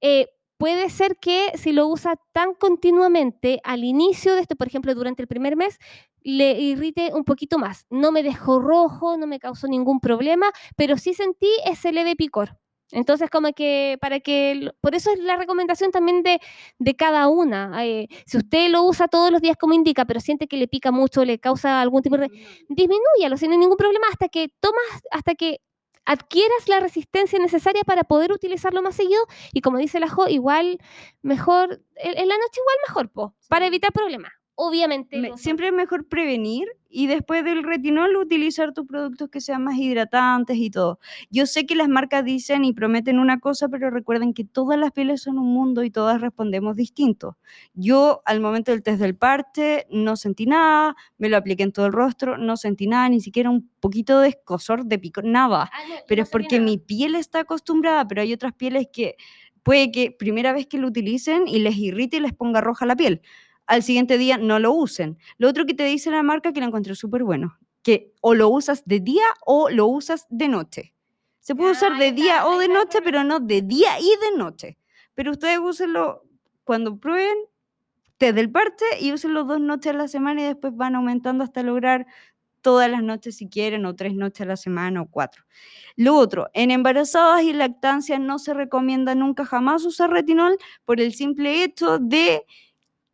eh, 0.00 0.26
puede 0.58 0.90
ser 0.90 1.16
que 1.16 1.52
si 1.56 1.72
lo 1.72 1.88
usa 1.88 2.14
tan 2.32 2.54
continuamente 2.54 3.60
al 3.64 3.84
inicio 3.84 4.34
de 4.34 4.42
esto, 4.42 4.56
por 4.56 4.68
ejemplo, 4.68 4.94
durante 4.94 5.22
el 5.22 5.28
primer 5.28 5.56
mes, 5.56 5.78
le 6.22 6.52
irrite 6.60 7.12
un 7.12 7.24
poquito 7.24 7.58
más. 7.58 7.86
No 7.90 8.12
me 8.12 8.22
dejó 8.22 8.60
rojo, 8.60 9.16
no 9.16 9.26
me 9.26 9.40
causó 9.40 9.66
ningún 9.66 10.00
problema, 10.00 10.50
pero 10.76 10.96
sí 10.98 11.14
sentí 11.14 11.48
ese 11.66 11.92
leve 11.92 12.14
picor. 12.16 12.58
Entonces, 12.92 13.30
como 13.30 13.52
que 13.52 13.98
para 14.00 14.20
que, 14.20 14.70
por 14.80 14.94
eso 14.94 15.10
es 15.12 15.18
la 15.18 15.36
recomendación 15.36 15.90
también 15.90 16.22
de, 16.22 16.40
de 16.78 16.94
cada 16.94 17.28
una. 17.28 17.84
Eh, 17.84 18.08
si 18.26 18.36
usted 18.36 18.68
lo 18.68 18.84
usa 18.84 19.08
todos 19.08 19.32
los 19.32 19.40
días 19.40 19.56
como 19.56 19.74
indica, 19.74 20.04
pero 20.04 20.20
siente 20.20 20.46
que 20.46 20.56
le 20.58 20.68
pica 20.68 20.92
mucho, 20.92 21.24
le 21.24 21.38
causa 21.38 21.80
algún 21.80 22.02
tipo 22.02 22.18
de 22.18 22.28
disminúyalo 22.68 23.36
sin 23.36 23.50
ningún 23.50 23.76
problema 23.76 24.06
hasta 24.10 24.28
que 24.28 24.48
tomas, 24.60 24.84
hasta 25.10 25.34
que 25.34 25.60
adquieras 26.04 26.68
la 26.68 26.80
resistencia 26.80 27.38
necesaria 27.38 27.82
para 27.84 28.04
poder 28.04 28.32
utilizarlo 28.32 28.82
más 28.82 28.96
seguido 28.96 29.22
y 29.52 29.60
como 29.60 29.78
dice 29.78 30.00
la 30.00 30.08
Jo, 30.08 30.28
igual 30.28 30.78
mejor, 31.22 31.82
en, 31.96 32.18
en 32.18 32.28
la 32.28 32.36
noche 32.36 32.60
igual 32.60 32.76
mejor, 32.88 33.10
po, 33.10 33.34
para 33.48 33.66
evitar 33.66 33.92
problemas. 33.92 34.32
Obviamente. 34.54 35.18
Me- 35.18 35.36
siempre 35.38 35.68
es 35.68 35.72
mejor 35.72 36.06
prevenir 36.06 36.68
y 36.90 37.06
después 37.06 37.42
del 37.42 37.62
retinol 37.64 38.16
utilizar 38.16 38.74
tus 38.74 38.86
productos 38.86 39.30
que 39.30 39.40
sean 39.40 39.64
más 39.64 39.78
hidratantes 39.78 40.58
y 40.58 40.68
todo. 40.70 40.98
Yo 41.30 41.46
sé 41.46 41.64
que 41.64 41.74
las 41.74 41.88
marcas 41.88 42.22
dicen 42.22 42.64
y 42.64 42.74
prometen 42.74 43.18
una 43.18 43.40
cosa, 43.40 43.68
pero 43.70 43.88
recuerden 43.90 44.34
que 44.34 44.44
todas 44.44 44.78
las 44.78 44.92
pieles 44.92 45.22
son 45.22 45.38
un 45.38 45.46
mundo 45.54 45.84
y 45.84 45.90
todas 45.90 46.20
respondemos 46.20 46.76
distinto. 46.76 47.38
Yo 47.72 48.20
al 48.26 48.40
momento 48.40 48.72
del 48.72 48.82
test 48.82 49.00
del 49.00 49.16
parche 49.16 49.86
no 49.90 50.16
sentí 50.16 50.44
nada, 50.44 50.94
me 51.16 51.30
lo 51.30 51.38
apliqué 51.38 51.62
en 51.62 51.72
todo 51.72 51.86
el 51.86 51.92
rostro, 51.92 52.36
no 52.36 52.58
sentí 52.58 52.86
nada, 52.86 53.08
ni 53.08 53.20
siquiera 53.20 53.48
un 53.48 53.70
poquito 53.80 54.20
de 54.20 54.28
escosor, 54.28 54.84
de 54.84 54.98
picor, 54.98 55.24
nada. 55.24 55.70
Ah, 55.72 55.78
no, 55.88 55.94
Pero 56.06 56.20
no 56.20 56.24
es 56.24 56.30
porque 56.30 56.58
nada. 56.58 56.70
mi 56.70 56.76
piel 56.76 57.14
está 57.14 57.40
acostumbrada, 57.40 58.06
pero 58.06 58.20
hay 58.20 58.34
otras 58.34 58.52
pieles 58.52 58.86
que 58.92 59.16
puede 59.62 59.90
que 59.90 60.10
primera 60.10 60.52
vez 60.52 60.66
que 60.66 60.76
lo 60.78 60.88
utilicen 60.88 61.48
y 61.48 61.60
les 61.60 61.76
irrite 61.78 62.18
y 62.18 62.20
les 62.20 62.34
ponga 62.34 62.60
roja 62.60 62.84
la 62.84 62.96
piel. 62.96 63.22
Al 63.72 63.82
siguiente 63.82 64.18
día 64.18 64.36
no 64.36 64.58
lo 64.58 64.74
usen. 64.74 65.16
Lo 65.38 65.48
otro 65.48 65.64
que 65.64 65.72
te 65.72 65.84
dice 65.86 66.10
la 66.10 66.22
marca 66.22 66.52
que 66.52 66.60
lo 66.60 66.66
encontré 66.66 66.94
súper 66.94 67.24
bueno, 67.24 67.58
que 67.82 68.12
o 68.20 68.34
lo 68.34 68.50
usas 68.50 68.82
de 68.84 69.00
día 69.00 69.24
o 69.46 69.70
lo 69.70 69.86
usas 69.86 70.26
de 70.28 70.48
noche. 70.48 70.94
Se 71.40 71.54
puede 71.54 71.70
Ah, 71.70 71.72
usar 71.72 71.96
de 71.96 72.08
está, 72.08 72.20
día 72.20 72.46
o 72.46 72.58
de 72.58 72.68
noche, 72.68 72.98
pero 73.02 73.24
no 73.24 73.40
de 73.40 73.62
día 73.62 73.98
y 73.98 74.10
de 74.30 74.36
noche. 74.36 74.76
Pero 75.14 75.30
ustedes 75.30 75.58
úsenlo 75.58 76.22
cuando 76.64 76.98
prueben 76.98 77.34
desde 78.18 78.40
el 78.40 78.52
parche 78.52 78.84
y 79.00 79.10
úsenlo 79.10 79.44
dos 79.44 79.58
noches 79.58 79.94
a 79.94 79.96
la 79.96 80.06
semana 80.06 80.42
y 80.42 80.44
después 80.44 80.76
van 80.76 80.94
aumentando 80.94 81.42
hasta 81.42 81.62
lograr 81.62 82.06
todas 82.60 82.90
las 82.90 83.02
noches 83.02 83.38
si 83.38 83.48
quieren, 83.48 83.86
o 83.86 83.96
tres 83.96 84.14
noches 84.14 84.42
a 84.42 84.48
la 84.50 84.56
semana, 84.58 85.00
o 85.00 85.06
cuatro. 85.10 85.44
Lo 85.96 86.14
otro, 86.16 86.50
en 86.52 86.70
embarazadas 86.70 87.42
y 87.42 87.54
lactancia 87.54 88.18
no 88.18 88.38
se 88.38 88.52
recomienda 88.52 89.14
nunca 89.14 89.46
jamás 89.46 89.86
usar 89.86 90.10
retinol 90.10 90.58
por 90.84 91.00
el 91.00 91.14
simple 91.14 91.64
hecho 91.64 91.98
de 91.98 92.44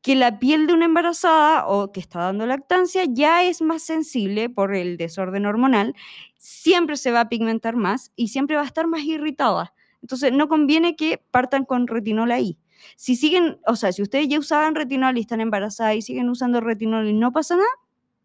que 0.08 0.16
la 0.16 0.38
piel 0.38 0.66
de 0.66 0.72
una 0.72 0.86
embarazada 0.86 1.66
o 1.66 1.92
que 1.92 2.00
está 2.00 2.20
dando 2.20 2.46
lactancia 2.46 3.04
ya 3.06 3.42
es 3.42 3.60
más 3.60 3.82
sensible 3.82 4.48
por 4.48 4.74
el 4.74 4.96
desorden 4.96 5.44
hormonal, 5.44 5.94
siempre 6.38 6.96
se 6.96 7.10
va 7.10 7.20
a 7.20 7.28
pigmentar 7.28 7.76
más 7.76 8.10
y 8.16 8.28
siempre 8.28 8.56
va 8.56 8.62
a 8.62 8.64
estar 8.64 8.86
más 8.86 9.02
irritada. 9.02 9.74
Entonces 10.00 10.32
no 10.32 10.48
conviene 10.48 10.96
que 10.96 11.22
partan 11.30 11.66
con 11.66 11.86
retinol 11.86 12.30
ahí. 12.30 12.56
Si 12.96 13.16
siguen, 13.16 13.58
o 13.66 13.76
sea, 13.76 13.92
si 13.92 14.00
ustedes 14.00 14.28
ya 14.28 14.38
usaban 14.38 14.74
retinol 14.74 15.18
y 15.18 15.20
están 15.20 15.42
embarazadas 15.42 15.96
y 15.96 16.00
siguen 16.00 16.30
usando 16.30 16.62
retinol 16.62 17.06
y 17.06 17.12
no 17.12 17.30
pasa 17.30 17.56
nada, 17.56 17.68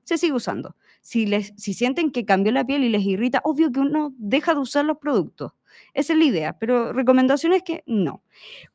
se 0.05 0.17
sigue 0.17 0.31
usando. 0.31 0.77
Si, 1.01 1.25
les, 1.25 1.51
si 1.57 1.73
sienten 1.73 2.11
que 2.11 2.23
cambió 2.23 2.53
la 2.53 2.65
piel 2.65 2.85
y 2.85 2.89
les 2.91 3.03
irrita, 3.03 3.41
obvio 3.43 3.73
que 3.73 3.81
uno 3.81 4.13
deja 4.17 4.53
de 4.53 4.61
usar 4.61 4.85
los 4.85 4.99
productos. 4.99 5.51
Esa 5.93 6.13
es 6.13 6.19
la 6.19 6.25
idea, 6.25 6.57
pero 6.57 6.93
recomendación 6.93 7.51
es 7.51 7.61
que 7.61 7.83
no. 7.87 8.23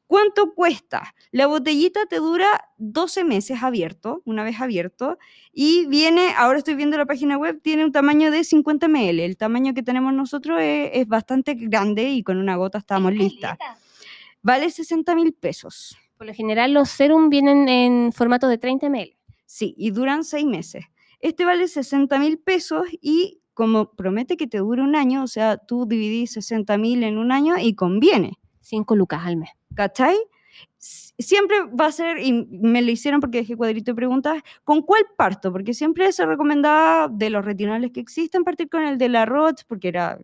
¿Cuánto 0.09 0.55
cuesta? 0.55 1.15
La 1.33 1.47
botellita 1.47 2.07
te 2.07 2.17
dura 2.17 2.47
12 2.79 3.25
meses 3.25 3.63
abierto, 3.63 4.23
una 4.25 4.43
vez 4.43 4.59
abierto, 4.59 5.19
y 5.53 5.85
viene, 5.87 6.33
ahora 6.35 6.57
estoy 6.57 6.77
viendo 6.77 6.97
la 6.97 7.05
página 7.05 7.37
web, 7.37 7.61
tiene 7.63 7.85
un 7.85 7.93
tamaño 7.93 8.31
de 8.31 8.43
50 8.43 8.89
ml. 8.89 9.21
El 9.21 9.37
tamaño 9.37 9.75
que 9.75 9.83
tenemos 9.83 10.15
nosotros 10.15 10.61
es, 10.63 10.93
es 10.95 11.07
bastante 11.07 11.53
grande 11.55 12.09
y 12.09 12.23
con 12.23 12.39
una 12.39 12.57
gota 12.57 12.79
estamos 12.79 13.13
listas. 13.13 13.59
Vale 14.41 14.71
60 14.71 15.15
mil 15.15 15.35
pesos. 15.35 15.95
Por 16.17 16.27
lo 16.27 16.33
general, 16.33 16.73
los 16.73 16.89
serum 16.89 17.29
vienen 17.29 17.69
en 17.69 18.11
formato 18.11 18.49
de 18.49 18.57
30 18.57 18.89
ml. 18.89 19.15
Sí, 19.45 19.75
y 19.77 19.91
duran 19.91 20.25
6 20.25 20.47
meses. 20.47 20.87
Este 21.21 21.45
vale 21.45 21.69
60 21.69 22.19
mil 22.19 22.39
pesos 22.39 22.87
y 23.03 23.43
como 23.53 23.93
promete 23.93 24.39
que 24.39 24.47
te 24.47 24.57
dure 24.57 24.81
un 24.81 24.97
año, 24.97 25.23
o 25.23 25.27
sea, 25.27 25.59
tú 25.59 25.85
dividís 25.85 26.33
60 26.33 26.79
mil 26.79 27.03
en 27.03 27.19
un 27.19 27.31
año 27.31 27.57
y 27.61 27.75
conviene. 27.75 28.39
5 28.61 28.97
lucas 28.97 29.21
al 29.27 29.37
mes. 29.37 29.51
¿Cachai? 29.79 30.17
Siempre 30.77 31.63
va 31.67 31.87
a 31.87 31.93
ser, 31.93 32.19
y 32.19 32.33
me 32.51 32.83
lo 32.83 32.91
hicieron 32.91 33.21
porque 33.21 33.39
dejé 33.39 33.57
cuadrito 33.57 33.93
de 33.93 33.95
preguntas, 33.95 34.43
¿con 34.65 34.83
cuál 34.83 35.05
parto? 35.17 35.53
Porque 35.53 35.73
siempre 35.73 36.11
se 36.11 36.27
recomendaba 36.27 37.07
de 37.07 37.31
los 37.31 37.45
retinales 37.45 37.93
que 37.93 38.01
existen 38.01 38.43
partir 38.43 38.69
con 38.69 38.83
el 38.83 38.99
de 38.99 39.09
la 39.09 39.25
Roche, 39.25 39.65
porque 39.69 39.87
era 39.87 40.19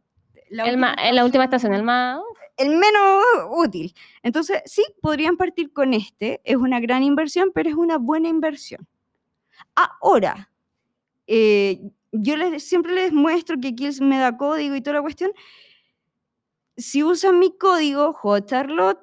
la 0.51 0.65
El 0.65 0.77
ma- 0.77 0.97
en 1.01 1.15
la 1.15 1.25
última 1.25 1.45
estación, 1.45 1.73
el 1.73 1.85
más... 1.85 2.19
el 2.57 2.71
menos 2.71 3.23
útil. 3.53 3.95
Entonces, 4.25 4.61
sí, 4.67 4.85
podrían 5.01 5.37
partir 5.37 5.73
con 5.73 5.95
este. 5.95 6.41
Es 6.43 6.57
una 6.57 6.81
gran 6.81 7.05
inversión, 7.05 7.53
pero 7.55 7.71
es 7.71 7.77
una 7.77 7.99
buena 7.99 8.29
inversión. 8.29 8.85
Ahora, 9.77 10.51
eh, 11.29 11.81
yo 12.11 12.37
les, 12.37 12.65
siempre 12.67 12.93
les 12.93 13.13
muestro 13.13 13.57
que 13.63 13.73
Kills 13.73 14.01
me 14.01 14.19
da 14.19 14.37
código 14.37 14.75
y 14.75 14.81
toda 14.81 14.95
la 14.95 15.03
cuestión. 15.03 15.31
Si 16.77 17.05
usan 17.05 17.39
mi 17.39 17.57
código, 17.57 18.17
Charlotte, 18.45 18.99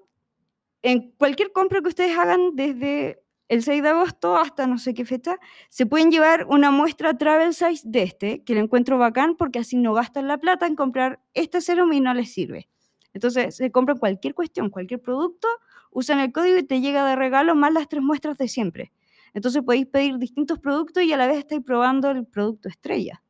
en 0.82 1.12
cualquier 1.12 1.52
compra 1.52 1.82
que 1.82 1.90
ustedes 1.90 2.18
hagan 2.18 2.56
desde 2.56 3.24
el 3.52 3.64
6 3.64 3.84
de 3.84 3.90
agosto 3.90 4.38
hasta 4.38 4.66
no 4.66 4.78
sé 4.78 4.94
qué 4.94 5.04
fecha, 5.04 5.38
se 5.70 5.86
pueden 5.86 6.10
llevar 6.10 6.46
una 6.48 6.72
muestra 6.72 7.18
travel 7.18 7.54
size 7.54 7.82
de 7.84 8.04
este, 8.04 8.44
que 8.46 8.56
lo 8.56 8.62
encuentro 8.62 8.98
bacán 8.98 9.36
porque 9.36 9.60
así 9.60 9.76
no 9.76 9.94
gastan 9.94 10.28
la 10.30 10.38
plata 10.38 10.66
en 10.68 10.76
comprar 10.78 11.20
este 11.34 11.60
serum 11.60 11.92
y 11.92 12.00
no 12.00 12.14
les 12.14 12.32
sirve. 12.34 12.70
Entonces, 13.14 13.54
se 13.54 13.70
compran 13.70 13.98
cualquier 13.98 14.34
cuestión, 14.34 14.70
cualquier 14.70 15.02
producto, 15.02 15.50
usan 15.92 16.20
el 16.20 16.32
código 16.32 16.58
y 16.60 16.64
te 16.64 16.80
llega 16.80 17.06
de 17.06 17.18
regalo 17.18 17.54
más 17.54 17.74
las 17.74 17.90
tres 17.90 18.02
muestras 18.02 18.38
de 18.38 18.48
siempre. 18.48 18.94
Entonces, 19.34 19.62
podéis 19.64 19.88
pedir 19.88 20.18
distintos 20.18 20.58
productos 20.60 21.04
y 21.04 21.12
a 21.12 21.18
la 21.18 21.28
vez 21.28 21.40
estáis 21.40 21.62
probando 21.62 22.10
el 22.10 22.26
producto 22.26 22.70
estrella. 22.70 23.22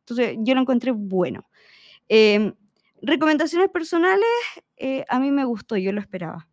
Entonces, 0.00 0.38
yo 0.40 0.56
lo 0.56 0.62
encontré 0.62 0.90
bueno. 0.90 1.48
Eh, 2.08 2.52
recomendaciones 3.00 3.70
personales, 3.70 4.26
eh, 4.76 5.04
a 5.08 5.20
mí 5.20 5.30
me 5.30 5.44
gustó, 5.44 5.76
yo 5.76 5.92
lo 5.92 6.00
esperaba. 6.00 6.47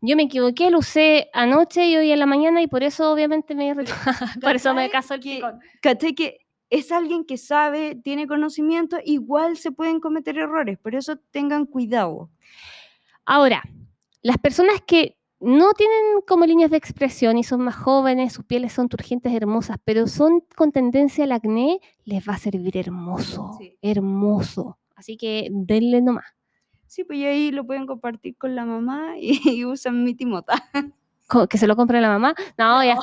Yo 0.00 0.16
me 0.16 0.24
equivoqué, 0.24 0.70
lo 0.70 0.78
usé 0.78 1.28
anoche 1.32 1.86
y 1.86 1.96
hoy 1.96 2.12
en 2.12 2.18
la 2.18 2.26
mañana 2.26 2.62
y 2.62 2.66
por 2.66 2.82
eso 2.82 3.12
obviamente 3.12 3.54
me 3.54 3.74
por 4.42 4.56
eso 4.56 4.74
me 4.74 4.90
casó 4.90 5.14
el 5.14 5.20
Que-. 5.20 5.42
¿Cachai? 5.82 6.14
Que 6.14 6.46
es 6.70 6.92
alguien 6.92 7.24
que 7.24 7.36
sabe, 7.36 7.94
tiene 7.96 8.26
conocimiento, 8.26 8.98
igual 9.04 9.56
se 9.56 9.72
pueden 9.72 10.00
cometer 10.00 10.38
errores, 10.38 10.78
por 10.78 10.94
eso 10.94 11.16
tengan 11.30 11.64
cuidado. 11.66 12.30
Ahora, 13.24 13.62
las 14.22 14.38
personas 14.38 14.82
que 14.86 15.16
no 15.40 15.72
tienen 15.72 16.20
como 16.26 16.44
líneas 16.46 16.70
de 16.70 16.76
expresión 16.76 17.38
y 17.38 17.44
son 17.44 17.60
más 17.60 17.76
jóvenes, 17.76 18.32
sus 18.32 18.44
pieles 18.44 18.72
son 18.72 18.88
turgentes, 18.88 19.32
hermosas, 19.32 19.78
pero 19.84 20.06
son 20.06 20.42
con 20.56 20.72
tendencia 20.72 21.24
al 21.24 21.32
acné, 21.32 21.80
les 22.04 22.28
va 22.28 22.34
a 22.34 22.38
servir 22.38 22.76
hermoso, 22.76 23.56
Sí. 23.58 23.76
hermoso. 23.80 24.78
Así 24.96 25.16
que 25.16 25.48
denle 25.50 26.02
nomás. 26.02 26.24
Sí, 26.88 27.04
pues 27.04 27.18
y 27.18 27.26
ahí 27.26 27.50
lo 27.52 27.64
pueden 27.64 27.86
compartir 27.86 28.36
con 28.36 28.56
la 28.56 28.64
mamá 28.64 29.12
y, 29.18 29.64
usan 29.66 30.02
mi 30.04 30.14
timota. 30.14 30.54
Que 31.50 31.58
se 31.58 31.66
lo 31.66 31.76
compre 31.76 32.00
la 32.00 32.08
mamá. 32.08 32.34
No, 32.56 32.82
ya. 32.82 32.96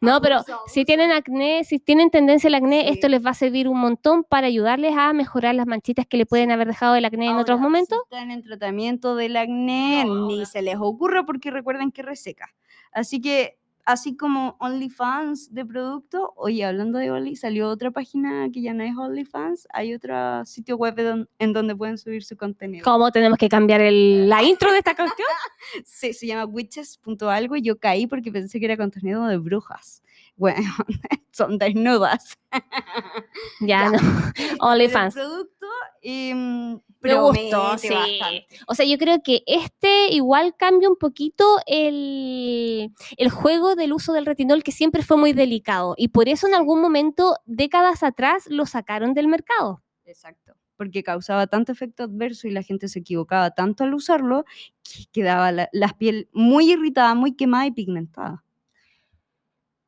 No, 0.00 0.18
pero 0.22 0.42
si 0.66 0.86
tienen 0.86 1.12
acné, 1.12 1.62
si 1.64 1.78
tienen 1.78 2.08
tendencia 2.08 2.48
al 2.48 2.54
acné, 2.54 2.84
Sí. 2.84 2.94
esto 2.94 3.08
les 3.08 3.24
va 3.24 3.30
a 3.30 3.34
servir 3.34 3.68
un 3.68 3.78
montón 3.78 4.24
para 4.24 4.46
ayudarles 4.46 4.94
a 4.96 5.12
mejorar 5.12 5.54
las 5.54 5.66
manchitas 5.66 6.06
que 6.06 6.16
le 6.16 6.24
pueden 6.24 6.50
haber 6.50 6.68
dejado 6.68 6.94
el 6.94 7.04
acné 7.04 7.26
en 7.28 7.36
otros 7.36 7.60
momentos. 7.60 7.98
Si 8.08 8.14
están 8.16 8.30
en 8.30 8.42
tratamiento 8.42 9.14
del 9.14 9.36
acné, 9.36 10.04
No, 10.06 10.26
ni 10.26 10.46
se 10.46 10.62
les 10.62 10.76
ocurra 10.78 11.24
porque 11.26 11.50
recuerden 11.50 11.92
que 11.92 12.00
reseca. 12.02 12.54
Así 12.92 13.20
que, 13.20 13.58
así 13.86 14.16
como 14.16 14.56
OnlyFans 14.60 15.54
de 15.54 15.64
producto, 15.64 16.32
oye, 16.36 16.64
hablando 16.64 16.98
de 16.98 17.10
Only, 17.10 17.36
salió 17.36 17.68
otra 17.68 17.90
página 17.90 18.48
que 18.52 18.60
ya 18.60 18.74
no 18.74 18.82
es 18.84 18.96
OnlyFans, 18.96 19.66
hay 19.72 19.94
otro 19.94 20.44
sitio 20.44 20.76
web 20.76 20.96
don- 20.96 21.28
en 21.38 21.52
donde 21.52 21.74
pueden 21.74 21.96
subir 21.96 22.22
su 22.24 22.36
contenido. 22.36 22.84
¿Cómo 22.84 23.10
tenemos 23.10 23.38
que 23.38 23.48
cambiar 23.48 23.80
el- 23.80 24.28
la 24.28 24.42
intro 24.42 24.70
de 24.72 24.78
esta 24.78 24.94
cuestión? 24.94 25.26
Sí, 25.84 26.12
se 26.12 26.26
llama 26.26 26.44
witches.algo 26.44 27.56
y 27.56 27.62
yo 27.62 27.78
caí 27.78 28.06
porque 28.06 28.30
pensé 28.30 28.60
que 28.60 28.66
era 28.66 28.76
contenido 28.76 29.26
de 29.26 29.36
brujas. 29.38 30.02
Bueno, 30.36 30.68
son 31.32 31.58
desnudas. 31.58 32.38
Ya, 33.60 33.66
Ya. 33.66 33.90
no. 33.90 33.98
OnlyFans. 34.60 35.16
El 35.16 35.22
producto 35.22 35.66
em, 36.02 36.72
Me 37.00 37.14
gustó, 37.14 37.50
promete 37.50 37.88
sí. 37.88 37.94
bastante. 37.94 38.46
O 38.66 38.74
sea, 38.74 38.86
yo 38.86 38.98
creo 38.98 39.22
que 39.22 39.42
este 39.46 40.08
igual 40.12 40.54
cambia 40.56 40.88
un 40.88 40.96
poquito 40.96 41.44
el, 41.66 42.92
el 43.16 43.30
juego 43.30 43.74
del 43.76 43.92
uso 43.92 44.12
del 44.12 44.26
retinol, 44.26 44.62
que 44.62 44.72
siempre 44.72 45.02
fue 45.02 45.16
muy 45.16 45.32
delicado. 45.32 45.94
Y 45.96 46.08
por 46.08 46.28
eso 46.28 46.46
en 46.46 46.54
algún 46.54 46.80
momento, 46.80 47.36
décadas 47.46 48.02
atrás, 48.02 48.44
lo 48.48 48.66
sacaron 48.66 49.14
del 49.14 49.28
mercado. 49.28 49.82
Exacto. 50.04 50.54
Porque 50.76 51.02
causaba 51.02 51.46
tanto 51.46 51.72
efecto 51.72 52.04
adverso 52.04 52.46
y 52.48 52.50
la 52.50 52.62
gente 52.62 52.88
se 52.88 52.98
equivocaba 53.00 53.50
tanto 53.52 53.84
al 53.84 53.94
usarlo 53.94 54.44
que 54.82 55.04
quedaba 55.12 55.50
la, 55.52 55.68
la 55.72 55.88
piel 55.96 56.28
muy 56.32 56.72
irritada, 56.72 57.14
muy 57.14 57.34
quemada 57.34 57.66
y 57.66 57.70
pigmentada. 57.72 58.44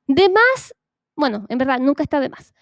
De 0.08 0.28
más, 0.28 0.74
bueno, 1.14 1.46
en 1.48 1.58
verdad, 1.58 1.78
nunca 1.78 2.02
está 2.02 2.18
de 2.18 2.30
más. 2.30 2.54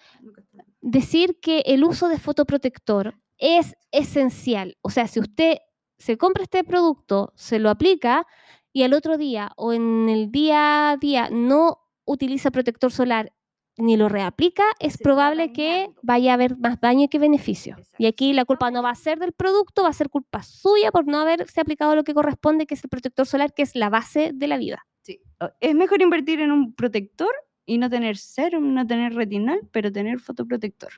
Decir 0.81 1.39
que 1.41 1.63
el 1.65 1.83
uso 1.83 2.09
de 2.09 2.19
fotoprotector 2.19 3.15
es 3.37 3.75
esencial. 3.91 4.77
O 4.81 4.89
sea, 4.89 5.07
si 5.07 5.19
usted 5.19 5.57
se 5.97 6.17
compra 6.17 6.43
este 6.43 6.63
producto, 6.63 7.33
se 7.35 7.59
lo 7.59 7.69
aplica 7.69 8.27
y 8.73 8.83
al 8.83 8.93
otro 8.93 9.17
día 9.17 9.51
o 9.55 9.73
en 9.73 10.09
el 10.09 10.31
día 10.31 10.91
a 10.91 10.97
día 10.97 11.29
no 11.31 11.79
utiliza 12.05 12.51
protector 12.51 12.91
solar 12.91 13.33
ni 13.77 13.95
lo 13.95 14.09
reaplica, 14.09 14.63
es 14.79 14.93
Se 14.93 15.03
probable 15.03 15.53
que 15.53 15.89
vaya 16.01 16.31
a 16.31 16.33
haber 16.33 16.57
más 16.57 16.81
daño 16.81 17.07
que 17.09 17.19
beneficio. 17.19 17.77
Y 17.97 18.07
aquí 18.07 18.33
la 18.33 18.43
culpa 18.45 18.71
no 18.71 18.81
va 18.81 18.89
a 18.89 18.95
ser 18.95 19.19
del 19.19 19.33
producto, 19.33 19.83
va 19.83 19.89
a 19.89 19.93
ser 19.93 20.09
culpa 20.09 20.41
suya 20.41 20.91
por 20.91 21.05
no 21.05 21.19
haberse 21.19 21.61
aplicado 21.61 21.95
lo 21.95 22.03
que 22.03 22.13
corresponde, 22.13 22.65
que 22.65 22.73
es 22.73 22.83
el 22.83 22.89
protector 22.89 23.27
solar, 23.27 23.53
que 23.53 23.61
es 23.61 23.75
la 23.75 23.89
base 23.89 24.31
de 24.33 24.47
la 24.47 24.57
vida. 24.57 24.85
Sí. 25.07 25.21
Es 25.61 25.73
mejor 25.73 26.01
invertir 26.01 26.41
en 26.41 26.51
un 26.51 26.73
protector 26.73 27.29
y 27.65 27.77
no 27.77 27.89
tener 27.89 28.17
serum, 28.17 28.73
no 28.73 28.85
tener 28.85 29.13
retinol, 29.13 29.61
pero 29.71 29.89
tener 29.89 30.19
fotoprotector. 30.19 30.89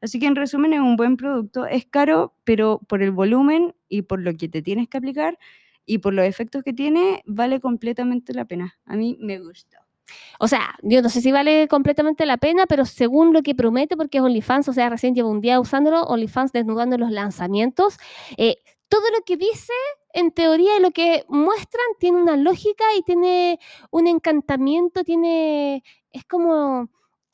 Así 0.00 0.18
que 0.18 0.24
en 0.24 0.36
resumen 0.36 0.72
es 0.72 0.80
un 0.80 0.96
buen 0.96 1.18
producto, 1.18 1.66
es 1.66 1.84
caro, 1.84 2.34
pero 2.44 2.80
por 2.88 3.02
el 3.02 3.10
volumen 3.10 3.74
y 3.90 4.02
por 4.02 4.20
lo 4.20 4.32
que 4.32 4.48
te 4.48 4.62
tienes 4.62 4.88
que 4.88 4.96
aplicar 4.96 5.38
y 5.84 5.98
por 5.98 6.14
los 6.14 6.24
efectos 6.24 6.62
que 6.62 6.72
tiene, 6.72 7.22
vale 7.26 7.60
completamente 7.60 8.32
la 8.32 8.46
pena. 8.46 8.78
A 8.86 8.96
mí 8.96 9.18
me 9.20 9.38
gustó. 9.38 9.76
O 10.40 10.48
sea, 10.48 10.74
yo 10.82 11.02
no 11.02 11.10
sé 11.10 11.20
si 11.20 11.30
vale 11.30 11.68
completamente 11.68 12.24
la 12.24 12.38
pena, 12.38 12.64
pero 12.66 12.86
según 12.86 13.34
lo 13.34 13.42
que 13.42 13.54
promete, 13.54 13.98
porque 13.98 14.16
es 14.16 14.24
OnlyFans, 14.24 14.70
o 14.70 14.72
sea, 14.72 14.88
recién 14.88 15.14
llevo 15.14 15.28
un 15.28 15.42
día 15.42 15.60
usándolo, 15.60 16.04
OnlyFans 16.04 16.52
desnudando 16.52 16.96
los 16.96 17.10
lanzamientos, 17.10 17.98
eh, 18.38 18.56
todo 18.88 19.04
lo 19.10 19.24
que 19.26 19.36
dice, 19.36 19.72
en 20.16 20.30
teoría, 20.30 20.80
lo 20.80 20.92
que 20.92 21.24
muestran, 21.28 21.84
tiene 22.00 22.22
una 22.22 22.38
lógica 22.38 22.84
y 22.98 23.02
tiene 23.02 23.60
un 23.90 24.06
encantamiento, 24.06 25.04
tiene, 25.04 25.84
es 26.10 26.24
como, 26.24 26.88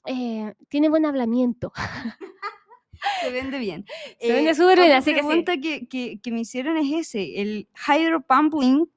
eh, 0.05 0.53
tiene 0.69 0.89
buen 0.89 1.07
hablamiento. 1.07 1.73
Se 3.21 3.31
vende 3.31 3.61
bien. 3.61 3.85
Se 4.21 4.33
vende 4.33 4.55
súper 4.57 4.81
bien, 4.81 4.93
así 4.93 5.13
que 5.15 5.21
sí. 5.21 5.27
pregunta 5.27 5.57
que, 5.59 5.87
que, 5.87 6.21
que 6.21 6.33
me 6.33 6.41
hicieron 6.41 6.77
es 6.77 6.93
ese, 6.93 7.41
el 7.41 7.69
Hydro 7.87 8.21
Pumping 8.21 8.91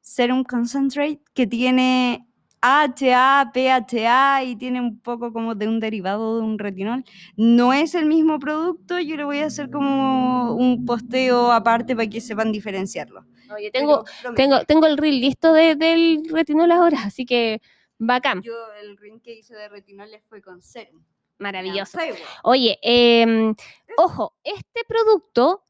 Serum 0.00 0.44
Concentrate 0.44 1.20
que 1.34 1.48
tiene 1.48 2.24
AHA, 2.66 3.50
PHA 3.52 4.42
y 4.44 4.56
tiene 4.56 4.80
un 4.80 4.98
poco 5.00 5.32
como 5.32 5.54
de 5.54 5.68
un 5.68 5.80
derivado 5.80 6.36
de 6.38 6.42
un 6.42 6.58
retinol. 6.58 7.04
No 7.36 7.72
es 7.74 7.94
el 7.94 8.06
mismo 8.06 8.38
producto, 8.38 8.98
yo 8.98 9.16
le 9.16 9.24
voy 9.24 9.38
a 9.40 9.46
hacer 9.46 9.70
como 9.70 10.54
un 10.54 10.84
posteo 10.86 11.52
aparte 11.52 11.94
para 11.94 12.08
que 12.08 12.20
sepan 12.20 12.52
diferenciarlo. 12.52 13.24
Oye, 13.54 13.70
tengo, 13.70 14.04
tengo, 14.34 14.64
tengo 14.64 14.86
el 14.86 14.96
reel 14.96 15.20
listo 15.20 15.52
de- 15.52 15.74
del 15.76 16.22
retinol 16.30 16.70
ahora, 16.72 16.98
así 17.04 17.26
que 17.26 17.60
bacán, 17.98 18.40
Yo 18.42 18.54
el 18.80 18.96
ring 18.96 19.20
que 19.20 19.34
hice 19.34 19.54
de 19.54 19.68
retinoles 19.68 20.22
fue 20.28 20.40
con 20.40 20.62
serum. 20.62 21.04
maravilloso. 21.38 21.98
Oye, 22.44 22.78
em, 22.80 23.54
ojo, 23.98 24.34
este 24.42 24.80
producto 24.88 25.64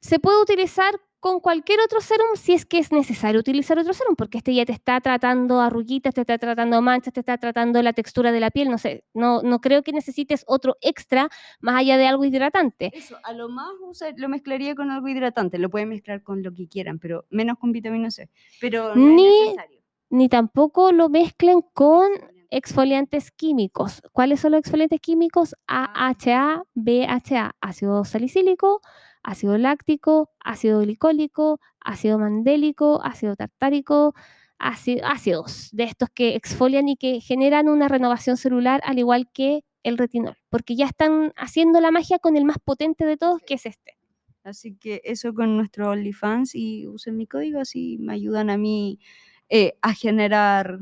se 0.00 0.18
puede 0.18 0.42
utilizar 0.42 0.94
con 1.26 1.40
cualquier 1.40 1.80
otro 1.80 2.00
serum 2.00 2.36
si 2.36 2.52
es 2.52 2.64
que 2.64 2.78
es 2.78 2.92
necesario 2.92 3.40
utilizar 3.40 3.76
otro 3.80 3.92
serum, 3.92 4.14
porque 4.14 4.38
este 4.38 4.54
ya 4.54 4.64
te 4.64 4.70
está 4.72 5.00
tratando 5.00 5.60
arruguitas, 5.60 6.14
te 6.14 6.20
está 6.20 6.38
tratando 6.38 6.80
manchas, 6.80 7.12
te 7.12 7.18
está 7.18 7.36
tratando 7.36 7.82
la 7.82 7.92
textura 7.92 8.30
de 8.30 8.38
la 8.38 8.52
piel, 8.52 8.70
no 8.70 8.78
sé, 8.78 9.02
no, 9.12 9.42
no 9.42 9.60
creo 9.60 9.82
que 9.82 9.90
necesites 9.90 10.44
otro 10.46 10.76
extra 10.80 11.28
más 11.58 11.80
allá 11.80 11.96
de 11.96 12.06
algo 12.06 12.24
hidratante. 12.24 12.92
Eso, 12.94 13.16
a 13.24 13.32
lo 13.32 13.48
más 13.48 13.70
usa- 13.82 14.12
lo 14.16 14.28
mezclaría 14.28 14.76
con 14.76 14.92
algo 14.92 15.08
hidratante. 15.08 15.58
Lo 15.58 15.68
pueden 15.68 15.88
mezclar 15.88 16.22
con 16.22 16.44
lo 16.44 16.52
que 16.54 16.68
quieran, 16.68 17.00
pero 17.00 17.24
menos 17.30 17.58
con 17.58 17.72
vitamina 17.72 18.08
C. 18.12 18.30
Pero 18.60 18.94
no 18.94 19.06
Ni 19.16 19.26
es 19.26 19.44
necesario. 19.46 19.80
Ni 20.10 20.28
tampoco 20.28 20.92
lo 20.92 21.08
mezclen 21.08 21.60
con 21.72 22.06
exfoliantes 22.50 23.32
químicos. 23.32 24.00
¿Cuáles 24.12 24.38
son 24.38 24.52
los 24.52 24.60
exfoliantes 24.60 25.00
químicos? 25.00 25.56
AHA, 25.66 26.62
BHA, 26.74 27.56
ácido 27.60 28.04
salicílico, 28.04 28.80
ácido 29.26 29.58
láctico, 29.58 30.30
ácido 30.40 30.80
glicólico, 30.80 31.60
ácido 31.80 32.18
mandélico, 32.18 33.00
ácido 33.04 33.34
tartárico, 33.36 34.14
áci- 34.58 35.00
ácidos 35.04 35.70
de 35.72 35.84
estos 35.84 36.08
que 36.14 36.36
exfolian 36.36 36.88
y 36.88 36.96
que 36.96 37.20
generan 37.20 37.68
una 37.68 37.88
renovación 37.88 38.36
celular 38.36 38.80
al 38.84 38.98
igual 38.98 39.28
que 39.32 39.64
el 39.82 39.98
retinol, 39.98 40.36
porque 40.48 40.76
ya 40.76 40.86
están 40.86 41.32
haciendo 41.36 41.80
la 41.80 41.90
magia 41.90 42.18
con 42.18 42.36
el 42.36 42.44
más 42.44 42.58
potente 42.64 43.04
de 43.04 43.16
todos, 43.16 43.40
que 43.46 43.54
es 43.54 43.66
este. 43.66 43.96
Así 44.44 44.76
que 44.76 45.00
eso 45.04 45.34
con 45.34 45.56
nuestro 45.56 45.90
OnlyFans 45.90 46.54
y 46.54 46.86
usen 46.86 47.16
mi 47.16 47.26
código, 47.26 47.58
así 47.60 47.98
me 47.98 48.12
ayudan 48.14 48.48
a 48.48 48.56
mí 48.56 49.00
eh, 49.48 49.74
a 49.82 49.92
generar 49.92 50.78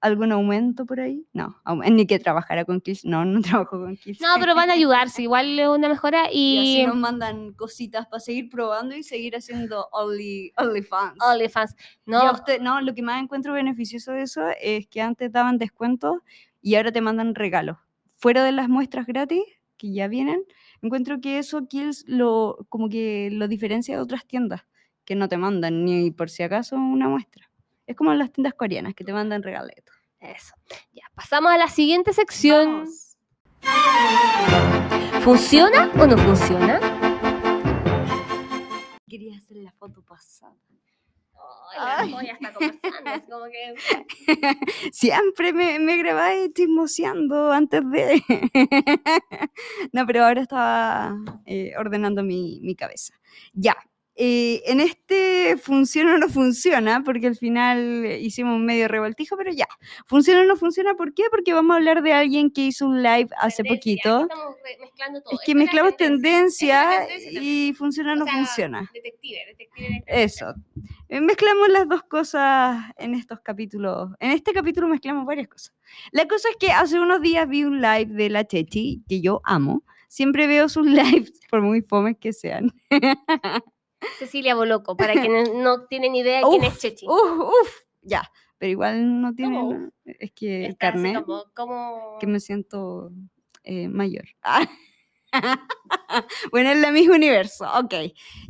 algún 0.00 0.30
aumento 0.32 0.86
por 0.86 1.00
ahí. 1.00 1.26
No, 1.32 1.60
ni 1.90 2.06
que 2.06 2.18
trabajara 2.18 2.64
con 2.64 2.80
Kills. 2.80 3.04
No, 3.04 3.24
no 3.24 3.40
trabajo 3.66 3.78
con 3.80 3.96
Kills. 3.96 4.20
No, 4.20 4.28
pero 4.38 4.54
van 4.54 4.70
a 4.70 4.74
ayudarse, 4.74 5.22
igual 5.22 5.58
es 5.58 5.68
una 5.68 5.88
mejora 5.88 6.28
Y 6.32 6.36
y... 6.58 6.76
así 6.76 6.86
nos 6.86 6.96
mandan 6.96 7.52
cositas 7.54 8.06
para 8.06 8.20
seguir 8.20 8.48
probando 8.50 8.94
y 8.96 9.02
seguir 9.02 9.34
haciendo 9.36 9.88
Only, 9.92 10.52
OnlyFans. 10.56 11.16
OnlyFans. 11.20 11.74
Y 12.06 12.10
No, 12.10 12.18
a 12.20 12.32
usted- 12.32 12.60
no, 12.60 12.80
lo 12.80 12.94
que 12.94 13.02
más 13.02 13.22
encuentro 13.22 13.52
beneficioso 13.52 14.12
de 14.12 14.22
eso 14.22 14.42
es 14.60 14.86
que 14.86 15.00
antes 15.00 15.32
daban 15.32 15.58
descuentos 15.58 16.18
y 16.62 16.76
ahora 16.76 16.92
te 16.92 17.00
mandan 17.00 17.34
regalos. 17.34 17.76
Fuera 18.16 18.42
de 18.44 18.52
las 18.52 18.68
muestras 18.68 19.06
gratis 19.06 19.42
que 19.76 19.92
ya 19.92 20.08
vienen, 20.08 20.42
encuentro 20.82 21.20
que 21.20 21.38
eso 21.38 21.68
Kills 21.68 22.04
lo, 22.08 22.66
como 22.68 22.88
que 22.88 23.28
lo 23.32 23.46
diferencia 23.46 23.94
de 23.96 24.02
otras 24.02 24.26
tiendas 24.26 24.62
que 25.04 25.14
no 25.14 25.28
te 25.28 25.36
mandan 25.38 25.84
ni 25.84 26.10
por 26.10 26.28
si 26.28 26.42
acaso 26.42 26.76
una 26.76 27.08
muestra. 27.08 27.47
Es 27.88 27.96
como 27.96 28.12
las 28.12 28.30
tiendas 28.30 28.52
coreanas 28.52 28.94
que 28.94 29.02
te 29.02 29.14
mandan 29.14 29.42
regaletos. 29.42 29.96
Eso. 30.20 30.54
Ya, 30.92 31.04
pasamos 31.14 31.50
a 31.50 31.56
la 31.56 31.68
siguiente 31.68 32.12
sección. 32.12 32.84
Vamos. 32.84 33.16
¿Funciona 35.24 35.90
o 35.98 36.06
no 36.06 36.18
funciona? 36.18 36.80
Quería 39.08 39.38
hacer 39.38 39.56
la 39.56 39.72
foto 39.72 40.02
pasada. 40.02 40.54
Ay, 41.78 42.10
la 42.10 42.20
está 42.20 42.52
conversando, 42.52 43.26
como 43.30 43.46
que... 43.46 43.74
Siempre 44.92 45.54
me, 45.54 45.78
me 45.78 45.96
grabáis 45.96 46.52
chismoseando 46.52 47.52
antes 47.52 47.80
de. 47.90 48.22
no, 49.92 50.06
pero 50.06 50.26
ahora 50.26 50.42
estaba 50.42 51.16
eh, 51.46 51.72
ordenando 51.78 52.22
mi, 52.22 52.60
mi 52.62 52.74
cabeza. 52.74 53.14
Ya. 53.54 53.76
Eh, 54.20 54.62
en 54.66 54.80
este 54.80 55.56
funciona 55.56 56.16
o 56.16 56.18
no 56.18 56.28
funciona, 56.28 57.04
porque 57.04 57.28
al 57.28 57.36
final 57.36 58.04
eh, 58.04 58.18
hicimos 58.18 58.56
un 58.56 58.66
medio 58.66 58.88
revoltijo, 58.88 59.36
pero 59.36 59.52
ya. 59.52 59.68
¿Funciona 60.06 60.40
o 60.40 60.44
no 60.44 60.56
funciona? 60.56 60.94
¿Por 60.96 61.14
qué? 61.14 61.22
Porque 61.30 61.52
vamos 61.52 61.72
a 61.72 61.76
hablar 61.76 62.02
de 62.02 62.12
alguien 62.12 62.50
que 62.50 62.62
hizo 62.62 62.84
un 62.86 63.00
live 63.00 63.28
hace 63.38 63.62
tendencia, 63.62 63.76
poquito. 63.76 64.22
Estamos 64.22 64.56
mezclando 64.80 65.22
todo. 65.22 65.34
Es 65.34 65.40
que 65.46 65.52
Esta 65.52 65.58
mezclamos 65.60 65.96
tendencia 65.96 67.06
tendencia 67.06 67.40
y 67.42 67.72
funciona 67.74 68.14
o 68.14 68.16
no 68.16 68.24
sea, 68.24 68.34
funciona. 68.34 68.90
Detective, 68.92 69.38
detective. 69.46 69.88
detective. 69.88 70.22
Eso. 70.24 70.54
Eh, 71.08 71.20
Mezclamos 71.20 71.68
las 71.68 71.88
dos 71.88 72.02
cosas 72.02 72.86
en 72.98 73.14
estos 73.14 73.38
capítulos. 73.40 74.10
En 74.18 74.32
este 74.32 74.52
capítulo 74.52 74.88
mezclamos 74.88 75.26
varias 75.26 75.46
cosas. 75.46 75.74
La 76.10 76.26
cosa 76.26 76.48
es 76.50 76.56
que 76.56 76.72
hace 76.72 76.98
unos 76.98 77.22
días 77.22 77.48
vi 77.48 77.62
un 77.62 77.80
live 77.80 78.06
de 78.06 78.30
la 78.30 78.44
Chechi, 78.44 79.04
que 79.08 79.20
yo 79.20 79.40
amo. 79.44 79.84
Siempre 80.08 80.48
veo 80.48 80.68
sus 80.68 80.86
lives, 81.30 81.40
por 81.48 81.62
muy 81.62 81.82
fomes 81.82 82.16
que 82.18 82.32
sean. 82.32 82.72
Cecilia 84.18 84.54
Boloco, 84.54 84.96
para 84.96 85.12
quienes 85.14 85.48
no 85.54 85.86
tienen 85.86 86.14
idea 86.14 86.38
de 86.38 86.44
quién 86.50 86.64
es 86.64 86.78
Chechi. 86.78 87.06
Uf, 87.06 87.38
uf, 87.40 87.70
ya. 88.02 88.22
Pero 88.58 88.70
igual 88.72 89.20
no 89.20 89.34
tiene. 89.34 89.56
¿Cómo 89.56 89.72
na- 89.74 89.90
Es 90.04 90.32
que 90.32 90.66
el 90.66 90.76
carnet, 90.76 91.14
como- 91.24 91.44
como- 91.54 92.16
que 92.18 92.26
me 92.26 92.40
siento 92.40 93.10
eh, 93.64 93.88
mayor. 93.88 94.24
bueno, 96.52 96.70
es 96.70 96.78
la 96.78 96.90
misma 96.90 97.16
universo. 97.16 97.66
Ok. 97.74 97.94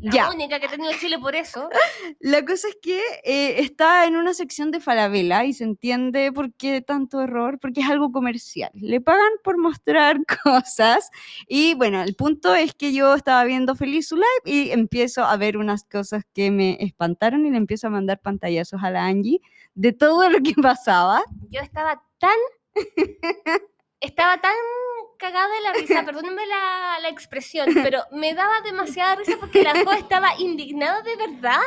La 0.01 0.13
ya. 0.13 0.31
única 0.31 0.61
que 0.61 0.67
ha 0.67 0.71
tenido 0.71 0.93
Chile 0.99 1.19
por 1.19 1.35
eso. 1.35 1.69
La 2.21 2.45
cosa 2.45 2.69
es 2.69 2.77
que 2.81 3.01
eh, 3.25 3.61
está 3.61 4.07
en 4.07 4.17
una 4.17 4.35
sección 4.35 4.71
de 4.71 4.81
Falabella 4.81 5.45
y 5.45 5.53
se 5.53 5.65
entiende 5.65 6.33
por 6.33 6.53
qué 6.55 6.81
tanto 6.81 7.21
error, 7.21 7.59
porque 7.61 7.81
es 7.81 7.89
algo 7.89 8.13
comercial. 8.13 8.71
Le 8.75 9.01
pagan 9.01 9.33
por 9.43 9.59
mostrar 9.59 10.19
cosas 10.45 11.11
y 11.47 11.75
bueno, 11.75 12.03
el 12.03 12.15
punto 12.15 12.55
es 12.55 12.75
que 12.75 12.93
yo 12.93 13.15
estaba 13.15 13.45
viendo 13.45 13.75
feliz 13.75 14.09
su 14.09 14.17
live 14.17 14.27
y 14.45 14.71
empiezo 14.71 15.25
a 15.25 15.37
ver 15.37 15.57
unas 15.57 15.85
cosas 15.85 16.25
que 16.35 16.51
me 16.51 16.77
espantaron 16.81 17.47
y 17.47 17.51
le 17.51 17.57
empiezo 17.57 17.89
a 17.89 17.91
mandar 17.91 18.21
pantallazos 18.21 18.83
a 18.83 18.91
la 18.91 19.05
Angie 19.05 19.41
de 19.75 19.93
todo 19.93 20.29
lo 20.31 20.41
que 20.41 20.55
pasaba. 20.61 21.23
Yo 21.51 21.61
estaba 21.61 22.03
tan. 22.19 22.37
Estaba 24.01 24.41
tan 24.41 24.55
cagada 25.19 25.49
de 25.49 25.61
la 25.63 25.73
risa, 25.81 26.05
perdónenme 26.05 26.47
la, 26.47 26.99
la 27.03 27.09
expresión, 27.09 27.69
pero 27.75 28.03
me 28.13 28.35
daba 28.35 28.61
demasiada 28.63 29.17
risa 29.17 29.37
porque 29.39 29.63
la 29.63 29.75
Jo 29.85 29.93
estaba 29.93 30.29
indignada 30.39 31.03
de 31.03 31.17
verdad. 31.17 31.61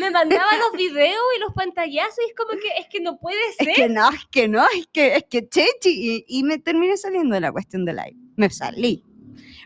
Me 0.00 0.10
mandaba 0.10 0.56
los 0.58 0.72
videos 0.78 1.22
y 1.36 1.40
los 1.40 1.52
pantallazos 1.52 2.18
y 2.24 2.30
es 2.30 2.36
como 2.36 2.50
que 2.52 2.68
es 2.78 2.86
que 2.88 3.00
no 3.00 3.18
puede 3.18 3.52
ser. 3.58 3.68
Es 3.68 3.76
que 3.76 3.88
no, 3.88 4.10
es 4.10 4.26
que 4.30 4.48
no, 4.48 4.64
es 4.74 4.86
que, 4.92 5.16
es 5.16 5.24
que 5.28 5.48
Chechi. 5.48 5.90
Y, 5.90 6.24
y 6.26 6.42
me 6.44 6.58
terminé 6.58 6.96
saliendo 6.96 7.34
de 7.34 7.40
la 7.40 7.52
cuestión 7.52 7.84
de 7.84 7.92
live. 7.92 8.16
Me 8.36 8.50
salí. 8.50 9.04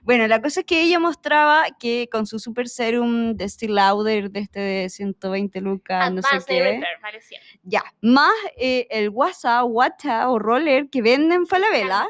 Bueno, 0.08 0.26
la 0.26 0.40
cosa 0.40 0.60
es 0.60 0.66
que 0.66 0.80
ella 0.80 0.98
mostraba 0.98 1.66
que 1.78 2.08
con 2.10 2.26
su 2.26 2.38
super 2.38 2.66
serum 2.66 3.34
de 3.34 3.46
Steel 3.46 3.74
Lauder, 3.74 4.30
de 4.30 4.40
este 4.40 4.58
de 4.58 4.88
120 4.88 5.60
lucas, 5.60 6.10
no 6.10 6.22
sé 6.22 6.38
qué, 6.46 6.80
parecía. 7.02 7.38
ya, 7.62 7.84
más 8.00 8.32
eh, 8.56 8.86
el 8.88 9.10
WhatsApp, 9.10 9.66
WhatsApp 9.68 10.30
o 10.30 10.38
Roller 10.38 10.88
que 10.88 11.02
venden 11.02 11.32
en 11.32 11.46
Falabella, 11.46 12.08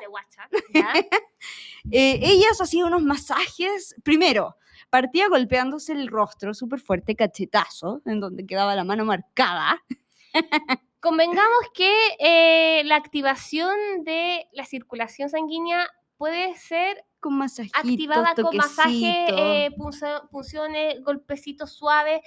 eh, 1.91 2.20
ellas 2.23 2.61
hacían 2.61 2.87
unos 2.87 3.03
masajes, 3.03 3.97
primero, 4.05 4.55
partía 4.91 5.29
golpeándose 5.29 5.91
el 5.91 6.07
rostro 6.07 6.55
súper 6.55 6.79
fuerte, 6.79 7.16
cachetazo, 7.16 8.01
en 8.07 8.20
donde 8.20 8.47
quedaba 8.47 8.77
la 8.77 8.85
mano 8.85 9.05
marcada, 9.07 9.83
Convengamos 11.01 11.70
que 11.75 11.93
eh, 12.20 12.85
la 12.85 12.95
activación 12.95 14.05
de 14.05 14.47
la 14.53 14.65
circulación 14.65 15.29
sanguínea 15.29 15.89
puede 16.16 16.55
ser 16.57 17.05
con 17.20 17.36
masajitos, 17.36 17.81
activada 17.81 18.35
con 18.35 18.57
masaje, 18.57 19.27
eh, 19.66 19.70
punciones, 20.31 21.03
golpecitos 21.03 21.73
suaves, 21.73 22.20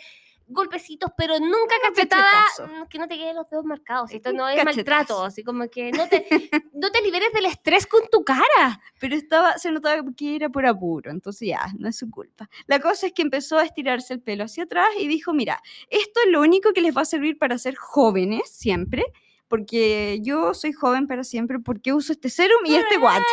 golpecitos, 0.51 1.09
pero 1.17 1.39
nunca 1.39 1.55
Unos 1.55 1.89
cachetada, 1.89 2.23
cachetazos. 2.23 2.69
mm, 2.69 2.87
que 2.89 2.99
no 2.99 3.07
te 3.07 3.17
queden 3.17 3.35
los 3.35 3.49
dedos 3.49 3.65
marcados. 3.65 4.11
Esto 4.11 4.33
no 4.33 4.47
es 4.47 4.55
cachetazo. 4.55 4.75
maltrato, 4.75 5.23
así 5.23 5.43
como 5.43 5.69
que 5.69 5.91
no 5.91 6.07
te, 6.07 6.25
no 6.73 6.91
te 6.91 7.01
liberes 7.01 7.31
del 7.33 7.45
estrés 7.45 7.87
con 7.87 8.01
tu 8.11 8.23
cara. 8.23 8.81
pero 8.99 9.15
estaba, 9.15 9.57
se 9.57 9.71
notaba 9.71 10.03
que 10.15 10.35
era 10.35 10.49
por 10.49 10.65
apuro, 10.65 11.09
entonces 11.11 11.47
ya, 11.47 11.67
no 11.77 11.87
es 11.89 11.97
su 11.97 12.09
culpa. 12.09 12.49
La 12.67 12.79
cosa 12.79 13.07
es 13.07 13.13
que 13.13 13.21
empezó 13.21 13.57
a 13.57 13.63
estirarse 13.63 14.13
el 14.13 14.21
pelo 14.21 14.43
hacia 14.43 14.65
atrás 14.65 14.89
y 14.99 15.07
dijo, 15.07 15.33
mira, 15.33 15.61
esto 15.89 16.19
es 16.25 16.31
lo 16.31 16.41
único 16.41 16.73
que 16.73 16.81
les 16.81 16.95
va 16.95 17.01
a 17.01 17.05
servir 17.05 17.37
para 17.37 17.57
ser 17.57 17.75
jóvenes 17.75 18.49
siempre, 18.49 19.03
porque 19.51 20.19
yo 20.23 20.53
soy 20.53 20.71
joven 20.71 21.07
para 21.07 21.25
siempre, 21.25 21.59
porque 21.59 21.91
uso 21.91 22.13
este 22.13 22.29
serum 22.29 22.65
y 22.65 22.75
este 22.75 22.97
wanna 22.97 23.25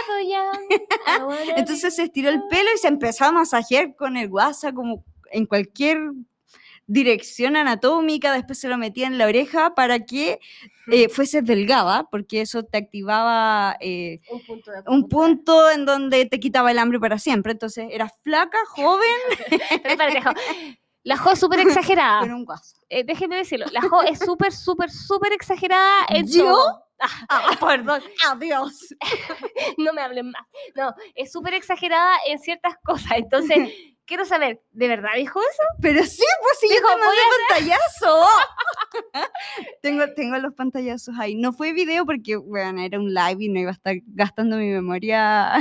Entonces 1.56 1.94
se 1.94 2.02
estiró 2.02 2.28
el 2.28 2.42
pelo 2.50 2.68
y 2.74 2.78
se 2.78 2.88
empezó 2.88 3.26
a 3.26 3.32
masajear 3.32 3.94
con 3.94 4.16
el 4.16 4.28
WhatsApp 4.28 4.74
como 4.74 5.04
en 5.30 5.46
cualquier 5.46 5.98
dirección 6.88 7.54
anatómica, 7.54 8.32
después 8.32 8.58
se 8.58 8.68
lo 8.68 8.78
metía 8.78 9.06
en 9.06 9.16
la 9.16 9.26
oreja 9.26 9.76
para 9.76 10.00
que 10.00 10.40
eh, 10.90 11.08
fuese 11.08 11.40
delgada, 11.40 12.08
porque 12.10 12.40
eso 12.40 12.64
te 12.64 12.78
activaba 12.78 13.76
eh, 13.78 14.20
un 14.30 14.44
punto 14.44 14.70
un 14.86 15.08
punto 15.08 15.70
en 15.70 15.84
donde 15.84 16.26
te 16.26 16.40
quitaba 16.40 16.72
el 16.72 16.78
hambre 16.78 16.98
para 16.98 17.18
siempre. 17.18 17.52
Entonces, 17.52 17.86
eras 17.92 18.12
flaca, 18.24 18.58
joven. 18.66 19.18
Pero 21.02 21.16
La 21.16 21.16
Jo 21.16 21.30
es 21.32 21.38
súper 21.40 21.60
exagerada. 21.60 22.20
Con 22.20 22.32
un 22.32 22.44
guaso. 22.44 22.76
Eh, 22.88 23.04
déjeme 23.04 23.36
decirlo. 23.36 23.66
La 23.72 23.82
Jo 23.82 24.02
es 24.02 24.18
súper, 24.18 24.52
súper, 24.52 24.90
súper 24.90 25.32
exagerada 25.32 26.06
en 26.08 26.26
¿Yo? 26.26 26.44
todo. 26.44 26.84
Ah, 27.28 27.56
perdón, 27.60 28.02
Adiós. 28.28 28.88
no 29.78 29.92
me 29.92 30.02
hablen 30.02 30.30
más. 30.32 30.42
No, 30.74 30.92
es 31.14 31.30
súper 31.30 31.54
exagerada 31.54 32.16
en 32.26 32.38
ciertas 32.40 32.74
cosas. 32.84 33.12
Entonces, 33.18 33.56
quiero 34.04 34.24
saber, 34.24 34.60
¿de 34.72 34.88
verdad 34.88 35.10
dijo 35.16 35.38
eso? 35.40 35.62
Pero 35.80 36.02
sí, 36.02 36.24
pues 36.42 36.58
sí, 36.60 36.66
yo 36.68 36.74
Dijo, 36.74 36.88
te 36.88 36.96
mandé 36.98 37.20
pantallazo. 37.48 38.26
tengo, 39.82 40.12
tengo 40.14 40.38
los 40.38 40.54
pantallazos 40.54 41.14
ahí. 41.18 41.36
No 41.36 41.52
fue 41.52 41.72
video 41.72 42.04
porque, 42.04 42.36
bueno, 42.36 42.82
era 42.82 42.98
un 42.98 43.14
live 43.14 43.36
y 43.44 43.48
no 43.48 43.60
iba 43.60 43.70
a 43.70 43.74
estar 43.74 43.94
gastando 44.06 44.56
mi 44.56 44.66
memoria. 44.68 45.52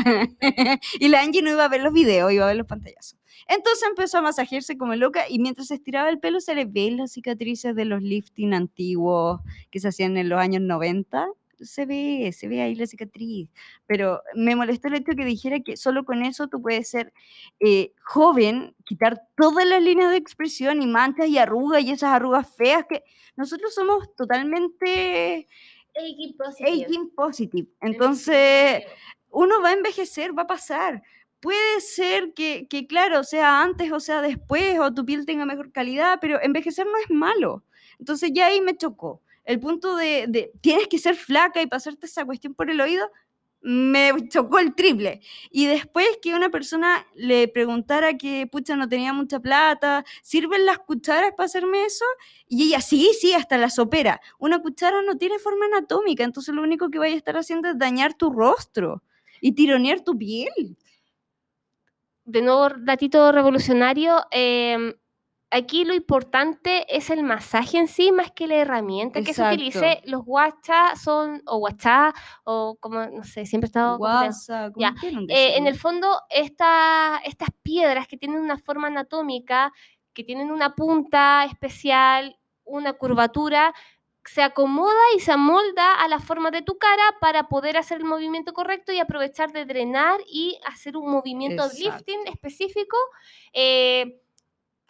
y 1.00 1.08
la 1.10 1.22
Angie 1.22 1.42
no 1.44 1.52
iba 1.52 1.66
a 1.66 1.70
ver 1.70 1.82
los 1.82 1.94
videos, 1.94 2.32
iba 2.32 2.46
a 2.46 2.48
ver 2.48 2.58
los 2.58 2.68
pantallazos. 2.68 3.20
Entonces 3.48 3.88
empezó 3.88 4.18
a 4.18 4.22
masajearse 4.22 4.78
como 4.78 4.96
loca 4.96 5.30
y 5.30 5.40
mientras 5.40 5.68
se 5.68 5.76
estiraba 5.76 6.10
el 6.10 6.20
pelo 6.20 6.40
se 6.42 6.56
le 6.56 6.66
ven 6.66 6.98
las 6.98 7.14
cicatrices 7.14 7.76
de 7.76 7.86
los 7.86 8.02
lifting 8.02 8.54
antiguos 8.54 9.40
que 9.72 9.80
se 9.80 9.88
hacían 9.88 10.18
en 10.18 10.30
los 10.30 10.40
años 10.40 10.62
90. 10.62 11.28
Se 11.60 11.86
ve, 11.86 12.32
se 12.34 12.48
ve 12.48 12.62
ahí 12.62 12.76
la 12.76 12.86
cicatriz. 12.86 13.50
Pero 13.88 14.22
me 14.36 14.56
molestó 14.56 14.90
el 14.90 14.96
hecho 14.96 15.14
que 15.16 15.26
dijera 15.26 15.60
que 15.62 15.78
solo 15.78 16.04
con 16.04 16.24
eso 16.24 16.48
tú 16.48 16.62
puedes 16.62 16.90
ser 16.90 17.14
eh, 17.60 17.94
joven, 18.04 18.76
quitar 18.86 19.24
todas 19.36 19.66
las 19.66 19.82
líneas 19.82 20.12
de 20.12 20.18
expresión 20.18 20.82
y 20.82 20.88
manchas 20.88 21.28
y 21.28 21.38
arrugas 21.38 21.82
y 21.84 21.92
esas 21.92 22.12
arrugas 22.12 22.54
feas 22.56 22.86
que 22.88 23.04
nosotros 23.36 23.74
somos 23.74 24.14
totalmente 24.16 25.48
aging 25.98 27.10
positive. 27.16 27.68
Entonces, 27.82 28.84
uno 29.30 29.62
va 29.62 29.70
a 29.70 29.74
envejecer, 29.74 30.38
va 30.38 30.44
a 30.44 30.48
pasar. 30.48 31.04
Puede 31.40 31.82
ser 31.82 32.34
que, 32.34 32.68
que, 32.68 32.88
claro, 32.88 33.24
sea 33.24 33.62
antes 33.62 33.92
o 33.92 34.00
sea 34.00 34.22
después, 34.22 34.80
o 34.80 34.94
tu 34.94 35.06
piel 35.06 35.26
tenga 35.26 35.46
mejor 35.46 35.72
calidad, 35.72 36.18
pero 36.20 36.42
envejecer 36.42 36.86
no 36.88 36.98
es 36.98 37.10
malo. 37.12 37.64
Entonces 38.00 38.32
ya 38.34 38.48
ahí 38.48 38.62
me 38.62 38.76
chocó. 38.76 39.22
El 39.46 39.60
punto 39.60 39.96
de, 39.96 40.26
de 40.28 40.52
tienes 40.62 40.88
que 40.88 40.98
ser 41.00 41.16
flaca 41.16 41.62
y 41.62 41.68
pasarte 41.68 42.08
esa 42.08 42.26
cuestión 42.26 42.54
por 42.54 42.70
el 42.70 42.82
oído, 42.82 43.10
me 43.62 44.12
chocó 44.30 44.60
el 44.60 44.76
triple. 44.76 45.22
Y 45.52 45.66
después 45.66 46.08
que 46.22 46.36
una 46.36 46.50
persona 46.50 47.06
le 47.16 47.48
preguntara 47.48 48.18
que, 48.18 48.48
pucha, 48.48 48.76
no 48.76 48.88
tenía 48.90 49.14
mucha 49.14 49.40
plata, 49.40 50.06
¿sirven 50.24 50.66
las 50.66 50.80
cucharas 50.80 51.32
para 51.36 51.46
hacerme 51.46 51.86
eso? 51.86 52.06
Y 52.48 52.68
ella, 52.68 52.82
sí, 52.82 53.12
sí, 53.20 53.34
hasta 53.34 53.58
la 53.58 53.70
sopera. 53.70 54.22
Una 54.40 54.62
cuchara 54.62 55.02
no 55.02 55.18
tiene 55.18 55.40
forma 55.40 55.66
anatómica, 55.66 56.24
entonces 56.24 56.54
lo 56.56 56.62
único 56.64 56.90
que 56.90 57.00
vaya 57.00 57.16
a 57.16 57.18
estar 57.18 57.38
haciendo 57.38 57.70
es 57.70 57.78
dañar 57.78 58.14
tu 58.14 58.32
rostro 58.32 59.04
y 59.42 59.54
tironear 59.54 60.02
tu 60.02 60.18
piel. 60.18 60.78
De 62.30 62.42
nuevo, 62.42 62.68
datito 62.80 63.32
revolucionario. 63.32 64.26
em, 64.32 64.94
aquí 65.50 65.86
lo 65.86 65.94
importante 65.94 66.86
es 66.94 67.10
el 67.10 67.24
masaje 67.24 67.78
en 67.78 67.88
sí 67.88 68.12
más 68.12 68.32
que 68.32 68.48
la 68.48 68.56
herramienta 68.56 69.20
que 69.22 69.28
se 69.34 69.42
Exacto. 69.42 69.56
utilice. 69.56 70.02
Los 70.04 70.26
guachas 70.26 71.02
son, 71.02 71.42
o 71.46 71.58
guachá, 71.60 72.14
o 72.44 72.76
como, 72.82 73.06
no 73.08 73.24
sé, 73.24 73.46
siempre 73.46 73.68
he 73.68 73.70
estado... 73.70 73.98
Guasa, 73.98 74.72
¿cómo 74.74 74.82
Ya, 74.82 74.94
Eh, 75.30 75.56
en 75.58 75.68
el 75.68 75.76
fondo, 75.80 76.20
esta- 76.30 77.22
estas 77.24 77.48
piedras 77.64 78.08
que 78.10 78.18
tienen 78.18 78.42
una 78.42 78.58
forma 78.58 78.88
anatómica, 78.88 79.72
que 80.14 80.26
tienen 80.26 80.52
una 80.52 80.76
punta 80.76 81.46
especial, 81.46 82.38
una 82.66 82.92
curvatura, 82.92 83.74
se 84.28 84.42
acomoda 84.42 85.02
y 85.16 85.20
se 85.20 85.32
amolda 85.32 85.94
a 85.96 86.08
la 86.08 86.20
forma 86.20 86.52
de 86.52 86.62
tu 86.62 86.78
cara 86.78 87.04
para 87.22 87.48
poder 87.48 87.78
hacer 87.78 88.00
el 88.00 88.06
movimiento 88.06 88.54
correcto 88.54 88.92
y 88.92 89.00
aprovechar 89.00 89.52
de 89.54 89.66
drenar 89.66 90.20
y 90.28 90.60
hacer 90.66 90.98
un 90.98 91.10
movimiento 91.10 91.68
de 91.68 91.74
lifting 91.76 92.20
Exacto. 92.20 92.32
específico 92.34 92.98
eh, 93.54 94.22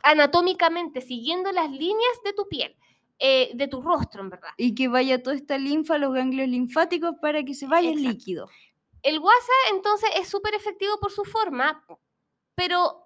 anatómicamente, 0.03 1.01
siguiendo 1.01 1.51
las 1.51 1.69
líneas 1.69 2.21
de 2.23 2.33
tu 2.33 2.47
piel, 2.47 2.75
eh, 3.19 3.51
de 3.53 3.67
tu 3.67 3.81
rostro, 3.81 4.21
en 4.21 4.29
verdad. 4.29 4.49
Y 4.57 4.73
que 4.73 4.87
vaya 4.87 5.21
toda 5.21 5.35
esta 5.35 5.57
linfa 5.57 5.95
a 5.95 5.97
los 5.99 6.13
ganglios 6.13 6.47
linfáticos 6.47 7.15
para 7.21 7.43
que 7.43 7.53
se 7.53 7.67
vaya 7.67 7.89
el 7.89 7.99
Exacto. 7.99 8.17
líquido. 8.17 8.49
El 9.03 9.19
WhatsApp 9.19 9.71
entonces 9.71 10.09
es 10.15 10.27
súper 10.27 10.55
efectivo 10.55 10.99
por 10.99 11.11
su 11.11 11.23
forma, 11.23 11.85
pero 12.55 13.03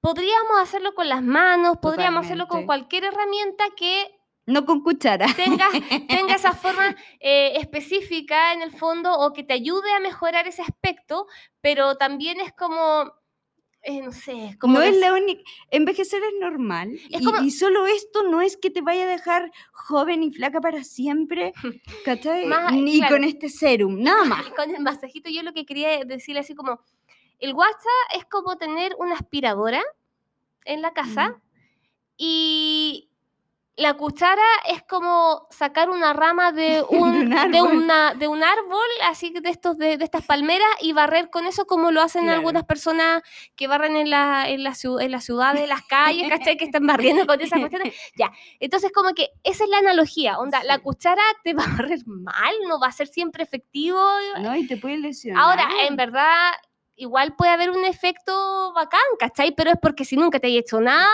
podríamos 0.00 0.60
hacerlo 0.60 0.94
con 0.94 1.08
las 1.08 1.22
manos, 1.22 1.78
podríamos 1.82 2.24
hacerlo 2.24 2.46
con 2.46 2.66
cualquier 2.66 3.04
herramienta 3.04 3.64
que 3.76 4.17
No 4.48 4.64
con 4.64 4.82
cuchara. 4.82 5.26
tenga, 5.36 5.68
tenga 6.08 6.34
esa 6.34 6.52
forma 6.54 6.96
eh, 7.20 7.52
específica 7.56 8.52
en 8.54 8.62
el 8.62 8.72
fondo 8.72 9.12
o 9.12 9.32
que 9.32 9.44
te 9.44 9.52
ayude 9.52 9.92
a 9.92 10.00
mejorar 10.00 10.46
ese 10.48 10.62
aspecto, 10.62 11.26
pero 11.60 11.96
también 11.96 12.40
es 12.40 12.52
como, 12.54 13.12
eh, 13.82 14.00
no 14.02 14.10
sé, 14.10 14.56
como 14.58 14.78
no 14.78 14.82
es 14.82 14.96
la 14.96 15.12
única. 15.12 15.42
Envejecer 15.70 16.22
es 16.24 16.32
normal. 16.40 16.92
Es 17.10 17.20
y, 17.20 17.24
como- 17.24 17.42
y 17.42 17.50
solo 17.50 17.86
esto 17.86 18.22
no 18.22 18.40
es 18.40 18.56
que 18.56 18.70
te 18.70 18.80
vaya 18.80 19.04
a 19.04 19.06
dejar 19.06 19.52
joven 19.72 20.22
y 20.22 20.32
flaca 20.32 20.60
para 20.60 20.82
siempre. 20.82 21.52
¿Cachai? 22.06 22.46
Más- 22.46 22.72
Ni 22.72 22.98
claro. 22.98 23.16
con 23.16 23.24
este 23.24 23.48
serum, 23.50 24.00
nada 24.02 24.24
más. 24.24 24.46
con 24.56 24.74
el 24.74 24.82
masajito 24.82 25.28
yo 25.30 25.42
lo 25.42 25.52
que 25.52 25.66
quería 25.66 26.02
decirle 26.04 26.40
así 26.40 26.54
como, 26.54 26.80
el 27.38 27.52
WhatsApp 27.52 28.16
es 28.16 28.24
como 28.24 28.56
tener 28.56 28.96
una 28.98 29.14
aspiradora 29.14 29.82
en 30.64 30.80
la 30.82 30.92
casa 30.92 31.28
Mm. 31.30 31.42
y 32.16 33.07
la 33.78 33.94
cuchara 33.94 34.42
es 34.68 34.82
como 34.82 35.46
sacar 35.50 35.88
una 35.88 36.12
rama 36.12 36.52
de 36.52 36.84
un, 36.90 36.98
un 37.08 37.30
de 37.30 37.36
árbol. 37.38 37.76
una, 37.76 38.14
de 38.14 38.28
un 38.28 38.42
árbol, 38.42 38.86
así 39.08 39.32
que 39.32 39.40
de 39.40 39.50
estos 39.50 39.78
de, 39.78 39.96
de 39.96 40.04
estas 40.04 40.24
palmeras 40.26 40.68
y 40.80 40.92
barrer 40.92 41.30
con 41.30 41.46
eso 41.46 41.64
como 41.66 41.90
lo 41.90 42.02
hacen 42.02 42.24
Claro. 42.24 42.38
algunas 42.38 42.64
personas 42.64 43.22
que 43.56 43.66
barren 43.68 43.96
en 43.96 44.10
la, 44.10 44.48
en 44.48 44.62
la, 44.64 44.74
en 45.00 45.10
las 45.12 45.24
ciudades, 45.24 45.62
en 45.62 45.68
las 45.68 45.82
calles, 45.82 46.28
¿cachai? 46.28 46.56
Que 46.56 46.64
están 46.64 46.86
barriendo 46.86 47.26
con 47.26 47.40
esas 47.40 47.58
cuestiones. 47.60 47.94
Ya, 48.18 48.32
entonces 48.60 48.90
como 48.92 49.14
que 49.14 49.28
esa 49.44 49.64
es 49.64 49.70
la 49.70 49.78
analogía, 49.78 50.38
onda, 50.38 50.62
la 50.64 50.78
cuchara 50.80 51.22
te 51.44 51.54
va 51.54 51.62
a 51.64 51.68
barrer 51.76 52.00
mal, 52.06 52.52
no 52.68 52.80
va 52.80 52.88
a 52.88 52.92
ser 52.92 53.06
siempre 53.06 53.44
efectivo. 53.44 54.00
No, 54.40 54.56
y 54.56 54.66
te 54.66 54.76
puedes 54.76 54.98
lesionar. 54.98 55.42
Ahora, 55.42 55.68
en 55.86 55.94
verdad, 55.96 56.50
igual 56.98 57.34
puede 57.36 57.52
haber 57.52 57.70
un 57.70 57.84
efecto 57.84 58.72
bacán, 58.74 59.00
¿cachai? 59.18 59.54
Pero 59.54 59.70
es 59.70 59.76
porque 59.80 60.04
si 60.04 60.16
nunca 60.16 60.38
te 60.40 60.48
hay 60.48 60.58
hecho 60.58 60.80
nada, 60.80 61.06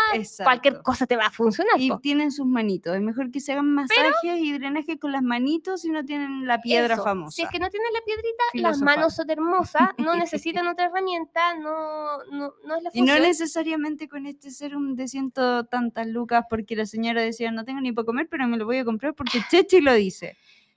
cualquier 0.43 0.83
cosa 0.83 1.07
te 1.07 1.17
va 1.17 1.27
a 1.27 1.31
funcionar. 1.31 1.81
Y 1.81 1.91
po. 1.91 2.01
tienen 2.01 2.33
sus 2.33 2.47
manitos. 2.47 2.95
Es 2.97 3.03
mejor 3.03 3.31
que 3.31 3.41
se 3.41 3.53
hagan 3.53 3.73
masajes 3.73 4.41
y 4.41 4.53
drenajes 4.53 4.99
con 4.99 5.13
las 5.13 5.23
manitos 5.23 5.83
si 5.83 5.91
no 5.91 6.05
tienen 6.05 6.47
la 6.47 6.61
piedra 6.61 6.95
Eso, 6.95 7.05
famosa. 7.05 7.37
Si 7.37 7.43
es 7.43 7.49
que 7.51 7.59
no 7.59 7.69
tienes 7.71 7.89
la 7.93 8.01
piedrita, 8.01 8.45
las 8.55 8.81
manos 8.81 9.15
son 9.15 9.31
hermosas, 9.31 9.91
no 9.99 10.15
necesitan 10.17 10.67
otra 10.67 10.87
herramienta, 10.87 11.55
no, 11.57 12.25
no, 12.31 12.55
no 12.65 12.77
es 12.77 12.83
la 12.83 12.91
Y 12.93 13.03
no 13.03 13.13
función. 13.13 13.23
necesariamente 13.23 14.09
con 14.09 14.27
este 14.27 14.51
serum 14.51 14.97
de 14.97 15.09
ciento 15.09 15.65
tantas 15.67 16.07
lucas, 16.07 16.45
porque 16.49 16.77
la 16.77 16.87
señora 16.87 17.23
decía, 17.23 17.51
no 17.51 17.65
tengo 17.65 17.81
ni 17.81 17.93
para 17.93 18.07
comer, 18.07 18.29
pero 18.31 18.47
me 18.49 18.57
lo 18.57 18.65
voy 18.65 18.79
a 18.79 18.85
comprar 18.85 19.15
porque 19.15 19.41
Chechi 19.51 19.81
lo 19.81 19.93
dice. 19.93 20.37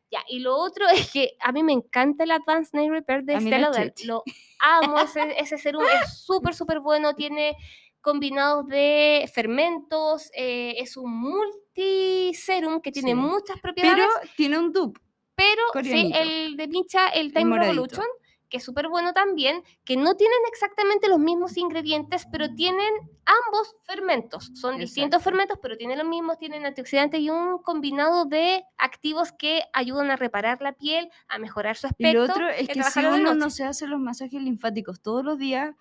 Ya, 0.10 0.20
y 0.28 0.40
lo 0.40 0.56
otro 0.56 0.86
es 0.94 1.12
que 1.12 1.36
a 1.42 1.52
mí 1.52 1.64
me 1.64 1.74
encanta 1.74 2.24
el 2.24 2.32
Advanced 2.32 2.72
Nail 2.74 2.92
Repair 2.92 3.24
de 3.24 3.36
A 3.36 3.40
mí 3.40 3.50
la 3.50 3.58
Estée 3.58 3.62
Lauder. 3.72 3.94
Chechi. 3.94 4.08
Lo 4.08 4.24
amo, 4.60 4.98
ese, 5.02 5.40
ese 5.40 5.58
serum 5.58 5.84
es 6.04 6.22
súper, 6.24 6.54
súper 6.56 6.80
bueno, 6.80 7.14
tiene 7.14 7.56
combinados 8.02 8.68
de 8.68 9.30
fermentos, 9.34 10.30
eh, 10.34 10.76
es 10.78 10.96
un 10.96 11.12
multiserum 11.20 12.80
que 12.82 12.92
tiene 12.92 13.10
Sí. 13.12 13.16
muchas 13.16 13.60
propiedades. 13.60 13.98
Pero 14.22 14.32
tiene 14.36 14.58
un 14.60 14.72
dupe. 14.72 15.02
Pero 15.36 15.62
sí, 15.84 16.12
el 16.16 16.58
de 16.58 16.68
Micha, 16.68 17.10
el 17.10 17.32
Time 17.32 17.46
moradito. 17.46 17.74
Revolution, 17.74 18.06
que 18.50 18.58
es 18.58 18.64
súper 18.64 18.88
bueno 18.90 19.14
también, 19.14 19.64
que 19.84 19.98
no 19.98 20.16
tienen 20.16 20.38
exactamente 20.48 21.10
los 21.10 21.20
mismos 21.20 21.58
ingredientes, 21.58 22.26
pero 22.32 22.54
tienen 22.56 22.94
ambos 23.26 23.76
fermentos. 23.84 24.52
Son 24.56 24.78
distintos 24.78 25.22
fermentos, 25.24 25.60
pero 25.62 25.78
tienen 25.78 25.98
los 25.98 26.08
mismos, 26.08 26.38
tienen 26.38 26.66
antioxidantes 26.66 27.20
y 27.20 27.30
un 27.30 27.62
combinado 27.62 28.26
de 28.26 28.64
activos 28.78 29.32
que 29.32 29.62
ayudan 29.74 30.12
a 30.12 30.16
reparar 30.16 30.62
la 30.62 30.74
piel, 30.74 31.10
a 31.28 31.40
mejorar 31.40 31.76
su 31.76 31.88
Y 31.88 31.90
aspecto. 31.90 32.14
lo 32.14 32.24
otro 32.24 32.50
es 32.50 32.64
y 32.64 32.68
que 32.70 32.84
si 32.84 33.06
uno 33.06 33.34
no 33.34 33.50
se 33.50 33.64
hace 33.66 33.88
los 33.88 34.00
masajes 34.00 34.42
linfáticos 34.42 35.02
todos 35.02 35.24
los 35.24 35.38
días, 35.38 35.76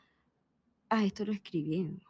ah, 0.90 1.04
esto 1.04 1.24
lo 1.24 1.32
escribí. 1.32 2.00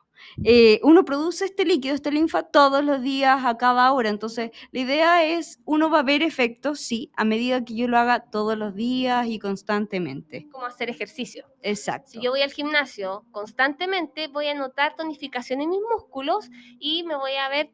Eh, 0.44 0.80
uno 0.82 1.04
produce 1.04 1.46
este 1.46 1.64
líquido, 1.64 1.94
esta 1.94 2.10
linfa 2.10 2.42
todos 2.44 2.84
los 2.84 3.02
días, 3.02 3.44
a 3.44 3.56
cada 3.56 3.92
hora. 3.92 4.08
Entonces, 4.08 4.50
la 4.72 4.80
idea 4.80 5.24
es, 5.24 5.60
uno 5.64 5.90
va 5.90 6.00
a 6.00 6.02
ver 6.02 6.22
efectos, 6.22 6.80
sí, 6.80 7.10
a 7.16 7.24
medida 7.24 7.64
que 7.64 7.74
yo 7.74 7.88
lo 7.88 7.98
haga 7.98 8.24
todos 8.30 8.56
los 8.56 8.74
días 8.74 9.26
y 9.26 9.38
constantemente. 9.38 10.46
como 10.50 10.66
hacer 10.66 10.90
ejercicio. 10.90 11.46
Exacto. 11.62 12.12
Si 12.12 12.20
yo 12.20 12.30
voy 12.30 12.42
al 12.42 12.52
gimnasio 12.52 13.24
constantemente, 13.30 14.28
voy 14.28 14.48
a 14.48 14.54
notar 14.54 14.94
tonificación 14.96 15.60
en 15.60 15.70
mis 15.70 15.80
músculos 15.90 16.48
y 16.78 17.02
me 17.04 17.16
voy 17.16 17.32
a 17.32 17.48
ver, 17.48 17.72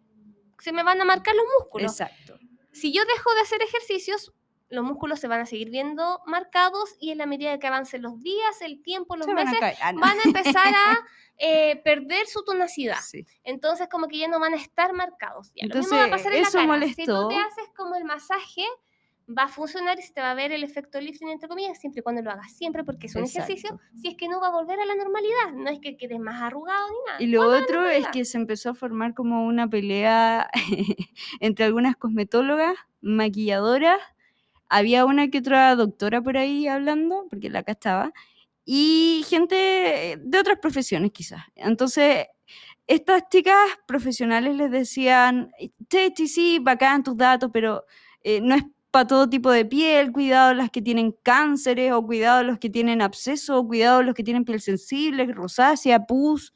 se 0.59 0.73
me 0.73 0.83
van 0.83 1.01
a 1.01 1.05
marcar 1.05 1.35
los 1.35 1.45
músculos. 1.59 1.93
Exacto. 1.93 2.39
si 2.73 2.93
yo 2.93 3.03
dejo 3.05 3.35
de 3.35 3.41
hacer 3.41 3.63
ejercicios, 3.63 4.33
los 4.73 4.85
músculos 4.85 5.21
se 5.21 5.29
van 5.29 5.41
a 5.41 5.47
seguir 5.47 5.71
viendo 5.71 6.21
marcados 6.27 6.97
y 6.99 7.11
en 7.11 7.19
la 7.19 7.27
medida 7.27 7.59
que 7.59 7.67
avancen 7.67 8.03
los 8.03 8.19
días, 8.21 8.63
el 8.63 8.83
tiempo, 8.83 9.17
los 9.17 9.27
Se 9.27 9.35
van 9.35 9.49
a 9.49 9.51
meses. 9.53 9.79
Ah, 9.83 9.93
no. 9.93 10.01
van 10.01 10.19
a 10.19 10.23
empezar 10.25 10.75
a 10.75 10.99
eh, 11.39 11.77
perder 11.85 12.27
su 12.27 12.43
tonacidad. 12.43 12.99
Sí. 13.03 13.27
Entonces, 13.45 13.89
como 13.89 14.09
que 14.09 14.19
ya 14.19 14.29
no 14.29 14.41
van 14.41 14.55
a 14.55 14.57
estar 14.57 14.95
marcados. 14.95 15.53
Ya, 15.55 15.67
lo 15.67 15.75
mismo 15.75 15.95
Entonces, 15.95 15.99
va 15.99 16.05
a 16.05 16.11
pasar 16.11 16.33
en 16.33 16.81
la. 16.81 16.87
Si 16.87 17.05
tú 17.05 17.29
te 17.29 17.37
haces 17.37 17.69
como 17.77 17.97
el 17.97 18.05
masaje, 18.05 18.65
va 19.29 19.45
a 19.45 19.49
funcionar 19.49 19.99
y 19.99 20.03
se 20.03 20.13
te 20.13 20.21
va 20.21 20.31
a 20.31 20.35
ver 20.35 20.53
el 20.53 20.65
efecto 20.65 21.01
lifting, 21.01 21.29
entre 21.29 21.49
comillas, 21.49 21.79
siempre 21.79 22.01
y 22.01 22.03
cuando 22.03 22.23
lo 22.23 22.31
hagas 22.31 22.53
siempre, 22.53 22.85
porque 22.85 23.07
es 23.07 23.15
un 23.15 23.25
ejercicio, 23.25 23.79
si 24.01 24.09
es 24.09 24.17
que 24.17 24.29
no 24.29 24.41
va 24.41 24.49
a 24.49 24.53
volver 24.53 24.81
a 24.81 24.87
la 24.87 24.95
normalidad, 24.95 25.53
no 25.55 25.69
es 25.69 25.81
que 25.81 25.97
quedes 25.97 26.19
más 26.19 26.41
arrugado 26.43 26.89
ni 26.89 26.97
nada. 27.07 27.23
Y 27.23 27.27
lo 27.27 27.43
otro 27.47 27.87
es 27.87 28.07
que 28.09 28.25
se 28.25 28.39
empezó 28.39 28.71
a 28.71 28.75
formar 28.75 29.15
como 29.15 29.47
una 29.47 29.69
pelea 29.69 30.51
entre 31.41 31.67
algunas 31.67 31.97
cosmetólogas, 31.97 32.77
maquilladoras. 33.01 34.01
Había 34.75 35.05
una 35.05 35.29
que 35.29 35.39
otra 35.39 35.77
doctora 35.77 36.23
por 36.23 36.39
ahí 36.39 36.67
hablando, 36.67 37.27
porque 37.29 37.51
la 37.51 37.59
acá 37.61 37.73
estaba, 37.73 38.13
y 38.65 39.23
gente 39.29 40.19
de 40.19 40.39
otras 40.39 40.59
profesiones 40.61 41.13
quizás. 41.13 41.43
Entonces, 41.57 42.27
estas 42.87 43.29
chicas 43.31 43.57
profesionales 43.87 44.57
les 44.57 44.71
decían, 44.71 45.53
Teti, 45.89 46.27
sí, 46.27 46.59
bacán 46.59 47.03
tus 47.03 47.17
datos, 47.19 47.51
pero 47.53 47.85
eh, 48.23 48.41
no 48.41 48.55
es 48.55 48.65
para 48.91 49.07
todo 49.07 49.29
tipo 49.29 49.51
de 49.51 49.67
piel, 49.67 50.11
cuidado 50.11 50.55
las 50.55 50.71
que 50.71 50.81
tienen 50.83 51.15
cánceres, 51.23 51.93
o 51.93 52.05
cuidado 52.07 52.43
los 52.43 52.59
que 52.59 52.71
tienen 52.71 53.03
absceso, 53.03 53.59
o 53.59 53.67
cuidado 53.67 54.03
los 54.03 54.15
que 54.15 54.25
tienen 54.25 54.45
piel 54.47 54.61
sensible, 54.61 55.27
rosácea, 55.27 56.07
pus. 56.07 56.55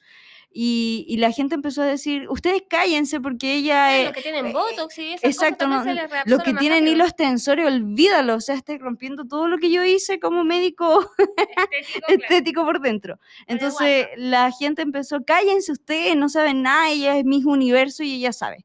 Y, 0.59 1.05
y 1.07 1.19
la 1.19 1.33
gente 1.33 1.55
empezó 1.55 1.83
a 1.83 1.85
decir, 1.85 2.31
ustedes 2.31 2.63
cállense 2.67 3.21
porque 3.21 3.57
ella... 3.57 3.91
Sí, 3.91 3.97
eh, 4.01 4.05
los 4.05 4.13
que 4.15 4.23
tienen 4.23 4.47
eh, 4.47 4.53
botox 4.55 4.97
y 4.99 5.13
esas 5.13 5.25
Exacto, 5.31 5.67
cosas 5.67 5.85
no, 5.85 5.85
se 5.85 5.95
les 5.95 6.11
los 6.25 6.43
que 6.43 6.55
tienen 6.55 6.79
rápido. 6.79 6.93
hilos 6.95 7.15
tensores, 7.15 7.67
olvídalo, 7.67 8.37
o 8.37 8.41
sea, 8.41 8.55
estoy 8.55 8.79
rompiendo 8.79 9.27
todo 9.27 9.49
lo 9.49 9.59
que 9.59 9.71
yo 9.71 9.85
hice 9.85 10.19
como 10.19 10.45
médico 10.45 11.13
Estético, 11.19 11.19
claro. 12.07 12.23
estético 12.23 12.65
por 12.65 12.81
dentro. 12.81 13.19
Entonces 13.47 14.07
la 14.17 14.51
gente 14.51 14.81
empezó, 14.81 15.23
cállense 15.27 15.73
ustedes, 15.73 16.17
no 16.17 16.31
saben 16.31 16.63
nada, 16.63 16.89
ella 16.89 17.19
es 17.19 17.27
mi 17.27 17.45
universo 17.45 18.03
y 18.03 18.15
ella 18.15 18.33
sabe. 18.33 18.65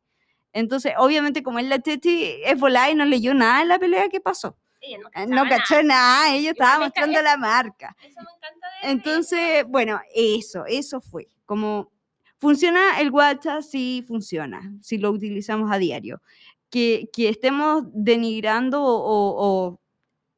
Entonces, 0.53 0.93
obviamente, 0.97 1.43
como 1.43 1.59
es 1.59 1.65
la 1.65 1.79
Teti, 1.79 2.23
es 2.45 2.57
volada 2.57 2.89
y 2.89 2.95
no 2.95 3.03
leyó 3.03 3.33
nada 3.33 3.59
de 3.59 3.65
la 3.65 3.79
pelea 3.79 4.07
que 4.07 4.21
pasó. 4.21 4.55
Ella 4.79 4.97
no, 4.99 5.09
Eh, 5.13 5.27
No 5.27 5.43
nada. 5.43 5.57
cachó 5.57 5.83
nada, 5.83 6.29
ella 6.29 6.37
Igual 6.37 6.51
estaba 6.53 6.79
mostrando 6.85 7.17
es- 7.19 7.23
la 7.25 7.35
marca. 7.37 7.95
Eso 8.01 8.15
me 8.21 8.31
encanta 8.37 8.67
de 8.81 8.87
de 8.87 8.93
Entonces, 8.93 9.65
bueno, 9.67 9.99
eso, 10.15 10.63
eso 10.65 11.01
fue. 11.01 11.27
Como 11.51 11.91
funciona 12.37 13.01
el 13.01 13.11
WhatsApp, 13.11 13.61
sí 13.61 14.05
funciona, 14.07 14.71
si 14.79 14.97
lo 14.97 15.11
utilizamos 15.11 15.69
a 15.69 15.77
diario. 15.77 16.21
Que, 16.69 17.09
que 17.11 17.27
estemos 17.27 17.83
denigrando 17.93 18.81
o, 18.81 19.35
o- 19.67 19.81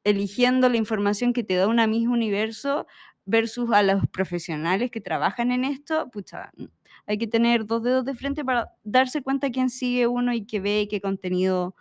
eligiendo 0.02 0.68
la 0.68 0.76
información 0.76 1.32
que 1.32 1.44
te 1.44 1.54
da 1.54 1.68
una 1.68 1.86
misma 1.86 2.14
universo 2.14 2.88
versus 3.26 3.70
a 3.70 3.84
los 3.84 4.08
profesionales 4.08 4.90
que 4.90 5.00
trabajan 5.00 5.52
en 5.52 5.62
esto, 5.62 6.10
pucha, 6.10 6.50
hay 7.06 7.16
que 7.16 7.28
tener 7.28 7.64
dos 7.64 7.84
dedos 7.84 8.04
de 8.04 8.14
frente 8.16 8.44
para 8.44 8.72
darse 8.82 9.22
cuenta 9.22 9.50
quién 9.50 9.70
sigue 9.70 10.08
uno 10.08 10.34
y 10.34 10.44
que 10.44 10.58
ve 10.58 10.88
qué 10.90 11.00
contenido 11.00 11.76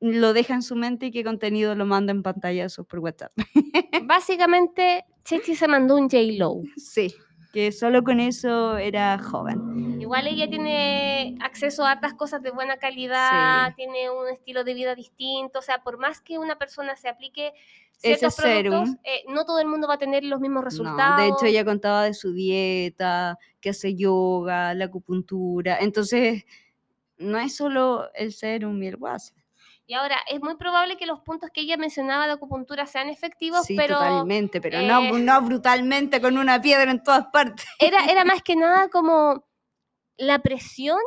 lo 0.00 0.32
deja 0.32 0.54
en 0.54 0.62
su 0.62 0.74
mente 0.74 1.06
y 1.06 1.10
qué 1.10 1.22
contenido 1.22 1.74
lo 1.74 1.84
manda 1.84 2.12
en 2.12 2.22
pantallazos 2.22 2.86
por 2.86 3.00
WhatsApp. 3.00 3.32
Básicamente, 4.04 5.04
Chechi 5.22 5.54
se 5.54 5.68
mandó 5.68 5.96
un 5.96 6.08
J-Lo. 6.08 6.62
Sí, 6.78 7.14
que 7.54 7.70
solo 7.70 8.02
con 8.02 8.18
eso 8.18 8.76
era 8.76 9.16
joven. 9.18 10.00
Igual 10.00 10.26
ella 10.26 10.50
tiene 10.50 11.36
acceso 11.40 11.84
a 11.86 11.92
hartas 11.92 12.12
cosas 12.14 12.42
de 12.42 12.50
buena 12.50 12.76
calidad, 12.78 13.68
Sí. 13.68 13.74
tiene 13.76 14.10
un 14.10 14.28
estilo 14.28 14.64
de 14.64 14.74
vida 14.74 14.94
distinto, 14.96 15.60
o 15.60 15.62
sea, 15.62 15.82
por 15.84 15.96
más 15.98 16.20
que 16.20 16.36
una 16.38 16.58
persona 16.58 16.96
se 16.96 17.08
aplique 17.08 17.52
Ese 18.02 18.16
ciertos 18.18 18.34
productos, 18.36 18.88
serum. 18.88 18.98
eh, 19.04 19.22
no 19.28 19.44
todo 19.46 19.60
el 19.60 19.68
mundo 19.68 19.86
va 19.86 19.94
a 19.94 19.98
tener 19.98 20.24
los 20.24 20.40
mismos 20.40 20.62
No, 20.62 20.68
resultados. 20.68 21.16
de 21.16 21.28
hecho 21.28 21.46
ella 21.46 21.64
contaba 21.64 22.02
de 22.04 22.12
su 22.14 22.32
dieta, 22.34 23.38
que 23.60 23.70
hace 23.70 23.94
yoga, 23.94 24.74
la 24.74 24.86
acupuntura. 24.86 25.78
Entonces, 25.80 26.44
no 27.16 27.38
es 27.38 27.54
solo 27.56 28.10
el 28.14 28.32
serum 28.32 28.82
y 28.82 28.88
el 28.88 28.96
WhatsApp. 28.96 29.38
Y 29.86 29.94
ahora, 29.94 30.16
es 30.30 30.40
muy 30.40 30.56
probable 30.56 30.96
que 30.96 31.04
los 31.06 31.20
puntos 31.20 31.50
que 31.52 31.60
ella 31.60 31.76
mencionaba 31.76 32.26
de 32.26 32.32
acupuntura 32.32 32.86
sean 32.86 33.08
efectivos, 33.10 33.66
Sí, 33.66 33.76
pero 33.76 33.96
totalmente, 33.96 34.60
pero 34.60 34.80
no, 34.80 35.02
eh, 35.02 35.12
no 35.20 35.42
brutalmente 35.42 36.20
con 36.22 36.38
una 36.38 36.60
piedra 36.62 36.90
en 36.90 37.02
todas 37.02 37.26
partes. 37.26 37.66
era, 37.78 38.04
era 38.06 38.24
más 38.38 38.42
que 38.42 38.56
nada 38.56 38.88
como 38.88 39.44
la 40.16 40.38
presión 40.38 40.98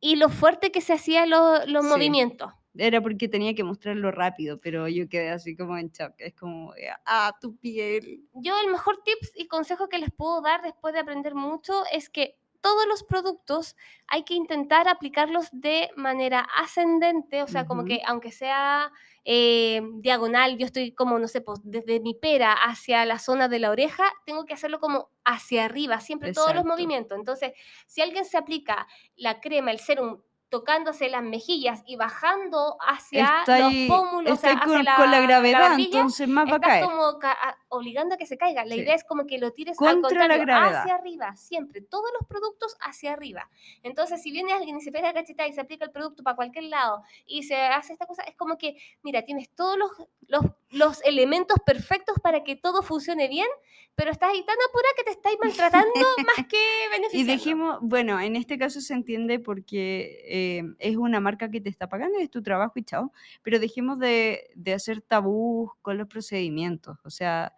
y 0.00 0.14
lo 0.16 0.28
fuerte 0.28 0.70
que 0.70 0.80
se 0.80 0.92
hacían 0.92 1.30
los, 1.30 1.66
los 1.66 1.84
Sí. 1.84 1.90
movimientos. 1.90 2.52
Era 2.80 3.00
porque 3.00 3.26
tenía 3.26 3.54
que 3.56 3.64
mostrarlo 3.64 4.12
rápido, 4.12 4.60
pero 4.60 4.86
yo 4.86 5.08
quedé 5.08 5.30
así 5.30 5.56
como 5.56 5.76
en 5.76 5.88
shock. 5.88 6.12
Es 6.18 6.34
como, 6.34 6.76
eh, 6.76 6.90
ah, 7.06 7.34
tu 7.40 7.56
piel. 7.56 8.22
Yo 8.34 8.56
el 8.60 8.70
mejor 8.70 9.02
tips 9.04 9.32
y 9.34 9.48
consejo 9.48 9.88
que 9.88 9.98
les 9.98 10.10
puedo 10.12 10.40
dar 10.42 10.62
después 10.62 10.94
de 10.94 11.00
aprender 11.00 11.34
mucho 11.34 11.82
es 11.90 12.08
que 12.08 12.36
todos 12.60 12.86
los 12.86 13.04
productos 13.04 13.76
hay 14.06 14.24
que 14.24 14.34
intentar 14.34 14.88
aplicarlos 14.88 15.48
de 15.52 15.90
manera 15.96 16.40
ascendente, 16.56 17.42
o 17.42 17.46
sea, 17.46 17.66
como 17.66 17.84
que 17.84 18.00
aunque 18.06 18.32
sea 18.32 18.92
eh, 19.24 19.82
diagonal, 19.96 20.56
yo 20.58 20.66
estoy 20.66 20.92
como, 20.92 21.18
no 21.18 21.28
sé, 21.28 21.40
pues 21.40 21.60
desde 21.62 22.00
mi 22.00 22.14
pera 22.14 22.52
hacia 22.52 23.04
la 23.04 23.18
zona 23.18 23.48
de 23.48 23.58
la 23.58 23.70
oreja, 23.70 24.04
tengo 24.24 24.46
que 24.46 24.54
hacerlo 24.54 24.80
como 24.80 25.10
hacia 25.24 25.66
arriba, 25.66 26.00
siempre 26.00 26.32
todos 26.32 26.54
los 26.54 26.64
movimientos. 26.64 27.18
Entonces, 27.18 27.52
si 27.86 28.00
alguien 28.00 28.24
se 28.24 28.38
aplica 28.38 28.86
la 29.16 29.40
crema, 29.40 29.70
el 29.70 29.78
serum, 29.80 30.22
tocándose 30.48 31.08
las 31.10 31.22
mejillas 31.22 31.82
y 31.86 31.96
bajando 31.96 32.76
hacia 32.80 33.40
Está 33.40 33.58
los 33.60 33.72
pómulos, 33.86 34.32
o 34.32 34.36
sea, 34.36 34.52
está 34.52 34.62
hacia 34.64 34.74
con, 34.76 34.84
la, 34.84 34.96
con 34.96 35.10
la 35.10 35.20
gravedad, 35.20 35.60
barbilla, 35.70 35.98
entonces 36.00 36.26
más 36.28 36.50
va 36.50 36.56
a 36.56 36.60
caer. 36.60 36.84
como 36.84 37.18
ca- 37.18 37.32
a- 37.32 37.56
obligando 37.68 38.14
a 38.14 38.18
que 38.18 38.24
se 38.26 38.38
caiga. 38.38 38.64
La 38.64 38.74
Sí. 38.74 38.80
idea 38.80 38.94
es 38.94 39.04
como 39.04 39.26
que 39.26 39.38
lo 39.38 39.52
tires 39.52 39.76
al 39.80 40.00
Contra 40.00 40.26
la 40.26 40.36
contrario, 40.36 40.46
gravedad. 40.46 40.80
hacia 40.82 40.94
arriba, 40.94 41.36
siempre, 41.36 41.82
todos 41.82 42.06
los 42.18 42.26
productos 42.26 42.76
hacia 42.80 43.12
arriba. 43.12 43.50
Entonces, 43.82 44.22
si 44.22 44.30
viene 44.30 44.52
alguien 44.52 44.78
y 44.78 44.80
se 44.80 44.90
pega 44.90 45.12
cacheta 45.12 45.46
y 45.46 45.52
se 45.52 45.60
aplica 45.60 45.84
el 45.84 45.90
producto 45.90 46.22
para 46.22 46.36
cualquier 46.36 46.64
lado 46.64 47.02
y 47.26 47.42
se 47.42 47.56
hace 47.56 47.92
esta 47.92 48.06
cosa, 48.06 48.22
es 48.22 48.34
como 48.36 48.56
que, 48.56 48.76
mira, 49.02 49.22
tienes 49.26 49.50
todos 49.54 49.76
los, 49.76 49.90
los, 50.28 50.42
los 50.70 51.04
elementos 51.04 51.58
perfectos 51.66 52.16
para 52.22 52.42
que 52.42 52.56
todo 52.56 52.82
funcione 52.82 53.28
bien, 53.28 53.48
pero 53.94 54.12
estás 54.12 54.30
ahí 54.30 54.44
tan 54.44 54.56
apurada 54.68 54.94
que 54.96 55.02
te 55.04 55.10
estáis 55.10 55.36
maltratando 55.42 55.92
más 56.38 56.46
que 56.46 56.56
Y 56.56 56.90
beneficiando. 56.90 57.32
dejemos, 57.32 57.78
bueno, 57.82 58.18
en 58.20 58.36
este 58.36 58.56
caso 58.56 58.80
se 58.80 58.94
entiende 58.94 59.40
porque 59.40 60.22
eh, 60.28 60.37
es 60.78 60.96
una 60.96 61.20
marca 61.20 61.50
que 61.50 61.60
te 61.60 61.68
está 61.70 61.88
pagando 61.88 62.18
es 62.18 62.30
tu 62.30 62.42
trabajo 62.42 62.74
y 62.78 62.82
chao, 62.84 63.12
pero 63.42 63.58
dejemos 63.58 63.98
de, 63.98 64.50
de 64.54 64.72
hacer 64.74 65.00
tabús 65.02 65.70
con 65.82 65.98
los 65.98 66.08
procedimientos. 66.08 66.98
O 67.04 67.10
sea, 67.10 67.54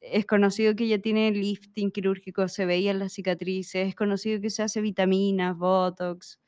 es 0.00 0.26
conocido 0.26 0.74
que 0.76 0.84
ella 0.84 1.00
tiene 1.00 1.30
lifting 1.32 1.90
quirúrgico, 1.92 2.48
se 2.48 2.66
veían 2.66 2.98
las 2.98 3.12
cicatrices, 3.14 3.88
es 3.88 3.94
conocido 3.94 4.40
que 4.40 4.50
se 4.50 4.62
hace 4.62 4.80
vitaminas, 4.80 5.56
botox. 5.56 6.40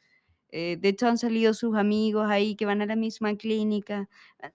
eh, 0.51 0.77
de 0.81 0.89
hecho, 0.91 1.07
han 1.09 1.19
salido 1.19 1.55
sus 1.55 1.77
amigos 1.77 2.31
ahí 2.31 2.57
que 2.57 2.67
van 2.67 2.83
a 2.83 2.87
la 2.87 2.97
misma 2.97 3.37
clínica. 3.37 4.09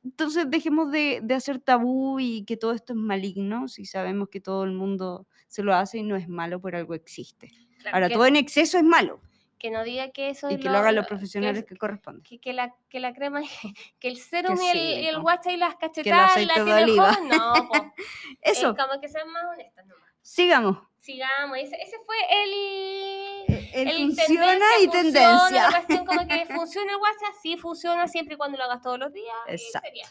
Entonces, 0.04 0.46
dejemos 0.50 0.92
de, 0.92 1.22
de 1.24 1.34
hacer 1.34 1.60
tabú 1.60 2.20
y 2.20 2.44
que 2.46 2.58
todo 2.58 2.74
esto 2.74 2.94
es 2.94 3.00
maligno, 3.00 3.68
si 3.68 3.86
sabemos 3.86 4.30
que 4.30 4.40
todo 4.42 4.64
el 4.64 4.74
mundo 4.74 5.28
se 5.48 5.64
lo 5.64 5.74
hace 5.76 6.00
y 6.00 6.04
no 6.04 6.16
es 6.16 6.28
malo, 6.30 6.62
por 6.62 6.76
algo 6.76 6.94
existe. 6.96 7.52
Claro, 7.80 7.96
Ahora, 7.96 8.10
todo 8.10 8.26
en 8.28 8.36
exceso 8.36 8.78
es 8.78 8.84
malo 8.84 9.22
que 9.58 9.72
no 9.72 9.84
diga 9.84 10.10
que 10.12 10.30
eso 10.30 10.50
y 10.50 10.56
es 10.56 10.60
que 10.62 10.70
lo 10.70 10.78
hagan 10.78 10.96
los 10.96 11.06
que 11.06 11.10
profesionales 11.10 11.60
es- 11.64 11.66
que 11.70 11.78
corresponden. 11.78 12.24
que, 12.24 12.40
que 12.40 12.54
la, 12.54 12.76
que 12.90 13.00
la 13.00 13.14
crema, 13.14 13.42
que 14.00 14.08
el 14.08 14.18
serum 14.18 14.54
y, 14.56 14.58
sí, 14.72 14.78
el, 14.94 15.00
y 15.04 15.08
el 15.08 15.20
guacha 15.20 15.52
y 15.52 15.58
las 15.58 15.76
cachetadas 15.76 16.32
aceite 16.32 16.54
la 16.56 16.64
de 16.64 16.66
tiene 16.66 16.84
oliva. 16.84 17.18
no, 17.24 17.68
po. 17.68 17.94
Eso, 18.42 18.70
Eh, 18.72 18.76
como 18.78 19.02
que 19.02 19.08
sean 19.10 19.30
más 19.32 19.44
honestas 19.52 19.86
nomás. 19.88 20.10
sigamos. 20.22 20.78
Sigamos, 20.98 21.58
ese, 21.60 21.76
ese 21.82 21.96
fue 22.06 22.18
el... 22.44 23.46
El, 23.74 23.88
el 23.88 23.98
funciona 24.16 24.46
tendencia, 24.46 24.80
y 24.82 24.88
funciona, 24.88 24.92
tendencia. 24.92 25.64
La 25.64 25.72
cuestión 25.72 26.06
como 26.06 26.28
que 26.28 26.46
funciona 26.54 26.92
el 26.92 26.98
WhatsApp, 26.98 27.34
sí 27.42 27.58
funciona 27.58 28.08
siempre 28.08 28.34
y 28.34 28.38
cuando 28.38 28.58
lo 28.58 28.64
hagas 28.66 28.82
todos 28.82 29.00
los 29.00 29.14
días. 29.14 29.36
y 29.48 29.52
Exacto. 29.52 29.88
sería. 29.88 30.08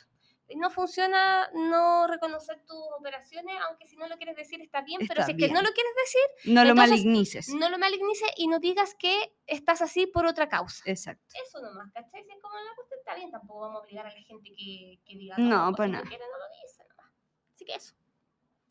No 0.54 0.70
funciona 0.70 1.50
no 1.54 2.06
reconocer 2.06 2.62
tus 2.66 2.78
operaciones, 2.98 3.56
aunque 3.68 3.86
si 3.86 3.96
no 3.96 4.06
lo 4.06 4.16
quieres 4.16 4.36
decir 4.36 4.60
está 4.62 4.80
bien, 4.82 5.00
pero 5.08 5.24
si 5.24 5.32
es 5.32 5.36
que 5.36 5.48
no 5.48 5.60
lo 5.60 5.70
quieres 5.72 5.92
decir, 6.04 6.52
No 6.54 6.64
lo 6.64 6.74
malignices. 6.74 7.48
no 7.48 7.68
lo 7.68 7.78
malignices 7.78 8.28
y 8.36 8.46
no 8.46 8.60
digas 8.60 8.94
que 8.96 9.34
estás 9.46 9.82
así 9.82 10.06
por 10.06 10.24
otra 10.24 10.48
causa. 10.48 10.84
Exacto. 10.86 11.24
Eso 11.44 11.60
nomás, 11.60 11.90
¿cachai? 11.92 12.22
Si 12.24 12.30
es 12.30 12.38
como 12.40 12.54
la 12.54 12.74
cuestión 12.76 13.00
está 13.00 13.14
bien, 13.16 13.30
tampoco 13.32 13.60
vamos 13.62 13.78
a 13.78 13.80
obligar 13.82 14.06
a 14.06 14.10
la 14.14 14.20
gente 14.22 14.50
que, 14.56 15.00
que 15.04 15.16
diga 15.16 15.34
No, 15.38 15.74
si 15.74 15.90
nada. 15.90 16.04
quiere, 16.06 16.24
no 16.30 16.38
lo 16.38 16.44
dice 16.62 16.84
nomás. 16.88 17.10
Así 17.52 17.64
que 17.64 17.74
eso. 17.74 17.94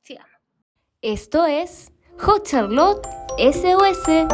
Sigamos. 0.02 0.32
Esto 1.02 1.46
es 1.46 1.92
Hot 2.20 2.48
Charlotte 2.48 3.06
SOS. 3.38 4.28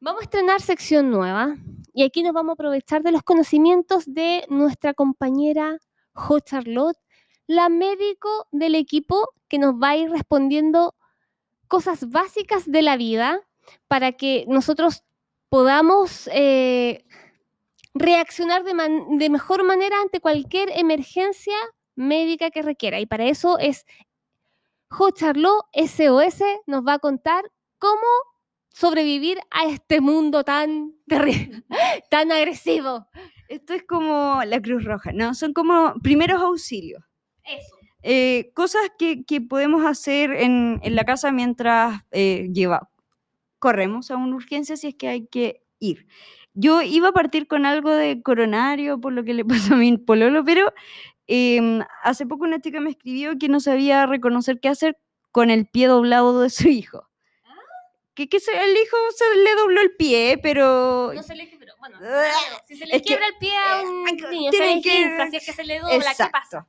Vamos 0.00 0.20
a 0.20 0.24
estrenar 0.24 0.60
sección 0.62 1.10
nueva 1.10 1.56
y 1.98 2.04
aquí 2.04 2.22
nos 2.22 2.32
vamos 2.32 2.52
a 2.52 2.54
aprovechar 2.54 3.02
de 3.02 3.10
los 3.10 3.24
conocimientos 3.24 4.04
de 4.06 4.46
nuestra 4.48 4.94
compañera 4.94 5.80
Hot 6.14 6.44
Charlotte, 6.44 6.96
la 7.48 7.68
médico 7.68 8.46
del 8.52 8.76
equipo 8.76 9.30
que 9.48 9.58
nos 9.58 9.74
va 9.74 9.88
a 9.88 9.96
ir 9.96 10.08
respondiendo 10.08 10.94
cosas 11.66 12.08
básicas 12.08 12.70
de 12.70 12.82
la 12.82 12.96
vida 12.96 13.40
para 13.88 14.12
que 14.12 14.44
nosotros 14.46 15.02
podamos 15.48 16.28
eh, 16.32 17.04
reaccionar 17.94 18.62
de 18.62 19.28
mejor 19.28 19.64
manera 19.64 20.00
ante 20.00 20.20
cualquier 20.20 20.70
emergencia 20.78 21.56
médica 21.96 22.52
que 22.52 22.62
requiera. 22.62 23.00
Y 23.00 23.06
para 23.06 23.24
eso 23.24 23.58
es 23.58 23.84
Jo 24.88 25.10
Charlot 25.10 25.66
SOS 25.74 26.44
nos 26.68 26.86
va 26.86 26.92
a 26.92 26.98
contar 27.00 27.42
cómo 27.80 28.06
sobrevivir 28.70 29.38
a 29.50 29.66
este 29.68 30.00
mundo 30.00 30.44
tan 30.44 30.92
terri- 31.08 31.64
tan 32.10 32.32
agresivo. 32.32 33.06
Esto 33.48 33.74
es 33.74 33.82
como 33.84 34.40
la 34.44 34.60
Cruz 34.60 34.84
Roja, 34.84 35.12
¿no? 35.12 35.34
Son 35.34 35.52
como 35.54 35.94
primeros 36.02 36.40
auxilios. 36.42 37.02
Eso. 37.44 37.74
Eh, 38.02 38.52
cosas 38.54 38.82
que, 38.98 39.24
que 39.24 39.40
podemos 39.40 39.84
hacer 39.84 40.32
en, 40.32 40.80
en 40.82 40.94
la 40.94 41.04
casa 41.04 41.32
mientras 41.32 42.02
eh, 42.12 42.48
lleva, 42.52 42.90
corremos 43.58 44.10
a 44.10 44.16
una 44.16 44.36
urgencia 44.36 44.76
si 44.76 44.88
es 44.88 44.94
que 44.96 45.08
hay 45.08 45.26
que 45.26 45.62
ir. 45.80 46.06
Yo 46.54 46.82
iba 46.82 47.08
a 47.10 47.12
partir 47.12 47.46
con 47.48 47.66
algo 47.66 47.90
de 47.92 48.22
coronario 48.22 49.00
por 49.00 49.12
lo 49.12 49.24
que 49.24 49.34
le 49.34 49.44
pasó 49.46 49.74
a 49.74 49.76
mi 49.78 49.96
pololo, 49.98 50.44
pero 50.44 50.72
em, 51.28 51.82
hace 52.04 52.26
poco 52.26 52.44
una 52.44 52.60
chica 52.60 52.80
me 52.80 52.90
escribió 52.90 53.38
que 53.38 53.48
no 53.48 53.60
sabía 53.60 54.06
reconocer 54.06 54.60
qué 54.60 54.68
hacer 54.70 54.98
con 55.32 55.50
el 55.50 55.66
pie 55.68 55.88
doblado 55.88 56.40
de 56.42 56.50
su 56.50 56.68
hijo. 56.68 57.07
Que, 58.18 58.28
que 58.28 58.40
se- 58.40 58.50
el 58.50 58.72
hijo 58.76 58.96
se 59.14 59.36
le 59.44 59.54
dobló 59.54 59.80
el 59.80 59.92
pie, 59.94 60.40
pero... 60.42 61.12
No 61.14 61.22
se 61.22 61.36
le 61.36 61.48
quiebra, 61.48 61.72
bueno, 61.78 61.98
si 62.66 62.74
se 62.74 62.84
le 62.86 62.96
es 62.96 63.02
que- 63.02 63.06
quiebra 63.06 63.28
el 63.28 63.36
pie 63.38 63.52
a 63.56 63.80
un 63.82 64.08
eh, 64.08 64.12
niño, 64.32 64.50
se 64.50 64.58
tienen 64.58 64.82
que- 64.82 65.30
si 65.30 65.36
es 65.36 65.46
que 65.46 65.52
se 65.52 65.62
le 65.62 65.78
dobla, 65.78 66.14
¿qué 66.16 66.24
pasa? 66.32 66.66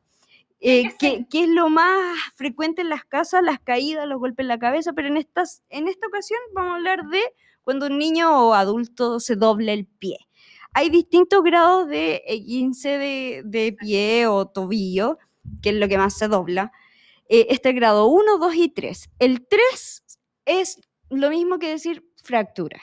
Eh, 0.59 0.93
que, 0.99 1.25
que 1.27 1.43
es 1.45 1.49
lo 1.49 1.69
más 1.69 2.19
frecuente 2.35 2.83
en 2.83 2.89
las 2.89 3.03
casas, 3.03 3.41
las 3.41 3.59
caídas, 3.61 4.07
los 4.07 4.19
golpes 4.19 4.43
en 4.43 4.47
la 4.49 4.59
cabeza, 4.59 4.93
pero 4.93 5.07
en, 5.07 5.17
estas, 5.17 5.63
en 5.69 5.87
esta 5.87 6.05
ocasión 6.05 6.39
vamos 6.53 6.73
a 6.73 6.75
hablar 6.75 7.05
de 7.07 7.21
cuando 7.63 7.87
un 7.87 7.97
niño 7.97 8.49
o 8.49 8.53
adulto 8.53 9.19
se 9.19 9.35
dobla 9.35 9.73
el 9.73 9.87
pie. 9.87 10.17
Hay 10.75 10.91
distintos 10.91 11.41
grados 11.43 11.87
de 11.87 12.21
esguince 12.27 12.89
de, 12.99 13.41
de 13.43 13.73
pie 13.73 14.27
o 14.27 14.45
tobillo, 14.47 15.17
que 15.63 15.69
es 15.69 15.75
lo 15.77 15.87
que 15.87 15.97
más 15.97 16.15
se 16.15 16.27
dobla. 16.27 16.71
Eh, 17.27 17.47
este 17.49 17.71
grado 17.71 18.05
1, 18.05 18.37
2 18.37 18.53
y 18.55 18.69
3. 18.69 19.09
El 19.17 19.47
3 19.47 20.03
es 20.45 20.79
lo 21.09 21.29
mismo 21.29 21.59
que 21.59 21.69
decir 21.69 22.03
fractura. 22.23 22.79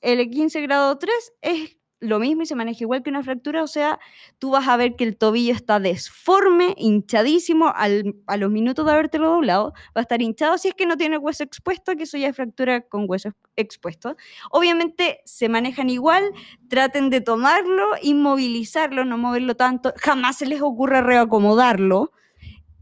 El 0.00 0.30
15 0.30 0.60
grado 0.62 0.98
3 0.98 1.32
es 1.42 1.76
lo 2.02 2.18
mismo 2.18 2.42
y 2.42 2.46
se 2.46 2.54
maneja 2.54 2.78
igual 2.84 3.02
que 3.02 3.10
una 3.10 3.22
fractura, 3.22 3.62
o 3.62 3.66
sea, 3.66 3.98
tú 4.38 4.50
vas 4.52 4.66
a 4.68 4.76
ver 4.78 4.96
que 4.96 5.04
el 5.04 5.18
tobillo 5.18 5.52
está 5.52 5.80
desforme, 5.80 6.74
hinchadísimo, 6.78 7.68
al- 7.74 8.14
a 8.26 8.38
los 8.38 8.50
minutos 8.50 8.86
de 8.86 8.92
habértelo 8.92 9.28
doblado, 9.30 9.72
va 9.88 10.00
a 10.00 10.00
estar 10.02 10.22
hinchado 10.22 10.56
si 10.58 10.68
es 10.68 10.74
que 10.74 10.86
no 10.86 10.96
tiene 10.96 11.18
hueso 11.18 11.44
expuesto, 11.44 11.94
que 11.96 12.04
eso 12.04 12.16
ya 12.16 12.28
es 12.28 12.36
fractura 12.36 12.80
con 12.82 13.04
hueso 13.06 13.28
ex- 13.28 13.38
expuesto. 13.56 14.16
Obviamente 14.50 15.20
se 15.26 15.50
manejan 15.50 15.90
igual, 15.90 16.24
traten 16.68 17.10
de 17.10 17.20
tomarlo, 17.20 17.84
inmovilizarlo, 18.02 19.04
no 19.04 19.18
moverlo 19.18 19.54
tanto, 19.56 19.92
jamás 19.98 20.38
se 20.38 20.46
les 20.46 20.62
ocurra 20.62 21.02
reacomodarlo. 21.02 22.12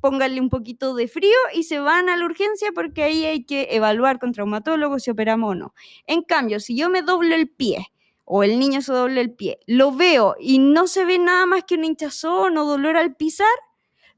Pónganle 0.00 0.40
un 0.40 0.48
poquito 0.48 0.94
de 0.94 1.08
frío 1.08 1.36
y 1.54 1.64
se 1.64 1.78
van 1.78 2.08
a 2.08 2.16
la 2.16 2.24
urgencia 2.24 2.70
porque 2.74 3.02
ahí 3.02 3.24
hay 3.24 3.44
que 3.44 3.68
evaluar 3.70 4.18
con 4.18 4.32
traumatólogo 4.32 4.98
si 4.98 5.10
operamos 5.10 5.52
o 5.52 5.54
no. 5.54 5.74
En 6.06 6.22
cambio, 6.22 6.60
si 6.60 6.76
yo 6.76 6.88
me 6.88 7.02
doblo 7.02 7.34
el 7.34 7.48
pie 7.48 7.88
o 8.24 8.42
el 8.42 8.58
niño 8.58 8.82
se 8.82 8.92
dobla 8.92 9.20
el 9.20 9.32
pie, 9.32 9.58
lo 9.66 9.92
veo 9.92 10.36
y 10.38 10.58
no 10.58 10.86
se 10.86 11.04
ve 11.04 11.18
nada 11.18 11.46
más 11.46 11.64
que 11.64 11.74
una 11.74 11.86
hinchazón 11.86 12.56
o 12.58 12.64
dolor 12.64 12.96
al 12.96 13.16
pisar, 13.16 13.48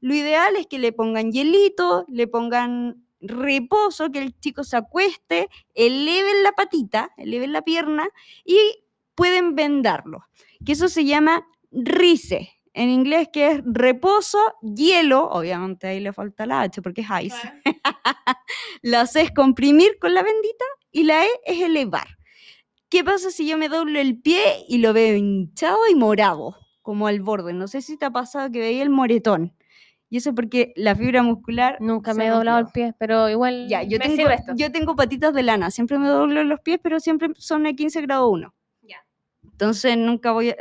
lo 0.01 0.13
ideal 0.15 0.55
es 0.55 0.67
que 0.67 0.79
le 0.79 0.91
pongan 0.91 1.31
hielito, 1.31 2.05
le 2.07 2.27
pongan 2.27 3.05
reposo, 3.21 4.11
que 4.11 4.19
el 4.19 4.37
chico 4.39 4.63
se 4.63 4.77
acueste, 4.77 5.47
eleven 5.75 6.43
la 6.43 6.51
patita, 6.53 7.11
eleven 7.17 7.53
la 7.53 7.61
pierna 7.61 8.09
y 8.43 8.57
pueden 9.15 9.55
vendarlo. 9.55 10.25
Que 10.65 10.73
eso 10.73 10.89
se 10.89 11.05
llama 11.05 11.47
rice. 11.71 12.49
En 12.73 12.89
inglés 12.89 13.29
que 13.33 13.47
es 13.51 13.61
reposo, 13.65 14.37
hielo, 14.61 15.29
obviamente 15.29 15.87
ahí 15.87 15.99
le 15.99 16.13
falta 16.13 16.45
la 16.45 16.61
H 16.61 16.81
porque 16.81 17.01
es 17.01 17.07
ice. 17.25 17.53
La 18.81 19.05
C 19.07 19.21
es 19.21 19.31
comprimir 19.31 19.97
con 19.99 20.13
la 20.13 20.23
bendita 20.23 20.65
y 20.91 21.03
la 21.03 21.25
E 21.25 21.29
es 21.45 21.61
elevar. 21.61 22.07
¿Qué 22.89 23.03
pasa 23.03 23.29
si 23.31 23.47
yo 23.47 23.57
me 23.57 23.69
doblo 23.69 23.99
el 23.99 24.19
pie 24.21 24.41
y 24.67 24.79
lo 24.79 24.91
veo 24.93 25.15
hinchado 25.15 25.77
y 25.89 25.95
morado, 25.95 26.55
como 26.81 27.07
al 27.07 27.21
borde? 27.21 27.53
No 27.53 27.67
sé 27.67 27.81
si 27.81 27.97
te 27.97 28.05
ha 28.05 28.11
pasado 28.11 28.51
que 28.51 28.59
veía 28.59 28.83
el 28.83 28.89
moretón. 28.89 29.53
Y 30.09 30.17
eso 30.17 30.35
porque 30.35 30.73
la 30.75 30.93
fibra 30.95 31.23
muscular... 31.23 31.77
Nunca 31.79 32.13
me 32.13 32.27
he 32.27 32.29
doblado 32.29 32.59
el 32.59 32.67
pie, 32.67 32.93
pero 32.99 33.29
igual 33.29 33.67
Ya, 33.69 33.83
yo 33.83 33.97
me 33.97 34.05
tengo, 34.05 34.15
sirve 34.17 34.33
esto. 34.35 34.53
yo 34.57 34.69
tengo 34.71 34.95
patitas 34.95 35.33
de 35.33 35.43
lana, 35.43 35.71
siempre 35.71 35.97
me 35.99 36.07
doblo 36.09 36.43
los 36.43 36.59
pies, 36.59 36.79
pero 36.83 36.99
siempre 36.99 37.29
son 37.37 37.63
de 37.63 37.75
15 37.75 38.01
grado 38.01 38.29
1. 38.29 38.53
Entonces 39.61 39.95
nunca 39.95 40.31
voy 40.31 40.49
a... 40.49 40.55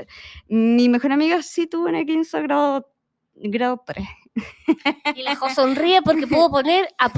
Mi 0.46 0.90
mejor 0.90 1.12
amiga 1.12 1.42
sí 1.42 1.66
tuvo 1.66 1.88
una 1.88 2.04
15 2.04 2.42
grado, 2.42 2.86
grado 3.34 3.82
3. 3.86 4.06
Y 5.14 5.22
la 5.22 5.36
Jo 5.36 5.48
sonríe 5.48 6.02
porque 6.02 6.26
puedo 6.26 6.50
poner 6.50 6.86
a 6.98 7.10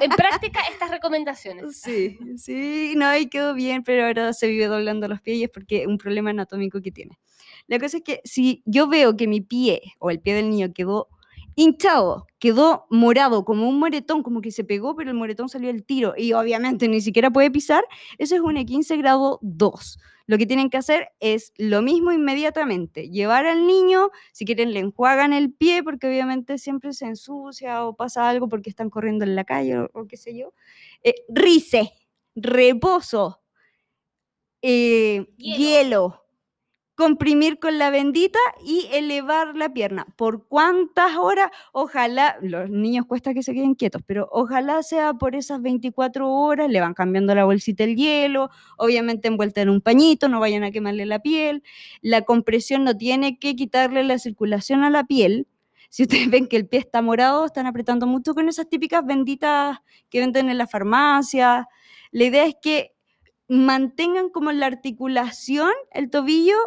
en 0.00 0.10
práctica 0.10 0.60
estas 0.72 0.90
recomendaciones. 0.90 1.80
Sí, 1.80 2.18
sí, 2.36 2.94
no, 2.96 3.16
y 3.16 3.28
quedó 3.28 3.54
bien, 3.54 3.84
pero 3.84 4.06
ahora 4.06 4.32
se 4.32 4.48
vive 4.48 4.66
doblando 4.66 5.06
los 5.06 5.20
pies 5.20 5.36
y 5.36 5.44
es 5.44 5.50
porque 5.50 5.86
un 5.86 5.98
problema 5.98 6.30
anatómico 6.30 6.82
que 6.82 6.90
tiene. 6.90 7.16
La 7.68 7.78
cosa 7.78 7.98
es 7.98 8.02
que 8.02 8.20
si 8.24 8.64
yo 8.66 8.88
veo 8.88 9.16
que 9.16 9.28
mi 9.28 9.40
pie 9.40 9.80
o 10.00 10.10
el 10.10 10.18
pie 10.18 10.34
del 10.34 10.50
niño 10.50 10.72
quedó 10.74 11.10
hinchado, 11.56 12.26
quedó 12.38 12.86
morado, 12.90 13.44
como 13.44 13.68
un 13.68 13.78
moretón, 13.78 14.22
como 14.22 14.40
que 14.40 14.50
se 14.50 14.64
pegó, 14.64 14.96
pero 14.96 15.10
el 15.10 15.16
moretón 15.16 15.48
salió 15.48 15.70
al 15.70 15.84
tiro 15.84 16.14
y 16.16 16.32
obviamente 16.32 16.88
ni 16.88 17.00
siquiera 17.00 17.30
puede 17.30 17.50
pisar, 17.50 17.84
eso 18.18 18.34
es 18.34 18.40
un 18.40 18.54
15 18.64 18.96
grado 18.96 19.38
2. 19.42 19.98
Lo 20.26 20.38
que 20.38 20.46
tienen 20.46 20.70
que 20.70 20.76
hacer 20.76 21.08
es 21.18 21.52
lo 21.58 21.82
mismo 21.82 22.12
inmediatamente, 22.12 23.10
llevar 23.10 23.46
al 23.46 23.66
niño, 23.66 24.10
si 24.32 24.44
quieren 24.44 24.72
le 24.72 24.78
enjuagan 24.78 25.32
el 25.32 25.52
pie, 25.52 25.82
porque 25.82 26.06
obviamente 26.06 26.56
siempre 26.58 26.92
se 26.92 27.06
ensucia 27.06 27.84
o 27.84 27.96
pasa 27.96 28.28
algo 28.28 28.48
porque 28.48 28.70
están 28.70 28.90
corriendo 28.90 29.24
en 29.24 29.34
la 29.34 29.44
calle 29.44 29.78
o, 29.78 29.90
o 29.92 30.06
qué 30.06 30.16
sé 30.16 30.36
yo. 30.38 30.52
Eh, 31.02 31.14
rice, 31.28 31.92
reposo, 32.36 33.40
eh, 34.62 35.26
Hielo. 35.36 35.56
hielo, 35.58 36.19
comprimir 37.00 37.58
con 37.58 37.78
la 37.78 37.88
bendita 37.88 38.38
y 38.62 38.86
elevar 38.92 39.56
la 39.56 39.72
pierna. 39.72 40.06
¿Por 40.16 40.46
cuántas 40.46 41.16
horas? 41.16 41.50
Ojalá, 41.72 42.36
los 42.42 42.68
niños 42.68 43.06
cuesta 43.06 43.32
que 43.32 43.42
se 43.42 43.54
queden 43.54 43.74
quietos, 43.74 44.02
pero 44.04 44.28
ojalá 44.30 44.82
sea 44.82 45.14
por 45.14 45.34
esas 45.34 45.62
24 45.62 46.30
horas, 46.30 46.68
le 46.68 46.78
van 46.78 46.92
cambiando 46.92 47.34
la 47.34 47.46
bolsita 47.46 47.84
el 47.84 47.96
hielo, 47.96 48.50
obviamente 48.76 49.28
envuelta 49.28 49.62
en 49.62 49.70
un 49.70 49.80
pañito, 49.80 50.28
no 50.28 50.40
vayan 50.40 50.62
a 50.62 50.72
quemarle 50.72 51.06
la 51.06 51.20
piel. 51.20 51.62
La 52.02 52.20
compresión 52.20 52.84
no 52.84 52.94
tiene 52.94 53.38
que 53.38 53.56
quitarle 53.56 54.04
la 54.04 54.18
circulación 54.18 54.84
a 54.84 54.90
la 54.90 55.04
piel. 55.04 55.48
Si 55.88 56.02
ustedes 56.02 56.28
ven 56.28 56.48
que 56.48 56.56
el 56.56 56.68
pie 56.68 56.80
está 56.80 57.00
morado, 57.00 57.46
están 57.46 57.66
apretando 57.66 58.06
mucho 58.06 58.34
con 58.34 58.46
esas 58.46 58.68
típicas 58.68 59.06
benditas 59.06 59.78
que 60.10 60.20
venden 60.20 60.50
en 60.50 60.58
la 60.58 60.66
farmacia. 60.66 61.66
La 62.10 62.24
idea 62.24 62.44
es 62.44 62.56
que 62.60 62.94
mantengan 63.48 64.28
como 64.28 64.52
la 64.52 64.66
articulación, 64.66 65.72
el 65.92 66.10
tobillo 66.10 66.58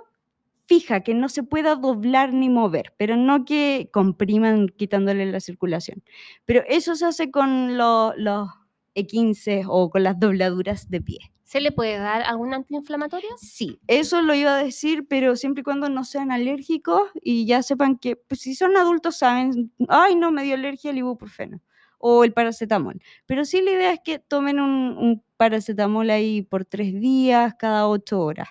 fija, 0.73 1.01
que 1.01 1.13
no 1.13 1.29
se 1.29 1.43
pueda 1.43 1.75
doblar 1.75 2.33
ni 2.33 2.49
mover, 2.49 2.93
pero 2.97 3.15
no 3.17 3.45
que 3.45 3.89
compriman 3.91 4.67
quitándole 4.69 5.25
la 5.31 5.39
circulación. 5.39 6.03
Pero 6.45 6.63
eso 6.67 6.95
se 6.95 7.05
hace 7.05 7.31
con 7.31 7.77
lo- 7.77 8.13
los 8.17 8.49
E15 8.95 9.63
o 9.67 9.89
con 9.89 10.03
las 10.03 10.19
dobladuras 10.19 10.89
de 10.89 11.01
pie. 11.01 11.19
¿Se 11.43 11.61
le 11.61 11.71
puede 11.71 11.97
dar 11.97 12.23
algún 12.23 12.53
antiinflamatorio? 12.53 13.29
Sí, 13.37 13.79
eso 13.87 14.21
lo 14.21 14.33
iba 14.33 14.55
a 14.57 14.63
decir, 14.63 15.05
pero 15.07 15.35
siempre 15.35 15.61
y 15.61 15.63
cuando 15.63 15.89
no 15.89 16.03
sean 16.03 16.31
alérgicos 16.31 17.01
y 17.21 17.45
ya 17.45 17.61
sepan 17.61 17.97
que, 17.97 18.15
pues 18.15 18.41
si 18.41 18.55
son 18.55 18.75
adultos 18.77 19.17
saben, 19.17 19.71
ay, 19.87 20.15
no, 20.15 20.31
me 20.31 20.43
dio 20.43 20.55
alergia 20.55 20.89
al 20.91 20.97
ibuprofeno 20.97 21.61
o 21.99 22.23
el 22.23 22.33
paracetamol. 22.33 22.99
Pero 23.25 23.45
sí 23.45 23.61
la 23.61 23.71
idea 23.71 23.93
es 23.93 23.99
que 24.03 24.19
tomen 24.19 24.59
un, 24.59 24.97
un 24.97 25.23
paracetamol 25.37 26.09
ahí 26.09 26.41
por 26.41 26.65
tres 26.65 26.93
días, 26.99 27.53
cada 27.57 27.87
ocho 27.87 28.19
horas. 28.21 28.49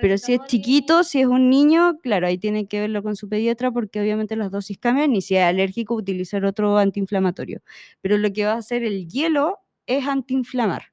Pero 0.00 0.18
si 0.18 0.34
es 0.34 0.40
chiquito, 0.46 1.04
si 1.04 1.20
es 1.20 1.26
un 1.26 1.50
niño, 1.50 1.98
claro, 2.02 2.26
ahí 2.26 2.38
tienen 2.38 2.66
que 2.66 2.80
verlo 2.80 3.02
con 3.02 3.16
su 3.16 3.28
pediatra 3.28 3.70
porque 3.70 4.00
obviamente 4.00 4.36
las 4.36 4.50
dosis 4.50 4.78
cambian 4.78 5.14
y 5.14 5.22
si 5.22 5.36
es 5.36 5.42
alérgico 5.42 5.94
utilizar 5.94 6.44
otro 6.44 6.78
antiinflamatorio. 6.78 7.62
Pero 8.00 8.18
lo 8.18 8.32
que 8.32 8.44
va 8.44 8.52
a 8.52 8.58
hacer 8.58 8.84
el 8.84 9.08
hielo 9.08 9.58
es 9.86 10.06
antiinflamar. 10.06 10.92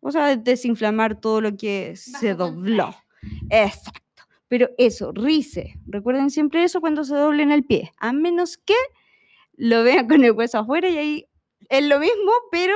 O 0.00 0.12
sea, 0.12 0.36
desinflamar 0.36 1.20
todo 1.20 1.40
lo 1.40 1.56
que 1.56 1.96
se 1.96 2.34
dobló. 2.34 2.94
Exacto. 3.50 4.24
Pero 4.48 4.70
eso, 4.78 5.12
rice. 5.12 5.74
Recuerden 5.86 6.30
siempre 6.30 6.62
eso 6.62 6.80
cuando 6.80 7.04
se 7.04 7.16
doblen 7.16 7.50
el 7.50 7.64
pie. 7.64 7.92
A 7.98 8.12
menos 8.12 8.56
que 8.56 8.76
lo 9.54 9.82
vean 9.82 10.06
con 10.06 10.22
el 10.24 10.32
hueso 10.32 10.58
afuera 10.58 10.88
y 10.88 10.98
ahí 10.98 11.28
es 11.68 11.84
lo 11.84 11.98
mismo, 11.98 12.32
pero 12.50 12.74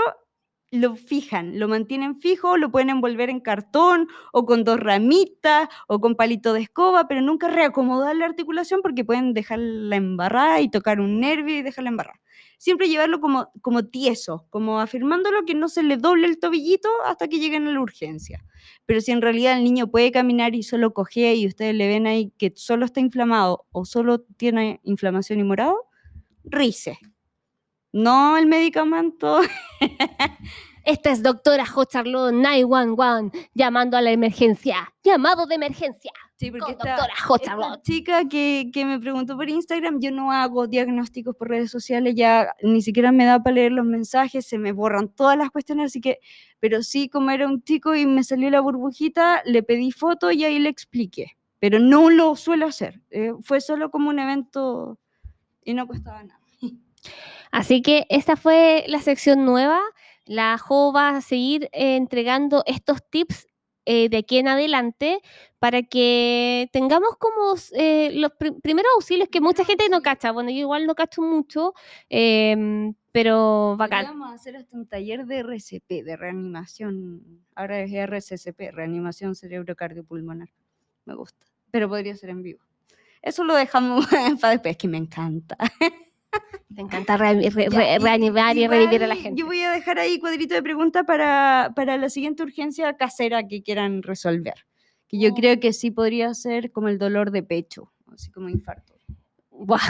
lo 0.70 0.94
fijan, 0.94 1.58
lo 1.58 1.66
mantienen 1.66 2.16
fijo, 2.20 2.56
lo 2.56 2.70
pueden 2.70 2.90
envolver 2.90 3.28
en 3.28 3.40
cartón 3.40 4.06
o 4.32 4.46
con 4.46 4.62
dos 4.62 4.78
ramitas 4.78 5.68
o 5.88 6.00
con 6.00 6.14
palito 6.14 6.52
de 6.52 6.60
escoba, 6.62 7.08
pero 7.08 7.20
nunca 7.22 7.48
reacomodar 7.48 8.14
la 8.14 8.26
articulación 8.26 8.80
porque 8.82 9.04
pueden 9.04 9.34
dejarla 9.34 9.96
embarrada 9.96 10.60
y 10.60 10.70
tocar 10.70 11.00
un 11.00 11.18
nervio 11.20 11.56
y 11.58 11.62
dejarla 11.62 11.90
embarrada. 11.90 12.20
Siempre 12.58 12.88
llevarlo 12.88 13.20
como, 13.20 13.50
como 13.62 13.86
tieso, 13.86 14.46
como 14.50 14.80
afirmándolo 14.80 15.44
que 15.44 15.54
no 15.54 15.68
se 15.68 15.82
le 15.82 15.96
doble 15.96 16.26
el 16.26 16.38
tobillito 16.38 16.88
hasta 17.06 17.26
que 17.26 17.38
lleguen 17.40 17.66
a 17.66 17.72
la 17.72 17.80
urgencia. 17.80 18.44
Pero 18.86 19.00
si 19.00 19.12
en 19.12 19.22
realidad 19.22 19.56
el 19.56 19.64
niño 19.64 19.90
puede 19.90 20.12
caminar 20.12 20.54
y 20.54 20.62
solo 20.62 20.92
cojea 20.92 21.34
y 21.34 21.46
ustedes 21.46 21.74
le 21.74 21.88
ven 21.88 22.06
ahí 22.06 22.32
que 22.38 22.52
solo 22.54 22.84
está 22.84 23.00
inflamado 23.00 23.66
o 23.72 23.84
solo 23.84 24.20
tiene 24.20 24.80
inflamación 24.84 25.40
y 25.40 25.44
morado, 25.44 25.86
rice. 26.44 26.98
No 27.92 28.36
el 28.36 28.46
medicamento 28.46 29.40
Esta 30.84 31.10
es 31.10 31.22
doctora 31.22 31.64
Ho 31.74 31.84
Charlotte 31.84 32.32
911 32.32 33.50
llamando 33.54 33.96
a 33.96 34.00
la 34.00 34.12
emergencia. 34.12 34.92
Llamado 35.04 35.46
de 35.46 35.56
emergencia. 35.56 36.10
Sí, 36.36 36.50
Con 36.50 36.60
porque 36.60 36.72
esta, 36.72 36.88
doctora 36.96 37.14
Ho 37.28 37.36
esta 37.36 37.46
Charlotte. 37.46 37.82
chica 37.82 38.28
que, 38.28 38.70
que 38.72 38.84
me 38.86 38.98
preguntó 38.98 39.36
por 39.36 39.48
Instagram, 39.48 40.00
yo 40.00 40.10
no 40.10 40.32
hago 40.32 40.66
diagnósticos 40.66 41.36
por 41.36 41.48
redes 41.50 41.70
sociales, 41.70 42.14
ya 42.16 42.54
ni 42.62 42.80
siquiera 42.80 43.12
me 43.12 43.26
da 43.26 43.42
para 43.42 43.56
leer 43.56 43.72
los 43.72 43.84
mensajes, 43.84 44.46
se 44.46 44.56
me 44.56 44.72
borran 44.72 45.08
todas 45.10 45.36
las 45.36 45.50
cuestiones, 45.50 45.86
así 45.86 46.00
que, 46.00 46.18
pero 46.60 46.82
sí, 46.82 47.10
como 47.10 47.30
era 47.30 47.46
un 47.46 47.62
chico 47.62 47.94
y 47.94 48.06
me 48.06 48.24
salió 48.24 48.48
la 48.48 48.60
burbujita, 48.60 49.42
le 49.44 49.62
pedí 49.62 49.92
foto 49.92 50.30
y 50.30 50.44
ahí 50.44 50.58
le 50.58 50.70
expliqué, 50.70 51.36
pero 51.58 51.78
no 51.78 52.08
lo 52.08 52.34
suelo 52.36 52.66
hacer, 52.66 53.02
eh, 53.10 53.32
fue 53.42 53.60
solo 53.60 53.90
como 53.90 54.08
un 54.08 54.18
evento 54.18 54.98
y 55.62 55.74
no 55.74 55.86
costaba 55.86 56.22
nada. 56.24 56.40
Así 57.50 57.82
que 57.82 58.06
esta 58.08 58.36
fue 58.36 58.84
la 58.86 59.00
sección 59.00 59.44
nueva. 59.44 59.80
La 60.24 60.56
Jo 60.58 60.92
va 60.92 61.10
a 61.16 61.20
seguir 61.20 61.64
eh, 61.72 61.96
entregando 61.96 62.62
estos 62.66 62.98
tips 63.10 63.46
eh, 63.86 64.08
de 64.08 64.18
aquí 64.18 64.38
en 64.38 64.46
adelante 64.46 65.20
para 65.58 65.82
que 65.82 66.68
tengamos 66.72 67.16
como 67.18 67.54
eh, 67.72 68.10
los 68.14 68.30
pri- 68.38 68.52
primeros 68.60 68.90
auxilios 68.94 69.28
que 69.28 69.40
mucha 69.40 69.64
gente 69.64 69.88
no 69.88 70.00
cacha. 70.02 70.30
Bueno, 70.30 70.50
yo 70.50 70.58
igual 70.58 70.86
no 70.86 70.94
cacho 70.94 71.22
mucho, 71.22 71.74
em, 72.08 72.94
pero 73.10 73.74
bacán. 73.76 74.04
Vamos 74.04 74.30
a 74.30 74.34
hacer 74.34 74.56
hasta 74.56 74.76
un 74.76 74.86
taller 74.86 75.26
de 75.26 75.38
RCP, 75.38 76.04
de 76.04 76.16
reanimación, 76.16 77.42
ahora 77.56 77.80
es 77.80 77.92
RCCP, 77.92 78.70
reanimación 78.70 79.34
cerebrocardiopulmonar, 79.34 80.50
me 81.06 81.14
gusta, 81.14 81.46
pero 81.72 81.88
podría 81.88 82.14
ser 82.14 82.30
en 82.30 82.42
vivo. 82.42 82.60
Eso 83.22 83.42
lo 83.42 83.54
dejamos 83.56 84.06
para 84.40 84.52
después, 84.52 84.76
que 84.76 84.86
me 84.88 84.98
encanta. 84.98 85.56
Me 86.68 86.82
encanta 86.82 87.16
re- 87.16 87.50
re- 87.50 87.68
re- 87.68 87.94
y- 87.94 87.98
reanimar 87.98 88.56
y 88.56 88.66
revivir 88.66 89.02
a 89.04 89.06
la 89.08 89.16
gente. 89.16 89.40
Yo 89.40 89.46
voy 89.46 89.60
a 89.62 89.70
dejar 89.72 89.98
ahí 89.98 90.18
cuadrito 90.20 90.54
de 90.54 90.62
pregunta 90.62 91.04
para, 91.04 91.72
para 91.74 91.96
la 91.96 92.08
siguiente 92.10 92.42
urgencia 92.42 92.96
casera 92.96 93.46
que 93.48 93.62
quieran 93.62 94.02
resolver. 94.02 94.54
Que 95.08 95.18
yo 95.18 95.30
Oh. 95.30 95.34
creo 95.34 95.58
que 95.58 95.72
sí 95.72 95.90
podría 95.90 96.32
ser 96.34 96.70
como 96.70 96.88
el 96.88 96.98
dolor 96.98 97.32
de 97.32 97.42
pecho, 97.42 97.92
así 98.12 98.30
como 98.30 98.48
infarto. 98.48 98.94
Buah, 99.50 99.80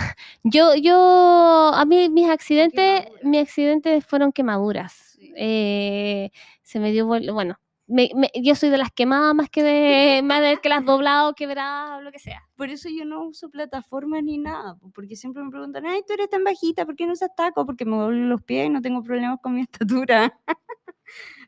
Yo, 0.42 0.74
yo, 0.74 1.70
a 1.74 1.84
mí 1.84 2.08
mis 2.08 2.28
accidentes, 2.28 3.04
mis 3.22 3.42
accidentes 3.42 4.04
fueron 4.04 4.32
quemaduras. 4.32 4.92
Sí. 5.18 5.32
Eh, 5.36 6.30
se 6.62 6.80
me 6.80 6.90
dio, 6.90 7.06
bueno, 7.06 7.60
me- 7.90 8.10
me- 8.14 8.30
yo 8.42 8.54
soy 8.54 8.70
de 8.70 8.78
las 8.78 8.90
quemadas 8.92 9.34
más 9.34 9.50
que 9.50 9.62
de, 9.62 10.22
más 10.24 10.40
de 10.40 10.58
que 10.62 10.68
las 10.68 10.84
dobladas 10.84 11.30
o 11.30 11.34
quebradas 11.34 11.98
o 11.98 12.02
lo 12.02 12.12
que 12.12 12.18
sea. 12.18 12.42
Por 12.56 12.70
eso 12.70 12.88
yo 12.88 13.04
no 13.04 13.22
uso 13.24 13.50
plataformas 13.50 14.22
ni 14.22 14.38
nada, 14.38 14.76
po, 14.76 14.90
porque 14.92 15.16
siempre 15.16 15.42
me 15.42 15.50
preguntan, 15.50 15.84
ay, 15.86 16.02
tú 16.06 16.12
eres 16.14 16.28
tan 16.30 16.44
bajita, 16.44 16.86
¿por 16.86 16.96
qué 16.96 17.06
no 17.06 17.12
usas 17.12 17.30
taco? 17.36 17.66
Porque 17.66 17.84
me 17.84 17.96
duelen 17.96 18.28
los 18.28 18.42
pies 18.42 18.66
y 18.66 18.70
no 18.70 18.80
tengo 18.80 19.02
problemas 19.02 19.38
con 19.42 19.54
mi 19.54 19.60
estatura. 19.62 20.38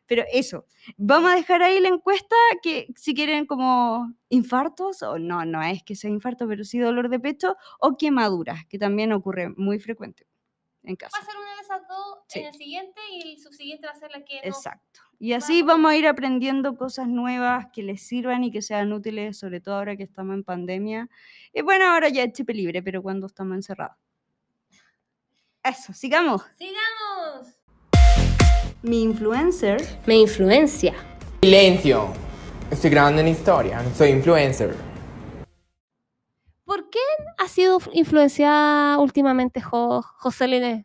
Pero 0.07 0.25
eso, 0.33 0.67
vamos 0.97 1.33
a 1.33 1.37
dejar 1.37 1.63
ahí 1.63 1.81
la 1.81 1.89
encuesta 1.89 2.35
que 2.63 2.89
si 2.97 3.15
quieren 3.15 3.47
como 3.47 4.13
infartos, 4.29 5.03
o 5.03 5.19
no, 5.19 5.45
no 5.45 5.63
es 5.63 5.83
que 5.85 5.95
sea 5.95 6.11
infarto, 6.11 6.47
pero 6.49 6.65
sí 6.65 6.79
dolor 6.79 7.09
de 7.09 7.21
pecho, 7.21 7.57
o 7.79 7.97
quemaduras, 7.97 8.67
que 8.67 8.79
también 8.79 9.13
ocurre 9.13 9.51
muy 9.57 9.79
frecuente 9.79 10.27
en 10.83 10.97
casa. 10.97 11.17
ser 11.25 11.37
una 11.37 11.55
de 11.55 11.61
esas 11.63 11.89
dos 11.89 12.19
Sí. 12.27 12.41
el 12.41 12.53
siguiente 12.55 13.01
y 13.13 13.31
el 13.33 13.39
subsiguiente 13.39 13.87
va 13.87 13.93
a 13.93 13.97
ser 13.97 14.11
la 14.11 14.25
que 14.25 14.39
Exacto. 14.43 15.01
Y 15.23 15.35
así 15.35 15.63
vamos 15.63 15.93
a 15.93 15.97
ir 15.97 16.09
aprendiendo 16.09 16.75
cosas 16.75 17.07
nuevas 17.07 17.67
que 17.73 17.85
les 17.85 18.03
sirvan 18.03 18.43
y 18.43 18.51
que 18.51 18.61
sean 18.61 18.93
útiles, 18.93 19.39
sobre 19.39 19.61
todo 19.61 19.77
ahora 19.77 19.97
que 19.97 20.03
estamos 20.03 20.35
en 20.35 20.43
pandemia. 20.43 21.09
Y 21.55 21.63
bueno, 21.63 21.85
ahora 21.87 22.09
ya 22.09 22.25
es 22.25 22.33
chip 22.33 22.51
libre, 22.51 22.83
pero 22.83 23.01
cuando 23.03 23.29
estamos 23.29 23.55
encerrados. 23.55 23.97
Eso, 25.63 25.93
sigamos. 25.93 26.43
¡Sigamos! 26.59 27.55
Mi 28.83 29.05
influencer. 29.05 29.81
Me 30.07 30.17
influencia. 30.17 30.93
Silencio. 31.41 32.09
Estoy 32.69 32.91
grabando 32.91 33.21
una 33.21 33.31
historia. 33.31 33.81
Soy 33.95 34.09
influencer. 34.11 34.75
¿Por 36.65 36.91
quién 36.91 37.05
ha 37.39 37.47
sido 37.47 37.79
influenciada 37.93 38.99
últimamente 38.99 39.61
Jo- 39.61 40.03
José 40.03 40.49
Liné? 40.49 40.85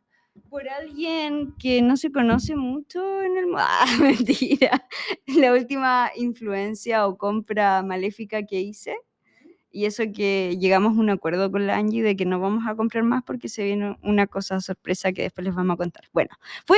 Por 0.49 0.69
alguien 0.69 1.53
que 1.59 1.81
no 1.81 1.97
se 1.97 2.11
conoce 2.11 2.55
mucho 2.55 3.21
en 3.21 3.37
el 3.37 3.45
mundo. 3.47 3.57
Ah, 3.59 3.97
mentira. 3.99 4.87
La 5.27 5.51
última 5.51 6.11
influencia 6.15 7.07
o 7.07 7.17
compra 7.17 7.81
maléfica 7.83 8.43
que 8.43 8.61
hice. 8.61 8.95
Y 9.71 9.85
eso 9.85 10.03
que 10.15 10.57
llegamos 10.59 10.97
a 10.97 11.01
un 11.01 11.09
acuerdo 11.09 11.51
con 11.51 11.67
la 11.67 11.77
Angie 11.77 12.03
de 12.03 12.15
que 12.15 12.25
no 12.25 12.39
vamos 12.39 12.63
a 12.67 12.75
comprar 12.75 13.03
más 13.03 13.23
porque 13.23 13.49
se 13.49 13.63
viene 13.63 13.97
una 14.01 14.27
cosa 14.27 14.59
sorpresa 14.61 15.11
que 15.11 15.23
después 15.23 15.45
les 15.45 15.55
vamos 15.55 15.75
a 15.75 15.77
contar. 15.77 16.05
Bueno, 16.13 16.31
fue 16.65 16.77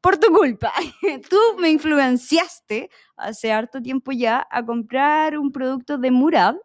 por 0.00 0.18
tu 0.18 0.32
culpa. 0.32 0.72
Tú 1.30 1.38
me 1.58 1.70
influenciaste 1.70 2.90
hace 3.16 3.52
harto 3.52 3.82
tiempo 3.82 4.12
ya 4.12 4.46
a 4.50 4.64
comprar 4.64 5.38
un 5.38 5.52
producto 5.52 5.98
de 5.98 6.10
Murad. 6.10 6.56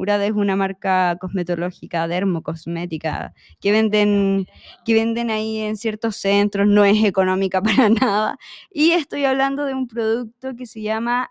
Murad 0.00 0.24
es 0.24 0.32
una 0.32 0.56
marca 0.56 1.14
cosmetológica, 1.20 2.08
dermocosmética, 2.08 3.34
que 3.60 3.70
venden, 3.70 4.46
que 4.86 4.94
venden 4.94 5.30
ahí 5.30 5.58
en 5.58 5.76
ciertos 5.76 6.16
centros, 6.16 6.66
no 6.66 6.86
es 6.86 7.04
económica 7.04 7.60
para 7.62 7.90
nada. 7.90 8.38
Y 8.70 8.92
estoy 8.92 9.26
hablando 9.26 9.66
de 9.66 9.74
un 9.74 9.86
producto 9.86 10.56
que 10.56 10.64
se 10.64 10.80
llama 10.80 11.30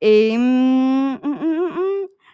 mm, 0.00 1.16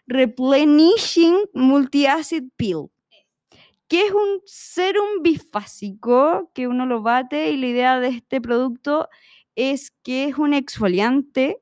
Replenishing 0.06 1.36
Multi-Acid 1.52 2.44
Peel, 2.56 2.86
que 3.89 4.06
es 4.06 4.12
un 4.12 4.43
serum 4.44 5.20
bifásico 5.20 6.48
que 6.55 6.68
uno 6.68 6.86
lo 6.86 7.02
bate 7.02 7.51
y 7.51 7.56
la 7.56 7.66
idea 7.66 7.98
de 7.98 8.10
este 8.10 8.40
producto 8.40 9.09
es 9.56 9.90
que 10.05 10.27
es 10.27 10.39
un 10.39 10.55
exfoliante, 10.55 11.59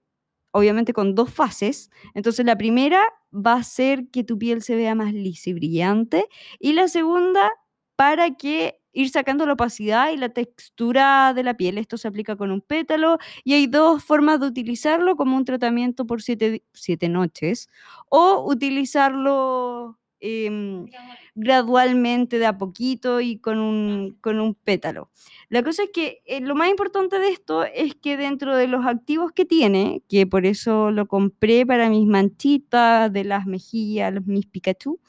obviamente 0.53 0.93
con 0.93 1.15
dos 1.15 1.31
fases. 1.33 1.91
Entonces 2.15 2.45
la 2.47 2.57
primera 2.57 3.03
va 3.33 3.55
a 3.55 3.57
hacer 3.59 4.09
que 4.11 4.25
tu 4.25 4.39
piel 4.39 4.63
se 4.63 4.77
vea 4.77 4.95
más 4.95 5.13
lisa 5.13 5.51
y 5.51 5.55
brillante 5.55 6.27
y 6.59 6.73
la 6.73 6.89
segunda 6.89 7.51
para 7.97 8.35
que 8.37 8.81
ir 8.93 9.11
sacando 9.11 9.47
la 9.47 9.53
opacidad 9.55 10.11
y 10.13 10.17
la 10.17 10.31
textura 10.31 11.33
de 11.35 11.43
la 11.45 11.55
piel. 11.55 11.79
Esto 11.79 11.97
se 11.99 12.09
aplica 12.09 12.37
con 12.37 12.51
un 12.51 12.61
pétalo 12.63 13.19
y 13.45 13.55
hay 13.55 13.67
dos 13.67 14.03
formas 14.05 14.41
de 14.41 14.47
utilizarlo, 14.47 15.17
como 15.17 15.37
un 15.37 15.45
tratamiento 15.45 16.07
por 16.07 16.23
siete, 16.23 16.65
siete 16.73 17.09
noches 17.09 17.69
o 18.11 18.45
utilizarlo 18.51 19.99
em, 20.21 20.87
gradualmente, 21.35 22.39
de 22.39 22.47
a 22.47 22.59
poquito 22.59 23.21
y 23.21 23.39
con 23.39 23.59
un, 23.59 24.19
con 24.21 24.41
un 24.41 24.55
pétalo. 24.55 25.11
La 25.49 25.63
cosa 25.63 25.85
es 25.85 25.91
que 25.93 26.23
eh, 26.27 26.41
lo 26.41 26.55
más 26.55 26.69
importante 26.71 27.19
de 27.19 27.29
esto 27.29 27.65
es 27.65 27.95
que 27.95 28.17
dentro 28.17 28.57
de 28.57 28.69
los 28.69 28.85
activos 28.87 29.33
que 29.33 29.45
tiene, 29.45 30.03
que 30.09 30.27
por 30.27 30.47
eso 30.47 30.91
lo 30.91 31.07
compré 31.07 31.65
para 31.67 31.89
mis 31.89 32.07
manchitas 32.07 33.13
de 33.13 33.25
las 33.25 33.47
mejillas, 33.47 34.15
mis 34.27 34.47
Pikachu, 34.47 35.01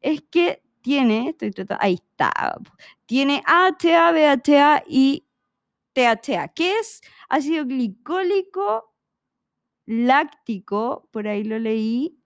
es 0.00 0.22
que 0.30 0.62
tiene, 0.82 1.30
estoy 1.30 1.50
tratando, 1.50 1.82
ahí 1.82 1.94
está, 1.94 2.58
tiene 3.06 3.42
AHA, 3.46 4.12
BHA 4.12 4.84
y 4.88 5.24
THA, 5.92 6.48
que 6.48 6.78
es 6.78 7.00
ácido 7.28 7.64
glicólico 7.64 8.92
láctico, 9.86 11.08
por 11.12 11.28
ahí 11.28 11.44
lo 11.44 11.58
leí, 11.58 12.18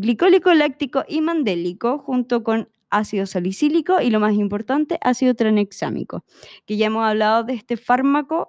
glicólico, 0.00 0.52
láctico 0.54 1.04
y 1.08 1.20
mandélico, 1.20 1.98
junto 1.98 2.42
con 2.44 2.68
ácido 2.90 3.26
salicílico 3.26 4.00
y 4.00 4.10
lo 4.10 4.20
más 4.20 4.34
importante, 4.34 4.98
ácido 5.02 5.34
tranexámico, 5.34 6.24
que 6.66 6.76
ya 6.76 6.86
hemos 6.86 7.04
hablado 7.06 7.44
de 7.44 7.54
este 7.54 7.76
fármaco, 7.76 8.48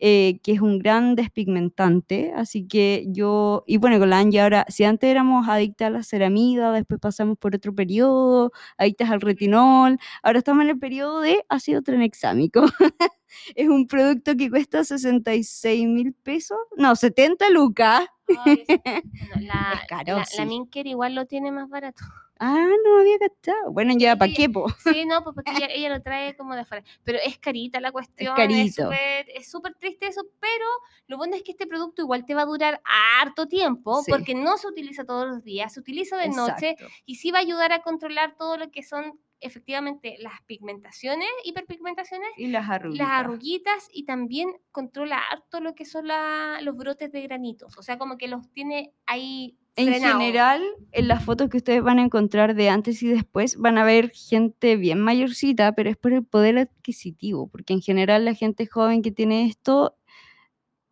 eh, 0.00 0.38
que 0.44 0.52
es 0.52 0.60
un 0.60 0.78
gran 0.78 1.16
despigmentante, 1.16 2.32
así 2.36 2.68
que 2.68 3.06
yo, 3.08 3.64
y 3.66 3.78
bueno, 3.78 3.98
con 3.98 4.10
la 4.10 4.18
Angie 4.20 4.40
ahora, 4.40 4.64
si 4.68 4.84
antes 4.84 5.10
éramos 5.10 5.48
adictas 5.48 5.88
a 5.88 5.90
la 5.90 6.02
ceramida, 6.04 6.70
después 6.72 7.00
pasamos 7.00 7.36
por 7.38 7.56
otro 7.56 7.74
periodo, 7.74 8.52
adictas 8.76 9.10
al 9.10 9.20
retinol, 9.20 9.98
ahora 10.22 10.38
estamos 10.38 10.62
en 10.64 10.70
el 10.70 10.78
periodo 10.78 11.20
de 11.20 11.44
ácido 11.48 11.82
tranexámico. 11.82 12.62
es 13.54 13.68
un 13.68 13.86
producto 13.86 14.36
que 14.36 14.50
cuesta 14.50 14.84
66 14.84 15.86
mil 15.86 16.12
pesos, 16.14 16.58
no, 16.76 16.94
70 16.96 17.50
lucas. 17.50 18.06
Ay, 18.44 18.64
es- 18.68 18.78
la, 19.40 19.80
Es 19.82 19.88
caro, 19.88 20.12
la, 20.14 20.18
la 20.18 20.24
sí. 20.24 20.44
Minker 20.44 20.86
igual 20.86 21.14
lo 21.14 21.26
tiene 21.26 21.50
más 21.52 21.68
barato. 21.68 22.04
Ah, 22.40 22.68
no 22.84 23.00
había 23.00 23.18
gastado. 23.18 23.72
Bueno, 23.72 23.94
ya, 23.98 24.14
¿para 24.14 24.32
qué, 24.32 24.48
po? 24.48 24.68
Sí, 24.84 25.04
no, 25.06 25.24
pues 25.24 25.34
porque 25.34 25.50
ella, 25.50 25.66
ella 25.74 25.88
lo 25.88 26.00
trae 26.02 26.36
como 26.36 26.54
de 26.54 26.60
afuera. 26.60 26.84
Pero 27.02 27.18
es 27.24 27.36
carita 27.36 27.80
la 27.80 27.90
cuestión. 27.90 28.36
carito. 28.36 28.84
súper- 28.84 29.26
Es 29.34 29.50
súper 29.50 29.74
triste 29.74 30.06
eso, 30.06 30.22
pero 30.38 30.66
lo 31.08 31.16
bueno 31.16 31.34
es 31.34 31.42
que 31.42 31.50
este 31.50 31.66
producto 31.66 32.02
igual 32.02 32.24
te 32.26 32.34
va 32.36 32.42
a 32.42 32.46
durar 32.46 32.80
harto 33.20 33.48
tiempo 33.48 34.02
Sí. 34.04 34.12
porque 34.12 34.36
no 34.36 34.56
se 34.56 34.68
utiliza 34.68 35.04
todos 35.04 35.26
los 35.26 35.42
días, 35.42 35.72
se 35.74 35.80
utiliza 35.80 36.16
de 36.16 36.28
noche 36.28 36.76
y 37.06 37.16
sí 37.16 37.32
va 37.32 37.38
a 37.38 37.42
ayudar 37.42 37.72
a 37.72 37.82
controlar 37.82 38.36
todo 38.38 38.56
lo 38.56 38.70
que 38.70 38.84
son 38.84 39.18
efectivamente 39.40 40.16
las 40.20 40.40
pigmentaciones, 40.46 41.28
hiperpigmentaciones, 41.44 42.28
Y 42.36 42.48
las 42.48 42.68
arruguitas. 42.68 43.06
las 43.08 43.18
arruguitas 43.20 43.88
y 43.92 44.04
también 44.04 44.50
controla 44.72 45.18
harto 45.30 45.60
lo 45.60 45.74
que 45.74 45.84
son 45.84 46.06
la- 46.08 46.60
los 46.62 46.76
brotes 46.76 47.12
de 47.12 47.22
granitos. 47.22 47.76
O 47.78 47.82
sea, 47.82 47.98
como 47.98 48.16
que 48.18 48.28
los 48.28 48.50
tiene 48.52 48.92
ahí. 49.06 49.56
En 49.76 49.92
general, 49.92 50.60
en 50.90 51.06
las 51.06 51.24
fotos 51.24 51.48
que 51.48 51.58
ustedes 51.58 51.82
van 51.84 52.00
a 52.00 52.02
encontrar 52.02 52.56
de 52.56 52.68
antes 52.68 53.00
y 53.00 53.06
después, 53.08 53.56
van 53.58 53.78
a 53.78 53.84
ver 53.84 54.10
gente 54.10 54.74
bien 54.74 54.98
mayorcita, 55.00 55.70
pero 55.72 55.88
es 55.88 55.96
por 55.96 56.12
el 56.12 56.24
poder 56.24 56.58
adquisitivo, 56.58 57.46
porque 57.46 57.74
en 57.74 57.80
general 57.80 58.24
la 58.24 58.34
gente 58.34 58.66
joven 58.66 59.02
que 59.02 59.12
tiene 59.12 59.46
esto 59.46 59.94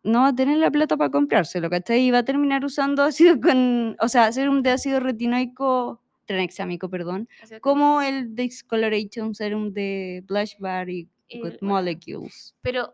no 0.03 0.21
va 0.21 0.27
a 0.29 0.35
tener 0.35 0.57
la 0.57 0.71
plata 0.71 0.95
para 0.95 1.11
comprárselo, 1.11 1.69
¿cachai? 1.69 1.99
Y 2.07 2.11
va 2.11 2.19
a 2.19 2.23
terminar 2.23 2.63
usando 2.63 3.03
ácido 3.03 3.41
con, 3.41 3.97
o 3.99 4.07
sea, 4.07 4.31
serum 4.31 4.61
de 4.61 4.71
ácido 4.71 5.01
retinoico, 5.01 6.01
tranexámico, 6.27 6.89
perdón, 6.89 7.27
como 7.61 8.01
el 8.01 8.35
Discoloration 8.35 9.33
Serum 9.33 9.73
de 9.73 10.23
Blush 10.27 10.57
Bar 10.59 10.89
y 10.89 11.09
Good. 11.31 11.55
Molecules. 11.61 12.55
Pero 12.61 12.93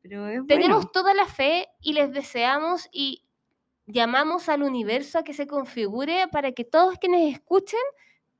Pero 0.00 0.28
es 0.28 0.46
tenemos 0.46 0.78
bueno. 0.78 0.90
toda 0.92 1.14
la 1.14 1.26
fe 1.26 1.68
y 1.80 1.92
les 1.92 2.12
deseamos 2.12 2.88
y 2.92 3.24
llamamos 3.86 4.48
al 4.48 4.62
universo 4.62 5.18
a 5.18 5.24
que 5.24 5.34
se 5.34 5.46
configure 5.46 6.26
para 6.32 6.52
que 6.52 6.64
todos 6.64 6.98
quienes 6.98 7.34
escuchen 7.34 7.80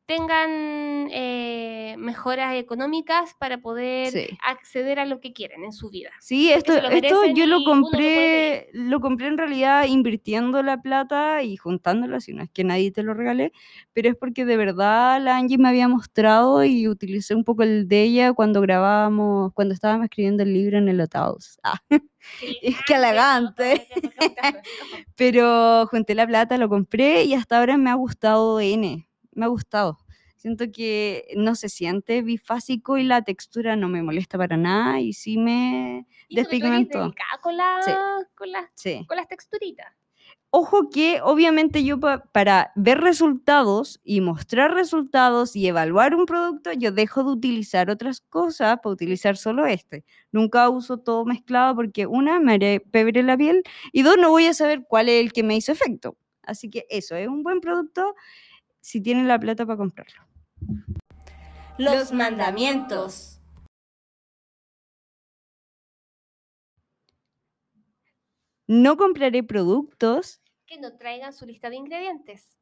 tengan 0.06 1.09
eh, 1.10 1.97
mejoras 1.98 2.55
económicas 2.56 3.35
para 3.39 3.59
poder 3.59 4.10
Sí. 4.12 4.26
acceder 4.47 4.98
a 4.98 5.06
lo 5.06 5.20
que 5.20 5.32
quieren 5.32 5.64
en 5.64 5.72
su 5.72 5.89
vida. 5.90 6.10
Sí, 6.20 6.51
esto, 6.52 6.72
esto 6.74 7.24
yo 7.35 7.47
lo 7.47 7.59
uno 7.59 7.59
lo 7.59 7.64
compré, 7.64 8.68
lo 8.72 9.01
compré 9.01 9.26
en 9.28 9.39
realidad 9.39 9.86
invirtiendo 9.86 10.62
la 10.62 10.81
plata 10.82 11.43
y 11.43 11.56
juntándola, 11.56 12.20
si 12.20 12.35
no 12.35 12.43
es 12.43 12.51
que 12.51 12.64
nadie 12.64 12.90
te 12.93 13.02
lo 13.02 13.14
regale, 13.14 13.52
pero 13.93 14.10
es 14.10 14.16
porque 14.16 14.44
de 14.44 14.56
verdad 14.56 15.20
la 15.22 15.36
Angie 15.36 15.59
me 15.59 15.68
había 15.68 15.89
mostrado 15.89 16.64
y 16.64 16.86
utilicé 16.89 17.35
un 17.35 17.44
poco 17.44 17.62
el 17.62 17.89
de 17.89 18.02
ella 18.02 18.32
cuando 18.35 18.60
grabábamos, 18.60 19.52
cuando 19.55 19.74
estábamos 19.74 20.05
escribiendo 20.05 20.43
el 20.43 20.52
libro 20.52 20.78
en 20.78 20.89
el 20.89 21.01
Otaus. 21.01 21.59
Ah, 21.62 21.81
Es 22.62 22.76
que 22.86 22.94
elegante. 22.94 23.86
pero 25.16 25.86
junté 25.90 26.14
la 26.14 26.26
plata, 26.26 26.59
lo 26.59 26.68
compré 26.68 27.24
y 27.24 27.35
hasta 27.35 27.59
ahora 27.59 27.76
me 27.76 27.90
ha 27.90 27.94
gustado 27.94 28.60
N, 28.60 29.06
me 29.35 29.44
ha 29.44 29.48
gustado. 29.48 29.98
Siento 30.36 30.66
que 30.70 31.27
no 31.36 31.55
se 31.55 31.69
siente 31.70 32.20
bifásico 32.20 32.98
y 32.98 33.05
la 33.05 33.23
textura 33.23 33.77
no 33.77 33.89
me 33.89 34.02
molesta 34.02 34.36
para 34.36 34.56
nada 34.59 35.01
y 35.01 35.12
sí 35.15 35.39
me 35.39 36.06
Y 36.28 36.36
despigmentó. 36.36 37.15
con, 37.40 37.56
la, 37.56 37.81
Sí. 37.82 37.90
con, 38.35 38.52
las- 38.52 38.70
Sí. 38.74 39.05
con 39.09 39.16
las 39.16 39.27
texturitas. 39.28 39.86
Ojo 40.51 40.89
que 40.89 41.20
obviamente 41.23 41.82
yo 41.82 41.98
pa- 41.98 42.24
para 42.32 42.70
ver 42.77 43.01
resultados 43.01 44.01
y 44.05 44.20
mostrar 44.20 44.73
resultados 44.74 45.56
y 45.56 45.66
evaluar 45.66 46.15
un 46.15 46.27
producto, 46.27 46.73
yo 46.73 46.93
dejo 46.93 47.24
de 47.24 47.31
utilizar 47.32 47.90
otras 47.90 48.20
cosas 48.20 48.77
para 48.82 48.93
utilizar 48.93 49.36
solo 49.36 49.66
este. 49.66 50.05
Nunca 50.31 50.69
uso 50.69 50.98
todo 50.98 51.24
mezclado 51.24 51.74
porque 51.74 52.06
una, 52.06 52.39
me 52.39 52.52
haré 52.55 52.78
pebre 52.81 53.23
la 53.24 53.36
piel 53.36 53.65
y 53.93 54.02
dos, 54.02 54.16
no 54.16 54.31
voy 54.31 54.47
a 54.47 54.55
saber 54.55 54.85
cuál 54.89 55.09
es 55.09 55.24
el 55.24 55.32
que 55.32 55.43
me 55.43 55.56
hizo 55.56 55.73
efecto. 55.73 56.16
Así 56.43 56.70
que 56.70 56.86
eso, 56.89 57.16
es 57.16 57.27
un 57.27 57.43
buen 57.43 57.61
producto 57.61 58.15
si 58.85 59.01
tienen 59.01 59.27
la 59.27 59.39
plata 59.39 59.65
para 59.65 59.78
comprarlo. 59.78 60.23
Los 61.78 62.12
mandamientos. 62.12 63.40
No 68.66 68.98
compraré 68.98 69.43
productos 69.43 70.43
Que 70.66 70.78
no 70.78 70.97
traigan 70.98 71.32
su 71.32 71.47
lista 71.47 71.70
de 71.70 71.77
ingredientes. 71.77 72.59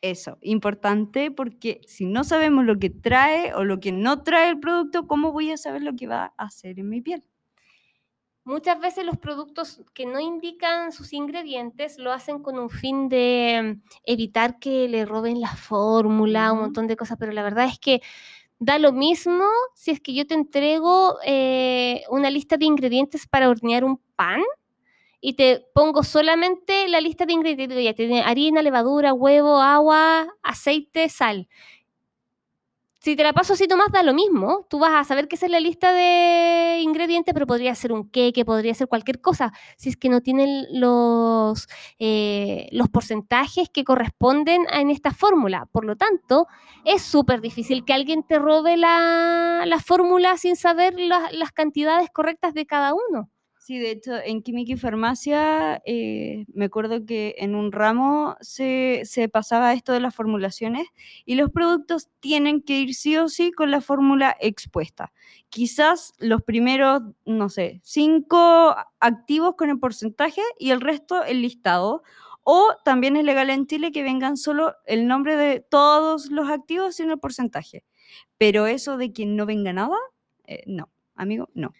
Eso, 0.00 0.38
importante 0.40 1.30
porque 1.30 1.82
si 1.86 2.06
no 2.06 2.24
sabemos 2.24 2.64
lo 2.64 2.78
que 2.78 2.88
trae 2.88 3.52
o 3.52 3.64
lo 3.64 3.80
que 3.80 3.92
no 3.92 4.22
trae 4.22 4.48
el 4.48 4.60
producto, 4.60 5.06
¿cómo 5.06 5.30
voy 5.30 5.50
a 5.50 5.58
saber 5.58 5.82
lo 5.82 5.94
que 5.94 6.06
va 6.06 6.32
a 6.38 6.46
hacer 6.46 6.78
en 6.78 6.88
mi 6.88 7.02
piel? 7.02 7.22
Muchas 8.44 8.80
veces 8.80 9.04
los 9.04 9.18
productos 9.18 9.82
que 9.94 10.04
no 10.04 10.18
indican 10.18 10.90
sus 10.90 11.12
ingredientes 11.12 11.96
lo 11.98 12.12
hacen 12.12 12.42
con 12.42 12.58
un 12.58 12.70
fin 12.70 13.08
de 13.08 13.78
mm, 13.78 13.88
evitar 14.04 14.58
que 14.58 14.88
le 14.88 15.04
roben 15.04 15.40
la 15.40 15.54
fórmula, 15.54 16.52
un 16.52 16.60
montón 16.60 16.88
de 16.88 16.96
cosas, 16.96 17.16
pero 17.20 17.30
la 17.32 17.44
verdad 17.44 17.66
es 17.66 17.78
que 17.78 18.00
da 18.58 18.78
lo 18.78 18.92
mismo 18.92 19.44
si 19.74 19.92
es 19.92 20.00
que 20.00 20.14
yo 20.14 20.26
te 20.26 20.34
entrego 20.34 21.18
eh, 21.24 22.02
una 22.10 22.30
lista 22.30 22.56
de 22.56 22.64
ingredientes 22.66 23.26
para 23.28 23.48
hornear 23.48 23.84
un 23.84 23.98
pan 24.16 24.42
y 25.20 25.34
te 25.34 25.64
pongo 25.74 26.02
solamente 26.02 26.88
la 26.88 27.00
lista 27.00 27.26
de 27.26 27.34
ingredientes. 27.34 27.84
Ya 27.84 27.94
tiene 27.94 28.22
harina, 28.22 28.60
levadura, 28.62 29.14
huevo, 29.14 29.60
agua, 29.60 30.26
aceite, 30.42 31.08
sal. 31.08 31.48
Si 33.04 33.16
te 33.16 33.24
la 33.24 33.32
paso 33.32 33.54
así 33.54 33.66
nomás, 33.66 33.88
da 33.90 34.04
lo 34.04 34.14
mismo. 34.14 34.64
Tú 34.70 34.78
vas 34.78 34.92
a 34.92 35.02
saber 35.02 35.26
que 35.26 35.34
esa 35.34 35.46
es 35.46 35.52
la 35.52 35.58
lista 35.58 35.92
de 35.92 36.78
ingredientes, 36.82 37.34
pero 37.34 37.48
podría 37.48 37.74
ser 37.74 37.92
un 37.92 38.08
queque, 38.08 38.44
podría 38.44 38.74
ser 38.74 38.86
cualquier 38.86 39.20
cosa. 39.20 39.52
Si 39.76 39.88
es 39.88 39.96
que 39.96 40.08
no 40.08 40.20
tienen 40.20 40.66
los, 40.70 41.66
eh, 41.98 42.68
los 42.70 42.88
porcentajes 42.90 43.68
que 43.70 43.82
corresponden 43.82 44.62
en 44.72 44.88
esta 44.90 45.10
fórmula. 45.12 45.66
Por 45.72 45.84
lo 45.84 45.96
tanto, 45.96 46.46
es 46.84 47.02
súper 47.02 47.40
difícil 47.40 47.84
que 47.84 47.92
alguien 47.92 48.22
te 48.22 48.38
robe 48.38 48.76
la, 48.76 49.64
la 49.66 49.80
fórmula 49.80 50.36
sin 50.36 50.54
saber 50.54 50.94
la- 51.00 51.28
las 51.32 51.50
cantidades 51.50 52.08
correctas 52.12 52.54
de 52.54 52.66
cada 52.66 52.94
uno. 52.94 53.31
Sí, 53.64 53.78
de 53.78 53.92
hecho, 53.92 54.16
en 54.16 54.42
química 54.42 54.72
y 54.72 54.76
farmacia 54.76 55.80
eh, 55.86 56.46
me 56.52 56.64
acuerdo 56.64 57.06
que 57.06 57.36
en 57.38 57.54
un 57.54 57.70
ramo 57.70 58.34
se, 58.40 59.02
se 59.04 59.28
pasaba 59.28 59.72
esto 59.72 59.92
de 59.92 60.00
las 60.00 60.16
formulaciones 60.16 60.88
y 61.24 61.36
los 61.36 61.48
productos 61.52 62.08
tienen 62.18 62.60
que 62.62 62.80
ir 62.80 62.92
sí 62.92 63.16
o 63.16 63.28
sí 63.28 63.52
con 63.52 63.70
la 63.70 63.80
fórmula 63.80 64.36
expuesta. 64.40 65.12
Quizás 65.48 66.12
los 66.18 66.42
primeros, 66.42 67.02
no 67.24 67.48
sé, 67.48 67.80
cinco 67.84 68.74
activos 68.98 69.54
con 69.54 69.70
el 69.70 69.78
porcentaje 69.78 70.42
y 70.58 70.70
el 70.70 70.80
resto 70.80 71.22
el 71.22 71.40
listado. 71.40 72.02
O 72.42 72.68
también 72.84 73.14
es 73.14 73.22
legal 73.24 73.48
en 73.48 73.68
Chile 73.68 73.92
que 73.92 74.02
vengan 74.02 74.36
solo 74.36 74.74
el 74.86 75.06
nombre 75.06 75.36
de 75.36 75.60
todos 75.60 76.32
los 76.32 76.50
activos 76.50 76.96
sin 76.96 77.10
el 77.12 77.20
porcentaje. 77.20 77.84
Pero 78.38 78.66
eso 78.66 78.96
de 78.96 79.12
que 79.12 79.24
no 79.24 79.46
venga 79.46 79.72
nada, 79.72 79.96
eh, 80.48 80.64
no, 80.66 80.90
amigo, 81.14 81.48
no. 81.54 81.72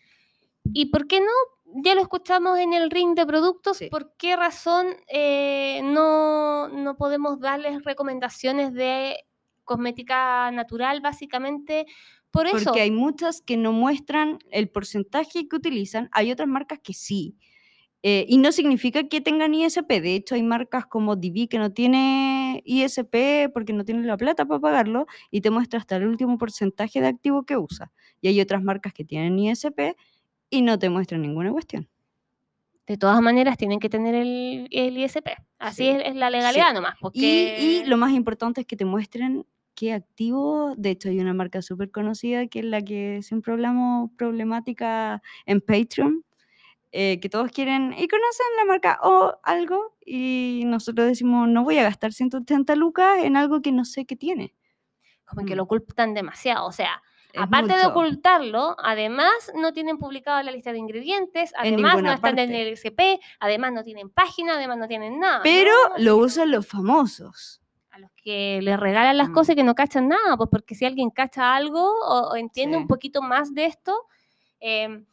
¿Y 0.72 0.86
por 0.86 1.09
qué 1.09 1.20
no? 1.20 1.26
Ya 1.74 1.94
lo 1.94 2.03
escuchamos 2.03 2.59
en 2.59 2.73
el 2.73 2.90
ring 2.90 3.15
de 3.15 3.27
productos. 3.27 3.78
Sí. 3.78 3.89
¿Por 3.89 4.15
qué 4.16 4.36
razón 4.36 4.89
eh, 5.09 5.81
no, 5.85 6.69
no 6.69 6.97
podemos 6.97 7.40
darles 7.40 7.82
recomendaciones 7.85 8.73
de 8.73 9.16
cosmética 9.65 10.51
natural, 10.51 11.01
básicamente? 11.01 11.86
Por 12.31 12.47
eso. 12.47 12.65
Porque 12.65 12.81
hay 12.81 12.90
muchas 12.90 13.40
que 13.40 13.57
no 13.57 13.73
muestran 13.73 14.39
el 14.51 14.69
porcentaje 14.69 15.49
que 15.49 15.57
utilizan, 15.57 16.09
hay 16.12 16.32
otras 16.32 16.49
marcas 16.49 16.81
que 16.82 16.94
sí. 16.94 17.36
Eh, 18.05 18.27
y 18.28 18.39
no 18.39 18.51
significa 18.51 19.07
que 19.09 19.20
tengan 19.20 19.55
ISP, 19.55 20.01
de 20.01 20.16
hecho 20.16 20.35
hay 20.35 20.43
marcas 20.43 20.86
como 20.86 21.15
DV 21.15 21.47
que 21.49 21.59
no 21.59 21.73
tiene 21.73 22.61
ISP 22.65 23.49
porque 23.55 23.73
no 23.73 23.85
tiene 23.85 24.05
la 24.05 24.16
plata 24.16 24.44
para 24.44 24.59
pagarlo 24.59 25.07
y 25.31 25.40
te 25.40 25.51
muestra 25.51 25.78
hasta 25.78 25.97
el 25.97 26.09
último 26.09 26.36
porcentaje 26.36 27.01
de 27.01 27.07
activo 27.07 27.44
que 27.44 27.57
usa. 27.57 27.93
Y 28.20 28.27
hay 28.27 28.40
otras 28.40 28.61
marcas 28.65 28.93
que 28.93 29.05
tienen 29.05 29.39
ISP 29.39 29.94
y 30.52 30.62
no 30.62 30.78
te 30.78 30.88
muestran 30.90 31.22
ninguna 31.22 31.50
cuestión. 31.50 31.88
De 32.86 32.96
todas 32.96 33.20
maneras, 33.22 33.56
tienen 33.56 33.78
que 33.80 33.88
tener 33.88 34.14
el, 34.14 34.68
el 34.70 34.98
ISP. 34.98 35.28
Así 35.58 35.84
Sí, 35.84 35.88
es, 35.88 36.02
es 36.08 36.16
la 36.16 36.30
legalidad 36.30 36.74
nomás. 36.74 36.94
Y, 36.96 37.00
Porque... 37.00 37.56
y 37.60 37.84
lo 37.86 37.96
más 37.96 38.12
importante 38.12 38.60
es 38.60 38.66
que 38.66 38.76
te 38.76 38.84
muestren 38.84 39.46
qué 39.74 39.92
activo, 39.94 40.74
de 40.76 40.90
hecho 40.90 41.08
hay 41.08 41.18
una 41.20 41.32
marca 41.32 41.62
súper 41.62 41.90
conocida 41.90 42.46
que 42.46 42.58
es 42.58 42.64
la 42.66 42.82
que 42.82 43.20
siempre 43.22 43.52
hablamos 43.54 44.10
problemática 44.18 45.22
en 45.46 45.60
Patreon, 45.62 46.24
eh, 46.92 47.20
que 47.20 47.28
todos 47.30 47.50
quieren 47.52 47.94
y 47.94 48.08
conocen 48.08 48.46
la 48.58 48.64
marca 48.66 48.98
o 49.02 49.34
algo 49.44 49.96
y 50.04 50.64
nosotros 50.66 51.06
decimos 51.06 51.48
no 51.48 51.64
voy 51.64 51.78
a 51.78 51.84
gastar 51.84 52.12
180 52.12 52.76
lucas 52.76 53.18
en 53.24 53.36
algo 53.36 53.62
que 53.62 53.72
no 53.72 53.84
sé 53.86 54.06
qué 54.06 54.16
tiene. 54.16 54.54
como 55.26 55.46
que 55.46 55.54
Mm. 55.54 55.56
lo 55.58 55.62
ocultan 55.64 56.14
demasiado. 56.14 56.66
O 56.66 56.72
sea, 56.72 57.02
Es 57.32 57.40
aparte 57.42 57.74
de 57.74 57.86
ocultarlo, 57.86 58.76
además 58.78 59.32
no 59.54 59.72
tienen 59.72 59.98
publicado 59.98 60.42
la 60.42 60.50
lista 60.52 60.72
de 60.72 60.78
ingredientes, 60.78 61.52
además 61.56 62.02
no 62.02 62.12
están 62.12 62.38
en 62.38 62.52
el 62.54 62.68
SP, 62.76 63.18
además 63.40 63.72
no 63.72 63.82
tienen 63.82 64.10
página, 64.10 64.54
además 64.54 64.78
no 64.78 64.86
tienen 64.88 65.18
nada. 65.18 65.40
Pero 65.42 65.72
¿no? 65.90 65.98
lo 65.98 66.16
usan 66.18 66.50
los 66.50 66.66
famosos. 66.66 67.60
a 67.90 67.98
los 67.98 68.10
que 68.12 68.60
les 68.62 68.80
regalan 68.80 69.18
las 69.18 69.28
Mm. 69.28 69.32
cosas 69.34 69.52
y 69.52 69.56
que 69.56 69.64
no 69.64 69.74
cachan 69.74 70.09
nada, 70.09 70.36
pues 70.38 70.48
porque 70.50 70.74
si 70.74 70.86
alguien 70.86 71.10
cacha 71.10 71.54
algo 71.54 71.82
o, 71.82 72.30
o 72.32 72.36
entiende 72.36 72.76
Sí. 72.78 72.80
un 72.82 72.88
poquito 72.88 73.20
más 73.20 73.52
de 73.52 73.66
esto, 73.66 74.06
eh, 74.60 75.04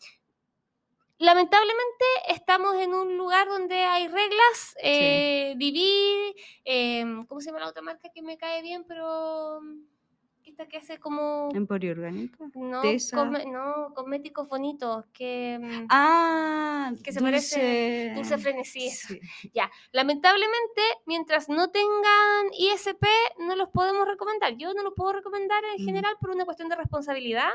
lamentablemente 1.18 2.06
estamos 2.30 2.76
en 2.78 2.94
un 2.94 3.18
lugar 3.18 3.48
donde 3.48 3.84
hay 3.84 4.08
reglas, 4.08 4.76
eh, 4.82 5.54
Viví, 5.58 6.34
eh, 6.64 7.04
¿cómo 7.28 7.42
se 7.42 7.48
llama 7.48 7.60
la 7.60 7.68
otra 7.68 7.82
marca 7.82 8.10
que 8.14 8.22
me 8.22 8.38
cae 8.38 8.62
bien? 8.62 8.86
Pero 8.88 9.60
que 10.68 10.78
hace 10.78 10.98
como... 11.00 11.50
Emporio 11.54 11.92
Orgánico. 11.92 12.50
No, 12.56 12.82
come- 13.14 13.46
no, 13.46 13.94
cosméticos 13.96 14.48
bonitos, 14.50 15.06
que... 15.14 15.58
mm, 15.62 15.88
Ah, 15.90 16.92
Que 17.04 17.12
se 17.12 17.22
parece 17.22 17.56
dulce, 17.60 18.14
dulce 18.16 18.38
frenesí, 18.38 18.90
sí. 18.90 19.20
Ya, 19.54 19.70
lamentablemente, 19.92 20.82
mientras 21.06 21.50
no 21.50 21.70
tengan 21.70 22.48
ISP, 22.58 23.06
no 23.40 23.56
los 23.56 23.70
podemos 23.70 24.08
recomendar. 24.08 24.56
Yo 24.58 24.74
no 24.74 24.84
los 24.84 24.94
puedo 24.96 25.14
recomendar 25.14 25.64
en 25.76 25.84
Mm. 25.84 25.86
general 25.86 26.16
por 26.20 26.32
una 26.32 26.46
cuestión 26.46 26.70
de 26.70 26.76
responsabilidad. 26.76 27.50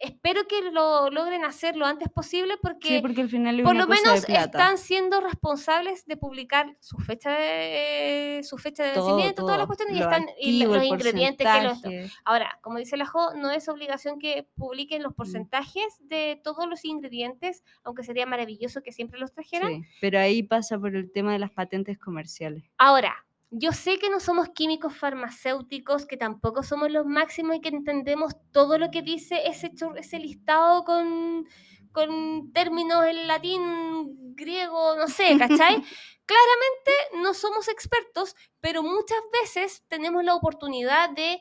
Espero 0.00 0.46
que 0.48 0.70
lo 0.72 1.10
logren 1.10 1.44
hacer 1.44 1.76
lo 1.76 1.86
antes 1.86 2.08
posible 2.08 2.54
porque 2.60 2.88
Sí, 2.88 2.98
porque 3.00 3.20
al 3.20 3.28
final 3.28 3.62
por 3.62 3.76
lo 3.76 3.86
menos 3.86 4.24
están 4.28 4.78
siendo 4.78 5.20
responsables 5.20 6.06
de 6.06 6.16
publicar 6.16 6.76
su 6.80 6.96
fecha 6.98 7.30
de, 7.30 8.40
su 8.42 8.56
fecha 8.56 8.82
de 8.82 8.92
Todo, 8.94 9.06
vencimiento, 9.06 9.42
todas 9.42 9.58
las 9.58 9.66
cuestiones 9.66 9.96
y 9.96 10.00
están 10.00 10.26
y 10.38 10.64
los 10.64 10.82
ingredientes 10.84 11.46
que 11.46 11.62
los 11.62 11.80
porcentaje. 11.80 12.10
Ahora, 12.24 12.58
como 12.62 12.78
dice 12.78 12.96
la 12.96 13.06
Jo, 13.06 13.34
no 13.34 13.50
es 13.50 13.68
obligación 13.68 14.18
que 14.18 14.48
publiquen 14.56 15.00
Mm. 15.00 15.04
los 15.04 15.14
porcentajes 15.14 15.98
de 16.00 16.40
todos 16.42 16.66
los 16.68 16.84
ingredientes, 16.84 17.62
aunque 17.84 18.02
sería 18.02 18.26
maravilloso 18.26 18.82
que 18.82 18.92
siempre 18.92 19.20
los 19.20 19.32
trajeran. 19.32 19.68
Sí, 19.70 19.82
pero 20.00 20.18
ahí 20.18 20.42
pasa 20.42 20.78
por 20.78 20.96
el 20.96 21.12
tema 21.12 21.32
de 21.32 21.38
las 21.38 21.50
patentes 21.50 21.98
comerciales. 21.98 22.64
Ahora, 22.78 23.14
yo 23.50 23.72
sé 23.72 23.98
que 23.98 24.10
no 24.10 24.20
somos 24.20 24.50
químicos 24.50 24.96
farmacéuticos, 24.96 26.06
que 26.06 26.16
tampoco 26.16 26.62
somos 26.62 26.90
los 26.90 27.04
máximos 27.06 27.56
y 27.56 27.60
que 27.60 27.68
entendemos 27.68 28.34
todo 28.52 28.78
lo 28.78 28.90
que 28.90 29.02
dice 29.02 29.48
ese, 29.48 29.72
ese 29.96 30.18
listado 30.18 30.84
con, 30.84 31.46
con 31.90 32.52
términos 32.52 33.04
en 33.06 33.26
latín, 33.26 34.34
griego, 34.36 34.96
no 34.96 35.08
sé, 35.08 35.36
¿cachai? 35.38 35.82
Claramente 36.26 36.92
no 37.22 37.34
somos 37.34 37.66
expertos, 37.66 38.36
pero 38.60 38.84
muchas 38.84 39.20
veces 39.42 39.84
tenemos 39.88 40.22
la 40.22 40.36
oportunidad 40.36 41.10
de 41.10 41.40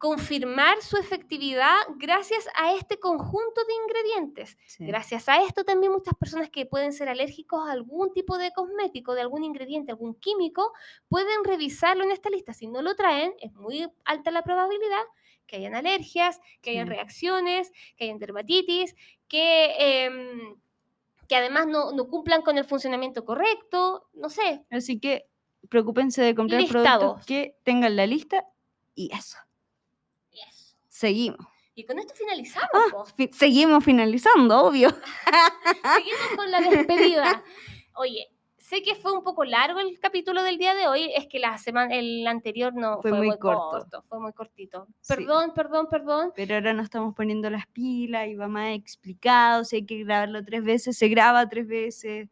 confirmar 0.00 0.80
su 0.80 0.96
efectividad 0.96 1.76
gracias 1.96 2.48
a 2.56 2.72
este 2.74 2.98
conjunto 2.98 3.60
de 3.66 3.74
ingredientes. 3.84 4.56
Sí. 4.66 4.86
Gracias 4.86 5.28
a 5.28 5.44
esto 5.44 5.62
también 5.62 5.92
muchas 5.92 6.14
personas 6.14 6.48
que 6.48 6.64
pueden 6.64 6.94
ser 6.94 7.10
alérgicos 7.10 7.68
a 7.68 7.72
algún 7.72 8.10
tipo 8.14 8.38
de 8.38 8.50
cosmético, 8.50 9.12
de 9.14 9.20
algún 9.20 9.44
ingrediente, 9.44 9.92
algún 9.92 10.14
químico, 10.14 10.72
pueden 11.08 11.44
revisarlo 11.44 12.02
en 12.02 12.12
esta 12.12 12.30
lista. 12.30 12.54
Si 12.54 12.66
no 12.66 12.80
lo 12.80 12.96
traen, 12.96 13.34
es 13.42 13.52
muy 13.52 13.86
alta 14.06 14.30
la 14.30 14.42
probabilidad 14.42 15.02
que 15.46 15.56
hayan 15.56 15.74
alergias, 15.74 16.40
que 16.62 16.70
hayan 16.70 16.86
Sí. 16.86 16.94
reacciones, 16.94 17.70
que 17.98 18.04
hayan 18.04 18.18
dermatitis, 18.18 18.96
que, 19.28 19.74
em, 20.06 20.56
que 21.28 21.36
además 21.36 21.66
no, 21.66 21.92
no 21.92 22.08
cumplan 22.08 22.40
con 22.40 22.56
el 22.56 22.64
funcionamiento 22.64 23.26
correcto, 23.26 24.08
no 24.14 24.30
sé. 24.30 24.64
Así 24.70 24.98
que 24.98 25.26
preocúpense 25.68 26.22
de 26.22 26.34
comprar 26.34 26.62
productos 26.66 26.82
Listados. 26.94 27.26
que 27.26 27.54
tengan 27.64 27.96
la 27.96 28.06
lista 28.06 28.46
y 28.94 29.10
eso. 29.14 29.36
Seguimos. 31.00 31.38
Y 31.74 31.86
con 31.86 31.98
esto 31.98 32.12
finalizamos. 32.14 32.68
Ah, 32.74 33.04
fi- 33.16 33.30
seguimos 33.32 33.82
finalizando, 33.82 34.64
obvio. 34.64 34.90
Seguimos 35.94 36.36
con 36.36 36.50
la 36.50 36.60
despedida. 36.60 37.42
Oye, 37.94 38.26
sé 38.58 38.82
que 38.82 38.94
fue 38.94 39.12
un 39.12 39.22
poco 39.24 39.44
largo 39.44 39.80
el 39.80 39.98
capítulo 39.98 40.42
del 40.42 40.58
día 40.58 40.74
de 40.74 40.88
hoy, 40.88 41.10
es 41.16 41.26
que 41.26 41.38
la 41.38 41.56
semana, 41.56 41.94
el 41.94 42.26
anterior 42.26 42.74
no 42.74 43.00
Fue 43.00 43.10
fue, 43.12 43.18
muy 43.18 43.28
muy 43.28 43.38
corto. 43.38 43.70
corto. 43.70 44.04
fue 44.10 44.20
muy 44.20 44.32
cortito. 44.34 44.88
Sí. 45.00 45.14
Perdón, 45.14 45.52
perdón, 45.54 45.86
perdón. 45.90 46.32
Pero 46.36 46.56
ahora 46.56 46.74
nos 46.74 46.84
estamos 46.84 47.14
poniendo 47.14 47.48
las 47.48 47.66
pilas 47.68 48.28
y 48.28 48.34
va 48.34 48.46
más 48.48 48.74
explicado. 48.76 49.64
Si 49.64 49.76
hay 49.76 49.86
que 49.86 50.04
grabarlo 50.04 50.44
tres 50.44 50.62
veces, 50.62 50.98
se 50.98 51.08
graba 51.08 51.48
tres 51.48 51.66
veces. 51.66 52.28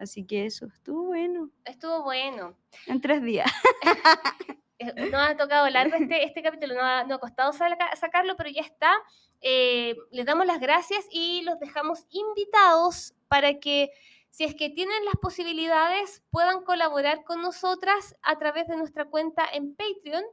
Así 0.00 0.24
que 0.26 0.46
eso 0.46 0.66
estuvo 0.66 1.04
bueno. 1.04 1.50
Estuvo 1.64 2.02
bueno. 2.02 2.56
En 2.88 3.00
tres 3.00 3.22
días. 3.22 3.48
Eh, 4.78 4.92
No 5.12 5.18
ha 5.18 5.36
tocado 5.36 5.68
largo 5.70 5.96
este, 5.96 6.24
este 6.24 6.42
capítulo, 6.42 6.74
no 6.74 6.82
ha, 6.82 7.04
no 7.04 7.16
ha 7.16 7.18
costado 7.18 7.52
saca- 7.52 7.94
sacarlo, 7.96 8.36
pero 8.36 8.50
ya 8.50 8.62
está. 8.62 8.92
Eh, 9.40 9.94
les 10.10 10.26
damos 10.26 10.46
las 10.46 10.60
gracias 10.60 11.04
y 11.10 11.42
los 11.42 11.58
dejamos 11.60 12.06
invitados 12.10 13.14
para 13.28 13.54
que, 13.60 13.90
si 14.30 14.44
es 14.44 14.54
que 14.54 14.68
tienen 14.70 15.04
las 15.04 15.14
posibilidades, 15.20 16.22
puedan 16.30 16.62
colaborar 16.64 17.24
con 17.24 17.40
nosotras 17.42 18.16
a 18.22 18.36
través 18.38 18.66
de 18.68 18.76
nuestra 18.76 19.04
cuenta 19.06 19.44
en 19.52 19.74
Patreon. 19.76 20.24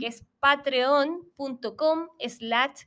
Que 0.00 0.06
es 0.08 0.24
patreon.com 0.40 2.08
slash 2.28 2.82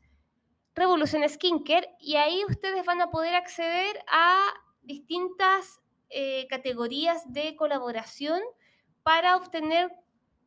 revolución 0.76 1.28
skincare 1.30 1.96
y 2.00 2.16
ahí 2.18 2.44
ustedes 2.50 2.86
van 2.86 3.02
a 3.02 3.10
poder 3.12 3.36
acceder 3.36 3.98
a 4.12 4.46
distintas 4.82 5.80
eh, 6.10 6.48
categorías 6.50 7.32
de 7.32 7.56
colaboración 7.56 8.42
para 9.04 9.38
obtener 9.38 9.90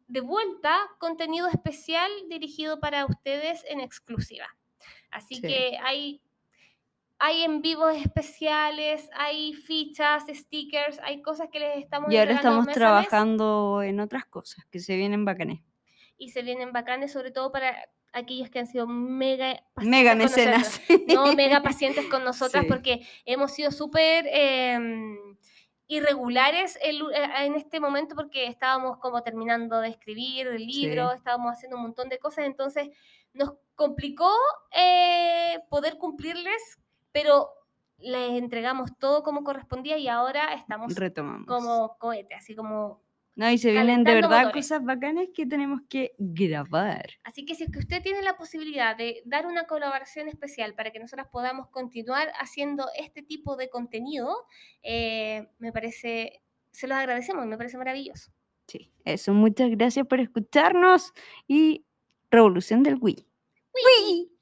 de 0.09 0.21
vuelta 0.21 0.77
contenido 0.99 1.49
especial 1.49 2.11
dirigido 2.29 2.81
para 2.81 3.07
ustedes 3.07 3.65
en 3.69 3.81
exclusiva. 3.81 4.47
Así 5.11 5.37
Sí. 5.37 5.43
que 5.43 5.79
hay, 5.83 6.21
hay 7.19 7.43
en 7.45 7.63
vivos 7.63 7.95
especiales, 7.97 9.09
hay 9.15 9.53
fichas, 9.55 10.25
stickers, 10.29 10.99
hay 11.03 11.21
cosas 11.23 11.49
que 11.53 11.61
les 11.61 11.79
estamos 11.79 12.13
Y 12.13 12.17
ahora 12.17 12.33
estamos 12.35 12.59
mes 12.61 12.67
a 12.67 12.69
mes 12.69 12.75
trabajando 12.77 13.83
en 13.83 14.01
otras 14.01 14.25
cosas 14.27 14.65
que 14.71 14.79
se 14.81 14.97
vienen 14.97 15.25
bacanes. 15.25 15.61
y 16.21 16.31
se 16.31 16.43
vienen 16.43 16.73
bacanes, 16.73 17.13
sobre 17.13 17.31
todo 17.31 17.53
para 17.53 17.77
aquellos 18.13 18.51
que 18.51 18.59
han 18.59 18.67
sido 18.67 18.87
mega 18.89 19.63
Mega 19.77 20.15
mecenas. 20.17 20.81
No, 21.07 21.33
mega 21.35 21.63
pacientes 21.63 22.07
con 22.07 22.25
nosotras 22.25 22.65
Sí. 22.65 22.69
porque 22.69 23.07
hemos 23.25 23.53
sido 23.53 23.71
súper 23.71 24.27
em, 24.33 25.37
irregulares 25.89 26.79
el- 26.83 27.11
eh, 27.13 27.47
en 27.47 27.55
este 27.55 27.81
momento 27.81 28.15
porque 28.15 28.47
estábamos 28.47 28.99
como 28.99 29.23
terminando 29.23 29.81
de 29.81 29.89
escribir 29.89 30.47
el 30.47 30.67
libro, 30.67 31.13
estábamos 31.13 31.53
haciendo 31.53 31.77
un 31.77 31.83
montón 31.85 32.09
de 32.09 32.19
cosas, 32.19 32.45
entonces 32.45 32.89
nos 33.33 33.55
complicó 33.75 34.31
eh, 34.73 35.59
poder 35.71 35.97
cumplirles, 35.99 36.79
pero 37.11 37.49
les 37.99 38.33
entregamos 38.39 38.91
todo 38.99 39.23
como 39.23 39.43
correspondía 39.43 39.97
y 39.99 40.09
ahora 40.09 40.53
estamos 40.55 40.95
Retomamos. 40.95 41.47
como 41.47 41.97
cohete, 41.99 42.35
así 42.35 42.55
como 42.55 43.03
No, 43.39 43.49
y 43.49 43.57
se 43.57 43.71
vienen 43.71 44.03
de 44.03 44.15
verdad 44.15 44.47
motores. 44.47 44.67
cosas 44.67 44.85
bacanas 44.85 45.29
que 45.33 45.47
tenemos 45.47 45.83
que 45.89 46.13
grabar. 46.19 47.09
Así 47.23 47.45
que 47.45 47.55
si 47.55 47.63
es 47.63 47.71
que 47.71 47.79
usted 47.79 48.03
tiene 48.03 48.21
la 48.21 48.37
posibilidad 48.37 48.97
de 48.97 49.23
dar 49.27 49.47
una 49.47 49.69
colaboración 49.69 50.27
especial 50.27 50.75
para 50.75 50.91
que 50.91 50.99
nosotras 50.99 51.29
podamos 51.31 51.69
continuar 51.69 52.33
haciendo 52.41 52.89
este 52.99 53.23
tipo 53.23 53.55
de 53.55 53.71
contenido, 53.71 54.29
eh, 54.83 55.47
me 55.61 55.71
parece, 55.71 56.43
se 56.73 56.89
los 56.89 56.99
agradecemos, 56.99 57.47
me 57.47 57.57
parece 57.57 57.79
maravilloso. 57.79 58.33
Sí, 58.67 58.91
eso. 59.05 59.33
Muchas 59.33 59.71
gracias 59.71 60.05
por 60.09 60.19
escucharnos 60.19 61.13
y 61.47 61.87
revolución 62.33 62.83
del 62.83 62.97
Wii. 63.01 63.25
Wii. 63.73 64.38